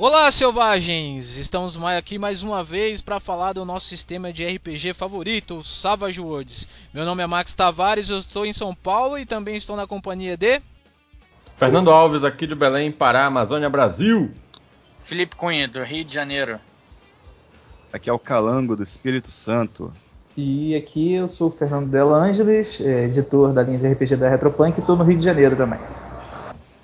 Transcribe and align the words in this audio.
Olá, 0.00 0.30
selvagens! 0.30 1.36
Estamos 1.36 1.76
aqui 1.82 2.20
mais 2.20 2.44
uma 2.44 2.62
vez 2.62 3.02
para 3.02 3.18
falar 3.18 3.52
do 3.52 3.64
nosso 3.64 3.86
sistema 3.86 4.32
de 4.32 4.46
RPG 4.46 4.94
favorito, 4.94 5.58
o 5.58 5.64
Savage 5.64 6.20
Worlds. 6.20 6.68
Meu 6.94 7.04
nome 7.04 7.20
é 7.20 7.26
Max 7.26 7.52
Tavares, 7.52 8.08
eu 8.08 8.20
estou 8.20 8.46
em 8.46 8.52
São 8.52 8.72
Paulo 8.72 9.18
e 9.18 9.26
também 9.26 9.56
estou 9.56 9.76
na 9.76 9.88
companhia 9.88 10.36
de. 10.36 10.62
Fernando 11.56 11.90
Alves, 11.90 12.22
aqui 12.22 12.46
de 12.46 12.54
Belém, 12.54 12.92
Pará, 12.92 13.26
Amazônia, 13.26 13.68
Brasil. 13.68 14.32
Felipe 15.02 15.34
Cunha, 15.34 15.66
do 15.66 15.82
Rio 15.82 16.04
de 16.04 16.14
Janeiro. 16.14 16.60
Aqui 17.92 18.08
é 18.08 18.12
o 18.12 18.20
Calango, 18.20 18.76
do 18.76 18.84
Espírito 18.84 19.32
Santo. 19.32 19.92
E 20.36 20.76
aqui 20.76 21.14
eu 21.14 21.26
sou 21.26 21.48
o 21.48 21.50
Fernando 21.50 21.90
Del 21.90 22.14
Angeles, 22.14 22.80
é, 22.80 23.06
editor 23.06 23.52
da 23.52 23.64
linha 23.64 23.78
de 23.80 23.88
RPG 23.88 24.14
da 24.14 24.28
Retropunk 24.28 24.78
e 24.78 24.80
estou 24.80 24.96
no 24.96 25.02
Rio 25.02 25.18
de 25.18 25.24
Janeiro 25.24 25.56
também. 25.56 25.80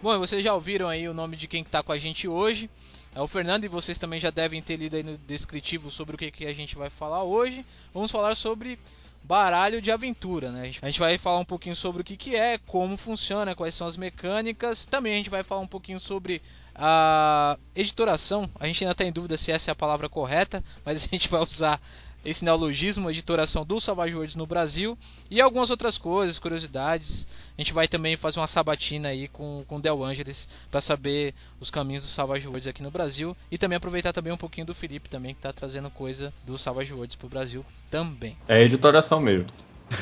Bom, 0.03 0.19
vocês 0.19 0.43
já 0.43 0.53
ouviram 0.53 0.89
aí 0.89 1.09
o 1.09 1.15
nome 1.15 1.37
de 1.37 1.47
quem 1.47 1.63
está 1.63 1.81
com 1.81 1.93
a 1.93 1.97
gente 1.97 2.27
hoje. 2.27 2.69
É 3.15 3.21
o 3.21 3.29
Fernando 3.29 3.65
e 3.65 3.69
vocês 3.69 3.97
também 3.97 4.19
já 4.19 4.31
devem 4.31 4.61
ter 4.61 4.75
lido 4.75 4.97
aí 4.97 5.03
no 5.05 5.17
descritivo 5.17 5.89
sobre 5.89 6.17
o 6.17 6.19
que, 6.19 6.33
que 6.33 6.47
a 6.47 6.53
gente 6.53 6.75
vai 6.75 6.91
falar 6.91 7.23
hoje. 7.23 7.65
Vamos 7.93 8.11
falar 8.11 8.35
sobre 8.35 8.77
baralho 9.23 9.81
de 9.81 9.93
aventura, 9.93 10.51
né? 10.51 10.73
A 10.83 10.87
gente 10.87 10.99
vai 10.99 11.17
falar 11.17 11.39
um 11.39 11.45
pouquinho 11.45 11.77
sobre 11.77 12.03
o 12.03 12.05
que, 12.05 12.17
que 12.17 12.35
é, 12.35 12.59
como 12.59 12.97
funciona, 12.97 13.55
quais 13.55 13.75
são 13.75 13.87
as 13.87 13.97
mecânicas. 13.97 14.85
Também 14.85 15.15
a 15.15 15.17
gente 15.19 15.31
vai 15.31 15.45
falar 15.45 15.61
um 15.61 15.67
pouquinho 15.67 16.01
sobre 16.01 16.43
a 16.75 17.57
editoração. 17.75 18.51
A 18.59 18.67
gente 18.67 18.83
ainda 18.83 18.93
está 18.93 19.05
em 19.05 19.13
dúvida 19.13 19.37
se 19.37 19.53
essa 19.53 19.71
é 19.71 19.73
a 19.73 19.77
palavra 19.77 20.09
correta, 20.09 20.63
mas 20.85 21.05
a 21.05 21.09
gente 21.09 21.29
vai 21.29 21.41
usar 21.41 21.81
esse 22.25 22.45
neologismo, 22.45 23.11
editoração 23.11 23.65
do 23.65 23.81
Savage 23.81 24.15
Worlds 24.15 24.37
no 24.37 24.47
Brasil 24.47 24.97
e 25.31 25.41
algumas 25.41 25.71
outras 25.71 25.99
coisas, 25.99 26.39
curiosidades. 26.39 27.29
A 27.57 27.61
gente 27.61 27.73
vai 27.73 27.87
também 27.87 28.17
fazer 28.17 28.41
uma 28.41 28.47
sabatina 28.47 29.09
aí 29.09 29.29
com 29.29 29.65
com 29.67 29.81
Del 29.81 30.03
Angeles 30.03 30.49
para 30.71 30.81
saber 30.81 31.35
os 31.61 31.71
caminhos 31.71 32.05
do 32.05 32.11
Savage 32.11 32.47
Worlds 32.47 32.67
aqui 32.67 32.83
no 32.83 32.91
Brasil 32.91 33.37
e 33.51 33.59
também 33.59 33.77
aproveitar 33.77 34.13
também 34.13 34.33
um 34.33 34.37
pouquinho 34.37 34.67
do 34.67 34.75
Felipe 34.75 35.09
também 35.09 35.35
que 35.35 35.39
está 35.39 35.53
trazendo 35.53 35.91
coisa 35.91 36.33
do 36.47 36.57
Savage 36.57 36.93
Worlds 36.93 37.17
pro 37.17 37.29
Brasil 37.29 37.65
também. 37.91 38.37
É 38.49 38.63
editoração 38.63 39.21
mesmo. 39.21 39.47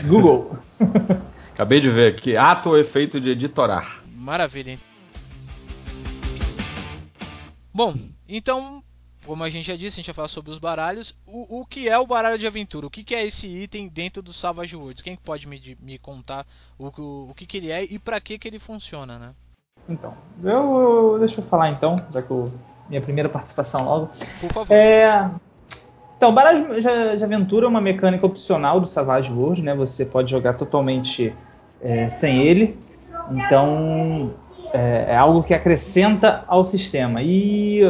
Google. 0.06 0.58
Acabei 1.52 1.80
de 1.80 1.90
ver 1.90 2.14
aqui, 2.14 2.36
ato 2.36 2.70
ou 2.70 2.78
efeito 2.78 3.20
de 3.20 3.30
editorar. 3.30 4.02
Maravilha, 4.14 4.70
hein? 4.70 4.80
Bom, 7.74 7.94
então 8.28 8.81
como 9.26 9.44
a 9.44 9.50
gente 9.50 9.66
já 9.66 9.76
disse, 9.76 9.94
a 9.94 10.02
gente 10.02 10.06
vai 10.06 10.14
falar 10.14 10.28
sobre 10.28 10.50
os 10.50 10.58
baralhos. 10.58 11.14
O, 11.26 11.60
o 11.60 11.66
que 11.66 11.88
é 11.88 11.98
o 11.98 12.06
baralho 12.06 12.38
de 12.38 12.46
aventura? 12.46 12.86
O 12.86 12.90
que, 12.90 13.04
que 13.04 13.14
é 13.14 13.24
esse 13.24 13.46
item 13.46 13.88
dentro 13.88 14.22
do 14.22 14.32
Savage 14.32 14.76
Worlds? 14.76 15.02
Quem 15.02 15.16
pode 15.16 15.46
me, 15.46 15.76
me 15.80 15.98
contar 15.98 16.46
o, 16.78 16.86
o, 16.86 17.30
o 17.30 17.34
que, 17.34 17.46
que 17.46 17.56
ele 17.58 17.70
é 17.70 17.84
e 17.84 17.98
para 17.98 18.20
que, 18.20 18.38
que 18.38 18.48
ele 18.48 18.58
funciona, 18.58 19.18
né? 19.18 19.30
Então, 19.88 20.14
eu, 20.42 21.16
deixa 21.18 21.40
eu 21.40 21.44
falar 21.44 21.70
então, 21.70 22.04
já 22.12 22.22
que 22.22 22.30
eu, 22.30 22.52
minha 22.88 23.00
primeira 23.00 23.28
participação 23.28 23.84
logo. 23.84 24.10
Por 24.40 24.52
favor. 24.52 24.74
É, 24.74 25.30
então, 26.16 26.32
baralho 26.32 26.80
de, 26.80 27.16
de, 27.16 27.24
aventura 27.24 27.66
é 27.66 27.68
uma 27.68 27.80
mecânica 27.80 28.24
opcional 28.24 28.80
do 28.80 28.86
Savage 28.86 29.32
Worlds, 29.32 29.64
né? 29.64 29.74
Você 29.74 30.06
pode 30.06 30.30
jogar 30.30 30.54
totalmente 30.54 31.34
é, 31.80 32.08
sem 32.08 32.42
ele. 32.46 32.78
Então, 33.30 34.30
é, 34.72 35.06
é 35.08 35.16
algo 35.16 35.42
que 35.42 35.52
acrescenta 35.52 36.44
ao 36.46 36.62
sistema. 36.62 37.22
E 37.22 37.82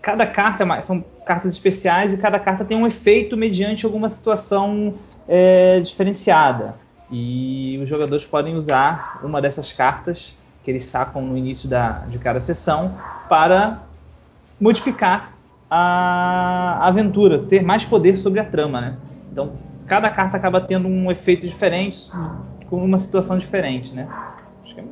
cada 0.00 0.26
carta 0.26 0.64
é 0.64 0.82
são 0.82 1.04
cartas 1.24 1.52
especiais 1.52 2.12
e 2.12 2.18
cada 2.18 2.38
carta 2.38 2.64
tem 2.64 2.76
um 2.76 2.86
efeito 2.86 3.36
mediante 3.36 3.84
alguma 3.84 4.08
situação 4.08 4.94
é, 5.28 5.80
diferenciada. 5.80 6.74
E 7.10 7.78
os 7.82 7.88
jogadores 7.88 8.24
podem 8.24 8.54
usar 8.54 9.20
uma 9.22 9.40
dessas 9.40 9.72
cartas 9.72 10.36
que 10.62 10.70
eles 10.70 10.84
sacam 10.84 11.22
no 11.22 11.36
início 11.36 11.68
da, 11.68 12.04
de 12.08 12.18
cada 12.18 12.40
sessão 12.40 12.94
para 13.28 13.82
modificar 14.60 15.32
a 15.70 16.86
aventura, 16.86 17.38
ter 17.40 17.62
mais 17.62 17.84
poder 17.84 18.16
sobre 18.16 18.40
a 18.40 18.44
trama, 18.44 18.80
né? 18.80 18.96
Então, 19.30 19.52
cada 19.86 20.10
carta 20.10 20.36
acaba 20.36 20.60
tendo 20.60 20.88
um 20.88 21.10
efeito 21.10 21.46
diferente, 21.46 22.10
com 22.68 22.84
uma 22.84 22.98
situação 22.98 23.38
diferente, 23.38 23.94
né? 23.94 24.08
Acho 24.62 24.74
que 24.74 24.80
é 24.80 24.84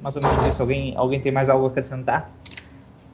mais 0.00 0.16
ou 0.16 0.22
menos 0.22 0.46
isso. 0.46 0.60
Alguém, 0.60 0.94
alguém 0.96 1.20
tem 1.20 1.32
mais 1.32 1.48
algo 1.48 1.66
a 1.66 1.68
acrescentar? 1.68 2.30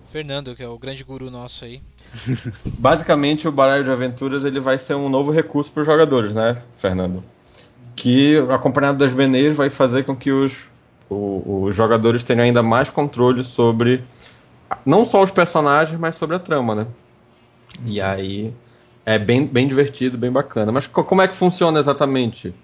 Fernando, 0.09 0.57
que 0.57 0.63
é 0.63 0.69
o 0.69 0.79
grande 0.79 1.05
guru 1.05 1.31
nosso 1.31 1.65
aí. 1.67 1.83
Basicamente, 2.79 3.47
o 3.47 3.53
baralho 3.53 3.85
de 3.85 3.91
aventuras 3.91 4.43
ele 4.43 4.59
vai 4.59 4.79
ser 4.79 4.95
um 4.95 5.09
novo 5.09 5.31
recurso 5.31 5.71
para 5.71 5.81
os 5.81 5.87
jogadores, 5.87 6.33
né, 6.33 6.63
Fernando? 6.77 7.23
Que, 7.95 8.39
acompanhado 8.51 8.97
das 8.97 9.13
beneiras, 9.13 9.57
vai 9.57 9.69
fazer 9.69 10.05
com 10.05 10.17
que 10.17 10.31
os, 10.31 10.69
o, 11.11 11.65
os 11.65 11.77
jogadores 11.77 12.25
tenham 12.25 12.43
ainda 12.43 12.63
mais 12.63 12.89
controle 12.89 13.45
sobre 13.45 14.03
não 14.85 15.05
só 15.05 15.23
os 15.23 15.31
personagens, 15.31 15.99
mas 16.01 16.15
sobre 16.15 16.37
a 16.37 16.39
trama, 16.39 16.75
né? 16.75 16.87
E 17.85 18.01
aí 18.01 18.55
é 19.05 19.19
bem, 19.19 19.47
bem 19.47 19.69
divertido, 19.69 20.17
bem 20.17 20.31
bacana. 20.31 20.73
Mas 20.73 20.87
como 20.87 21.21
é 21.21 21.29
que 21.29 21.37
funciona 21.37 21.79
exatamente 21.79 22.55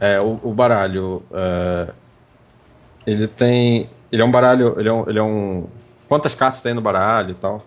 é, 0.00 0.20
o, 0.20 0.40
o 0.42 0.52
baralho? 0.52 1.22
É, 1.32 1.92
ele 3.06 3.28
tem. 3.28 3.88
Ele 4.10 4.22
é 4.22 4.24
um 4.24 4.30
baralho. 4.30 4.74
Ele 4.78 4.88
é 4.88 4.92
um, 4.92 5.08
ele 5.08 5.18
é 5.18 5.22
um 5.22 5.68
Quantas 6.14 6.32
cartas 6.32 6.62
tem 6.62 6.72
no 6.72 6.80
baralho 6.80 7.32
e 7.32 7.34
tal? 7.34 7.66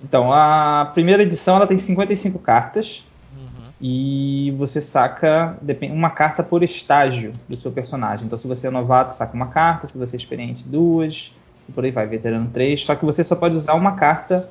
Então, 0.00 0.32
a 0.32 0.88
primeira 0.94 1.24
edição 1.24 1.56
ela 1.56 1.66
tem 1.66 1.76
55 1.76 2.38
cartas. 2.38 3.04
Uhum. 3.36 3.64
E 3.80 4.54
você 4.56 4.80
saca 4.80 5.58
uma 5.90 6.10
carta 6.10 6.40
por 6.40 6.62
estágio 6.62 7.32
do 7.48 7.56
seu 7.56 7.72
personagem. 7.72 8.26
Então, 8.26 8.38
se 8.38 8.46
você 8.46 8.68
é 8.68 8.70
novato, 8.70 9.12
saca 9.12 9.34
uma 9.34 9.48
carta. 9.48 9.88
Se 9.88 9.98
você 9.98 10.14
é 10.14 10.18
experiente, 10.18 10.62
duas. 10.64 11.34
E 11.68 11.72
por 11.72 11.84
aí 11.84 11.90
vai, 11.90 12.06
veterano, 12.06 12.48
três. 12.52 12.84
Só 12.84 12.94
que 12.94 13.04
você 13.04 13.24
só 13.24 13.34
pode 13.34 13.56
usar 13.56 13.74
uma 13.74 13.96
carta 13.96 14.48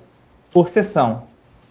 por 0.52 0.68
sessão. 0.68 1.24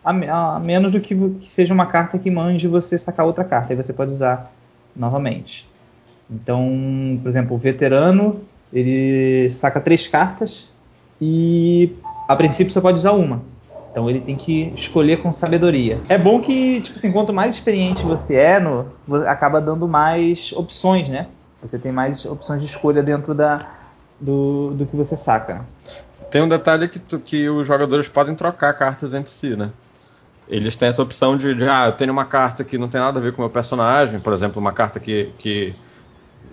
A, 0.03 0.57
a 0.57 0.61
menos 0.61 0.93
do 0.93 1.01
que, 1.03 1.15
que, 1.15 1.51
seja 1.51 1.75
uma 1.75 1.85
carta 1.85 2.19
que 2.19 2.31
mande 2.31 2.67
você 2.67 2.97
sacar 2.97 3.27
outra 3.27 3.45
carta. 3.45 3.75
Aí 3.75 3.77
você 3.77 3.93
pode 3.93 4.11
usar 4.11 4.51
novamente. 4.97 5.69
Então, 6.31 6.67
por 7.21 7.29
exemplo, 7.29 7.55
o 7.55 7.59
veterano 7.59 8.41
ele 8.73 9.51
saca 9.51 9.79
três 9.83 10.09
cartas 10.09 10.71
e 11.21 11.93
a 12.29 12.37
princípio 12.37 12.73
só 12.73 12.81
pode 12.81 12.99
usar 12.99 13.13
uma. 13.13 13.43
Então 13.91 14.09
ele 14.09 14.21
tem 14.21 14.37
que 14.37 14.73
escolher 14.77 15.23
com 15.23 15.33
sabedoria. 15.33 16.01
É 16.09 16.19
bom 16.19 16.41
que, 16.41 16.81
tipo 16.83 16.97
assim, 16.97 17.11
quanto 17.11 17.33
mais 17.33 17.55
experiente 17.55 18.05
você 18.05 18.37
é, 18.37 18.61
no, 18.61 18.87
acaba 19.27 19.61
dando 19.61 19.89
mais 19.89 20.53
opções, 20.53 21.09
né? 21.09 21.27
Você 21.63 21.79
tem 21.79 21.91
mais 21.91 22.25
opções 22.25 22.63
de 22.63 22.69
escolha 22.69 23.03
dentro 23.03 23.35
da, 23.35 23.59
do, 24.21 24.73
do 24.75 24.87
que 24.87 24.95
você 24.95 25.17
saca. 25.17 25.65
Tem 26.31 26.43
um 26.43 26.49
detalhe 26.49 26.87
que, 26.89 26.99
tu, 26.99 27.19
que 27.19 27.49
os 27.49 27.67
jogadores 27.67 28.09
podem 28.09 28.37
trocar 28.37 28.73
cartas 28.75 29.15
entre 29.15 29.31
si, 29.31 29.57
né? 29.57 29.71
Eles 30.47 30.77
têm 30.77 30.89
essa 30.89 31.03
opção 31.03 31.37
de, 31.37 31.55
de, 31.55 31.69
ah, 31.69 31.87
eu 31.87 31.93
tenho 31.93 32.13
uma 32.13 32.25
carta 32.25 32.65
que 32.65 32.79
não 32.79 32.89
tem 32.89 33.01
nada 33.01 33.19
a 33.19 33.23
ver 33.23 33.33
com 33.33 33.39
o 33.39 33.45
meu 33.45 33.51
personagem, 33.51 34.21
por 34.21 34.33
exemplo, 34.33 34.61
uma 34.61 34.73
carta 34.73 35.01
que, 35.01 35.31
que 35.39 35.75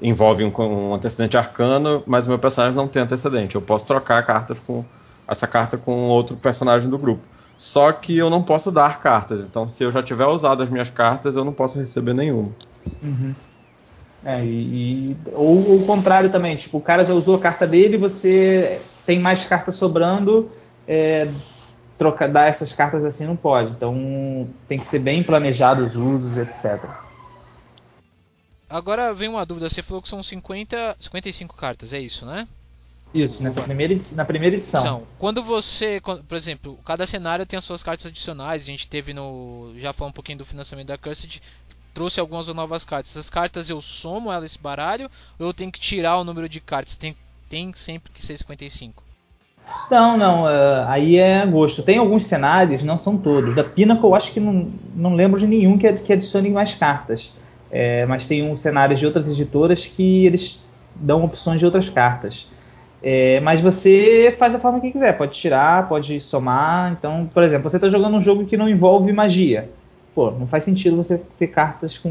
envolve 0.02 0.44
um, 0.44 0.52
um 0.62 0.94
antecedente 0.94 1.38
arcano, 1.38 2.04
mas 2.06 2.26
o 2.26 2.30
meu 2.30 2.40
personagem 2.40 2.76
não 2.76 2.88
tem 2.88 3.02
antecedente. 3.02 3.56
Eu 3.56 3.62
posso 3.62 3.86
trocar 3.86 4.26
cartas 4.26 4.60
com 4.60 4.84
essa 5.28 5.48
carta 5.48 5.78
com 5.78 6.10
outro 6.10 6.36
personagem 6.38 6.90
do 6.90 6.98
grupo. 6.98 7.26
Só 7.58 7.92
que 7.92 8.18
eu 8.18 8.30
não 8.30 8.44
posso 8.44 8.72
dar 8.72 9.00
cartas. 9.00 9.42
Então, 9.42 9.68
se 9.68 9.84
eu 9.84 9.92
já 9.92 10.04
tiver 10.04 10.26
usado 10.26 10.62
as 10.62 10.70
minhas 10.70 10.90
cartas, 10.90 11.36
eu 11.36 11.46
não 11.46 11.54
posso 11.54 11.80
receber 11.80 12.14
nenhuma. 12.14 12.50
Uhum. 13.02 13.34
É, 14.24 14.44
e, 14.44 15.12
e, 15.12 15.18
ou 15.34 15.76
o 15.76 15.86
contrário 15.86 16.30
também, 16.32 16.56
tipo, 16.56 16.78
o 16.78 16.82
cara 16.82 17.06
já 17.06 17.14
usou 17.14 17.36
a 17.36 17.40
carta 17.40 17.66
dele, 17.66 17.98
você 17.98 18.82
tem 19.06 19.20
mais 19.20 19.46
cartas 19.46 19.76
sobrando, 19.76 20.52
é, 20.88 21.30
trocar, 21.98 22.28
dar 22.28 22.48
essas 22.48 22.74
cartas 22.74 23.06
assim 23.06 23.26
não 23.26 23.36
pode. 23.36 23.72
Então 23.72 24.48
tem 24.68 24.80
que 24.80 24.88
ser 24.88 25.00
bem 25.00 25.24
planejado 25.24 25.84
os 25.84 25.96
usos, 25.96 26.38
etc. 26.38 26.84
Agora 28.70 29.14
vem 29.14 29.30
uma 29.30 29.46
dúvida, 29.46 29.70
você 29.70 29.84
falou 29.84 30.02
que 30.02 30.10
são 30.10 30.24
50, 30.24 30.98
55 31.00 31.56
cartas, 31.56 31.94
é 31.94 32.00
isso, 32.00 32.26
né? 32.26 32.48
Isso, 33.14 33.42
nessa 33.42 33.62
primeira 33.62 33.96
na 34.16 34.26
primeira 34.26 34.58
edição. 34.58 34.82
edição. 34.82 35.04
Quando 35.18 35.42
você, 35.42 36.02
por 36.02 36.36
exemplo, 36.36 36.78
cada 36.84 37.08
cenário 37.08 37.46
tem 37.46 37.58
as 37.58 37.64
suas 37.64 37.82
cartas 37.82 38.08
adicionais, 38.08 38.64
a 38.64 38.66
gente 38.66 38.88
teve 38.88 39.14
no. 39.14 39.74
Já 39.78 39.94
falou 39.94 40.10
um 40.10 40.14
pouquinho 40.14 40.40
do 40.40 40.46
financiamento 40.46 40.88
da 40.88 40.98
Cursed, 40.98 41.42
trouxe 41.94 42.20
algumas 42.20 42.48
novas 42.50 42.84
cartas. 42.84 43.12
Essas 43.12 43.30
cartas 43.30 43.70
eu 43.70 43.80
somo 43.80 44.32
elas 44.32 44.52
esse 44.52 44.60
baralho 44.60 45.10
ou 45.40 45.48
eu 45.48 45.54
tenho 45.54 45.72
que 45.72 45.80
tirar 45.80 46.18
o 46.18 46.26
número 46.26 46.50
de 46.50 46.60
cartas? 46.60 46.98
Tem, 46.98 47.16
tem 47.50 47.72
sempre 47.74 48.12
que 48.12 48.24
ser 48.24 48.38
55. 48.38 49.02
Não, 49.90 50.18
não, 50.18 50.44
uh, 50.44 50.88
aí 50.88 51.16
é 51.16 51.46
gosto. 51.46 51.82
Tem 51.82 51.98
alguns 51.98 52.26
cenários, 52.26 52.84
não 52.84 53.00
são 53.00 53.18
todos. 53.18 53.56
Da 53.56 53.64
Pinnacle, 53.64 54.06
eu 54.06 54.14
acho 54.14 54.32
que 54.34 54.40
não, 54.40 54.70
não 54.94 55.16
lembro 55.16 55.40
de 55.40 55.48
nenhum 55.48 55.78
que, 55.78 55.92
que 55.94 56.14
adicione 56.14 56.50
mais 56.50 56.74
cartas. 56.74 57.32
É, 57.72 58.06
mas 58.06 58.28
tem 58.28 58.50
um 58.50 58.56
cenário 58.56 58.96
de 58.96 59.06
outras 59.06 59.30
editoras 59.30 59.86
que 59.86 60.26
eles 60.26 60.64
dão 60.96 61.24
opções 61.24 61.60
de 61.60 61.66
outras 61.66 61.90
cartas. 61.90 62.50
É, 63.04 63.40
mas 63.42 63.62
você 63.62 64.34
faz 64.38 64.54
da 64.54 64.60
forma 64.60 64.80
que 64.80 64.92
quiser, 64.92 65.16
pode 65.18 65.34
tirar, 65.38 65.88
pode 65.88 66.20
somar. 66.20 66.92
Então, 66.94 67.30
por 67.32 67.44
exemplo, 67.44 67.70
você 67.70 67.78
está 67.78 67.90
jogando 67.90 68.16
um 68.16 68.22
jogo 68.22 68.46
que 68.46 68.58
não 68.58 68.68
envolve 68.68 69.12
magia. 69.12 69.70
Pô, 70.16 70.32
não 70.32 70.48
faz 70.48 70.64
sentido 70.64 70.96
você 70.96 71.22
ter 71.38 71.48
cartas 71.48 71.98
com, 71.98 72.10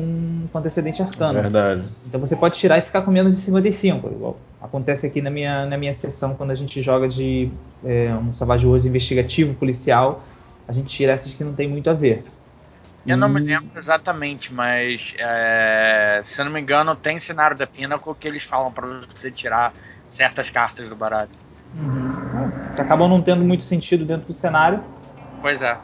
com 0.53 0.59
antecedente 0.59 1.01
arcano. 1.01 1.41
Verdade. 1.41 1.83
Então 2.07 2.21
você 2.21 2.37
pode 2.37 2.59
tirar 2.59 2.77
e 2.79 2.83
ficar 2.83 3.01
com 3.01 3.11
menos 3.11 3.35
de 3.35 3.41
55. 3.41 4.09
Igual 4.09 4.37
acontece 4.61 5.07
aqui 5.07 5.21
na 5.21 5.31
minha, 5.31 5.67
na 5.67 5.77
minha 5.77 5.93
sessão 5.93 6.35
quando 6.35 6.51
a 6.51 6.55
gente 6.55 6.81
joga 6.81 7.09
de 7.09 7.51
é, 7.85 8.15
um 8.15 8.33
Savage 8.33 8.67
Wars 8.67 8.87
investigativo, 8.87 9.55
policial, 9.55 10.23
a 10.69 10.73
gente 10.73 10.89
tira 10.89 11.13
essas 11.13 11.35
que 11.35 11.43
não 11.43 11.55
tem 11.55 11.67
muito 11.67 11.89
a 11.91 11.93
ver. 11.93 12.25
Eu 13.07 13.17
não 13.17 13.29
me 13.29 13.41
E- 13.41 13.45
lembro 13.45 13.79
exatamente, 13.79 14.53
mas 14.53 15.15
é, 15.19 16.21
se 16.25 16.41
eu 16.41 16.47
não 16.47 16.53
me 16.53 16.61
engano, 16.61 16.97
tem 16.97 17.21
cenário 17.21 17.57
da 17.57 17.67
Pinnacle 17.67 18.15
que 18.15 18.27
eles 18.27 18.43
falam 18.43 18.73
pra 18.73 18.87
você 19.15 19.31
tirar 19.31 19.75
certas 20.11 20.49
cartas 20.49 20.89
do 20.89 20.97
baralho. 20.97 21.31
Uhum. 21.75 22.75
Que 22.75 22.81
acabam 22.81 23.09
não 23.09 23.21
tendo 23.21 23.45
muito 23.45 23.65
sentido 23.65 24.05
dentro 24.05 24.27
do 24.27 24.35
cenário. 24.35 24.83
Pois 25.43 25.61
é. 25.61 25.77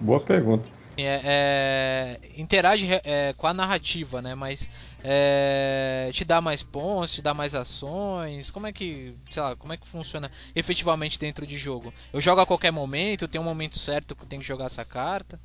Boa 0.00 0.20
pergunta. 0.20 0.68
É, 0.96 1.20
é, 1.24 2.18
interage 2.36 2.86
é, 3.04 3.32
com 3.36 3.46
a 3.46 3.54
narrativa, 3.54 4.20
né? 4.20 4.34
Mas 4.34 4.68
é, 5.04 6.10
te 6.12 6.24
dá 6.24 6.40
mais 6.40 6.62
pontos, 6.62 7.14
te 7.14 7.22
dá 7.22 7.32
mais 7.32 7.54
ações. 7.54 8.50
Como 8.50 8.66
é 8.66 8.72
que, 8.72 9.14
sei 9.30 9.42
lá, 9.42 9.56
como 9.56 9.72
é 9.72 9.76
que 9.76 9.86
funciona 9.86 10.30
efetivamente 10.54 11.18
dentro 11.18 11.46
de 11.46 11.56
jogo? 11.56 11.94
Eu 12.12 12.20
jogo 12.20 12.40
a 12.40 12.46
qualquer 12.46 12.72
momento, 12.72 13.28
tem 13.28 13.40
um 13.40 13.44
momento 13.44 13.78
certo 13.78 14.14
que 14.14 14.22
eu 14.24 14.28
tenho 14.28 14.42
que 14.42 14.48
jogar 14.48 14.66
essa 14.66 14.84
carta. 14.84 15.38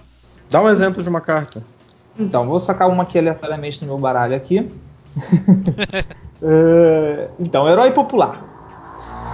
Dá 0.49 0.61
um 0.61 0.69
exemplo 0.69 1.01
de 1.01 1.09
uma 1.09 1.21
carta. 1.21 1.63
Então, 2.17 2.47
vou 2.47 2.59
sacar 2.59 2.87
uma 2.87 3.03
aqui 3.03 3.17
aleatoriamente 3.17 3.81
no 3.81 3.87
meu 3.87 3.97
baralho 3.97 4.35
aqui. 4.35 4.71
É, 6.45 7.29
então, 7.39 7.69
herói 7.69 7.91
popular. 7.91 8.43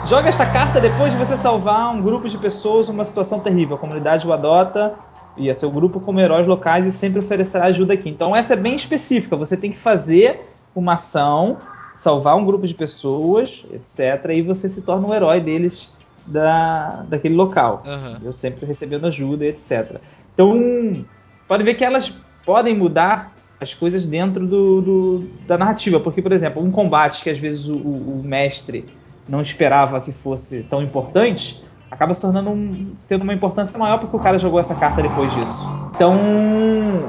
Joga 0.05 0.29
esta 0.29 0.45
carta 0.45 0.79
depois 0.79 1.11
de 1.11 1.17
você 1.17 1.35
salvar 1.35 1.91
um 1.91 1.99
grupo 2.03 2.29
de 2.29 2.37
pessoas 2.37 2.87
numa 2.87 3.03
situação 3.03 3.39
terrível. 3.39 3.77
A 3.77 3.79
comunidade 3.79 4.27
o 4.27 4.31
adota 4.31 4.93
e 5.35 5.49
a 5.49 5.55
seu 5.55 5.71
grupo 5.71 5.99
como 5.99 6.19
heróis 6.19 6.45
locais 6.45 6.85
e 6.85 6.91
sempre 6.91 7.19
oferecerá 7.19 7.65
ajuda 7.65 7.95
aqui. 7.95 8.09
Então, 8.09 8.35
essa 8.35 8.53
é 8.53 8.55
bem 8.55 8.75
específica. 8.75 9.35
Você 9.35 9.57
tem 9.57 9.71
que 9.71 9.79
fazer 9.79 10.39
uma 10.75 10.93
ação, 10.93 11.57
salvar 11.95 12.35
um 12.37 12.45
grupo 12.45 12.67
de 12.67 12.75
pessoas, 12.75 13.65
etc. 13.73 14.29
E 14.29 14.41
você 14.43 14.69
se 14.69 14.83
torna 14.83 15.07
um 15.07 15.13
herói 15.13 15.41
deles 15.41 15.91
da, 16.27 17.03
daquele 17.07 17.35
local. 17.35 17.81
Aham. 17.85 18.19
Eu 18.23 18.33
sempre 18.33 18.65
recebendo 18.65 19.07
ajuda, 19.07 19.45
e 19.45 19.49
etc. 19.49 19.99
Então, 20.39 21.05
pode 21.47 21.63
ver 21.63 21.75
que 21.75 21.83
elas 21.83 22.09
podem 22.45 22.73
mudar 22.75 23.37
as 23.59 23.73
coisas 23.73 24.05
dentro 24.05 24.47
do, 24.47 24.81
do- 24.81 25.37
da 25.41 25.57
narrativa. 25.57 25.99
Porque, 25.99 26.21
por 26.21 26.31
exemplo, 26.31 26.63
um 26.63 26.71
combate 26.71 27.21
que 27.23 27.29
às 27.29 27.37
vezes 27.37 27.67
o, 27.67 27.77
o- 27.77 28.23
mestre 28.23 28.93
não 29.27 29.41
esperava 29.41 29.99
que 30.01 30.11
fosse 30.13 30.63
tão 30.63 30.81
importante, 30.81 31.65
acaba 31.91 32.13
se 32.13 32.21
tornando 32.21 32.49
um, 32.51 32.97
tendo 33.07 33.23
uma 33.23 33.33
importância 33.33 33.77
maior 33.77 33.99
porque 33.99 34.15
o 34.15 34.19
cara 34.19 34.39
jogou 34.39 34.59
essa 34.59 34.75
carta 34.75 35.01
depois 35.01 35.31
disso. 35.33 35.77
Então, 35.93 36.17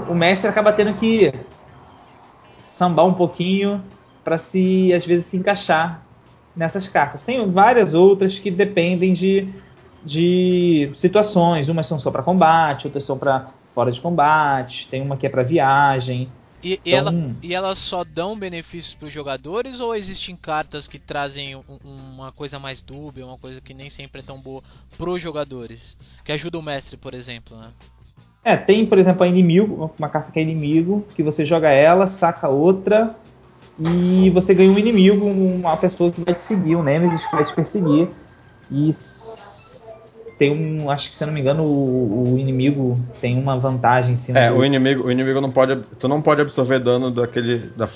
o 0.08 0.14
mestre 0.14 0.50
acaba 0.50 0.72
tendo 0.72 0.94
que 0.94 1.32
sambar 2.58 3.06
um 3.06 3.14
pouquinho 3.14 3.84
para 4.22 4.38
se, 4.38 4.92
às 4.92 5.04
vezes, 5.04 5.26
se 5.26 5.36
encaixar 5.36 6.06
nessas 6.54 6.88
cartas. 6.88 7.22
Tem 7.24 7.50
várias 7.50 7.94
outras 7.94 8.38
que 8.38 8.50
dependem 8.50 9.12
de, 9.12 9.54
de 10.04 10.90
situações. 10.94 11.68
Umas 11.68 11.86
são 11.86 11.98
só 11.98 12.10
para 12.10 12.22
combate, 12.22 12.86
outras 12.86 13.04
são 13.04 13.18
para 13.18 13.48
fora 13.74 13.90
de 13.92 14.00
combate. 14.00 14.88
Tem 14.88 15.02
uma 15.02 15.16
que 15.16 15.26
é 15.26 15.30
para 15.30 15.42
viagem. 15.42 16.28
E, 16.62 16.78
Então, 16.84 16.98
ela, 16.98 17.14
e 17.42 17.54
elas 17.54 17.78
só 17.78 18.04
dão 18.04 18.38
benefícios 18.38 18.92
para 18.92 19.08
os 19.08 19.12
jogadores 19.12 19.80
ou 19.80 19.94
existem 19.94 20.36
cartas 20.36 20.86
que 20.86 20.98
trazem 20.98 21.56
um- 21.56 21.64
uma 22.14 22.32
coisa 22.32 22.58
mais 22.58 22.82
dúbia, 22.82 23.24
uma 23.24 23.38
coisa 23.38 23.60
que 23.62 23.72
nem 23.72 23.88
sempre 23.88 24.20
é 24.20 24.24
tão 24.24 24.38
boa 24.38 24.62
pros 24.98 25.22
jogadores? 25.22 25.96
Que 26.22 26.32
ajuda 26.32 26.58
o 26.58 26.62
mestre, 26.62 26.98
por 26.98 27.14
exemplo, 27.14 27.56
né? 27.56 27.68
É, 28.44 28.56
tem, 28.56 28.84
por 28.86 28.98
exemplo, 28.98 29.22
a 29.22 29.26
inimigo, 29.26 29.90
uma 29.98 30.08
carta 30.08 30.30
que 30.30 30.38
é 30.38 30.42
inimigo, 30.42 31.04
que 31.14 31.22
você 31.22 31.44
joga 31.44 31.70
ela, 31.70 32.06
saca 32.06 32.48
outra 32.48 33.14
e 33.78 34.30
você 34.30 34.54
ganha 34.54 34.70
um 34.70 34.78
inimigo, 34.78 35.26
uma 35.26 35.76
pessoa 35.76 36.10
que 36.10 36.20
vai 36.22 36.34
te 36.34 36.40
seguir, 36.40 36.76
um 36.76 36.82
Nemesis 36.82 37.26
que 37.26 37.36
vai 37.36 37.44
te 37.44 37.54
perseguir. 37.54 38.08
E 38.70 38.92
tem 40.40 40.50
um, 40.50 40.90
acho 40.90 41.10
que 41.10 41.16
se 41.16 41.22
eu 41.22 41.26
não 41.26 41.34
me 41.34 41.40
engano, 41.40 41.62
o, 41.64 42.32
o 42.32 42.38
inimigo 42.38 42.96
tem 43.20 43.38
uma 43.38 43.58
vantagem 43.58 44.14
em 44.14 44.16
cima 44.16 44.40
É, 44.40 44.48
do- 44.48 44.56
o 44.56 44.64
inimigo, 44.64 45.06
o 45.06 45.12
inimigo 45.12 45.38
não 45.38 45.50
pode. 45.50 45.76
Tu 45.98 46.08
não 46.08 46.22
pode 46.22 46.40
absorver 46.40 46.78
dano 46.78 47.10
daquele. 47.10 47.58
Da, 47.76 47.86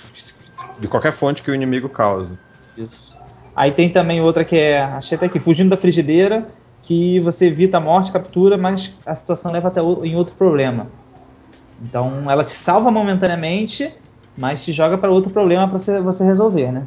de 0.78 0.88
qualquer 0.88 1.12
fonte 1.12 1.42
que 1.42 1.50
o 1.50 1.54
inimigo 1.54 1.88
causa. 1.88 2.36
Isso. 2.76 3.16
Aí 3.56 3.72
tem 3.72 3.88
também 3.90 4.20
outra 4.20 4.44
que 4.44 4.56
é, 4.56 4.82
achei 4.82 5.16
até 5.16 5.26
aqui, 5.26 5.40
fugindo 5.40 5.70
da 5.70 5.76
frigideira, 5.76 6.46
que 6.82 7.18
você 7.20 7.46
evita 7.46 7.78
a 7.78 7.80
morte, 7.80 8.12
captura, 8.12 8.58
mas 8.58 8.98
a 9.06 9.14
situação 9.14 9.50
leva 9.52 9.68
até 9.68 9.80
o- 9.80 10.04
em 10.04 10.14
outro 10.16 10.34
problema. 10.34 10.88
Então 11.80 12.30
ela 12.30 12.44
te 12.44 12.52
salva 12.52 12.90
momentaneamente, 12.90 13.92
mas 14.36 14.64
te 14.64 14.72
joga 14.72 14.98
para 14.98 15.10
outro 15.10 15.30
problema 15.30 15.68
para 15.68 15.78
você, 15.78 16.00
você 16.00 16.24
resolver, 16.24 16.72
né? 16.72 16.86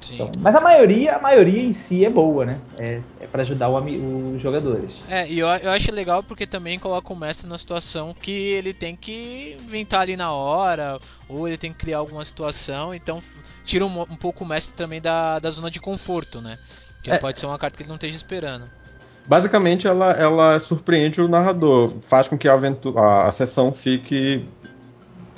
Sim. 0.00 0.14
Então, 0.14 0.30
mas 0.38 0.54
a 0.54 0.60
maioria, 0.60 1.16
a 1.16 1.18
maioria 1.18 1.62
em 1.62 1.72
si 1.72 2.04
é 2.04 2.10
boa, 2.10 2.44
né? 2.44 2.60
É, 2.78 3.00
é 3.20 3.26
para 3.26 3.42
ajudar 3.42 3.68
o 3.68 3.78
os 4.34 4.40
jogadores. 4.40 5.02
É, 5.08 5.28
e 5.28 5.38
eu, 5.38 5.46
eu 5.48 5.70
acho 5.70 5.92
legal 5.92 6.22
porque 6.22 6.46
também 6.46 6.78
coloca 6.78 7.12
o 7.12 7.16
mestre 7.16 7.46
numa 7.46 7.58
situação 7.58 8.14
que 8.14 8.30
ele 8.30 8.72
tem 8.72 8.96
que 8.96 9.56
inventar 9.60 10.00
ali 10.00 10.16
na 10.16 10.32
hora, 10.32 11.00
ou 11.28 11.46
ele 11.46 11.56
tem 11.56 11.72
que 11.72 11.78
criar 11.78 11.98
alguma 11.98 12.24
situação, 12.24 12.94
então 12.94 13.22
tira 13.64 13.84
um, 13.84 14.00
um 14.02 14.16
pouco 14.16 14.44
o 14.44 14.46
mestre 14.46 14.74
também 14.74 15.00
da, 15.00 15.38
da 15.38 15.50
zona 15.50 15.70
de 15.70 15.80
conforto, 15.80 16.40
né? 16.40 16.58
Que 17.02 17.10
É. 17.10 17.18
pode 17.18 17.38
ser 17.38 17.46
uma 17.46 17.58
carta 17.58 17.76
que 17.76 17.82
ele 17.82 17.88
não 17.88 17.96
esteja 17.96 18.16
esperando. 18.16 18.68
Basicamente, 19.26 19.86
ela, 19.86 20.12
ela 20.12 20.58
surpreende 20.58 21.20
o 21.20 21.28
narrador, 21.28 21.88
faz 22.00 22.26
com 22.26 22.38
que 22.38 22.48
a, 22.48 22.54
a, 22.54 23.26
a 23.26 23.30
sessão 23.30 23.72
fique 23.72 24.42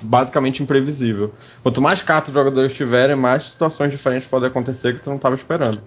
basicamente 0.02 0.62
imprevisível. 0.62 1.32
Quanto 1.62 1.80
mais 1.80 2.02
cartas 2.02 2.28
os 2.30 2.34
jogadores 2.34 2.74
tiverem, 2.74 3.16
mais 3.16 3.44
situações 3.44 3.90
diferentes 3.90 4.26
podem 4.26 4.48
acontecer 4.48 4.94
que 4.94 5.00
tu 5.00 5.10
não 5.10 5.16
estava 5.16 5.34
esperando. 5.34 5.80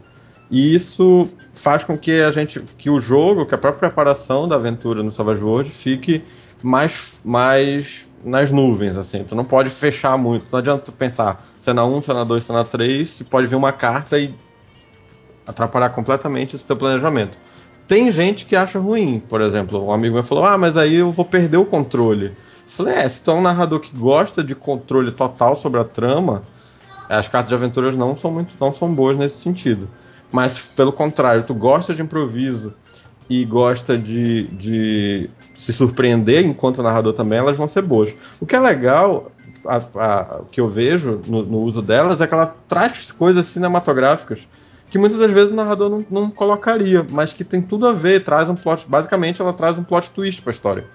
E 0.49 0.75
isso 0.75 1.29
faz 1.53 1.83
com 1.83 1.97
que 1.97 2.21
a 2.21 2.31
gente, 2.31 2.59
que 2.77 2.89
o 2.89 2.99
jogo, 2.99 3.45
que 3.45 3.55
a 3.55 3.57
própria 3.57 3.89
preparação 3.89 4.47
da 4.47 4.55
aventura 4.55 5.01
no 5.01 5.11
Savage 5.11 5.43
World 5.43 5.69
fique 5.69 6.23
mais, 6.61 7.19
mais 7.23 8.05
nas 8.23 8.51
nuvens, 8.51 8.97
assim. 8.97 9.23
Tu 9.23 9.35
não 9.35 9.45
pode 9.45 9.69
fechar 9.69 10.17
muito. 10.17 10.45
Não 10.51 10.59
adianta 10.59 10.83
tu 10.83 10.91
pensar 10.91 11.45
cena 11.57 11.85
1, 11.85 12.01
cena 12.03 12.25
2, 12.25 12.43
cena 12.43 12.63
3, 12.63 13.09
se 13.09 13.23
pode 13.23 13.47
vir 13.47 13.55
uma 13.55 13.71
carta 13.71 14.17
e 14.19 14.33
atrapalhar 15.45 15.89
completamente 15.89 16.55
esse 16.55 16.65
teu 16.65 16.77
planejamento. 16.77 17.37
Tem 17.87 18.11
gente 18.11 18.45
que 18.45 18.55
acha 18.55 18.79
ruim, 18.79 19.21
por 19.27 19.41
exemplo, 19.41 19.85
um 19.85 19.91
amigo 19.91 20.15
meu 20.15 20.23
falou: 20.23 20.45
Ah, 20.45 20.57
mas 20.57 20.77
aí 20.77 20.95
eu 20.95 21.11
vou 21.11 21.25
perder 21.25 21.57
o 21.57 21.65
controle. 21.65 22.31
Falei: 22.77 22.95
É, 22.95 23.07
se 23.09 23.21
tu 23.23 23.31
é 23.31 23.33
um 23.33 23.41
narrador 23.41 23.79
que 23.79 23.95
gosta 23.95 24.43
de 24.43 24.55
controle 24.55 25.11
total 25.11 25.55
sobre 25.55 25.79
a 25.79 25.83
trama, 25.83 26.43
as 27.09 27.27
cartas 27.27 27.49
de 27.49 27.55
aventuras 27.55 27.95
não 27.95 28.15
são 28.15 28.31
muito 28.31 28.55
não 28.59 28.73
são 28.73 28.93
boas 28.93 29.17
nesse 29.17 29.39
sentido. 29.39 29.89
Mas 30.31 30.59
pelo 30.59 30.91
contrário, 30.91 31.43
tu 31.43 31.53
gosta 31.53 31.93
de 31.93 32.01
improviso 32.01 32.73
e 33.29 33.45
gosta 33.45 33.97
de, 33.97 34.47
de 34.47 35.29
se 35.53 35.71
surpreender 35.71 36.45
enquanto 36.45 36.83
narrador 36.83 37.13
também, 37.13 37.39
elas 37.39 37.55
vão 37.55 37.67
ser 37.67 37.81
boas. 37.83 38.13
O 38.39 38.45
que 38.45 38.55
é 38.55 38.59
legal, 38.59 39.31
a, 39.65 39.77
a- 39.77 40.37
o 40.41 40.45
que 40.45 40.59
eu 40.59 40.67
vejo 40.67 41.21
no, 41.27 41.43
no 41.43 41.59
uso 41.59 41.81
delas, 41.81 42.19
é 42.21 42.27
que 42.27 42.33
ela 42.33 42.47
traz 42.67 43.11
coisas 43.11 43.45
cinematográficas 43.47 44.47
que 44.89 44.97
muitas 44.99 45.17
das 45.17 45.31
vezes 45.31 45.51
o 45.51 45.55
narrador 45.55 45.89
não, 45.89 46.05
não 46.09 46.29
colocaria, 46.29 47.05
mas 47.09 47.33
que 47.33 47.43
tem 47.43 47.61
tudo 47.61 47.87
a 47.87 47.93
ver, 47.93 48.23
traz 48.23 48.49
um 48.49 48.55
plot. 48.55 48.85
Basicamente, 48.87 49.41
ela 49.41 49.51
traz 49.53 49.77
um 49.77 49.83
plot 49.83 50.11
twist 50.11 50.41
pra 50.43 50.51
história. 50.51 50.85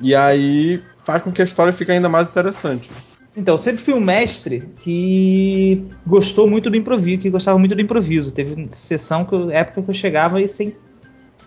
E 0.00 0.14
aí 0.14 0.82
faz 1.04 1.22
com 1.22 1.32
que 1.32 1.40
a 1.40 1.44
história 1.44 1.72
fique 1.72 1.90
ainda 1.90 2.08
mais 2.08 2.28
interessante. 2.28 2.90
Então, 3.36 3.54
eu 3.54 3.58
sempre 3.58 3.82
fui 3.82 3.94
um 3.94 4.00
mestre 4.00 4.68
que 4.80 5.86
gostou 6.06 6.48
muito 6.48 6.68
do 6.68 6.76
improviso, 6.76 7.22
que 7.22 7.30
gostava 7.30 7.58
muito 7.58 7.74
do 7.74 7.80
improviso. 7.80 8.32
Teve 8.32 8.68
sessão 8.72 9.24
que 9.24 9.34
eu, 9.34 9.50
época 9.50 9.82
que 9.82 9.90
eu 9.90 9.94
chegava 9.94 10.40
e 10.40 10.48
sem 10.48 10.74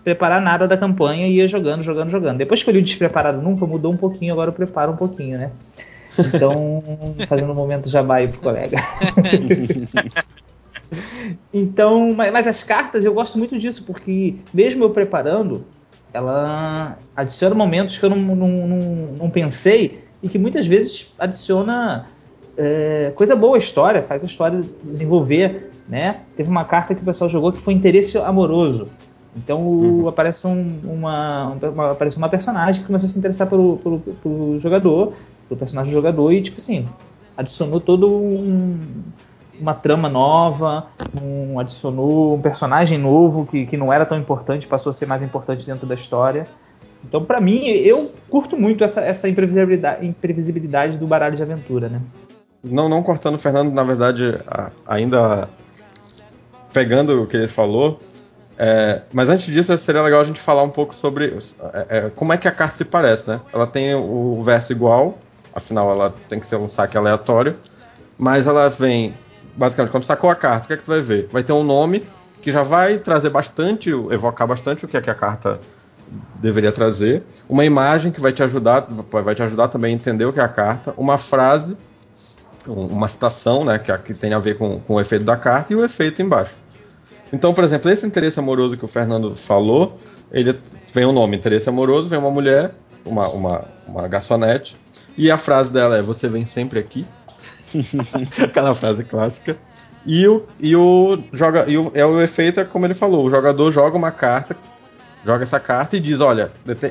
preparar 0.04 0.42
nada 0.42 0.68
da 0.68 0.78
campanha 0.78 1.28
ia 1.28 1.48
jogando, 1.48 1.82
jogando, 1.82 2.10
jogando. 2.10 2.38
Depois 2.38 2.64
que 2.64 2.70
eu 2.70 2.74
li 2.74 2.80
o 2.80 2.84
Despreparado 2.84 3.42
Nunca, 3.42 3.66
mudou 3.66 3.92
um 3.92 3.98
pouquinho, 3.98 4.34
agora 4.34 4.50
eu 4.50 4.54
preparo 4.54 4.94
um 4.94 4.98
pouquinho, 4.98 5.38
né? 5.38 5.52
Então, 6.18 6.84
fazendo 7.28 7.52
um 7.52 7.56
momento 7.56 7.90
jabá 7.90 8.16
aí 8.16 8.28
pro 8.28 8.40
colega. 8.40 8.78
então, 11.54 12.14
mas, 12.14 12.32
mas 12.32 12.48
as 12.48 12.64
cartas 12.64 13.04
eu 13.06 13.14
gosto 13.14 13.38
muito 13.38 13.58
disso, 13.58 13.84
porque 13.84 14.36
mesmo 14.54 14.84
eu 14.84 14.90
preparando, 14.90 15.66
ela 16.14 16.98
adiciona 17.16 17.56
momentos 17.56 17.98
que 17.98 18.06
eu 18.06 18.10
não, 18.10 18.18
não, 18.18 18.48
não, 18.48 18.78
não 19.18 19.30
pensei 19.30 20.04
e 20.22 20.30
que 20.30 20.38
muitas 20.38 20.66
vezes 20.66 21.12
adiciona 21.18 22.06
é, 22.56 23.12
coisa 23.16 23.36
boa 23.36 23.56
à 23.56 23.60
história, 23.60 24.04
faz 24.04 24.24
a 24.24 24.28
história 24.28 24.62
desenvolver, 24.84 25.72
né? 25.90 26.22
Teve 26.36 26.50
uma 26.50 26.64
carta 26.66 26.94
que 26.94 27.02
o 27.02 27.06
pessoal 27.06 27.30
jogou 27.30 27.52
que 27.52 27.58
foi 27.60 27.74
interesse 27.74 28.18
amoroso. 28.20 28.90
Então 29.36 29.58
o- 29.58 30.08
aparece 30.08 30.46
um- 30.46 30.80
uma, 30.84 31.48
uma- 31.48 31.92
aparece 31.92 32.18
uma 32.18 32.30
personagem 32.30 32.82
que 32.82 32.88
começou 32.88 33.08
a 33.08 33.10
se 33.10 33.18
interessar 33.18 33.50
pelo, 33.50 33.78
pelo, 33.78 34.00
pelo 34.00 34.60
jogador, 34.60 35.14
pelo 35.50 35.58
personagem 35.60 35.92
do 35.92 35.96
jogador 35.96 36.32
e 36.32 36.42
tipo 36.42 36.58
assim 36.58 36.88
adicionou 37.36 37.80
todo 37.80 38.08
um, 38.08 38.78
uma 39.60 39.74
trama 39.74 40.10
nova, 40.10 40.88
um, 41.22 41.60
adicionou 41.60 42.36
um 42.36 42.42
personagem 42.42 42.98
novo 42.98 43.46
que, 43.46 43.66
que 43.66 43.78
não 43.78 43.92
era 43.92 44.06
tão 44.06 44.18
importante, 44.18 44.68
passou 44.68 44.90
a 44.90 44.94
ser 44.94 45.06
mais 45.06 45.22
importante 45.22 45.66
dentro 45.66 45.86
da 45.86 45.96
história. 45.96 46.46
Então, 47.04 47.24
pra 47.24 47.42
mim, 47.42 47.66
eu 47.68 48.12
curto 48.30 48.58
muito 48.58 48.84
essa, 48.84 49.02
essa 49.02 49.28
imprevisibilidade, 49.28 50.06
imprevisibilidade 50.06 50.98
do 50.98 51.06
baralho 51.06 51.36
de 51.36 51.44
aventura, 51.44 51.90
né? 51.90 52.02
Não, 52.64 52.88
não 52.88 53.04
cortando 53.04 53.36
o 53.36 53.40
Fernando, 53.40 53.74
na 53.74 53.84
verdade, 53.84 54.40
ainda 54.88 55.50
pegando 56.72 57.22
o 57.22 57.28
que 57.28 57.36
ele 57.36 57.48
falou, 57.48 58.00
é, 58.58 59.02
mas 59.12 59.30
antes 59.30 59.48
disso, 59.48 59.76
seria 59.78 60.02
legal 60.02 60.22
a 60.22 60.24
gente 60.24 60.40
falar 60.40 60.64
um 60.64 60.70
pouco 60.70 60.94
sobre 60.94 61.38
é, 61.74 61.86
é, 61.90 62.10
como 62.16 62.34
é 62.34 62.38
que 62.38 62.48
a 62.48 62.52
carta 62.52 62.76
se 62.76 62.86
parece, 62.86 63.28
né? 63.28 63.42
Ela 63.52 63.66
tem 63.66 63.96
o 63.96 64.40
verso 64.42 64.72
igual, 64.72 65.18
afinal 65.54 65.92
ela 65.92 66.14
tem 66.30 66.40
que 66.40 66.46
ser 66.46 66.56
um 66.58 66.70
saque 66.70 66.98
aleatório, 66.98 67.58
mas 68.18 68.48
ela 68.48 68.70
vem, 68.70 69.14
basicamente, 69.56 69.92
quando 69.92 70.04
sacou 70.04 70.30
a 70.30 70.36
carta, 70.36 70.66
o 70.66 70.68
que 70.68 70.74
é 70.74 70.78
que 70.78 70.84
tu 70.84 70.88
vai 70.88 71.02
ver? 71.02 71.30
Vai 71.32 71.44
ter 71.44 71.54
um 71.54 71.64
nome 71.64 72.08
que 72.42 72.52
já 72.52 72.64
vai 72.64 72.98
trazer 72.98 73.30
bastante, 73.30 73.90
evocar 73.90 74.48
bastante 74.48 74.86
o 74.86 74.88
que 74.88 74.98
é 74.98 75.02
que 75.02 75.10
a 75.10 75.16
carta 75.16 75.60
deveria 76.36 76.72
trazer, 76.72 77.24
uma 77.50 77.66
imagem 77.66 78.12
que 78.12 78.22
vai 78.22 78.32
te 78.32 78.44
ajudar, 78.44 78.88
vai 79.12 79.34
te 79.34 79.42
ajudar 79.42 79.70
também 79.70 79.94
a 79.94 79.96
entender 79.96 80.26
o 80.26 80.34
que 80.34 80.40
é 80.40 80.44
a 80.44 80.50
carta, 80.50 80.94
uma 80.98 81.18
frase, 81.18 81.78
uma 82.68 83.08
citação, 83.08 83.64
né, 83.64 83.80
que, 83.80 83.98
que 84.00 84.14
tem 84.14 84.34
a 84.34 84.40
ver 84.40 84.58
com, 84.58 84.80
com 84.82 84.96
o 84.96 85.02
efeito 85.02 85.26
da 85.26 85.38
carta 85.38 85.74
e 85.74 85.76
o 85.76 85.84
efeito 85.84 86.22
embaixo. 86.22 86.56
Então, 87.32 87.54
por 87.54 87.64
exemplo, 87.64 87.90
esse 87.90 88.06
interesse 88.06 88.40
amoroso 88.40 88.78
que 88.78 88.86
o 88.86 88.88
Fernando 88.88 89.36
falou, 89.36 90.00
ele 90.32 90.58
vem 90.94 91.06
um 91.06 91.12
nome, 91.12 91.38
interesse 91.38 91.68
amoroso, 91.68 92.10
vem 92.10 92.20
uma 92.20 92.30
mulher, 92.30 92.76
uma, 93.06 93.28
uma, 93.30 93.66
uma 93.88 94.08
garçonete, 94.08 94.78
e 95.18 95.30
a 95.32 95.38
frase 95.38 95.72
dela 95.72 95.98
é: 95.98 96.02
Você 96.02 96.28
vem 96.28 96.46
sempre 96.46 96.80
aqui. 96.80 97.06
Aquela 98.44 98.74
frase 98.74 99.04
clássica. 99.04 99.58
E 100.06 100.28
o, 100.28 100.46
e 100.60 100.76
o, 100.76 101.24
joga, 101.32 101.66
e 101.68 101.78
o, 101.78 101.92
é 101.94 102.06
o 102.06 102.22
efeito, 102.22 102.60
é 102.60 102.66
como 102.66 102.86
ele 102.86 102.94
falou: 102.94 103.26
o 103.26 103.30
jogador 103.30 103.72
joga 103.72 103.98
uma 103.98 104.12
carta 104.12 104.56
joga 105.26 105.44
essa 105.44 105.60
carta 105.60 105.98
e 105.98 106.00
diz: 106.00 106.20
olha, 106.20 106.50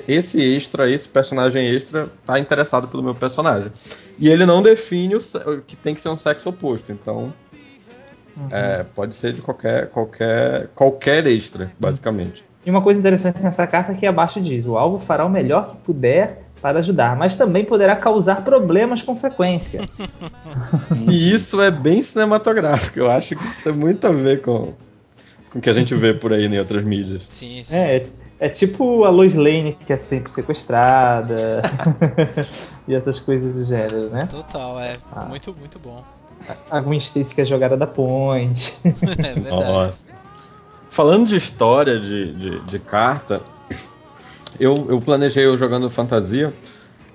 esse 0.08 0.40
extra, 0.40 0.90
esse 0.90 1.08
personagem 1.08 1.66
extra, 1.66 2.08
tá 2.24 2.38
interessado 2.38 2.88
pelo 2.88 3.02
meu 3.02 3.14
personagem. 3.14 3.70
E 4.18 4.28
ele 4.28 4.46
não 4.46 4.62
define 4.62 5.16
o, 5.16 5.20
que 5.66 5.76
tem 5.76 5.94
que 5.94 6.00
ser 6.00 6.08
um 6.08 6.18
sexo 6.18 6.48
oposto. 6.48 6.92
Então. 6.92 7.32
Uhum. 8.34 8.48
É, 8.50 8.82
pode 8.94 9.14
ser 9.14 9.34
de 9.34 9.42
qualquer, 9.42 9.90
qualquer, 9.90 10.68
qualquer 10.68 11.26
extra, 11.26 11.70
basicamente. 11.78 12.42
E 12.64 12.70
uma 12.70 12.80
coisa 12.80 12.98
interessante 12.98 13.42
nessa 13.42 13.66
carta 13.66 13.92
é 13.92 13.94
que 13.94 14.06
abaixo 14.06 14.40
diz: 14.40 14.66
o 14.66 14.78
alvo 14.78 14.98
fará 14.98 15.24
o 15.26 15.30
melhor 15.30 15.70
que 15.70 15.76
puder 15.76 16.44
para 16.62 16.78
ajudar, 16.78 17.16
mas 17.16 17.34
também 17.34 17.64
poderá 17.64 17.96
causar 17.96 18.44
problemas 18.44 19.02
com 19.02 19.16
frequência. 19.16 19.82
e 21.10 21.34
isso 21.34 21.60
é 21.60 21.72
bem 21.72 22.02
cinematográfico. 22.04 23.00
Eu 23.00 23.10
acho 23.10 23.34
que 23.34 23.44
isso 23.44 23.64
tem 23.64 23.72
muito 23.72 24.06
a 24.06 24.12
ver 24.12 24.40
com, 24.42 24.72
com 25.50 25.58
o 25.58 25.60
que 25.60 25.68
a 25.68 25.72
gente 25.72 25.92
vê 25.96 26.14
por 26.14 26.32
aí 26.32 26.46
em 26.46 26.58
outras 26.60 26.84
mídias. 26.84 27.26
Sim, 27.28 27.64
sim. 27.64 27.76
É, 27.76 28.06
é 28.38 28.48
tipo 28.48 29.02
a 29.04 29.10
Lois 29.10 29.34
Lane, 29.34 29.76
que 29.84 29.92
é 29.92 29.96
sempre 29.96 30.30
sequestrada. 30.30 31.62
e 32.86 32.94
essas 32.94 33.18
coisas 33.18 33.54
do 33.54 33.64
gênero, 33.64 34.08
né? 34.10 34.28
Total, 34.30 34.78
é. 34.78 34.98
Ah. 35.12 35.24
Muito, 35.24 35.52
muito 35.58 35.80
bom. 35.80 36.04
A 36.70 36.80
Gwen 36.80 36.98
Stacy 36.98 37.34
que 37.34 37.40
é 37.40 37.44
jogada 37.44 37.76
da 37.76 37.88
ponte. 37.88 38.72
é 38.86 38.90
verdade. 39.34 39.50
Nossa. 39.50 40.08
Falando 40.88 41.26
de 41.26 41.36
história 41.36 41.98
de, 41.98 42.32
de, 42.34 42.60
de 42.60 42.78
carta, 42.78 43.40
eu, 44.64 44.86
eu 44.88 45.00
planejei 45.00 45.44
eu 45.44 45.56
jogando 45.56 45.88
fantasia. 45.90 46.52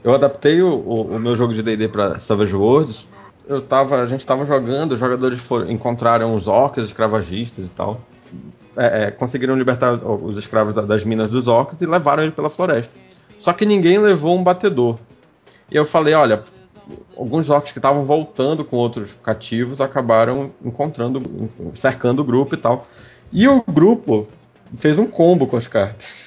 Eu 0.04 0.13
adaptei 0.13 0.62
o, 0.62 0.70
o, 0.70 1.01
o 1.16 1.20
meu 1.20 1.36
jogo 1.36 1.54
de 1.54 1.62
D&D 1.62 1.88
para 1.88 2.20
Savage 2.20 2.56
Worlds. 2.56 3.08
Eu 3.48 3.62
tava, 3.62 4.01
a 4.01 4.06
gente 4.06 4.20
estava 4.20 4.46
jogando, 4.46 4.92
os 4.92 5.00
jogadores 5.00 5.39
foram, 5.39 5.72
encontraram 5.72 6.36
os 6.36 6.48
orcs, 6.48 6.84
escravagistas 6.84 7.66
e 7.66 7.70
tal 7.70 8.01
é, 8.77 9.06
é, 9.06 9.12
conseguiram 9.12 9.56
libertar 9.56 9.94
os 9.94 10.38
escravos 10.38 10.74
das 10.74 11.04
minas 11.04 11.32
dos 11.32 11.48
orcs 11.48 11.82
e 11.82 11.86
levaram 11.86 12.24
ele 12.24 12.32
pela 12.32 12.50
floresta. 12.50 13.00
Só 13.39 13.51
que 13.51 13.66
ninguém 13.66 13.98
levou 13.98 14.38
um 14.38 14.44
batedor. 14.44 15.00
E 15.70 15.75
eu 15.75 15.86
falei, 15.86 16.13
olha, 16.13 16.44
alguns 17.18 17.50
orcs 17.50 17.72
que 17.72 17.80
estavam 17.80 18.06
voltando 18.06 18.63
com 18.63 18.77
outros 18.77 19.16
cativos 19.16 19.82
acabaram 19.82 20.54
encontrando, 20.63 21.22
cercando 21.74 22.22
o 22.22 22.25
grupo 22.25 22.56
e 22.56 22.58
tal. 22.58 22.86
E 23.34 23.48
o 23.48 23.63
grupo 23.63 24.27
fez 24.74 25.00
um 25.00 25.08
combo 25.08 25.48
com 25.48 25.58
as 25.58 25.68
cartas. 25.68 26.27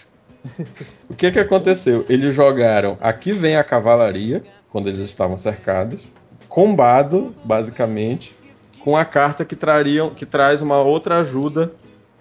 O 1.09 1.15
que 1.15 1.31
que 1.31 1.39
aconteceu? 1.39 2.05
Eles 2.09 2.35
jogaram 2.35 2.97
Aqui 3.01 3.33
vem 3.33 3.57
a 3.57 3.65
cavalaria, 3.65 4.43
quando 4.71 4.89
eles 4.89 5.01
estavam 5.01 5.37
cercados, 5.37 6.05
combado, 6.49 7.35
basicamente, 7.45 8.35
com 8.81 8.97
a 8.97 9.05
carta 9.05 9.45
que 9.45 9.55
trariam, 9.55 10.11
que 10.11 10.25
traz 10.25 10.63
uma 10.63 10.81
outra 10.81 11.19
ajuda 11.19 11.73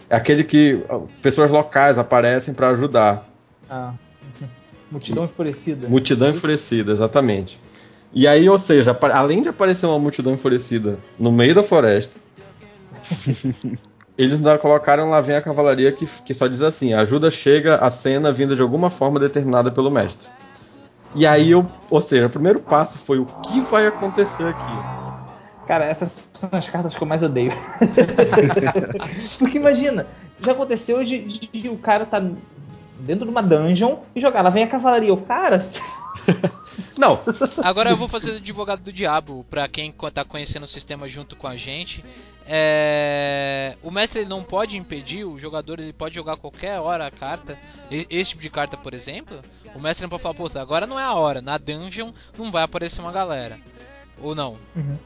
é 0.09 0.15
aquele 0.15 0.43
que 0.43 0.83
pessoas 1.21 1.51
locais 1.51 1.97
aparecem 1.97 2.53
para 2.53 2.69
ajudar. 2.69 3.29
Ah. 3.69 3.93
Multidão 4.91 5.25
enfurecida. 5.25 5.87
Multidão 5.87 6.29
enfurecida, 6.31 6.91
exatamente. 6.91 7.59
E 8.11 8.27
aí, 8.27 8.49
ou 8.49 8.57
seja, 8.57 8.97
além 9.13 9.43
de 9.43 9.49
aparecer 9.49 9.85
uma 9.85 9.99
multidão 9.99 10.33
enfurecida 10.33 10.97
no 11.19 11.31
meio 11.31 11.53
da 11.53 11.61
floresta, 11.61 12.19
eles 14.19 14.33
ainda 14.33 14.57
colocaram 14.57 15.09
lá 15.09 15.21
vem 15.21 15.37
a 15.37 15.41
cavalaria 15.41 15.93
que, 15.93 16.05
que 16.05 16.33
só 16.33 16.45
diz 16.45 16.61
assim: 16.61 16.93
a 16.93 16.99
ajuda 16.99 17.31
chega 17.31 17.77
à 17.77 17.89
cena 17.89 18.33
vinda 18.33 18.53
de 18.53 18.61
alguma 18.61 18.89
forma 18.89 19.17
determinada 19.17 19.71
pelo 19.71 19.89
mestre. 19.89 20.27
E 21.15 21.25
aí, 21.25 21.51
eu, 21.51 21.65
ou 21.89 22.01
seja, 22.01 22.27
o 22.27 22.29
primeiro 22.29 22.59
passo 22.59 22.97
foi 22.97 23.17
o 23.17 23.25
que 23.25 23.61
vai 23.61 23.87
acontecer 23.87 24.45
aqui. 24.45 24.99
Cara, 25.65 25.85
essas 25.85 26.29
são 26.33 26.49
as 26.51 26.67
cartas 26.67 26.95
que 26.95 27.01
eu 27.01 27.07
mais 27.07 27.23
odeio. 27.23 27.53
Porque 29.39 29.57
imagina, 29.57 30.05
já 30.43 30.51
aconteceu 30.51 31.03
de, 31.03 31.19
de, 31.23 31.47
de, 31.47 31.69
o 31.69 31.77
cara 31.77 32.05
tá 32.05 32.19
dentro 32.99 33.25
de 33.25 33.31
uma 33.31 33.41
dungeon 33.41 33.99
e 34.13 34.19
jogar, 34.19 34.41
lá 34.41 34.49
vem 34.49 34.63
a 34.63 34.67
cavalaria. 34.67 35.13
O 35.13 35.21
cara. 35.21 35.65
Não. 36.97 37.17
Agora 37.63 37.89
eu 37.89 37.97
vou 37.97 38.07
fazer 38.07 38.37
advogado 38.37 38.81
do 38.81 38.91
diabo 38.91 39.45
para 39.49 39.67
quem 39.67 39.93
tá 40.13 40.25
conhecendo 40.25 40.63
o 40.63 40.67
sistema 40.67 41.07
junto 41.07 41.35
com 41.35 41.47
a 41.47 41.55
gente. 41.55 42.03
É... 42.51 43.75
O 43.83 43.91
mestre 43.91 44.21
ele 44.21 44.29
não 44.29 44.41
pode 44.41 44.75
impedir, 44.75 45.23
o 45.23 45.37
jogador 45.37 45.79
ele 45.79 45.93
pode 45.93 46.15
jogar 46.15 46.35
qualquer 46.35 46.79
hora 46.79 47.05
a 47.05 47.11
carta. 47.11 47.55
Esse 47.91 48.31
tipo 48.31 48.41
de 48.41 48.49
carta, 48.49 48.75
por 48.75 48.95
exemplo. 48.95 49.37
O 49.75 49.79
mestre 49.79 50.03
não 50.03 50.09
pode 50.09 50.23
falar, 50.23 50.33
pô, 50.33 50.49
agora 50.55 50.87
não 50.87 50.99
é 50.99 51.03
a 51.03 51.13
hora. 51.13 51.41
Na 51.41 51.59
dungeon 51.59 52.11
não 52.35 52.49
vai 52.49 52.63
aparecer 52.63 53.01
uma 53.01 53.11
galera. 53.11 53.59
Ou 54.19 54.33
não? 54.33 54.57
Uhum. 54.75 54.97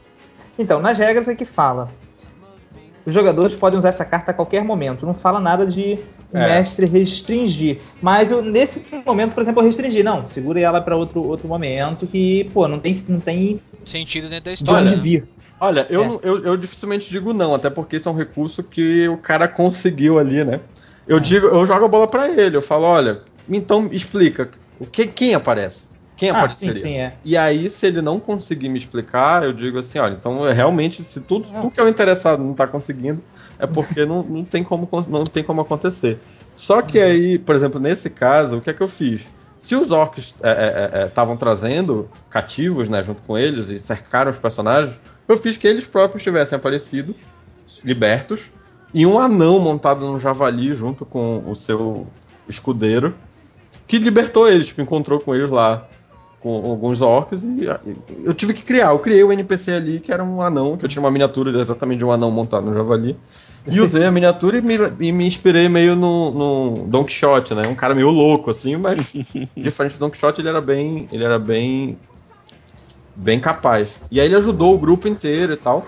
Então, 0.58 0.80
nas 0.80 0.96
regras 0.96 1.28
é 1.28 1.34
que 1.34 1.44
fala. 1.44 1.90
Os 3.04 3.12
jogadores 3.12 3.54
podem 3.54 3.78
usar 3.78 3.90
essa 3.90 4.06
carta 4.06 4.30
a 4.30 4.34
qualquer 4.34 4.64
momento. 4.64 5.04
Não 5.04 5.12
fala 5.12 5.38
nada 5.38 5.66
de 5.66 5.98
o 6.32 6.38
é. 6.38 6.48
mestre 6.48 6.86
restringir. 6.86 7.80
Mas 8.00 8.30
eu, 8.30 8.42
nesse 8.42 8.86
momento, 9.04 9.34
por 9.34 9.42
exemplo, 9.42 9.60
eu 9.60 9.66
restringi. 9.66 10.02
Não, 10.02 10.26
segure 10.28 10.62
ela 10.62 10.80
para 10.80 10.96
outro, 10.96 11.22
outro 11.22 11.46
momento 11.46 12.06
que, 12.06 12.50
pô, 12.54 12.66
não 12.66 12.80
tem, 12.80 12.94
não 13.08 13.20
tem 13.20 13.60
sentido 13.84 14.30
dentro 14.30 14.46
da 14.46 14.52
história. 14.52 14.88
De 14.88 14.94
onde 14.94 15.02
vir. 15.02 15.28
Olha, 15.64 15.86
eu, 15.88 16.02
é. 16.02 16.28
eu, 16.28 16.44
eu, 16.44 16.56
dificilmente 16.58 17.08
digo 17.08 17.32
não, 17.32 17.54
até 17.54 17.70
porque 17.70 17.96
isso 17.96 18.08
é 18.08 18.12
um 18.12 18.16
recurso 18.16 18.62
que 18.62 19.08
o 19.08 19.16
cara 19.16 19.48
conseguiu 19.48 20.18
ali, 20.18 20.44
né? 20.44 20.60
Eu 21.06 21.16
é. 21.16 21.20
digo, 21.20 21.46
eu 21.46 21.64
jogo 21.64 21.86
a 21.86 21.88
bola 21.88 22.06
para 22.06 22.28
ele, 22.28 22.54
eu 22.54 22.60
falo, 22.60 22.84
olha, 22.84 23.22
então 23.48 23.88
explica, 23.90 24.50
o 24.78 24.84
que, 24.84 25.06
quem 25.06 25.34
aparece? 25.34 25.88
Quem 26.16 26.28
ah, 26.28 26.36
apareceria? 26.36 26.74
Sim, 26.74 26.80
sim, 26.80 26.98
é. 26.98 27.14
E 27.24 27.34
aí, 27.34 27.70
se 27.70 27.86
ele 27.86 28.02
não 28.02 28.20
conseguir 28.20 28.68
me 28.68 28.78
explicar, 28.78 29.42
eu 29.42 29.54
digo 29.54 29.78
assim, 29.78 29.98
olha, 29.98 30.12
então 30.12 30.46
é 30.46 30.52
realmente, 30.52 31.02
se 31.02 31.22
tudo, 31.22 31.48
tudo 31.48 31.70
que 31.70 31.80
é 31.80 31.82
o 31.82 31.88
interessado 31.88 32.42
não 32.42 32.52
está 32.52 32.66
conseguindo, 32.66 33.22
é 33.58 33.66
porque 33.66 34.04
não, 34.04 34.22
não, 34.22 34.44
tem 34.44 34.62
como, 34.62 34.86
não 35.08 35.24
tem 35.24 35.42
como 35.42 35.62
acontecer. 35.62 36.18
Só 36.54 36.82
que 36.82 36.98
uhum. 36.98 37.04
aí, 37.04 37.38
por 37.38 37.54
exemplo, 37.54 37.80
nesse 37.80 38.10
caso, 38.10 38.58
o 38.58 38.60
que 38.60 38.68
é 38.68 38.74
que 38.74 38.82
eu 38.82 38.88
fiz? 38.88 39.26
Se 39.58 39.74
os 39.74 39.90
orcs 39.90 40.34
estavam 41.06 41.32
é, 41.32 41.36
é, 41.36 41.36
é, 41.36 41.38
trazendo 41.38 42.08
cativos, 42.28 42.90
né, 42.90 43.02
junto 43.02 43.22
com 43.22 43.38
eles 43.38 43.70
e 43.70 43.80
cercaram 43.80 44.30
os 44.30 44.36
personagens, 44.38 44.94
eu 45.28 45.36
fiz 45.36 45.56
que 45.56 45.66
eles 45.66 45.86
próprios 45.86 46.22
tivessem 46.22 46.56
aparecido, 46.56 47.14
libertos, 47.84 48.50
e 48.92 49.04
um 49.06 49.18
anão 49.18 49.58
montado 49.58 50.04
num 50.06 50.20
javali 50.20 50.74
junto 50.74 51.04
com 51.04 51.42
o 51.46 51.54
seu 51.54 52.06
escudeiro, 52.48 53.14
que 53.86 53.98
libertou 53.98 54.48
eles, 54.48 54.68
tipo, 54.68 54.80
encontrou 54.80 55.20
com 55.20 55.34
eles 55.34 55.50
lá 55.50 55.88
com 56.44 56.70
alguns 56.70 57.00
orcs 57.00 57.42
e 57.42 57.66
eu 58.22 58.34
tive 58.34 58.52
que 58.52 58.62
criar. 58.62 58.90
Eu 58.90 58.98
criei 58.98 59.24
o 59.24 59.28
um 59.28 59.32
NPC 59.32 59.72
ali 59.72 59.98
que 59.98 60.12
era 60.12 60.22
um 60.22 60.42
anão, 60.42 60.76
que 60.76 60.84
eu 60.84 60.88
tinha 60.90 61.02
uma 61.02 61.10
miniatura 61.10 61.58
exatamente 61.58 62.00
de 62.00 62.04
um 62.04 62.12
anão 62.12 62.30
montado 62.30 62.66
no 62.66 62.74
javali. 62.74 63.16
E 63.66 63.80
usei 63.80 64.04
a 64.04 64.12
miniatura 64.12 64.58
e 64.58 64.60
me, 64.60 64.74
e 65.00 65.10
me 65.10 65.26
inspirei 65.26 65.70
meio 65.70 65.96
no, 65.96 66.30
no 66.32 66.86
Don 66.86 67.02
Quixote, 67.02 67.54
né? 67.54 67.66
Um 67.66 67.74
cara 67.74 67.94
meio 67.94 68.10
louco, 68.10 68.50
assim, 68.50 68.76
mas 68.76 69.00
diferente 69.56 69.94
do 69.94 70.00
Don 70.00 70.10
Quixote, 70.10 70.42
ele 70.42 70.50
era 70.50 70.60
bem. 70.60 71.08
Ele 71.10 71.24
era 71.24 71.38
bem. 71.38 71.98
Bem 73.14 73.40
capaz. 73.40 73.96
E 74.10 74.20
aí 74.20 74.26
ele 74.26 74.36
ajudou 74.36 74.74
o 74.74 74.78
grupo 74.78 75.08
inteiro 75.08 75.52
e 75.52 75.56
tal. 75.56 75.84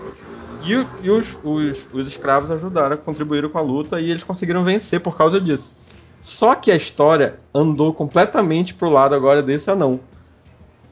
E, 0.63 0.73
e 1.05 1.09
os, 1.09 1.39
os, 1.43 1.87
os 1.93 2.07
escravos 2.07 2.51
ajudaram, 2.51 2.97
contribuíram 2.97 3.49
com 3.49 3.57
a 3.57 3.61
luta 3.61 4.01
e 4.01 4.09
eles 4.09 4.23
conseguiram 4.23 4.63
vencer 4.63 4.99
por 4.99 5.15
causa 5.15 5.39
disso. 5.39 5.71
Só 6.21 6.55
que 6.55 6.71
a 6.71 6.75
história 6.75 7.39
andou 7.53 7.93
completamente 7.93 8.73
pro 8.73 8.89
lado 8.89 9.15
agora 9.15 9.41
desse 9.41 9.69
anão. 9.69 9.99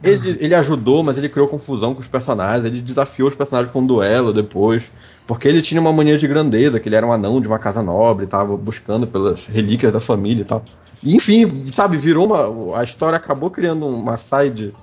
Ele, 0.03 0.37
ele, 0.39 0.53
ajudou, 0.53 1.03
mas 1.03 1.17
ele 1.17 1.27
criou 1.27 1.47
confusão 1.47 1.93
com 1.93 1.99
os 1.99 2.07
personagens. 2.07 2.63
Ele 2.63 2.79
desafiou 2.79 3.27
os 3.27 3.35
personagens 3.35 3.73
com 3.73 3.79
um 3.79 3.85
duelo 3.87 4.31
depois. 4.31 4.91
Porque 5.25 5.47
ele 5.47 5.61
tinha 5.61 5.81
uma 5.81 5.91
mania 5.91 6.17
de 6.17 6.27
grandeza, 6.27 6.79
que 6.79 6.87
ele 6.87 6.95
era 6.95 7.05
um 7.05 7.11
anão 7.11 7.41
de 7.41 7.47
uma 7.47 7.57
casa 7.57 7.81
nobre, 7.81 8.25
estava 8.25 8.55
buscando 8.55 9.07
pelas 9.07 9.47
relíquias 9.47 9.91
da 9.91 9.99
família 9.99 10.41
e 10.43 10.45
tal. 10.45 10.63
E, 11.01 11.15
enfim, 11.15 11.65
sabe, 11.73 11.97
virou 11.97 12.25
uma. 12.25 12.79
A 12.79 12.83
história 12.83 13.17
acabou 13.17 13.49
criando 13.49 13.87
uma 13.87 14.15
side. 14.17 14.73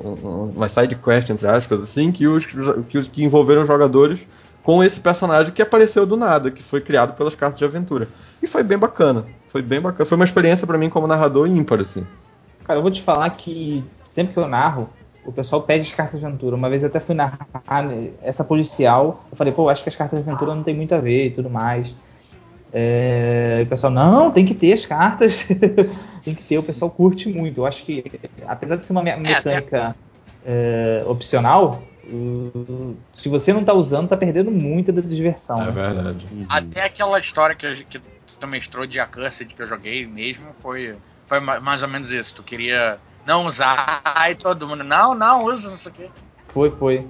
Uma 0.00 0.68
side 0.68 0.94
quest, 0.96 1.30
entre 1.30 1.46
aspas, 1.48 1.82
assim, 1.82 2.12
que, 2.12 2.26
os, 2.26 2.44
que, 2.44 3.02
que 3.08 3.24
envolveram 3.24 3.62
os 3.62 3.68
jogadores 3.68 4.26
com 4.62 4.82
esse 4.82 5.00
personagem 5.00 5.52
que 5.52 5.62
apareceu 5.62 6.04
do 6.04 6.16
nada, 6.16 6.50
que 6.50 6.62
foi 6.62 6.80
criado 6.80 7.16
pelas 7.16 7.34
cartas 7.34 7.58
de 7.58 7.64
aventura. 7.64 8.08
E 8.42 8.46
foi 8.46 8.62
bem 8.62 8.76
bacana. 8.76 9.24
Foi 9.46 9.62
bem 9.62 9.80
bacana. 9.80 10.04
Foi 10.04 10.16
uma 10.16 10.24
experiência 10.24 10.66
para 10.66 10.76
mim 10.76 10.90
como 10.90 11.06
narrador 11.06 11.46
ímpar, 11.46 11.80
assim. 11.80 12.04
Cara, 12.64 12.78
eu 12.78 12.82
vou 12.82 12.90
te 12.90 13.00
falar 13.00 13.30
que 13.30 13.84
sempre 14.04 14.34
que 14.34 14.38
eu 14.40 14.48
narro, 14.48 14.88
o 15.24 15.32
pessoal 15.32 15.62
pede 15.62 15.82
as 15.82 15.92
cartas 15.92 16.18
de 16.18 16.26
aventura. 16.26 16.56
Uma 16.56 16.68
vez 16.68 16.82
eu 16.82 16.88
até 16.88 16.98
fui 16.98 17.14
narrar 17.14 17.46
essa 18.20 18.42
policial. 18.44 19.24
Eu 19.30 19.36
falei, 19.36 19.52
pô, 19.52 19.68
acho 19.68 19.84
que 19.84 19.88
as 19.88 19.96
cartas 19.96 20.22
de 20.22 20.28
aventura 20.28 20.54
não 20.54 20.64
tem 20.64 20.74
muito 20.74 20.94
a 20.94 20.98
ver 20.98 21.26
e 21.26 21.30
tudo 21.30 21.48
mais. 21.48 21.94
É, 22.78 23.62
o 23.62 23.66
pessoal, 23.66 23.90
não, 23.90 24.30
tem 24.30 24.44
que 24.44 24.54
ter 24.54 24.74
as 24.74 24.84
cartas. 24.84 25.44
tem 26.22 26.34
que 26.34 26.44
ter, 26.44 26.58
o 26.58 26.62
pessoal 26.62 26.90
curte 26.90 27.26
muito. 27.26 27.62
Eu 27.62 27.66
acho 27.66 27.82
que, 27.84 28.04
apesar 28.46 28.76
de 28.76 28.84
ser 28.84 28.92
uma 28.92 29.02
me 29.02 29.16
mecânica 29.16 29.96
é, 30.44 31.02
opcional, 31.06 31.82
se 33.14 33.30
você 33.30 33.54
não 33.54 33.64
tá 33.64 33.72
usando, 33.72 34.10
tá 34.10 34.16
perdendo 34.16 34.50
muito 34.50 34.92
da 34.92 35.00
diversão. 35.00 35.62
É 35.62 35.64
né? 35.64 35.70
verdade. 35.70 36.28
Até 36.50 36.84
aquela 36.84 37.18
história 37.18 37.56
que, 37.56 37.82
que 37.84 37.98
tu 38.38 38.46
mestrou 38.46 38.86
de 38.86 39.00
Accursed 39.00 39.54
que 39.54 39.62
eu 39.62 39.66
joguei 39.66 40.06
mesmo 40.06 40.48
foi, 40.60 40.96
foi 41.26 41.40
mais 41.40 41.82
ou 41.82 41.88
menos 41.88 42.10
isso. 42.10 42.34
Tu 42.34 42.42
queria 42.42 42.98
não 43.24 43.46
usar 43.46 44.02
e 44.30 44.34
todo 44.34 44.68
mundo, 44.68 44.84
não, 44.84 45.14
não, 45.14 45.44
usa, 45.44 45.70
não 45.70 45.78
sei 45.78 45.92
o 45.92 45.94
quê. 45.94 46.10
Foi, 46.48 46.70
foi. 46.70 47.06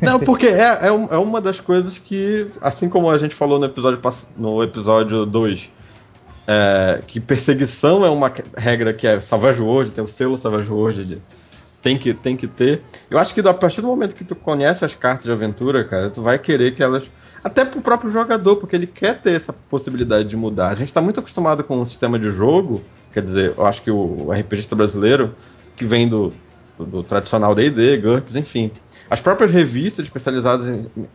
Não, 0.00 0.18
porque 0.18 0.46
é, 0.46 0.62
é, 0.62 0.86
é, 0.88 1.16
uma 1.16 1.40
das 1.40 1.60
coisas 1.60 1.98
que, 1.98 2.48
assim 2.60 2.88
como 2.88 3.10
a 3.10 3.18
gente 3.18 3.34
falou 3.34 3.58
no 3.58 3.66
episódio 3.66 4.00
no 4.36 4.62
episódio 4.62 5.24
2, 5.24 5.72
é, 6.46 7.02
que 7.06 7.20
perseguição 7.20 8.04
é 8.04 8.10
uma 8.10 8.32
regra 8.56 8.92
que 8.92 9.06
é 9.06 9.20
Savage 9.20 9.62
World, 9.62 9.92
tem 9.92 10.02
o 10.02 10.06
selo 10.06 10.36
Savage 10.36 10.70
World, 10.70 11.04
de, 11.04 11.18
tem, 11.80 11.96
que, 11.96 12.12
tem 12.14 12.36
que 12.36 12.46
ter. 12.46 12.82
Eu 13.10 13.18
acho 13.18 13.32
que 13.32 13.40
a 13.40 13.54
partir 13.54 13.80
do 13.80 13.86
momento 13.86 14.16
que 14.16 14.24
tu 14.24 14.34
conhece 14.34 14.84
as 14.84 14.94
cartas 14.94 15.24
de 15.24 15.32
aventura, 15.32 15.84
cara, 15.84 16.10
tu 16.10 16.22
vai 16.22 16.38
querer 16.38 16.74
que 16.74 16.82
elas. 16.82 17.10
Até 17.44 17.64
pro 17.64 17.80
próprio 17.80 18.10
jogador, 18.10 18.56
porque 18.56 18.74
ele 18.74 18.88
quer 18.88 19.20
ter 19.20 19.30
essa 19.30 19.52
possibilidade 19.52 20.28
de 20.28 20.36
mudar. 20.36 20.68
A 20.68 20.74
gente 20.74 20.92
tá 20.92 21.00
muito 21.00 21.20
acostumado 21.20 21.62
com 21.62 21.78
um 21.78 21.86
sistema 21.86 22.18
de 22.18 22.30
jogo, 22.32 22.82
quer 23.12 23.22
dizer, 23.22 23.54
eu 23.56 23.64
acho 23.64 23.82
que 23.82 23.90
o 23.90 24.32
RPGista 24.32 24.74
brasileiro, 24.74 25.32
que 25.76 25.84
vem 25.84 26.08
do, 26.08 26.32
do 26.78 27.02
tradicional 27.02 27.54
D&D, 27.54 27.98
GURPS, 27.98 28.36
enfim. 28.36 28.70
As 29.08 29.20
próprias 29.20 29.50
revistas 29.50 30.04
especializadas, 30.04 30.66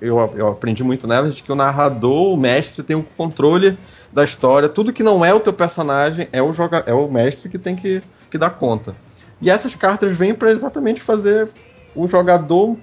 eu, 0.01 0.17
eu 0.35 0.47
aprendi 0.47 0.83
muito 0.83 1.07
nelas, 1.07 1.35
de 1.35 1.43
que 1.43 1.51
o 1.51 1.55
narrador, 1.55 2.33
o 2.33 2.37
mestre, 2.37 2.83
tem 2.83 2.95
o 2.95 3.03
controle 3.03 3.77
da 4.11 4.23
história. 4.23 4.67
Tudo 4.67 4.93
que 4.93 5.03
não 5.03 5.23
é 5.23 5.33
o 5.33 5.39
teu 5.39 5.53
personagem 5.53 6.27
é 6.31 6.41
o, 6.41 6.51
joga, 6.51 6.83
é 6.85 6.93
o 6.93 7.09
mestre 7.09 7.49
que 7.49 7.57
tem 7.57 7.75
que, 7.75 8.01
que 8.29 8.37
dar 8.37 8.51
conta. 8.51 8.95
E 9.41 9.49
essas 9.49 9.75
cartas 9.75 10.15
vêm 10.17 10.33
para 10.33 10.51
exatamente 10.51 11.01
fazer 11.01 11.49
o 11.95 12.07
jogador 12.07 12.77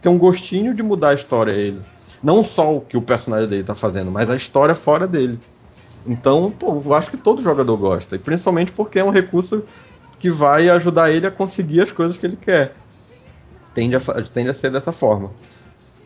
ter 0.00 0.08
um 0.08 0.18
gostinho 0.18 0.74
de 0.74 0.82
mudar 0.82 1.10
a 1.10 1.14
história 1.14 1.52
ele. 1.52 1.80
Não 2.22 2.44
só 2.44 2.76
o 2.76 2.80
que 2.80 2.96
o 2.96 3.02
personagem 3.02 3.48
dele 3.48 3.62
está 3.62 3.74
fazendo, 3.74 4.10
mas 4.10 4.30
a 4.30 4.36
história 4.36 4.74
fora 4.74 5.08
dele. 5.08 5.38
Então, 6.06 6.50
pô, 6.50 6.82
eu 6.84 6.94
acho 6.94 7.10
que 7.10 7.16
todo 7.16 7.42
jogador 7.42 7.76
gosta. 7.76 8.16
E 8.16 8.18
principalmente 8.18 8.72
porque 8.72 8.98
é 8.98 9.04
um 9.04 9.10
recurso 9.10 9.64
que 10.22 10.30
vai 10.30 10.68
ajudar 10.68 11.10
ele 11.10 11.26
a 11.26 11.32
conseguir 11.32 11.80
as 11.80 11.90
coisas 11.90 12.16
que 12.16 12.24
ele 12.24 12.36
quer. 12.36 12.76
Tende 13.74 13.96
a, 13.96 14.00
tende 14.32 14.50
a 14.50 14.54
ser 14.54 14.70
dessa 14.70 14.92
forma. 14.92 15.32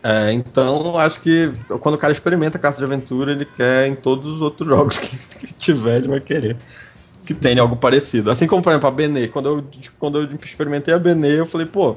É, 0.03 0.33
então, 0.33 0.97
acho 0.99 1.21
que 1.21 1.53
quando 1.81 1.97
o 1.97 1.99
cara 1.99 2.15
experimenta 2.15 2.59
caça 2.59 2.79
de 2.79 2.85
aventura, 2.85 3.33
ele 3.33 3.45
quer 3.45 3.87
em 3.87 3.95
todos 3.95 4.37
os 4.37 4.41
outros 4.41 4.67
jogos 4.71 4.97
que, 4.97 5.47
que 5.47 5.53
tiver, 5.53 5.99
ele 5.99 6.09
vai 6.09 6.21
querer 6.21 6.57
que 7.27 7.35
tenha 7.35 7.61
algo 7.61 7.77
parecido. 7.77 8.31
Assim 8.31 8.47
como, 8.47 8.63
por 8.63 8.71
exemplo, 8.71 8.89
a 8.89 8.93
Benê. 8.93 9.27
Quando 9.27 9.49
eu, 9.49 9.65
quando 9.99 10.21
eu 10.21 10.29
experimentei 10.43 10.95
a 10.95 10.99
Benê, 10.99 11.41
eu 11.41 11.45
falei, 11.45 11.67
pô, 11.67 11.97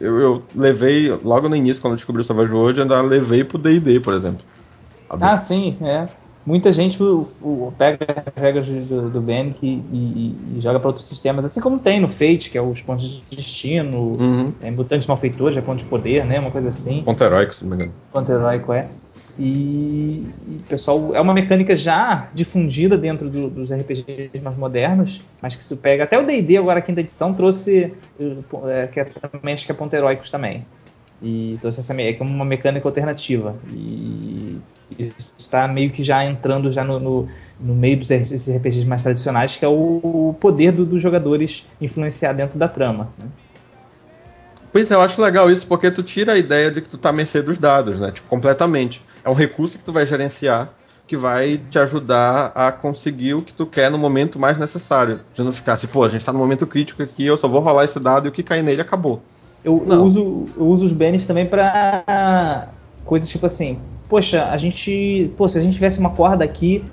eu, 0.00 0.20
eu, 0.20 0.42
levei, 0.54 1.10
logo 1.10 1.48
no 1.48 1.56
início, 1.56 1.82
quando 1.82 1.94
eu 1.94 1.96
descobri 1.96 2.22
o 2.22 2.24
Savage 2.24 2.52
World, 2.52 2.78
eu 2.78 2.84
ainda 2.84 3.02
levei 3.02 3.42
pro 3.42 3.58
D&D, 3.58 3.98
por 3.98 4.14
exemplo. 4.14 4.40
Ah, 5.10 5.36
sim, 5.36 5.76
é 5.82 6.06
muita 6.46 6.72
gente 6.72 7.02
o, 7.02 7.28
o, 7.42 7.74
pega 7.76 8.06
as 8.24 8.34
regras 8.40 8.66
do, 8.86 9.10
do 9.10 9.30
e, 9.30 9.66
e, 9.66 10.36
e, 10.56 10.60
joga 10.60 10.78
para 10.78 10.88
outros 10.88 11.06
sistemas, 11.06 11.44
assim 11.44 11.60
como 11.60 11.78
tem 11.78 12.00
no 12.00 12.08
Fate, 12.08 12.48
que 12.48 12.56
é 12.56 12.62
os 12.62 12.80
pontos 12.80 13.22
de 13.28 13.36
destino, 13.36 14.16
uhum. 14.18 14.52
é, 14.62 14.70
mutantes 14.70 15.06
malfeitores, 15.06 15.58
é 15.58 15.60
ponto 15.60 15.80
de 15.80 15.84
poder, 15.86 16.24
né? 16.24 16.38
Uma 16.38 16.52
coisa 16.52 16.68
assim. 16.68 17.02
Ponto 17.02 17.22
heróico, 17.22 17.52
se 17.52 17.64
não 17.64 17.70
me 17.70 17.76
engano. 17.76 17.92
Ponto 18.12 18.30
heróico, 18.30 18.72
é. 18.72 18.88
E, 19.38 20.26
e, 20.48 20.62
pessoal, 20.66 21.14
é 21.14 21.20
uma 21.20 21.34
mecânica 21.34 21.76
já 21.76 22.28
difundida 22.32 22.96
dentro 22.96 23.28
do, 23.28 23.50
dos 23.50 23.70
RPGs 23.70 24.40
mais 24.42 24.56
modernos, 24.56 25.20
mas 25.42 25.54
que 25.54 25.62
se 25.62 25.76
pega. 25.76 26.04
Até 26.04 26.18
o 26.18 26.24
DD, 26.24 26.56
agora 26.56 26.78
a 26.78 26.82
quinta 26.82 27.00
edição, 27.00 27.34
trouxe. 27.34 27.92
É, 28.66 28.86
que 28.86 29.00
é, 29.00 29.04
também 29.04 29.52
acho 29.52 29.66
que 29.66 29.72
é 29.72 29.74
ponto 29.74 29.92
heróicos 29.92 30.30
também. 30.30 30.64
E 31.20 31.58
trouxe 31.60 31.80
essa 31.80 31.92
é 32.00 32.16
uma 32.20 32.44
mecânica 32.44 32.86
alternativa. 32.88 33.56
E 33.70 34.58
está 35.36 35.66
meio 35.66 35.90
que 35.90 36.02
já 36.02 36.24
entrando 36.24 36.70
já 36.70 36.84
no, 36.84 36.98
no, 36.98 37.28
no 37.60 37.74
meio 37.74 37.98
dos 37.98 38.10
RPGs 38.10 38.84
mais 38.84 39.02
tradicionais, 39.02 39.56
que 39.56 39.64
é 39.64 39.68
o, 39.68 40.34
poder 40.40 40.72
do, 40.72 40.84
dos 40.84 41.02
jogadores 41.02 41.66
influenciar 41.80 42.32
dentro 42.32 42.58
da 42.58 42.68
trama. 42.68 43.08
Né? 43.18 43.26
Pois 44.72 44.90
é, 44.90 44.94
eu 44.94 45.00
acho 45.00 45.20
legal 45.22 45.50
isso, 45.50 45.66
porque 45.66 45.90
tu 45.90 46.02
tira 46.02 46.34
a 46.34 46.38
ideia 46.38 46.70
de 46.70 46.80
que 46.80 46.88
tu 46.88 46.98
tá 46.98 47.08
à 47.08 47.12
mercê 47.12 47.42
dos 47.42 47.58
dados, 47.58 47.98
né? 47.98 48.12
Tipo, 48.12 48.28
completamente. 48.28 49.02
É 49.24 49.30
um 49.30 49.34
recurso 49.34 49.78
que 49.78 49.84
tu 49.84 49.92
vai 49.92 50.04
gerenciar, 50.04 50.68
que 51.06 51.16
vai 51.16 51.58
te 51.70 51.78
ajudar 51.78 52.52
a 52.54 52.70
conseguir 52.70 53.34
o 53.34 53.42
que 53.42 53.54
tu 53.54 53.64
quer 53.64 53.90
no 53.90 53.96
momento 53.96 54.38
mais 54.38 54.58
necessário. 54.58 55.20
De 55.32 55.42
não 55.42 55.52
ficar 55.52 55.74
assim, 55.74 55.86
pô, 55.86 56.04
a 56.04 56.08
gente 56.08 56.24
tá 56.24 56.32
no 56.32 56.38
momento 56.38 56.66
crítico 56.66 57.02
aqui, 57.02 57.24
eu 57.24 57.36
só 57.36 57.48
vou 57.48 57.60
rolar 57.60 57.84
esse 57.84 57.98
dado 57.98 58.26
e 58.26 58.28
o 58.28 58.32
que 58.32 58.42
cair 58.42 58.62
nele 58.62 58.82
acabou. 58.82 59.22
Eu, 59.64 59.82
eu 59.86 60.04
uso, 60.04 60.44
eu 60.56 60.66
uso 60.66 60.86
os 60.86 60.92
bens 60.92 61.26
também 61.26 61.46
para 61.46 62.68
coisas 63.04 63.28
tipo 63.28 63.46
assim, 63.46 63.80
poxa, 64.08 64.46
a 64.46 64.56
gente. 64.56 65.32
Pô, 65.36 65.48
se 65.48 65.58
a 65.58 65.62
gente 65.62 65.74
tivesse 65.74 65.98
uma 65.98 66.10
corda 66.10 66.44
aqui. 66.44 66.84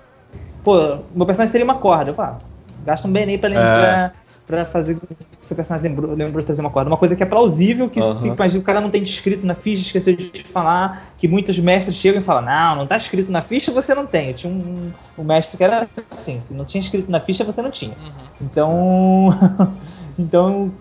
Pô, 0.63 0.97
meu 1.13 1.26
personagem 1.26 1.52
teria 1.52 1.65
uma 1.65 1.76
corda. 1.76 2.12
Eu, 2.12 2.13
pá, 2.13 2.38
gasta 2.86 3.08
um 3.08 3.12
BNI 3.12 3.38
pra 3.38 3.49
lembrar. 3.49 4.10
É. 4.19 4.23
Pra 4.45 4.65
fazer 4.65 4.99
que 4.99 5.06
o 5.06 5.45
seu 5.45 5.56
personagem 5.56 5.89
lembrou, 5.89 6.13
lembrou 6.13 6.41
de 6.41 6.45
trazer 6.45 6.60
uma 6.60 6.69
corda. 6.69 6.89
Uma 6.89 6.97
coisa 6.97 7.15
que 7.15 7.23
é 7.23 7.26
plausível, 7.26 7.89
que 7.89 7.97
uhum. 7.97 8.13
se, 8.13 8.30
o 8.58 8.62
cara 8.62 8.82
não 8.82 8.89
tem 8.89 9.02
descrito 9.02 9.45
na 9.45 9.56
ficha, 9.56 9.84
esqueceu 9.84 10.13
de 10.17 10.43
falar, 10.43 11.13
que 11.17 11.30
muitos 11.30 11.58
mestres 11.60 11.95
chegam 11.95 12.19
e 12.19 12.23
falam, 12.23 12.41
não, 12.41 12.76
não 12.76 12.88
tá 12.88 12.97
escrito 12.97 13.32
na 13.32 13.41
ficha, 13.41 13.71
você 13.71 13.95
não 13.95 14.06
tem. 14.06 14.28
Eu 14.28 14.34
tinha 14.34 14.52
um, 14.52 14.91
um 15.17 15.23
mestre 15.23 15.56
que 15.56 15.63
era 15.63 15.88
assim, 16.12 16.41
se 16.41 16.54
não 16.54 16.65
tinha 16.65 16.82
escrito 16.82 17.10
na 17.10 17.21
ficha, 17.21 17.45
você 17.45 17.62
não 17.62 17.71
tinha. 17.71 17.93
Uhum. 17.93 18.12
Então. 18.41 19.39
então, 20.19 20.73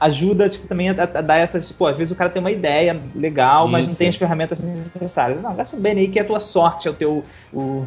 ajuda 0.00 0.48
tipo, 0.48 0.66
também 0.66 0.88
a, 0.90 0.92
a, 0.92 1.20
dar 1.20 1.36
essas. 1.36 1.68
Tipo, 1.68 1.86
às 1.86 1.96
vezes 1.96 2.12
o 2.12 2.16
cara 2.16 2.30
tem 2.30 2.40
uma 2.40 2.50
ideia 2.50 3.00
legal, 3.14 3.66
sim, 3.66 3.72
mas 3.72 3.84
não 3.84 3.92
sim. 3.92 3.98
tem 3.98 4.08
as 4.08 4.16
ferramentas 4.16 4.60
necessárias. 4.60 5.40
Não, 5.42 5.54
gasta 5.54 5.76
um 5.76 5.80
bem 5.80 5.98
aí 5.98 6.08
que 6.08 6.18
é 6.18 6.22
a 6.22 6.24
tua 6.24 6.40
sorte, 6.40 6.88
é 6.88 6.90
o 6.90 6.94
teu. 6.94 7.24
O, 7.52 7.86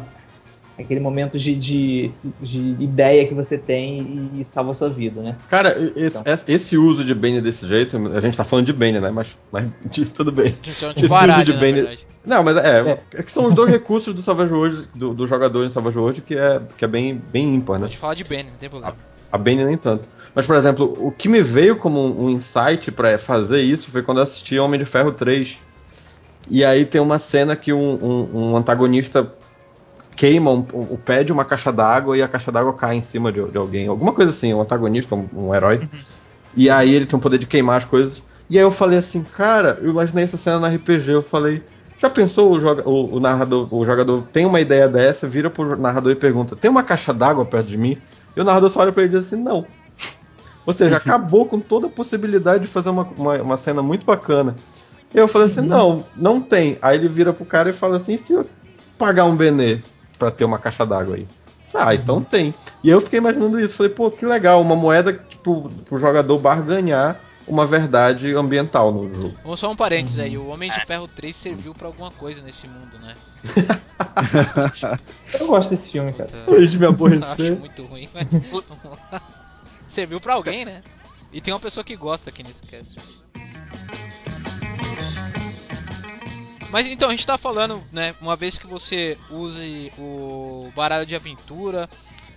aquele 0.78 1.00
momento 1.00 1.38
de, 1.38 1.54
de, 1.54 2.10
de, 2.40 2.58
ideia 2.80 3.26
que 3.26 3.34
você 3.34 3.58
tem 3.58 4.30
e 4.34 4.44
salva 4.44 4.72
a 4.72 4.74
sua 4.74 4.88
vida, 4.88 5.20
né? 5.20 5.36
Cara, 5.48 5.76
esse, 5.94 6.18
então. 6.18 6.34
esse 6.48 6.76
uso 6.76 7.04
de 7.04 7.14
Bane 7.14 7.40
desse 7.40 7.66
jeito, 7.66 7.96
a 8.08 8.20
gente 8.20 8.36
tá 8.36 8.44
falando 8.44 8.66
de 8.66 8.72
Bane, 8.72 9.00
né? 9.00 9.10
Mas, 9.10 9.38
mas 9.50 9.68
tudo 10.14 10.32
bem. 10.32 10.54
De 10.62 10.70
esse 10.70 11.08
baralho, 11.08 11.42
uso 11.42 11.52
de 11.52 11.52
Bane. 11.52 11.98
Não, 12.24 12.42
mas 12.42 12.56
é, 12.56 12.80
é, 12.80 12.98
é. 13.14 13.22
que 13.22 13.30
são 13.30 13.46
os 13.46 13.54
dois 13.54 13.70
recursos 13.70 14.14
do 14.14 14.22
Savage 14.22 14.52
World, 14.52 14.88
do, 14.94 15.12
do 15.12 15.26
jogador 15.26 15.64
em 15.64 15.70
Savage 15.70 15.98
World, 15.98 16.22
que 16.22 16.36
é, 16.36 16.60
que 16.76 16.84
é 16.84 16.88
bem, 16.88 17.20
bem 17.32 17.54
ímpar, 17.54 17.78
né? 17.78 17.86
Pode 17.86 17.98
falar 17.98 18.14
de 18.14 18.24
Bane, 18.24 18.44
não 18.44 18.58
tem 18.58 18.70
problema. 18.70 18.94
A, 18.94 19.12
a 19.32 19.38
Bane 19.38 19.64
nem 19.64 19.78
tanto. 19.78 20.08
Mas, 20.34 20.46
por 20.46 20.54
exemplo, 20.54 20.94
o 21.00 21.10
que 21.10 21.26
me 21.26 21.40
veio 21.40 21.76
como 21.76 22.22
um 22.22 22.28
insight 22.28 22.92
para 22.92 23.16
fazer 23.16 23.62
isso 23.62 23.90
foi 23.90 24.02
quando 24.02 24.18
eu 24.18 24.24
assisti 24.24 24.58
Homem 24.58 24.78
de 24.78 24.84
Ferro 24.84 25.10
3. 25.10 25.58
E 26.50 26.62
aí 26.64 26.84
tem 26.84 27.00
uma 27.00 27.18
cena 27.18 27.56
que 27.56 27.72
um, 27.72 27.78
um, 27.80 28.28
um 28.34 28.56
antagonista 28.56 29.32
queima 30.14 30.50
um, 30.50 30.66
o 30.72 30.98
pé 30.98 31.24
de 31.24 31.32
uma 31.32 31.44
caixa 31.44 31.72
d'água 31.72 32.16
e 32.16 32.22
a 32.22 32.28
caixa 32.28 32.52
d'água 32.52 32.74
cai 32.74 32.96
em 32.96 33.02
cima 33.02 33.32
de, 33.32 33.42
de, 33.50 33.56
alguém. 33.56 33.88
Alguma 33.88 34.12
coisa 34.12 34.30
assim, 34.30 34.52
um 34.52 34.60
antagonista, 34.60 35.14
um, 35.14 35.26
um 35.34 35.54
herói. 35.54 35.78
Uhum. 35.78 36.00
E 36.54 36.68
aí 36.68 36.94
ele 36.94 37.06
tem 37.06 37.18
o 37.18 37.22
poder 37.22 37.38
de 37.38 37.46
queimar 37.46 37.78
as 37.78 37.84
coisas. 37.86 38.22
E 38.50 38.58
aí 38.58 38.64
eu 38.64 38.70
falei 38.70 38.98
assim, 38.98 39.22
cara, 39.22 39.78
eu 39.80 39.88
imaginei 39.88 40.24
essa 40.24 40.36
cena 40.36 40.60
na 40.60 40.68
RPG. 40.68 41.10
Eu 41.10 41.22
falei, 41.22 41.62
já 41.96 42.10
pensou 42.10 42.52
o, 42.52 42.60
joga, 42.60 42.86
o, 42.86 43.16
o, 43.16 43.20
narrador, 43.20 43.72
o 43.72 43.84
jogador 43.86 44.22
tem 44.32 44.44
uma 44.44 44.60
ideia 44.60 44.88
dessa, 44.88 45.26
vira 45.26 45.48
pro 45.48 45.80
narrador 45.80 46.12
e 46.12 46.16
pergunta: 46.16 46.54
tem 46.54 46.70
uma 46.70 46.82
caixa 46.82 47.14
d'água 47.14 47.46
perto 47.46 47.68
de 47.68 47.78
mim? 47.78 47.96
E 48.36 48.40
o 48.40 48.44
narrador 48.44 48.70
só 48.70 48.80
olha 48.80 48.92
pra 48.92 49.02
ele 49.02 49.14
e 49.14 49.18
diz 49.18 49.26
assim: 49.26 49.42
não. 49.42 49.66
Ou 50.64 50.72
seja, 50.72 50.96
acabou 50.96 51.46
com 51.46 51.58
toda 51.58 51.86
a 51.86 51.90
possibilidade 51.90 52.62
de 52.62 52.68
fazer 52.68 52.90
uma, 52.90 53.02
uma, 53.16 53.42
uma 53.42 53.56
cena 53.56 53.82
muito 53.82 54.06
bacana. 54.06 54.56
E 55.14 55.18
eu 55.18 55.28
falei 55.28 55.48
assim: 55.48 55.60
uhum. 55.60 55.66
não, 55.66 56.04
não 56.16 56.40
tem. 56.40 56.78
Aí 56.80 56.96
ele 56.96 57.08
vira 57.08 57.32
pro 57.32 57.44
cara 57.44 57.70
e 57.70 57.72
fala 57.72 57.96
assim: 57.96 58.14
e 58.14 58.18
se 58.18 58.32
eu 58.32 58.46
pagar 58.96 59.24
um 59.24 59.36
benê 59.36 59.80
pra 60.18 60.30
ter 60.30 60.44
uma 60.44 60.58
caixa 60.58 60.86
d'água 60.86 61.16
aí? 61.16 61.26
Ah, 61.74 61.94
então 61.94 62.16
uhum. 62.16 62.24
tem. 62.24 62.54
E 62.84 62.90
eu 62.90 63.00
fiquei 63.00 63.18
imaginando 63.18 63.58
isso. 63.58 63.74
Falei, 63.74 63.92
pô, 63.92 64.10
que 64.10 64.26
legal, 64.26 64.60
uma 64.60 64.76
moeda 64.76 65.12
tipo, 65.12 65.70
pro 65.84 65.98
jogador 65.98 66.38
barganhar 66.38 67.18
uma 67.46 67.66
verdade 67.66 68.34
ambiental 68.34 68.92
no 68.92 69.12
jogo. 69.14 69.36
Vamos 69.42 69.60
só 69.60 69.70
um 69.70 69.76
parênteses 69.76 70.18
uhum. 70.18 70.24
aí, 70.24 70.38
o 70.38 70.46
Homem 70.48 70.70
de 70.70 70.86
Ferro 70.86 71.08
3 71.08 71.34
serviu 71.34 71.74
para 71.74 71.86
alguma 71.86 72.10
coisa 72.10 72.42
nesse 72.42 72.66
mundo, 72.66 72.98
né? 72.98 73.14
eu 75.40 75.46
gosto 75.46 75.70
desse 75.70 75.90
filme, 75.90 76.12
cara. 76.12 76.30
Puta, 76.44 76.66
de 76.66 76.78
me 76.78 76.86
aborrecer. 76.86 77.46
Eu 77.46 77.52
acho 77.52 77.60
muito 77.60 77.84
ruim, 77.86 78.08
mas 78.14 78.28
serviu 79.86 80.20
para 80.20 80.34
alguém, 80.34 80.64
né? 80.64 80.82
E 81.32 81.40
tem 81.40 81.52
uma 81.52 81.60
pessoa 81.60 81.82
que 81.82 81.96
gosta 81.96 82.30
aqui 82.30 82.42
nesse 82.42 82.62
cast. 82.62 82.98
Mas 86.70 86.86
então, 86.86 87.08
a 87.08 87.10
gente 87.12 87.26
tá 87.26 87.36
falando, 87.36 87.84
né? 87.92 88.14
Uma 88.20 88.34
vez 88.34 88.58
que 88.58 88.66
você 88.66 89.18
use 89.30 89.92
o 89.98 90.72
baralho 90.74 91.04
de 91.04 91.14
aventura, 91.14 91.88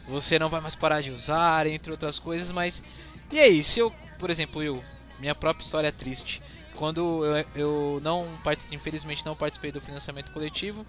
você 0.07 0.37
não 0.37 0.49
vai 0.49 0.59
mais 0.59 0.75
parar 0.75 1.01
de 1.01 1.09
usar, 1.09 1.65
entre 1.67 1.91
outras 1.91 2.19
coisas, 2.19 2.51
mas. 2.51 2.83
E 3.31 3.39
aí, 3.39 3.63
se 3.63 3.79
eu, 3.79 3.93
por 4.19 4.29
exemplo, 4.29 4.61
eu, 4.61 4.83
minha 5.19 5.35
própria 5.35 5.63
história 5.63 5.87
é 5.87 5.91
triste. 5.91 6.41
Quando 6.75 7.23
eu, 7.25 7.45
eu 7.55 7.99
não 8.03 8.27
participei, 8.43 8.77
infelizmente 8.77 9.25
não 9.25 9.35
participei 9.35 9.71
do 9.71 9.79
financiamento 9.79 10.31
coletivo 10.31 10.85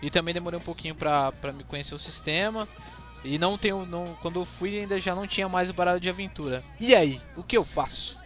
e 0.00 0.10
também 0.10 0.32
demorei 0.32 0.58
um 0.58 0.62
pouquinho 0.62 0.94
pra, 0.94 1.30
pra 1.32 1.52
me 1.52 1.62
conhecer 1.64 1.94
o 1.94 1.98
sistema. 1.98 2.66
E 3.24 3.38
não 3.38 3.58
tenho. 3.58 3.84
Não, 3.86 4.16
quando 4.22 4.40
eu 4.40 4.44
fui 4.44 4.78
ainda 4.78 5.00
já 5.00 5.14
não 5.14 5.26
tinha 5.26 5.48
mais 5.48 5.68
o 5.68 5.74
baralho 5.74 5.98
de 6.00 6.08
aventura. 6.08 6.62
E 6.80 6.94
aí, 6.94 7.20
o 7.36 7.42
que 7.42 7.56
eu 7.56 7.64
faço? 7.64 8.16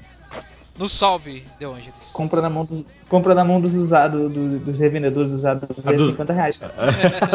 No 0.77 0.89
salve, 0.89 1.47
De 1.59 1.65
Angelis. 1.67 1.93
Compra 2.13 2.41
na 2.41 2.49
mão 2.51 2.65
dos, 2.65 2.85
compra 3.09 3.35
na 3.35 3.45
mão 3.45 3.61
dos 3.61 3.75
usados, 3.75 4.33
do- 4.33 4.59
dos 4.61 4.79
revendedores 4.79 5.33
usados 5.33 5.65
a 5.85 5.89
A 5.91 5.93
dos- 5.93 6.15
250 6.17 6.33
reais. 6.33 6.59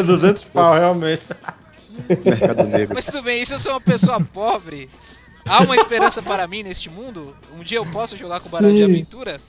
200 0.05 0.45
pau, 0.45 0.73
realmente. 0.73 1.23
Mercado 2.23 2.63
Negro. 2.63 2.95
Mas 2.95 3.05
tudo 3.05 3.21
bem, 3.23 3.41
e 3.41 3.45
se 3.45 3.53
eu 3.53 3.59
sou 3.59 3.73
uma 3.73 3.81
pessoa 3.81 4.19
pobre? 4.21 4.89
Há 5.47 5.61
uma 5.61 5.75
esperança 5.75 6.21
para 6.21 6.47
mim 6.47 6.63
neste 6.63 6.89
mundo? 6.89 7.35
Um 7.57 7.63
dia 7.63 7.77
eu 7.77 7.85
posso 7.85 8.17
jogar 8.17 8.39
com 8.39 8.49
o 8.49 8.51
baralho 8.51 8.73
de 8.73 8.83
Sim. 8.83 8.91
aventura? 8.91 9.39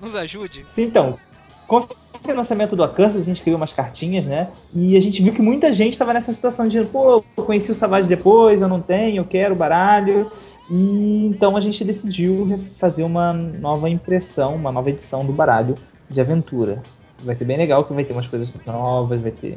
Nos 0.00 0.14
ajude. 0.14 0.62
Sim, 0.66 0.84
então. 0.84 1.18
Com 1.66 1.78
o 1.78 1.88
financiamento 2.24 2.74
do 2.74 2.82
Acurse, 2.82 3.16
a 3.16 3.22
gente 3.22 3.40
criou 3.40 3.56
umas 3.56 3.72
cartinhas, 3.72 4.26
né? 4.26 4.50
E 4.74 4.96
a 4.96 5.00
gente 5.00 5.22
viu 5.22 5.32
que 5.32 5.40
muita 5.40 5.72
gente 5.72 5.92
estava 5.92 6.12
nessa 6.12 6.32
situação 6.32 6.66
de, 6.68 6.84
pô, 6.84 7.24
eu 7.36 7.44
conheci 7.44 7.70
o 7.70 7.74
Savage 7.74 8.08
depois, 8.08 8.60
eu 8.60 8.68
não 8.68 8.80
tenho, 8.80 9.18
eu 9.20 9.24
quero 9.24 9.54
o 9.54 9.56
baralho. 9.56 10.30
E 10.68 11.26
então 11.26 11.56
a 11.56 11.60
gente 11.60 11.84
decidiu 11.84 12.58
fazer 12.76 13.02
uma 13.04 13.32
nova 13.32 13.88
impressão, 13.88 14.56
uma 14.56 14.70
nova 14.72 14.90
edição 14.90 15.24
do 15.24 15.32
baralho 15.32 15.76
de 16.08 16.20
aventura. 16.20 16.82
Vai 17.20 17.34
ser 17.36 17.44
bem 17.44 17.56
legal, 17.56 17.84
que 17.84 17.92
vai 17.92 18.04
ter 18.04 18.12
umas 18.12 18.26
coisas 18.26 18.52
novas, 18.66 19.20
vai 19.20 19.30
ter. 19.30 19.56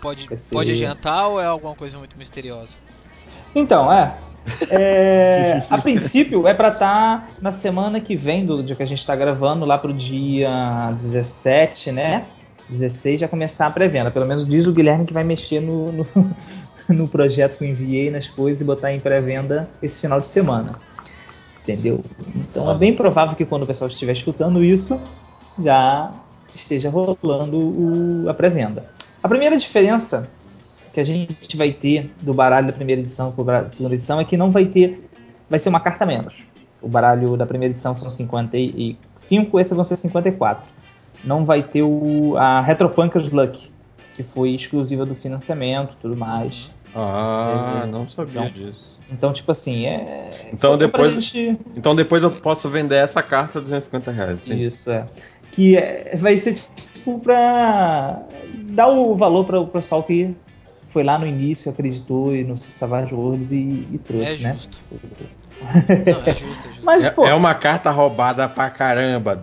Pode, 0.00 0.28
Vai 0.28 0.38
ser- 0.38 0.54
pode 0.54 0.72
adiantar 0.72 1.28
ou 1.28 1.40
é 1.40 1.46
alguma 1.46 1.74
coisa 1.74 1.96
muito 1.98 2.18
misteriosa? 2.18 2.76
Então, 3.54 3.92
é. 3.92 4.16
É, 4.70 5.62
a 5.70 5.78
princípio 5.78 6.46
é 6.46 6.54
pra 6.54 6.68
estar 6.68 7.28
na 7.40 7.52
semana 7.52 8.00
que 8.00 8.16
vem 8.16 8.44
do 8.44 8.62
dia 8.62 8.76
que 8.76 8.82
a 8.82 8.86
gente 8.86 9.04
tá 9.04 9.14
gravando, 9.16 9.64
lá 9.64 9.78
pro 9.78 9.92
dia 9.92 10.92
17, 10.96 11.92
né? 11.92 12.24
16 12.68 13.20
já 13.20 13.28
começar 13.28 13.66
a 13.66 13.70
pré-venda. 13.70 14.10
Pelo 14.10 14.26
menos 14.26 14.46
diz 14.46 14.66
o 14.66 14.72
Guilherme 14.72 15.04
que 15.06 15.12
vai 15.12 15.24
mexer 15.24 15.60
no, 15.60 15.92
no, 15.92 16.06
no 16.88 17.08
projeto 17.08 17.58
que 17.58 17.64
eu 17.64 17.68
enviei, 17.68 18.10
nas 18.10 18.26
coisas 18.26 18.60
e 18.62 18.64
botar 18.64 18.92
em 18.92 19.00
pré-venda 19.00 19.68
esse 19.82 20.00
final 20.00 20.20
de 20.20 20.26
semana. 20.28 20.72
Entendeu? 21.62 22.02
Então 22.36 22.70
é 22.70 22.74
bem 22.74 22.94
provável 22.94 23.34
que 23.36 23.44
quando 23.44 23.62
o 23.62 23.66
pessoal 23.66 23.88
estiver 23.88 24.12
escutando 24.12 24.62
isso, 24.62 25.00
já 25.58 26.12
esteja 26.54 26.90
rolando 26.90 27.56
o- 27.56 28.26
a 28.28 28.34
pré-venda. 28.34 28.84
A 29.22 29.28
primeira 29.28 29.56
diferença 29.56 30.30
que 30.94 31.00
a 31.00 31.04
gente 31.04 31.56
vai 31.56 31.72
ter 31.72 32.10
do 32.22 32.32
baralho 32.32 32.68
da 32.68 32.72
primeira 32.72 33.02
edição 33.02 33.32
para 33.32 33.62
da 33.62 33.70
segunda 33.70 33.94
edição 33.96 34.20
é 34.20 34.24
que 34.24 34.36
não 34.36 34.50
vai 34.52 34.64
ter. 34.64 35.06
Vai 35.50 35.58
ser 35.58 35.68
uma 35.68 35.80
carta 35.80 36.04
a 36.04 36.06
menos. 36.06 36.44
O 36.80 36.88
baralho 36.88 37.36
da 37.36 37.44
primeira 37.44 37.72
edição 37.72 37.94
são 37.96 38.08
55, 38.08 39.60
esse 39.60 39.74
vão 39.74 39.84
ser 39.84 39.96
54. 39.96 40.64
Não 41.24 41.44
vai 41.44 41.62
ter 41.62 41.82
o, 41.82 42.36
a 42.36 42.60
Retropunkers 42.60 43.30
Luck, 43.30 43.70
que 44.14 44.22
foi 44.22 44.50
exclusiva 44.50 45.04
do 45.06 45.14
financiamento 45.14 45.94
e 45.94 46.02
tudo 46.02 46.16
mais. 46.16 46.70
Ah, 46.94 47.82
É, 47.84 47.86
não 47.86 48.06
sabia 48.06 48.42
então. 48.46 48.50
disso. 48.66 49.00
Então, 49.10 49.32
tipo 49.32 49.50
assim, 49.50 49.86
é. 49.86 50.28
Então 50.52 50.76
depois- 50.76 51.12
gente- 51.12 51.58
Então 51.76 51.94
depois 51.96 52.22
eu 52.22 52.30
posso 52.30 52.68
vender 52.68 52.96
essa 52.96 53.22
carta 53.22 53.58
a 53.58 53.62
250 53.62 54.10
reais. 54.12 54.38
entendi. 54.40 54.66
Isso, 54.66 54.90
é. 54.90 55.06
Que 55.50 55.76
é- 55.76 56.14
vai 56.16 56.36
ser 56.38 56.54
tipo 56.54 57.18
pra 57.18 58.22
dar 58.66 58.88
o 58.88 59.14
valor 59.16 59.44
para 59.44 59.58
o 59.58 59.66
pessoal 59.66 60.02
que 60.02 60.34
foi 60.94 61.02
lá 61.02 61.18
no 61.18 61.26
início, 61.26 61.70
acreditou 61.70 62.34
e 62.34 62.44
no 62.44 62.56
Savage 62.56 63.12
Worlds 63.12 63.50
e, 63.50 63.56
e 63.92 63.98
trouxe, 64.02 64.34
É 64.34 64.38
né? 64.38 64.54
justo. 64.54 64.78
Não, 65.64 66.22
é 66.26 66.34
justo, 66.34 66.68
é 66.68 66.68
justo. 66.68 66.84
Mas, 66.84 67.08
pô, 67.08 67.26
É, 67.26 67.30
é 67.30 67.34
uma 67.34 67.52
carta 67.54 67.90
roubada 67.90 68.48
pra 68.48 68.70
caramba. 68.70 69.42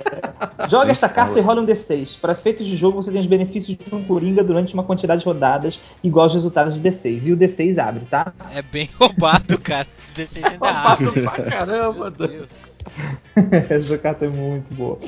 joga 0.68 0.90
esta 0.90 1.08
carta 1.08 1.38
e 1.38 1.42
rola 1.42 1.60
um 1.60 1.66
D6. 1.66 2.18
Para 2.20 2.32
efeitos 2.32 2.66
de 2.66 2.74
jogo, 2.76 3.02
você 3.02 3.10
tem 3.10 3.20
os 3.20 3.26
benefícios 3.26 3.76
de 3.76 3.94
um 3.94 4.02
Coringa 4.02 4.42
durante 4.42 4.72
uma 4.74 4.82
quantidade 4.82 5.20
de 5.20 5.26
rodadas 5.26 5.78
igual 6.02 6.24
aos 6.24 6.34
resultados 6.34 6.74
do 6.74 6.80
D6. 6.80 7.26
E 7.26 7.32
o 7.32 7.36
D6 7.36 7.78
abre, 7.78 8.04
tá? 8.06 8.32
É 8.54 8.62
bem 8.62 8.88
roubado, 8.98 9.58
cara. 9.58 9.86
Desse 10.16 10.42
ainda 10.44 10.68
abre. 10.70 11.10
pra 11.10 11.30
caramba. 11.44 12.10
Meu 12.18 12.28
Deus. 12.28 12.48
essa 13.70 13.98
carta 13.98 14.24
é 14.24 14.28
muito 14.28 14.72
boa. 14.74 14.98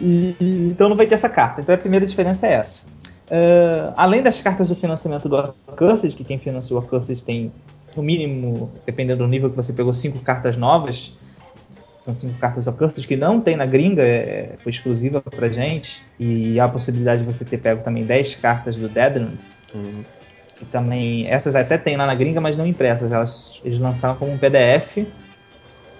E- 0.00 0.36
e- 0.40 0.68
então 0.70 0.88
não 0.88 0.96
vai 0.96 1.06
ter 1.06 1.14
essa 1.14 1.28
carta. 1.28 1.60
Então 1.60 1.74
a 1.74 1.78
primeira 1.78 2.06
diferença 2.06 2.46
é 2.46 2.52
essa. 2.54 2.82
Ah, 3.30 3.94
além 3.96 4.22
das 4.22 4.40
cartas 4.40 4.68
do 4.68 4.76
financiamento 4.76 5.28
do 5.28 5.36
Accursed, 5.36 6.14
que 6.14 6.24
quem 6.24 6.38
financiou 6.38 6.80
o 6.80 6.84
Accursed 6.84 7.22
tem, 7.24 7.52
no 7.96 8.02
mínimo, 8.02 8.70
dependendo 8.84 9.24
do 9.24 9.28
nível 9.28 9.50
que 9.50 9.56
você 9.56 9.72
pegou, 9.72 9.92
cinco 9.92 10.18
cartas 10.20 10.56
novas. 10.56 11.16
São 12.00 12.14
cinco 12.14 12.38
cartas 12.38 12.64
do 12.64 12.70
Accursed 12.70 13.06
que 13.06 13.16
não 13.16 13.40
tem 13.40 13.56
na 13.56 13.66
gringa, 13.66 14.02
é- 14.02 14.54
foi 14.62 14.70
exclusiva 14.70 15.20
pra 15.20 15.48
gente. 15.48 16.04
E 16.20 16.58
há 16.60 16.64
a 16.64 16.68
possibilidade 16.68 17.24
de 17.24 17.26
você 17.32 17.44
ter 17.44 17.58
pego 17.58 17.82
também 17.82 18.04
10 18.04 18.34
cartas 18.36 18.76
do 18.76 18.88
Deadlands. 18.88 19.56
Uhum. 19.74 20.04
que 20.58 20.64
também 20.64 21.26
essas 21.28 21.54
até 21.54 21.76
tem 21.76 21.98
lá 21.98 22.06
na 22.06 22.14
gringa, 22.14 22.40
mas 22.40 22.56
não 22.56 22.66
impressas. 22.66 23.12
Elas 23.12 23.60
eles 23.62 23.78
lançaram 23.78 24.14
como 24.14 24.32
um 24.32 24.38
PDF 24.38 25.06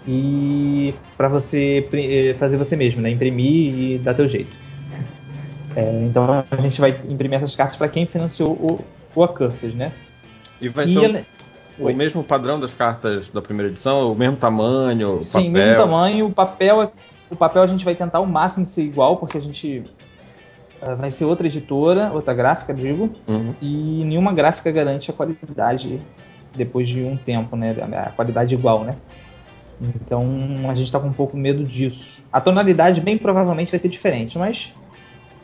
e 0.09 0.95
para 1.17 1.29
você 1.29 1.87
eh, 1.93 2.35
fazer 2.39 2.57
você 2.57 2.75
mesmo, 2.75 3.03
né? 3.03 3.11
Imprimir 3.11 3.75
e 3.75 3.99
dar 3.99 4.15
teu 4.15 4.27
jeito. 4.27 4.57
É, 5.77 6.05
então 6.05 6.45
a 6.51 6.57
gente 6.57 6.81
vai 6.81 6.91
imprimir 7.09 7.37
essas 7.37 7.55
cartas 7.55 7.77
para 7.77 7.89
quem 7.89 8.07
financiou 8.07 8.53
o, 8.53 8.81
o 9.15 9.23
Accursed, 9.23 9.77
né? 9.77 9.93
E 10.61 10.69
vai 10.69 10.87
E 10.87 10.89
ser 10.89 10.99
o- 10.99 11.05
ele- 11.05 11.25
o, 11.79 11.85
Oi. 11.85 11.93
mesmo 11.93 12.25
padrão 12.25 12.59
das 12.59 12.73
cartas 12.73 13.29
da 13.29 13.43
primeira 13.43 13.71
edição, 13.71 14.11
o 14.11 14.15
mesmo 14.17 14.37
tamanho, 14.39 15.19
o 15.19 15.23
Sim, 15.23 15.33
papel. 15.33 15.53
mesmo 15.53 15.77
tamanho. 15.77 16.27
O 16.27 16.33
papel, 16.33 16.83
é- 16.83 16.91
o 17.31 17.37
papel 17.37 17.63
a 17.63 17.67
gente 17.67 17.85
vai 17.85 17.95
tentar 17.95 18.19
ao 18.19 18.27
máximo 18.27 18.65
de 18.65 18.71
ser 18.71 18.83
igual, 18.85 19.19
porque 19.19 19.37
a 19.37 19.41
gente 19.41 19.85
ah, 20.81 20.95
vai 20.95 21.11
ser 21.11 21.27
outra 21.27 21.47
editora, 21.47 22.11
outra 22.13 22.33
gráfica, 22.33 22.73
digo. 22.73 23.11
Uhum. 23.29 23.55
e 23.61 24.03
nenhuma 24.05 24.33
gráfica 24.33 24.71
garante 24.73 25.11
a 25.11 25.15
qualidade 25.15 26.01
depois 26.55 26.89
de 26.89 27.03
um 27.03 27.17
tempo, 27.19 27.55
né? 27.55 27.77
A 28.07 28.11
qualidade 28.13 28.55
igual, 28.55 28.83
né? 28.83 28.97
Então 29.81 30.25
a 30.71 30.75
gente 30.75 30.91
tá 30.91 30.99
com 30.99 31.09
um 31.09 31.13
pouco 31.13 31.37
medo 31.37 31.63
disso. 31.65 32.23
A 32.33 32.41
tonalidade 32.41 33.03
bem 33.03 33.19
provavelmente 33.19 33.71
vai 33.71 33.79
ser 33.79 33.89
diferente, 33.91 34.39
mas 34.39 34.75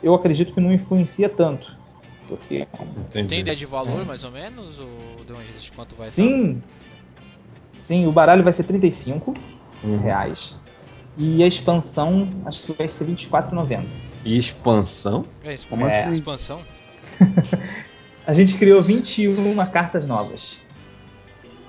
eu 0.03 0.15
acredito 0.15 0.53
que 0.53 0.61
não 0.61 0.73
influencia 0.73 1.29
tanto. 1.29 1.77
Porque 2.29 2.67
Entendi. 2.97 3.29
Tem 3.29 3.41
ideia 3.41 3.57
de 3.57 3.67
valor, 3.67 4.05
mais 4.07 4.25
ou 4.25 4.31
menos? 4.31 4.79
Ou 4.79 5.25
de 5.63 5.71
quanto 5.73 5.95
vai 5.97 6.09
sim, 6.09 6.63
sim, 7.71 8.07
o 8.07 8.13
baralho 8.13 8.43
vai 8.45 8.53
ser 8.53 8.65
35 8.65 9.35
Uhum. 9.85 9.99
reais. 9.99 10.57
E 11.17 11.43
a 11.43 11.47
expansão 11.47 12.29
acho 12.47 12.65
que 12.65 12.73
vai 12.73 12.89
ser 12.89 13.05
24,90. 13.07 13.85
E 14.25 14.39
expansão? 14.39 15.27
estar? 15.41 15.51
É, 15.51 15.55
exp- 15.55 15.69
Como 15.69 15.87
É. 15.87 15.99
assim? 16.01 16.11
expansão? 16.11 16.61
A 18.25 18.33
gente 18.33 18.57
criou 18.57 18.81
21 18.81 19.67
cartas 19.67 20.07
novas. 20.07 20.57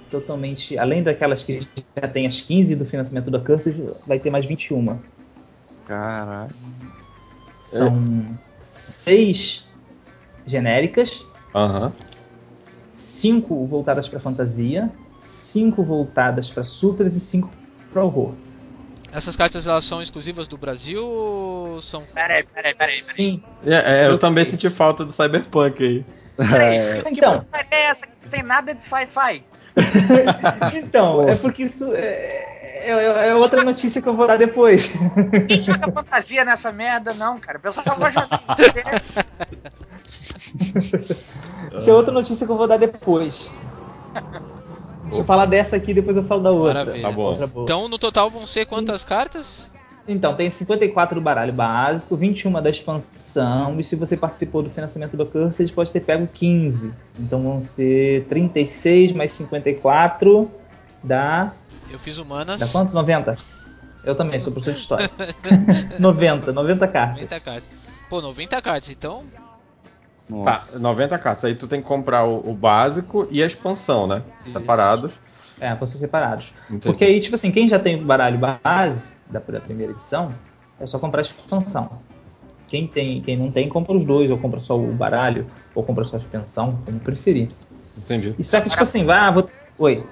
Totalmente, 0.09 0.77
além 0.77 1.01
daquelas 1.01 1.43
que 1.43 1.59
já 1.99 2.07
tem 2.07 2.27
as 2.27 2.39
15 2.39 2.75
do 2.75 2.85
financiamento 2.85 3.31
do 3.31 3.37
Accursed, 3.37 3.75
vai 4.05 4.19
ter 4.19 4.29
mais 4.29 4.45
21. 4.45 4.99
Caralho. 5.87 6.51
São 7.63 8.37
seis 8.61 9.63
genéricas, 10.45 11.25
Aham. 11.55 11.93
cinco 12.97 13.65
voltadas 13.65 14.07
para 14.09 14.19
fantasia, 14.19 14.91
cinco 15.21 15.81
voltadas 15.81 16.49
para 16.49 16.65
supers 16.65 17.15
e 17.15 17.19
cinco 17.21 17.49
para 17.91 18.03
horror. 18.03 18.33
Essas 19.13 19.35
cartas 19.37 19.65
elas 19.65 19.85
são 19.85 20.01
exclusivas 20.01 20.47
do 20.47 20.57
Brasil 20.57 21.05
ou 21.05 21.81
são. 21.81 22.01
Peraí, 22.13 22.43
peraí, 22.43 22.73
peraí. 22.75 22.75
peraí. 22.75 23.01
Sim. 23.01 23.41
É, 23.65 24.01
é, 24.01 24.07
eu 24.07 24.11
Eu 24.11 24.17
também 24.19 24.43
sei. 24.43 24.51
senti 24.51 24.69
falta 24.69 25.05
do 25.05 25.11
Cyberpunk 25.11 25.81
aí. 25.83 26.05
Peraí, 26.35 27.03
que 27.03 27.11
Então. 27.11 27.45
é 27.71 27.85
essa 27.85 28.05
que 28.05 28.11
não 28.23 28.29
tem 28.29 28.43
nada 28.43 28.73
de 28.75 28.83
sci-fi? 28.83 29.41
Então, 30.75 31.27
é 31.27 31.35
porque 31.35 31.63
isso 31.63 31.93
é, 31.95 32.52
é- 32.63 33.27
é 33.29 33.35
outra 33.35 33.63
notícia 33.63 34.01
que 34.01 34.07
eu 34.09 34.15
vou 34.15 34.27
dar 34.27 34.37
depois. 34.37 34.91
Quem 35.47 35.61
joga 35.61 35.91
fantasia 35.91 36.43
nessa 36.45 36.71
merda, 36.71 37.13
não, 37.13 37.39
cara. 37.39 37.57
O 37.57 37.61
pessoal 37.61 37.97
vai 37.97 38.11
jogar. 38.11 38.43
Isso 41.79 41.89
é 41.89 41.93
outra 41.93 42.13
notícia 42.13 42.45
que 42.45 42.51
eu 42.51 42.57
vou 42.57 42.67
dar 42.67 42.77
depois. 42.77 43.49
Deixa 45.05 45.19
eu 45.21 45.25
falar 45.25 45.45
dessa 45.45 45.75
aqui, 45.75 45.93
depois 45.93 46.17
eu 46.17 46.23
falo 46.23 46.41
da 46.41 46.51
outra. 46.51 46.73
Maravilha. 46.85 47.01
Tá 47.01 47.11
bom. 47.11 47.23
Outra 47.23 47.47
boa. 47.47 47.63
Então 47.63 47.87
no 47.87 47.97
total 47.99 48.29
vão 48.29 48.45
ser 48.45 48.65
quantas 48.65 49.03
cartas? 49.03 49.71
Então, 50.05 50.35
tem 50.35 50.49
54 50.49 51.15
do 51.15 51.21
baralho 51.23 51.53
básico, 51.53 52.17
21 52.17 52.61
da 52.61 52.69
expansão, 52.69 53.79
e 53.79 53.83
se 53.85 53.95
você 53.95 54.17
participou 54.17 54.61
do 54.61 54.69
financiamento 54.69 55.15
do 55.15 55.25
Cursed, 55.25 55.71
pode 55.71 55.93
ter 55.93 56.01
pego 56.01 56.27
15. 56.27 56.93
Então 57.17 57.41
vão 57.41 57.61
ser 57.61 58.25
36 58.25 59.13
mais 59.13 59.31
54, 59.31 60.51
dá. 61.01 61.53
Eu 61.89 61.99
fiz 61.99 62.17
humanas. 62.17 62.59
Dá 62.59 62.67
quanto? 62.67 62.93
90? 62.93 63.37
Eu 64.03 64.15
também, 64.15 64.39
sou 64.39 64.51
professor 64.51 64.75
de 64.75 64.81
história. 64.81 65.09
90, 65.99 66.51
90 66.51 66.87
cartas. 66.87 67.23
90 67.23 67.39
cartas. 67.39 67.69
Pô, 68.09 68.21
90 68.21 68.61
cartas, 68.61 68.89
então. 68.89 69.23
Tá, 70.43 70.51
Nossa. 70.51 70.79
90 70.79 71.17
cartas. 71.19 71.45
Aí 71.45 71.55
tu 71.55 71.67
tem 71.67 71.81
que 71.81 71.87
comprar 71.87 72.25
o, 72.25 72.49
o 72.49 72.53
básico 72.53 73.27
e 73.29 73.41
a 73.41 73.45
expansão, 73.45 74.07
né? 74.07 74.23
Isso. 74.43 74.53
Separados. 74.53 75.13
É, 75.59 75.73
vão 75.75 75.85
ser 75.85 75.97
separados. 75.97 76.53
Entendi. 76.65 76.87
Porque 76.87 77.05
aí, 77.05 77.19
tipo 77.19 77.35
assim, 77.35 77.51
quem 77.51 77.69
já 77.69 77.79
tem 77.79 78.01
o 78.01 78.05
baralho 78.05 78.37
base 78.37 79.11
da, 79.29 79.39
da 79.39 79.59
primeira 79.61 79.93
edição, 79.93 80.33
é 80.79 80.85
só 80.85 80.99
comprar 80.99 81.21
a 81.21 81.23
expansão. 81.23 81.99
Quem, 82.67 82.87
tem, 82.87 83.21
quem 83.21 83.37
não 83.37 83.51
tem, 83.51 83.69
compra 83.69 83.95
os 83.95 84.03
dois, 84.03 84.31
ou 84.31 84.37
compra 84.37 84.59
só 84.59 84.77
o 84.77 84.91
baralho, 84.91 85.45
ou 85.75 85.83
compra 85.83 86.03
só 86.03 86.15
a 86.15 86.19
expansão, 86.19 86.79
como 86.83 86.99
preferir. 86.99 87.47
Entendi. 87.97 88.35
E 88.37 88.43
só 88.43 88.59
que, 88.59 88.69
tipo 88.69 88.81
assim, 88.81 89.05
vai, 89.05 89.19
ah, 89.19 89.31
vou. 89.31 89.49
Oi. 89.77 90.03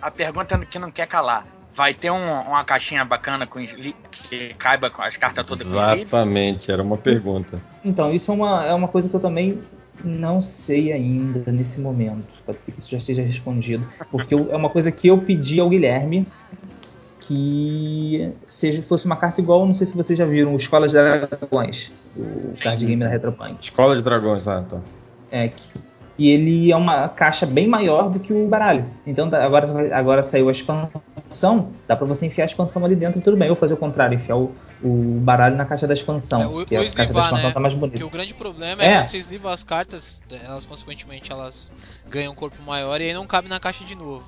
A 0.00 0.10
pergunta 0.10 0.58
que 0.58 0.78
não 0.78 0.90
quer 0.90 1.06
calar. 1.06 1.46
Vai 1.74 1.94
ter 1.94 2.10
um- 2.10 2.40
uma 2.42 2.64
caixinha 2.64 3.04
bacana 3.04 3.46
com 3.46 3.60
que 3.64 4.54
caiba 4.58 4.90
com 4.90 5.02
as 5.02 5.16
cartas 5.16 5.46
todas? 5.46 5.66
Exatamente, 5.66 6.70
era 6.70 6.82
uma 6.82 6.96
pergunta. 6.98 7.60
Então, 7.84 8.12
isso 8.12 8.30
é 8.30 8.34
uma, 8.34 8.64
é 8.66 8.74
uma 8.74 8.88
coisa 8.88 9.08
que 9.08 9.14
eu 9.14 9.20
também 9.20 9.60
não 10.02 10.40
sei 10.40 10.92
ainda 10.92 11.52
nesse 11.52 11.80
momento. 11.80 12.24
Pode 12.44 12.60
ser 12.60 12.72
que 12.72 12.80
isso 12.80 12.90
já 12.90 12.98
esteja 12.98 13.22
respondido. 13.22 13.86
Porque 14.10 14.34
eu- 14.34 14.48
é 14.50 14.56
uma 14.56 14.68
coisa 14.68 14.90
que 14.90 15.06
eu 15.08 15.18
pedi 15.18 15.60
ao 15.60 15.68
Guilherme 15.68 16.26
que 17.20 18.32
seja, 18.48 18.82
fosse 18.82 19.06
uma 19.06 19.16
carta 19.16 19.40
igual, 19.40 19.64
não 19.64 19.72
sei 19.74 19.86
se 19.86 19.96
vocês 19.96 20.18
já 20.18 20.24
viram, 20.24 20.52
o 20.52 20.56
Escola 20.56 20.88
de 20.88 20.94
Dragões, 20.94 21.92
o 22.16 22.54
card 22.60 22.84
game 22.84 23.00
da 23.00 23.08
Retropunk. 23.08 23.56
Escola 23.62 23.94
de 23.94 24.02
Dragões, 24.02 24.48
ah, 24.48 24.62
tá. 24.68 24.80
É, 25.30 25.48
que, 25.48 25.62
e 26.20 26.28
ele 26.28 26.70
é 26.70 26.76
uma 26.76 27.08
caixa 27.08 27.46
bem 27.46 27.66
maior 27.66 28.10
do 28.10 28.20
que 28.20 28.30
o 28.30 28.46
baralho. 28.46 28.84
Então 29.06 29.30
tá- 29.30 29.42
agora, 29.42 29.96
agora 29.96 30.22
saiu 30.22 30.50
a 30.50 30.52
expansão, 30.52 31.70
dá 31.88 31.96
pra 31.96 32.06
você 32.06 32.26
enfiar 32.26 32.44
a 32.44 32.46
expansão 32.46 32.84
ali 32.84 32.94
dentro, 32.94 33.22
tudo 33.22 33.38
bem. 33.38 33.48
Eu 33.48 33.54
vou 33.54 33.60
fazer 33.60 33.72
o 33.72 33.76
contrário, 33.78 34.16
enfiar 34.16 34.36
o, 34.36 34.52
o 34.82 35.18
baralho 35.22 35.56
na 35.56 35.64
caixa 35.64 35.86
da 35.86 35.94
expansão. 35.94 36.42
É, 36.42 36.46
o- 36.46 36.50
porque 36.52 36.74
o 36.76 36.80
a 36.80 36.84
caixa 36.84 37.12
da 37.14 37.20
expansão 37.20 37.48
né? 37.48 37.54
tá 37.54 37.58
mais 37.60 37.72
Porque 37.74 37.88
bonita. 37.90 38.04
o 38.06 38.10
grande 38.10 38.34
problema 38.34 38.82
é, 38.82 38.86
É. 38.86 38.96
quando 38.98 39.06
você 39.06 39.16
esliva 39.16 39.50
as 39.50 39.62
cartas, 39.62 40.20
elas 40.46 40.66
consequentemente 40.66 41.32
elas 41.32 41.72
ganham 42.10 42.32
um 42.32 42.36
corpo 42.36 42.62
maior 42.62 43.00
e 43.00 43.04
aí 43.04 43.14
não 43.14 43.24
cabe 43.26 43.48
na 43.48 43.58
caixa 43.58 43.82
de 43.82 43.94
novo. 43.94 44.22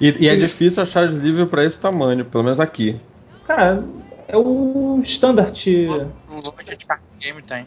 E, 0.00 0.24
e 0.24 0.28
é 0.28 0.34
difícil 0.34 0.82
achar 0.82 1.08
livro 1.08 1.46
pra 1.46 1.62
esse 1.64 1.78
tamanho, 1.78 2.24
pelo 2.24 2.42
menos 2.42 2.58
aqui. 2.58 3.00
Cara, 3.46 3.84
é 4.26 4.36
o 4.36 4.98
standard. 5.04 5.86
O 6.28 6.34
loja 6.34 6.76
de 6.76 6.84
card 6.84 7.02
game 7.20 7.42
tem. 7.42 7.64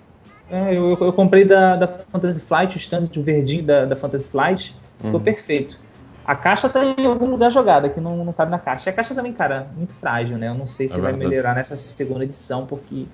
É, 0.51 0.75
eu, 0.75 0.97
eu 0.99 1.13
comprei 1.13 1.45
da, 1.45 1.75
da 1.75 1.88
Fantasy 1.88 2.39
Flight, 2.39 2.75
o 2.75 2.79
standard 2.79 3.19
o 3.19 3.23
verdinho 3.23 3.63
da, 3.63 3.85
da 3.85 3.95
Fantasy 3.95 4.27
Flight. 4.27 4.75
Ficou 4.97 5.13
Uhum. 5.13 5.19
perfeito. 5.19 5.77
A 6.25 6.35
caixa 6.35 6.67
tá 6.69 6.83
em 6.83 7.05
algum 7.05 7.25
lugar 7.27 7.51
jogada, 7.51 7.89
que 7.89 7.99
não, 7.99 8.17
não 8.17 8.33
cabe 8.33 8.51
na 8.51 8.59
caixa. 8.59 8.89
E 8.89 8.91
a 8.91 8.95
caixa 8.95 9.15
também, 9.15 9.33
cara, 9.33 9.67
muito 9.75 9.93
frágil, 9.93 10.38
né? 10.38 10.49
Eu 10.49 10.55
não 10.55 10.67
sei 10.67 10.88
se 10.88 10.95
É 10.95 11.01
vai 11.01 11.13
melhorar 11.13 11.55
nessa 11.55 11.75
segunda 11.77 12.23
edição, 12.23 12.65
porque 12.67 13.05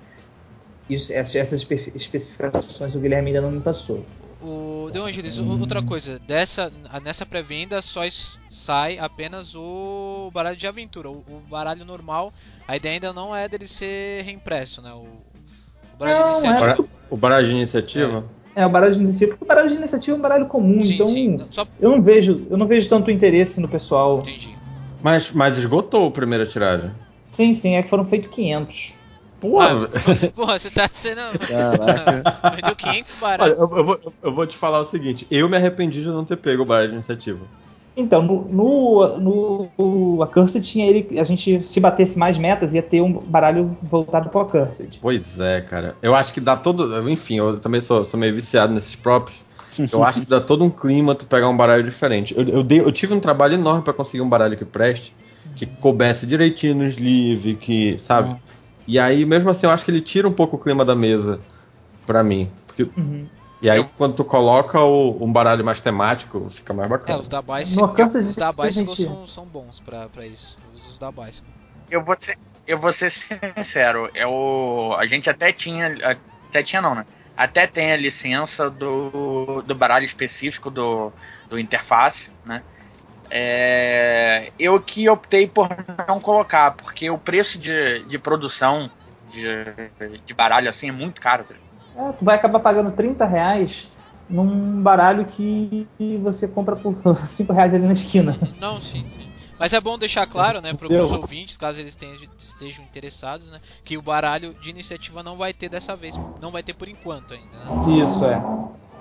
isso- 0.90 1.14
essas, 1.14 1.36
essas 1.36 1.60
espe- 1.62 1.92
especificações 1.96 2.96
o 2.96 3.00
Guilherme 3.00 3.30
ainda 3.30 3.42
não 3.42 3.52
me 3.52 3.62
passou. 3.62 4.06
O 4.42 4.90
De 4.92 5.00
Angelis, 5.00 5.40
o- 5.40 5.60
outra 5.60 5.82
coisa, 5.82 6.20
dessa, 6.20 6.72
nessa 7.04 7.26
pré-venda 7.26 7.82
só 7.82 8.02
sai 8.50 8.98
apenas 9.00 9.56
o 9.56 10.30
baralho 10.34 10.58
de 10.58 10.68
aventura. 10.68 11.10
O, 11.10 11.20
o 11.20 11.42
baralho 11.50 11.86
normal, 11.86 12.34
a 12.68 12.76
ideia 12.76 12.96
ainda 12.96 13.14
não 13.14 13.36
é 13.36 13.48
dele 13.48 13.68
ser 13.68 14.24
reimpresso, 14.24 14.82
né? 14.82 14.92
O, 14.94 15.06
o 15.96 15.98
baralho 15.98 16.18
Não, 16.18 16.24
de 16.24 16.48
iniciativa. 16.48 16.60
Bara- 16.60 16.90
O 17.10 17.18
baralho 17.18 17.46
de 17.46 17.52
iniciativa? 17.54 18.26
É, 18.56 18.66
o 18.66 18.70
baralho 18.70 18.94
de 18.94 19.00
iniciativa, 19.00 19.32
porque 19.32 19.44
o 19.44 19.48
baralho 19.48 19.70
de 19.70 19.76
iniciativa 19.76 20.16
é 20.16 20.20
um 20.20 20.22
baralho 20.22 20.48
comum, 20.48 20.82
Sim, 20.82 20.94
então 20.94 21.06
sim. 21.08 21.38
Só 21.52 21.66
eu 21.80 21.92
não 21.92 22.02
vejo, 22.02 22.48
eu 22.50 22.58
não 22.58 22.68
vejo 22.68 22.88
tanto 22.90 23.12
interesse 23.12 23.60
no 23.60 23.68
pessoal. 23.68 24.20
entendi. 24.20 24.56
Mas, 25.04 25.32
mas 25.32 25.58
esgotou 25.58 26.08
a 26.08 26.12
primeira 26.12 26.46
tiragem. 26.46 26.92
Sim, 27.30 27.54
sim, 27.54 27.76
é 27.76 27.84
que 27.84 27.90
foram 27.90 28.06
feitos 28.06 28.34
500. 28.34 28.94
Porra, 29.42 29.68
Ah, 29.70 29.88
porra, 30.34 30.58
você 30.58 30.70
tá 30.72 30.90
sendo. 30.92 31.20
Caraca. 31.48 32.24
Vendeu 32.56 32.76
500 32.76 33.14
Olha, 33.16 33.20
baralhos. 33.20 33.60
eu, 33.60 33.78
eu 33.78 33.84
vou, 33.84 34.00
eu 34.24 34.34
vou 34.34 34.48
te 34.48 34.56
falar 34.58 34.80
o 34.80 34.86
seguinte: 34.86 35.28
eu 35.30 35.50
me 35.50 35.58
arrependi 35.58 36.02
de 36.02 36.08
não 36.08 36.24
ter 36.26 36.38
pego 36.38 36.64
o 36.64 36.66
baralho 36.66 36.90
de 36.90 36.96
iniciativa. 36.96 37.40
Então, 37.98 38.22
no, 38.22 39.18
no, 39.18 39.68
no, 39.78 40.22
Accursed 40.24 40.62
tinha 40.62 40.86
ele. 40.86 41.18
A 41.18 41.24
gente, 41.24 41.66
se 41.66 41.80
batesse 41.80 42.18
mais 42.18 42.38
metas, 42.38 42.74
ia 42.74 42.82
ter 42.84 43.02
um 43.02 43.14
baralho 43.14 43.78
voltado 43.82 44.30
pro 44.30 44.42
Accursed. 44.42 45.00
Pois 45.02 45.40
é, 45.40 45.62
cara. 45.62 45.96
Eu 46.02 46.14
acho 46.14 46.34
que 46.34 46.42
dá 46.42 46.58
todo. 46.58 47.10
Enfim, 47.10 47.38
eu 47.38 47.58
também 47.60 47.80
sou, 47.80 48.04
sou 48.04 48.20
meio 48.20 48.34
viciado 48.34 48.74
nesses 48.74 48.96
próprios. 48.96 49.44
Eu 49.92 50.04
acho 50.04 50.22
que 50.22 50.28
dá 50.28 50.40
todo 50.40 50.64
um 50.64 50.70
clima 50.70 51.16
tu 51.16 51.26
pegar 51.26 51.50
um 51.50 51.56
baralho 51.58 51.84
diferente. 51.84 52.34
Eu, 52.38 52.48
eu, 52.48 52.64
dei- 52.64 52.80
eu 52.80 52.92
tive 52.92 53.14
um 53.14 53.20
trabalho 53.20 53.56
enorme 53.56 53.82
pra 53.84 53.94
conseguir 53.94 54.22
um 54.22 54.30
baralho 54.30 54.58
que 54.58 54.64
preste, 54.66 55.14
que 55.56 55.66
coubesse 55.66 56.26
direitinho 56.26 56.76
no 56.76 56.86
sleeve, 56.86 57.56
que, 57.56 57.98
sabe? 58.00 58.30
Ah. 58.32 58.38
E 58.88 59.00
aí, 59.00 59.26
mesmo 59.26 59.50
assim, 59.50 59.66
eu 59.66 59.72
acho 59.72 59.84
que 59.84 59.92
ele 59.92 60.00
tira 60.02 60.28
um 60.28 60.34
pouco 60.34 60.56
o 60.56 60.60
clima 60.60 60.86
da 60.86 60.96
mesa 60.96 61.40
pra 62.06 62.24
mim. 62.24 62.50
Porque, 62.68 62.84
Uhum. 62.84 63.26
E 63.66 63.70
aí, 63.70 63.84
quando 63.98 64.16
tu 64.16 64.24
coloca 64.24 64.80
o- 64.80 65.24
um 65.24 65.32
baralho 65.34 65.66
mais 65.66 65.82
temático, 65.82 66.50
fica 66.52 66.74
mais 66.74 66.88
É, 66.88 66.92
bacana. 66.92 67.20
os 67.20 67.28
da 67.28 67.42
Bicycle, 67.42 67.84
os 67.94 68.36
da 68.38 68.52
Bicycle 68.54 68.96
são, 68.96 69.28
são 69.28 69.46
bons 69.46 69.80
pra, 69.80 70.08
pra 70.10 70.26
isso. 70.26 70.60
Os, 70.74 70.86
os 70.92 71.00
da 71.00 71.12
Bicycle. 71.12 71.50
Eu 71.90 72.04
vou 72.04 72.16
ser, 72.20 72.38
eu 72.68 72.78
vou 72.78 72.94
ser 72.94 73.10
sincero, 73.12 74.10
eu, 74.14 74.94
a 74.98 75.06
gente 75.06 75.30
até 75.30 75.52
tinha, 75.52 75.88
até 76.50 76.64
tinha 76.64 76.82
não, 76.82 76.96
né? 76.96 77.06
Até 77.38 77.68
tem 77.68 77.92
a 77.92 77.98
licença 77.98 78.70
do, 78.70 79.62
do 79.62 79.76
baralho 79.76 80.06
específico 80.06 80.70
do, 80.72 81.12
do 81.50 81.60
interface, 81.60 82.32
né? 82.46 82.64
É, 83.30 84.52
eu 84.60 84.80
que 84.82 85.10
optei 85.10 85.48
por 85.48 85.68
não 86.08 86.20
colocar, 86.20 86.72
porque 86.72 87.10
o 87.10 87.18
preço 87.18 87.60
de, 87.60 88.04
de 88.06 88.20
produção 88.20 88.90
de, 89.28 89.66
de 90.26 90.34
baralho 90.34 90.70
assim 90.70 90.90
é 90.90 90.92
muito 90.92 91.20
caro. 91.22 91.44
velho. 91.44 91.60
É, 91.98 92.12
tu 92.14 92.26
vai 92.26 92.36
acabar 92.36 92.60
pagando 92.60 92.92
30 92.92 93.26
reais 93.26 93.88
num 94.30 94.82
baralho 94.82 95.26
que 95.26 95.88
você 96.22 96.48
compra 96.48 96.76
por 96.76 96.96
5 97.28 97.54
reais 97.54 97.74
ali 97.74 97.86
na 97.86 97.94
esquina. 97.94 98.36
Não, 98.60 98.80
sim, 98.80 99.06
sim. 99.16 99.30
Mas 99.60 99.72
é 99.72 99.80
bom 99.80 99.98
deixar 99.98 100.26
claro, 100.28 100.60
né, 100.62 100.74
para 100.74 100.88
os 100.88 101.12
ouvintes, 101.14 101.56
caso 101.56 101.80
eles 101.80 101.96
tenham- 101.96 102.16
estejam 102.38 102.84
interessados, 102.84 103.50
né, 103.50 103.60
que 103.84 103.98
o 103.98 104.02
baralho 104.02 104.54
de 104.62 104.70
iniciativa 104.70 105.24
não 105.24 105.38
vai 105.38 105.54
ter 105.54 105.70
dessa 105.70 105.96
vez, 105.96 106.20
não 106.42 106.52
vai 106.52 106.64
ter 106.64 106.74
por 106.74 106.90
enquanto 106.90 107.34
ainda, 107.34 107.58
né? 107.58 107.94
Isso, 107.94 108.26
é. 108.26 108.42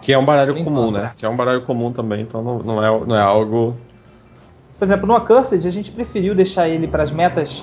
Que 0.00 0.12
é 0.12 0.18
um 0.18 0.24
baralho 0.24 0.52
Bem 0.54 0.64
comum, 0.64 0.90
né? 0.90 1.12
Que 1.16 1.24
é 1.24 1.28
um 1.28 1.37
baralho 1.37 1.62
comum 1.62 1.90
também, 1.90 2.20
então 2.20 2.42
não, 2.42 2.59
não, 2.59 2.85
é, 2.85 3.07
não 3.07 3.16
é 3.16 3.22
algo. 3.22 3.74
Por 4.78 4.85
exemplo, 4.85 5.07
no 5.07 5.16
Accursed 5.16 5.66
a 5.66 5.70
gente 5.70 5.90
preferiu 5.90 6.35
deixar 6.35 6.68
ele 6.68 6.87
para 6.87 7.02
as 7.02 7.11
metas 7.11 7.62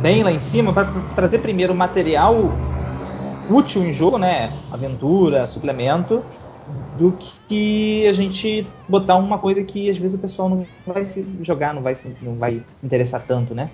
bem 0.00 0.22
lá 0.22 0.32
em 0.32 0.38
cima 0.38 0.72
para 0.72 0.86
trazer 1.14 1.40
primeiro 1.40 1.74
material 1.74 2.34
útil 3.50 3.82
em 3.82 3.92
jogo, 3.92 4.18
né? 4.18 4.52
Aventura, 4.70 5.46
suplemento, 5.46 6.22
do 6.98 7.16
que 7.48 8.06
a 8.06 8.12
gente 8.12 8.66
botar 8.88 9.16
uma 9.16 9.38
coisa 9.38 9.62
que 9.62 9.88
às 9.88 9.96
vezes 9.96 10.18
o 10.18 10.20
pessoal 10.20 10.48
não 10.48 10.66
vai 10.86 11.04
se 11.04 11.24
jogar, 11.42 11.72
não 11.74 11.82
vai 11.82 11.94
se, 11.94 12.16
não 12.20 12.34
vai 12.34 12.62
se 12.74 12.84
interessar 12.84 13.24
tanto, 13.26 13.54
né? 13.54 13.70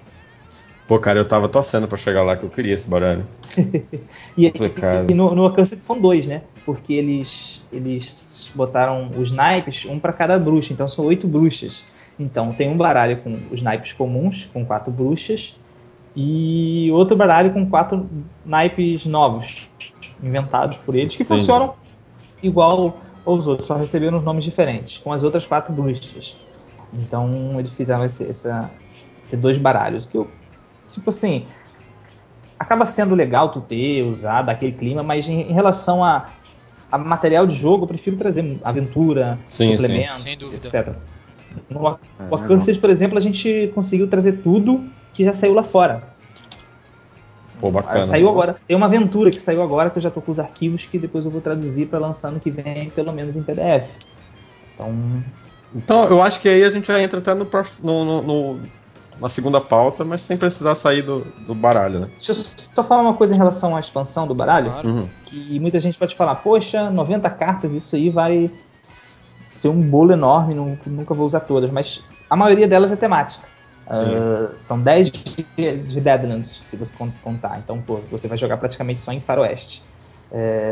Pô, 0.86 0.98
cara, 0.98 1.18
eu 1.18 1.26
tava 1.26 1.48
torcendo 1.48 1.88
pra 1.88 1.96
chegar 1.96 2.22
lá 2.22 2.36
que 2.36 2.42
eu 2.42 2.50
queria 2.50 2.74
esse 2.74 2.88
baralho. 2.88 3.24
E, 4.36 4.50
Complicado. 4.50 5.10
e 5.10 5.14
no, 5.14 5.34
no 5.34 5.46
Accursed 5.46 5.84
são 5.84 6.00
dois, 6.00 6.26
né? 6.26 6.42
Porque 6.64 6.94
eles, 6.94 7.62
eles 7.70 8.50
botaram 8.54 9.10
os 9.18 9.30
naipes, 9.30 9.84
um 9.84 9.98
para 9.98 10.12
cada 10.12 10.38
bruxa, 10.38 10.72
então 10.72 10.88
são 10.88 11.04
oito 11.04 11.26
bruxas. 11.28 11.84
Então 12.18 12.52
tem 12.52 12.70
um 12.70 12.76
baralho 12.76 13.18
com 13.18 13.38
os 13.50 13.60
naipes 13.60 13.92
comuns, 13.92 14.48
com 14.52 14.64
quatro 14.64 14.90
bruxas, 14.90 15.54
e 16.14 16.90
outro 16.92 17.16
baralho 17.16 17.52
com 17.52 17.68
quatro 17.68 18.08
naipes 18.44 19.06
novos, 19.06 19.70
inventados 20.22 20.78
por 20.78 20.94
eles, 20.94 21.16
que 21.16 21.24
Sim. 21.24 21.28
funcionam 21.28 21.74
igual 22.42 22.96
aos 23.24 23.46
outros, 23.46 23.66
só 23.66 23.76
receberam 23.76 24.18
os 24.18 24.24
nomes 24.24 24.44
diferentes, 24.44 24.98
com 24.98 25.12
as 25.12 25.22
outras 25.22 25.46
quatro 25.46 25.72
bruxas. 25.72 26.36
Então 26.92 27.58
eles 27.58 27.70
fizeram 27.72 28.04
esse, 28.04 28.28
essa. 28.28 28.70
ter 29.30 29.36
dois 29.36 29.56
baralhos. 29.56 30.04
Que 30.04 30.18
eu, 30.18 30.30
tipo 30.92 31.08
assim, 31.08 31.46
acaba 32.58 32.84
sendo 32.84 33.14
legal 33.14 33.50
tu 33.50 33.60
ter, 33.60 34.02
usar, 34.02 34.42
dar 34.42 34.52
aquele 34.52 34.72
clima, 34.72 35.02
mas 35.02 35.26
em, 35.28 35.50
em 35.50 35.52
relação 35.52 36.04
a, 36.04 36.28
a 36.90 36.98
material 36.98 37.46
de 37.46 37.54
jogo, 37.54 37.84
eu 37.84 37.88
prefiro 37.88 38.16
trazer 38.16 38.60
aventura, 38.62 39.38
Sim, 39.48 39.72
suplemento, 39.72 40.20
Sem 40.20 40.36
dúvida. 40.36 40.68
etc. 40.68 40.94
No 41.70 41.88
É, 41.88 41.96
o 42.30 42.34
Accursed, 42.34 42.78
por 42.78 42.90
exemplo, 42.90 43.16
a 43.16 43.20
gente 43.20 43.70
conseguiu 43.74 44.08
trazer 44.08 44.42
tudo 44.42 44.84
que 45.14 45.24
já 45.24 45.32
saiu 45.34 45.54
lá 45.54 45.62
fora. 45.62 46.02
Pô, 47.60 47.70
bacana. 47.70 48.06
Saiu 48.06 48.28
agora. 48.28 48.56
Tem 48.66 48.76
uma 48.76 48.86
aventura 48.86 49.30
que 49.30 49.38
saiu 49.40 49.62
agora 49.62 49.88
que 49.90 49.98
eu 49.98 50.02
já 50.02 50.10
tô 50.10 50.20
com 50.20 50.32
os 50.32 50.40
arquivos 50.40 50.84
que 50.84 50.98
depois 50.98 51.24
eu 51.24 51.30
vou 51.30 51.40
traduzir 51.40 51.86
para 51.86 51.98
lançar 51.98 52.28
ano 52.28 52.40
que 52.40 52.50
vem, 52.50 52.90
pelo 52.90 53.12
menos 53.12 53.36
em 53.36 53.42
PDF. 53.42 53.88
Então, 54.74 55.22
Então, 55.74 56.04
eu 56.06 56.20
acho 56.22 56.40
que 56.40 56.48
aí 56.48 56.64
a 56.64 56.70
gente 56.70 56.86
já 56.88 57.00
entra 57.00 57.18
até 57.20 57.32
no, 57.34 57.44
no- 57.82 58.04
no- 58.04 58.22
no- 58.22 58.60
na 59.20 59.28
segunda 59.28 59.60
pauta, 59.60 60.04
mas 60.04 60.20
sem 60.22 60.36
precisar 60.36 60.74
sair 60.74 61.02
do, 61.02 61.20
do 61.46 61.54
baralho, 61.54 62.00
né? 62.00 62.08
deixa 62.16 62.32
eu 62.32 62.36
só 62.74 62.82
falar 62.82 63.02
uma 63.02 63.14
coisa 63.14 63.34
em 63.34 63.38
relação 63.38 63.76
à 63.76 63.80
expansão 63.80 64.26
do 64.26 64.34
baralho. 64.34 64.70
Claro. 64.70 64.88
Uhum. 64.88 65.08
que 65.26 65.58
muita 65.60 65.80
gente 65.80 65.96
pode 65.98 66.14
falar, 66.14 66.34
poxa, 66.36 66.90
90 66.90 67.30
cartas, 67.30 67.74
isso 67.74 67.96
aí 67.96 68.10
vai 68.10 68.50
ser 69.54 69.68
um 69.68 69.80
bolo 69.80 70.12
enorme, 70.12 70.52
nu- 70.54 70.78
nunca 70.86 71.14
vou 71.14 71.24
usar 71.24 71.40
todas, 71.40 71.70
mas 71.70 72.02
a 72.28 72.36
maioria 72.36 72.68
delas 72.68 72.92
é 72.92 72.96
temática. 72.96 73.46
Uh, 73.92 74.56
são 74.56 74.80
10 74.80 75.10
de, 75.10 75.76
de 75.82 76.00
Deadlands, 76.00 76.60
se 76.62 76.76
você 76.76 76.92
contar. 77.22 77.60
Então, 77.62 77.80
pô, 77.82 77.98
você 78.10 78.26
vai 78.26 78.38
jogar 78.38 78.56
praticamente 78.56 79.00
só 79.00 79.12
em 79.12 79.20
Faroeste. 79.20 79.82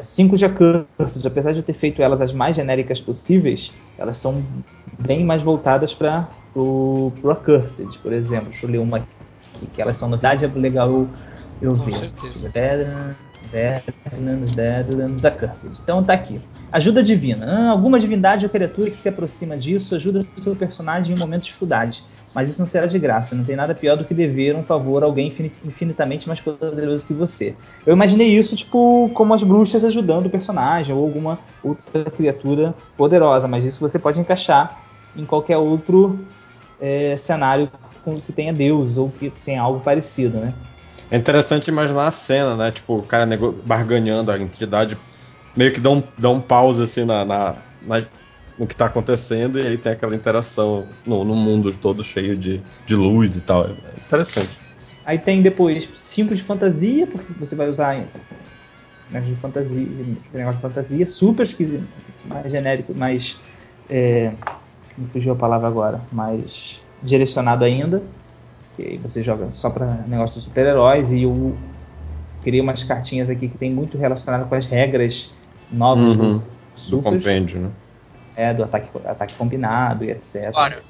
5 0.03 0.35
é, 0.35 0.39
de 0.39 0.45
Accursed, 0.47 1.27
apesar 1.27 1.53
de 1.53 1.59
eu 1.59 1.63
ter 1.63 1.75
feito 1.75 2.01
elas 2.01 2.23
as 2.23 2.33
mais 2.33 2.57
genéricas 2.57 2.99
possíveis, 2.99 3.75
elas 3.99 4.17
são 4.17 4.43
bem 4.99 5.23
mais 5.23 5.43
voltadas 5.43 5.93
para 5.93 6.27
o 6.55 7.13
Accursed, 7.31 7.99
por 7.99 8.13
exemplo. 8.13 8.49
Deixa 8.49 8.65
eu 8.65 8.71
ler 8.71 8.79
uma 8.79 8.99
aqui, 8.99 9.67
que 9.75 9.83
elas 9.83 9.99
são 9.99 10.09
novidade, 10.09 10.47
é 10.47 10.49
legal 10.49 10.89
eu, 10.89 11.11
eu 11.61 11.77
Com 11.77 11.85
ver. 11.85 11.93
certeza. 11.93 12.49
Deadlands, 12.49 13.17
Deadlands, 13.53 14.53
Deadlands, 14.53 15.25
Accursed. 15.27 15.79
Então 15.83 16.03
tá 16.03 16.15
aqui. 16.15 16.41
Ajuda 16.73 17.03
divina. 17.03 17.47
Ah, 17.47 17.71
alguma 17.71 18.01
divindade 18.01 18.47
ou 18.47 18.51
criatura 18.51 18.91
que 18.91 18.97
se 18.97 19.11
aproxima 19.11 19.59
disso 19.59 19.95
ajuda 19.95 20.23
seu 20.39 20.57
personagem 20.57 21.13
em 21.13 21.15
um 21.15 21.19
momento 21.19 21.43
de 21.43 21.49
dificuldade 21.49 22.03
mas 22.35 22.49
isso 22.49 22.61
não 22.61 22.67
será 22.67 22.87
de 22.87 22.99
graça. 22.99 23.35
Não 23.35 23.45
tem 23.45 23.57
nada 23.57 23.75
pior 23.75 23.97
do 23.97 24.05
que 24.05 24.15
dever 24.15 24.55
um 24.55 24.63
favor 24.63 25.03
a 25.03 25.07
alguém 25.07 25.33
infinitamente 25.65 26.29
mais 26.29 26.41
poderoso 26.41 27.07
que 27.07 27.13
você. 27.13 27.57
Eu 27.85 27.93
imaginei 27.93 28.29
isso, 28.29 28.55
tipo, 28.55 29.11
como 29.15 29.35
as 29.35 29.43
bruxas 29.43 29.85
ajudando 29.85 30.27
o 30.27 30.31
personagem 30.31 30.95
ou 30.95 31.03
alguma 31.03 31.39
outra 31.63 32.05
criatura 32.11 32.75
poderosa, 32.97 33.49
mas 33.49 33.65
isso 33.65 33.81
você 33.81 33.99
pode 33.99 34.21
encaixar 34.21 34.81
em 35.17 35.25
qualquer 35.25 35.57
outro 35.57 36.19
é, 36.81 37.17
cenário 37.17 37.69
que 38.27 38.33
tenha 38.33 38.53
deuses 38.53 38.97
ou 38.97 39.11
que 39.11 39.31
tenha 39.45 39.61
algo 39.61 39.81
parecido, 39.81 40.39
né? 40.39 40.55
É 41.11 41.17
interessante 41.17 41.69
imaginar 41.69 42.07
a 42.07 42.11
cena, 42.11 42.55
né? 42.55 42.71
Tipo, 42.71 42.97
o 42.97 43.03
cara 43.03 43.29
barganhando 43.65 44.31
a 44.31 44.39
entidade, 44.39 44.97
meio 45.57 45.73
que 45.73 45.81
dá 45.81 45.91
um, 45.91 46.03
dá 46.17 46.31
um 46.31 46.41
pause 46.41 46.83
assim 46.83 47.05
na, 47.05 47.25
na, 47.25 47.57
na 47.83 48.03
no 48.59 48.67
que 48.67 48.75
está 48.75 48.87
acontecendo 48.87 49.59
e 49.59 49.67
aí 49.67 49.79
tem 49.79 49.93
aquela 49.93 50.15
interação 50.15 50.87
no, 51.07 51.25
no, 51.25 51.35
mundo 51.35 51.73
todo 51.73 52.05
cheio 52.05 52.37
de, 52.37 52.61
de 52.87 52.95
luz 52.95 53.37
e 53.37 53.41
tal. 53.41 53.67
É 53.67 53.71
interessante. 54.07 54.51
Aí 55.05 55.19
tem 55.19 55.43
depois 55.43 55.89
5 55.97 56.35
de 56.35 56.43
fantasia, 56.43 57.07
porque 57.07 57.33
você 57.39 57.55
vai 57.57 57.69
usar 57.69 57.97
né, 59.11 59.21
de 59.21 59.35
fantasia, 59.37 59.87
esse 60.17 60.37
negócio 60.37 60.57
de 60.57 60.63
fantasia, 60.63 61.07
supers, 61.07 61.55
que 61.55 61.83
mais 62.27 62.51
genérico, 62.51 62.95
mais. 62.95 63.41
É, 63.89 64.33
me 64.97 65.07
fugiu 65.09 65.33
a 65.33 65.37
palavra 65.37 65.67
agora, 65.67 66.01
mais 66.13 66.81
direcionado 67.03 67.65
ainda. 67.65 68.03
Que 68.77 68.83
aí 68.83 68.97
você 68.99 69.23
joga 69.23 69.51
só 69.51 69.71
para 69.71 69.87
negócio 70.07 70.39
de 70.39 70.45
super-heróis 70.45 71.11
e 71.11 71.23
eu 71.23 71.57
criei 72.43 72.61
umas 72.61 72.85
cartinhas 72.85 73.29
aqui 73.29 73.49
que 73.49 73.59
tem 73.59 73.73
muito 73.73 73.99
relacionado 73.99 74.49
com 74.49 74.55
as 74.55 74.67
regras 74.67 75.33
novas 75.73 76.17
uhum, 76.17 76.39
do, 76.39 76.91
do 76.91 77.03
compêndio, 77.03 77.61
né? 77.61 77.71
É, 78.37 78.55
do 78.55 78.65
ataque, 78.65 78.89
ataque 79.05 79.35
combinado 79.35 80.05
e 80.05 80.11
etc. 80.11 80.47
Agora, 80.49 80.83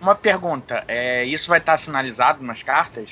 uma 0.00 0.14
pergunta: 0.14 0.84
é, 0.86 1.24
isso 1.24 1.48
vai 1.48 1.58
estar 1.58 1.78
sinalizado 1.78 2.42
nas 2.42 2.62
cartas? 2.62 3.10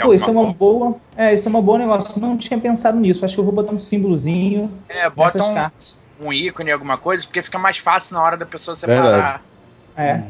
Pô, 0.00 0.12
isso 0.12 0.28
é 0.28 0.32
uma 0.32 0.52
boa. 0.52 0.96
É, 1.16 1.32
isso 1.34 1.48
é 1.48 1.50
uma 1.50 1.62
boa 1.62 1.78
negócio. 1.78 2.20
Não 2.20 2.36
tinha 2.36 2.58
pensado 2.58 2.98
nisso. 2.98 3.24
Acho 3.24 3.34
que 3.34 3.40
eu 3.40 3.44
vou 3.44 3.54
botar 3.54 3.72
um 3.72 3.78
símbolozinho 3.78 4.70
é, 4.88 5.08
bota 5.08 5.42
um, 5.42 5.54
cartas. 5.54 5.96
um 6.20 6.32
ícone, 6.32 6.70
alguma 6.70 6.98
coisa, 6.98 7.24
porque 7.24 7.42
fica 7.42 7.58
mais 7.58 7.78
fácil 7.78 8.14
na 8.14 8.22
hora 8.22 8.36
da 8.36 8.46
pessoa 8.46 8.74
separar. 8.74 9.02
Verdade. 9.02 9.40
É. 9.96 10.22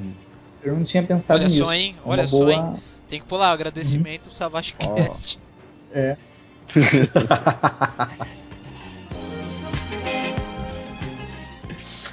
Eu 0.63 0.77
não 0.77 0.85
tinha 0.85 1.03
pensado 1.03 1.41
Olha 1.41 1.49
nisso. 1.49 1.65
Só, 1.65 1.73
hein? 1.73 1.97
Olha 2.05 2.23
uma 2.23 2.29
só, 2.29 2.39
boa... 2.39 2.53
hein? 2.53 2.75
Tem 3.09 3.21
que 3.21 3.27
pular 3.27 3.53
agradecimento 3.53 4.27
uhum. 4.27 4.33
Savage 4.33 4.75
Cast. 4.75 5.39
Oh. 5.39 5.99
É. 5.99 6.17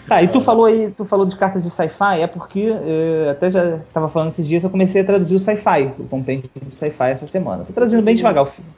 Tá, 0.07 0.21
e 0.21 0.27
tu 0.27 0.41
falou 0.41 0.65
aí, 0.65 0.91
tu 0.91 1.05
falou 1.05 1.25
de 1.25 1.35
cartas 1.35 1.63
de 1.63 1.69
sci-fi, 1.69 2.21
é 2.21 2.27
porque 2.27 2.61
eh, 2.61 3.29
até 3.31 3.49
já 3.49 3.77
estava 3.77 4.09
falando 4.09 4.29
esses 4.29 4.47
dias, 4.47 4.63
eu 4.63 4.69
comecei 4.69 5.01
a 5.01 5.05
traduzir 5.05 5.35
o 5.35 5.39
sci-fi, 5.39 5.91
o 5.97 6.03
compêndio 6.05 6.49
de 6.53 6.75
sci-fi 6.75 7.05
essa 7.05 7.25
semana. 7.25 7.63
Tô 7.63 7.71
traduzindo 7.71 8.03
bem 8.03 8.15
devagar 8.15 8.43
o 8.43 8.45
filme. 8.45 8.69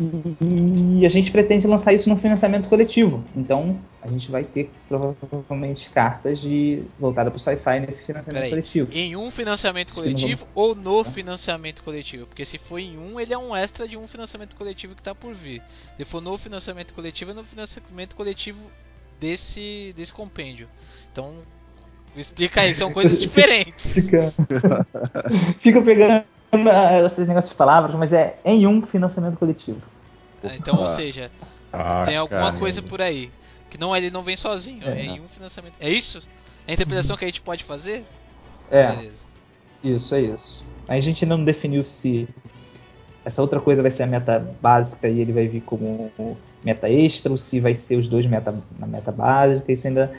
E, 0.00 1.00
e 1.00 1.06
a 1.06 1.08
gente 1.08 1.30
pretende 1.30 1.66
lançar 1.66 1.92
isso 1.92 2.08
no 2.08 2.16
financiamento 2.16 2.68
coletivo. 2.68 3.24
Então, 3.36 3.78
a 4.00 4.08
gente 4.08 4.30
vai 4.30 4.44
ter 4.44 4.70
provavelmente 4.88 5.90
cartas 5.90 6.40
de 6.40 6.82
voltada 6.98 7.30
para 7.30 7.36
o 7.36 7.40
sci-fi 7.40 7.80
nesse 7.80 8.04
financiamento 8.04 8.42
Peraí, 8.42 8.50
coletivo. 8.50 8.92
Em 8.92 9.16
um 9.16 9.30
financiamento 9.30 9.92
coletivo 9.92 10.46
ou 10.54 10.74
no 10.74 11.02
financiamento 11.02 11.82
coletivo? 11.82 12.26
Porque 12.26 12.44
se 12.44 12.58
for 12.58 12.78
em 12.78 12.96
um, 12.96 13.18
ele 13.18 13.32
é 13.32 13.38
um 13.38 13.54
extra 13.56 13.88
de 13.88 13.96
um 13.96 14.06
financiamento 14.06 14.54
coletivo 14.54 14.94
que 14.94 15.00
está 15.00 15.14
por 15.14 15.34
vir. 15.34 15.60
Se 15.96 16.04
for 16.04 16.20
no 16.20 16.38
financiamento 16.38 16.94
coletivo, 16.94 17.32
é 17.32 17.34
no 17.34 17.44
financiamento 17.44 18.14
coletivo 18.14 18.60
desse, 19.20 19.92
desse 19.96 20.12
compêndio. 20.12 20.68
Então, 21.12 21.34
explica 22.16 22.62
aí, 22.62 22.74
são 22.74 22.92
coisas 22.92 23.18
diferentes. 23.20 23.94
Fica, 23.94 24.32
Fica 25.58 25.82
pegando 25.82 26.24
esses 27.04 27.26
negócios 27.26 27.50
de 27.50 27.56
palavras, 27.56 27.94
mas 27.96 28.12
é 28.12 28.38
em 28.44 28.66
um 28.66 28.86
financiamento 28.86 29.36
coletivo. 29.36 29.80
É, 30.42 30.54
então, 30.56 30.78
ou 30.78 30.88
seja, 30.88 31.30
ah, 31.72 32.04
tem 32.06 32.16
alguma 32.16 32.40
caramba. 32.40 32.58
coisa 32.58 32.82
por 32.82 33.02
aí. 33.02 33.30
Que 33.68 33.76
não 33.76 33.94
ele 33.94 34.10
não 34.10 34.22
vem 34.22 34.36
sozinho, 34.36 34.82
é, 34.88 35.00
é 35.00 35.04
em 35.04 35.20
um 35.20 35.28
financiamento. 35.28 35.74
É 35.78 35.90
isso? 35.90 36.22
É 36.66 36.70
a 36.70 36.74
interpretação 36.74 37.16
que 37.16 37.24
a 37.24 37.28
gente 37.28 37.42
pode 37.42 37.64
fazer? 37.64 38.04
É. 38.70 38.92
Beleza. 38.92 39.28
Isso, 39.84 40.14
é 40.14 40.20
isso. 40.22 40.64
A 40.88 40.98
gente 41.00 41.26
não 41.26 41.44
definiu 41.44 41.82
se 41.82 42.26
essa 43.28 43.42
outra 43.42 43.60
coisa 43.60 43.82
vai 43.82 43.90
ser 43.90 44.04
a 44.04 44.06
meta 44.06 44.42
básica 44.60 45.06
e 45.06 45.20
ele 45.20 45.32
vai 45.32 45.46
vir 45.46 45.60
como 45.60 46.10
meta 46.64 46.88
extra, 46.88 47.30
ou 47.30 47.36
se 47.36 47.60
vai 47.60 47.74
ser 47.74 47.96
os 47.96 48.08
dois 48.08 48.24
meta, 48.24 48.54
na 48.78 48.86
meta 48.86 49.12
básica, 49.12 49.70
isso 49.70 49.86
ainda. 49.86 50.10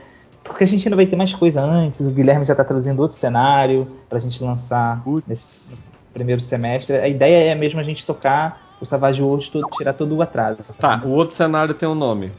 Porque 0.44 0.64
a 0.64 0.68
gente 0.68 0.88
ainda 0.88 0.96
vai 0.96 1.08
ter 1.08 1.16
mais 1.16 1.34
coisa 1.34 1.62
antes, 1.62 2.06
o 2.06 2.12
Guilherme 2.12 2.46
já 2.46 2.54
está 2.54 2.64
traduzindo 2.64 3.00
outro 3.00 3.18
cenário 3.18 3.88
para 4.08 4.18
a 4.18 4.22
gente 4.22 4.42
lançar 4.44 5.04
nesse 5.28 5.84
primeiro 6.14 6.40
semestre. 6.40 6.98
A 6.98 7.08
ideia 7.08 7.52
é 7.52 7.56
mesmo 7.56 7.80
a 7.80 7.84
gente 7.84 8.06
tocar 8.06 8.76
o 8.80 8.86
Savage 8.86 9.22
Worlds, 9.22 9.50
todo, 9.50 9.68
tirar 9.72 9.94
todo 9.94 10.16
o 10.16 10.22
atraso. 10.22 10.60
Tá, 10.78 11.02
o 11.04 11.10
outro 11.10 11.36
cenário 11.36 11.74
tem 11.74 11.90
um 11.90 11.96
nome. 11.96 12.32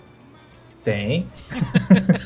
Tem. 0.84 1.26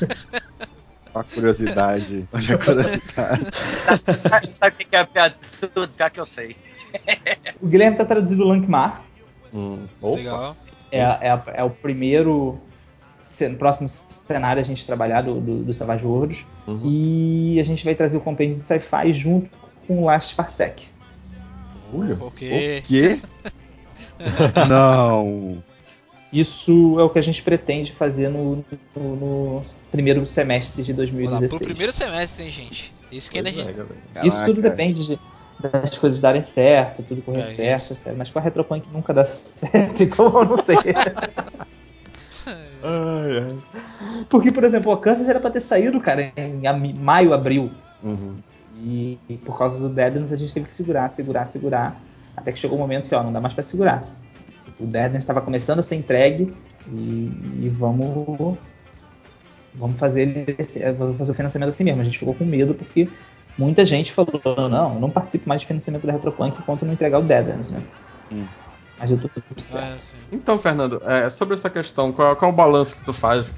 a 1.13 1.23
curiosidade. 1.23 2.27
Olha 2.31 2.55
a 2.55 2.57
curiosidade. 2.57 3.45
Sabe 4.53 4.75
o 4.75 4.87
que 4.87 4.95
é 4.95 4.99
a 4.99 5.07
piada? 5.07 5.35
Tudo, 5.73 5.91
já 5.97 6.09
que 6.09 6.19
eu 6.19 6.25
sei. 6.25 6.55
O 7.61 7.67
Guilherme 7.67 7.97
tá 7.97 8.05
traduzindo 8.05 8.43
o 8.43 8.47
Lankmar. 8.47 9.01
Hum, 9.53 9.87
Legal. 10.03 10.55
É, 10.91 10.99
é, 10.99 11.43
é, 11.55 11.63
o 11.63 11.69
primeiro 11.69 12.59
próximo 13.57 13.89
cenário 14.27 14.61
a 14.61 14.63
gente 14.63 14.85
trabalhar 14.85 15.21
do, 15.21 15.39
do, 15.39 15.63
do 15.63 15.73
Savage 15.73 16.05
Worlds. 16.05 16.45
Uhum. 16.67 16.81
E 16.83 17.59
a 17.59 17.63
gente 17.63 17.83
vai 17.83 17.95
trazer 17.95 18.17
o 18.17 18.21
compêndio 18.21 18.55
de 18.55 18.61
sci-fi 18.61 19.11
junto 19.13 19.49
com 19.87 20.03
o 20.03 20.05
Last 20.05 20.35
Parsec. 20.35 20.83
Olha, 21.93 22.15
o 22.15 22.31
quê? 22.31 22.81
O 22.83 22.87
quê? 22.87 23.19
Não. 24.67 25.63
Isso 26.31 26.99
é 26.99 27.03
o 27.03 27.09
que 27.09 27.19
a 27.19 27.21
gente 27.21 27.41
pretende 27.41 27.91
fazer 27.91 28.29
no, 28.29 28.63
no, 28.95 29.15
no 29.15 29.65
primeiro 29.91 30.25
semestre 30.25 30.83
de 30.83 30.93
2016. 30.93 31.51
Olá, 31.51 31.59
pro 31.59 31.65
primeiro 31.65 31.93
semestre, 31.93 32.43
hein, 32.43 32.49
gente? 32.49 32.93
Isso 33.11 33.31
que 33.31 33.37
ainda 33.37 33.49
a 33.49 33.53
gente... 33.53 33.69
É, 34.15 34.27
Isso 34.27 34.43
tudo 34.43 34.61
depende 34.61 35.07
de, 35.07 35.19
das 35.69 35.97
coisas 35.97 36.19
darem 36.19 36.41
certo, 36.41 37.03
tudo 37.03 37.21
correr 37.21 37.41
é, 37.41 37.43
certo, 37.43 37.93
certo, 37.93 38.17
mas 38.17 38.29
com 38.29 38.39
a 38.39 38.41
Retropunk 38.41 38.87
nunca 38.91 39.13
dá 39.13 39.23
certo, 39.25 40.03
então 40.03 40.25
eu 40.27 40.45
não 40.45 40.57
sei. 40.57 40.77
ai, 42.45 43.37
ai. 43.39 43.59
Porque, 44.29 44.51
por 44.51 44.63
exemplo, 44.63 44.91
o 44.91 44.97
Kansas 44.97 45.27
era 45.27 45.39
pra 45.39 45.51
ter 45.51 45.59
saído, 45.59 45.99
cara, 45.99 46.31
em 46.35 46.93
maio, 46.93 47.33
abril. 47.33 47.71
Uhum. 48.03 48.35
E, 48.77 49.17
e, 49.29 49.37
por 49.37 49.57
causa 49.57 49.79
do 49.79 49.89
Deadlands 49.89 50.31
a 50.33 50.35
gente 50.35 50.53
teve 50.53 50.67
que 50.67 50.73
segurar, 50.73 51.07
segurar, 51.09 51.45
segurar. 51.45 52.01
Até 52.35 52.51
que 52.51 52.59
chegou 52.59 52.77
o 52.77 52.79
um 52.79 52.83
momento 52.83 53.07
que, 53.07 53.15
ó, 53.15 53.23
não 53.23 53.31
dá 53.31 53.39
mais 53.39 53.53
pra 53.53 53.63
segurar. 53.63 54.03
O 54.79 54.85
Deadlands 54.85 55.23
estava 55.23 55.41
começando 55.41 55.79
a 55.79 55.83
ser 55.83 55.95
entregue 55.95 56.53
e, 56.87 57.61
e 57.61 57.71
vamos. 57.73 58.57
Vamos 59.73 59.99
fazer, 59.99 60.55
esse, 60.57 60.79
vamos 60.93 61.17
fazer 61.17 61.31
o 61.31 61.35
financiamento 61.35 61.69
assim 61.69 61.83
mesmo. 61.83 62.01
A 62.01 62.03
gente 62.05 62.17
ficou 62.17 62.33
com 62.33 62.45
medo 62.45 62.73
porque 62.73 63.09
muita 63.57 63.85
gente 63.85 64.11
falou, 64.11 64.41
não, 64.69 64.99
não 64.99 65.09
participe 65.09 65.47
mais 65.47 65.61
de 65.61 65.67
financiamento 65.67 66.05
da 66.05 66.13
Retropunk 66.13 66.57
enquanto 66.59 66.85
não 66.85 66.93
entregar 66.93 67.19
o 67.19 67.23
Deadlands, 67.23 67.69
né? 67.69 67.81
Hum. 68.31 68.45
Mas 68.97 69.11
eu 69.11 69.17
tô 69.17 69.27
tudo 69.27 69.61
certo. 69.61 70.15
É, 70.31 70.35
então, 70.35 70.57
Fernando, 70.57 71.01
é, 71.05 71.29
sobre 71.29 71.53
essa 71.53 71.69
questão, 71.69 72.11
qual, 72.11 72.35
qual, 72.35 72.51
é 72.51 72.53
o 72.53 72.55
balanço 72.55 72.95
que 72.95 73.03
tu 73.03 73.13
faz, 73.13 73.53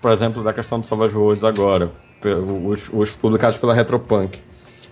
por 0.00 0.10
exemplo, 0.10 0.42
da 0.42 0.52
questão 0.52 0.80
do 0.80 0.86
Savage 0.86 1.16
Worlds 1.16 1.44
agora, 1.44 1.88
os, 2.64 2.90
os 2.92 3.14
publicados 3.14 3.56
pela 3.56 3.74
Retropunk? 3.74 4.40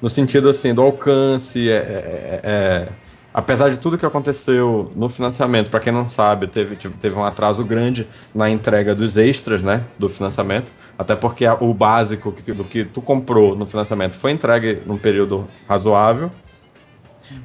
No 0.00 0.09
sentido, 0.09 0.48
assim, 0.48 0.72
do 0.72 0.82
alcance, 0.82 1.68
é, 1.68 1.74
é, 1.74 2.40
é 2.44 2.88
apesar 3.33 3.70
de 3.70 3.79
tudo 3.79 3.99
que 3.99 4.07
aconteceu 4.07 4.91
no 4.97 5.09
financiamento, 5.09 5.70
para 5.70 5.81
quem 5.81 5.93
não 5.93 6.09
sabe, 6.09 6.47
teve, 6.47 6.76
teve 6.76 7.14
um 7.14 7.24
atraso 7.24 7.64
grande 7.64 8.07
na 8.35 8.51
entrega 8.51 8.95
dos 8.95 9.16
extras, 9.16 9.62
né, 9.62 9.85
do 9.99 10.09
financiamento, 10.09 10.72
até 10.99 11.14
porque 11.14 11.47
o 11.61 11.72
básico 11.74 12.33
do 12.33 12.64
que 12.64 12.85
tu 12.85 13.01
comprou 13.01 13.55
no 13.55 13.66
financiamento 13.66 14.14
foi 14.14 14.33
entregue 14.33 14.83
num 14.87 14.97
período 14.99 15.47
razoável, 15.68 16.31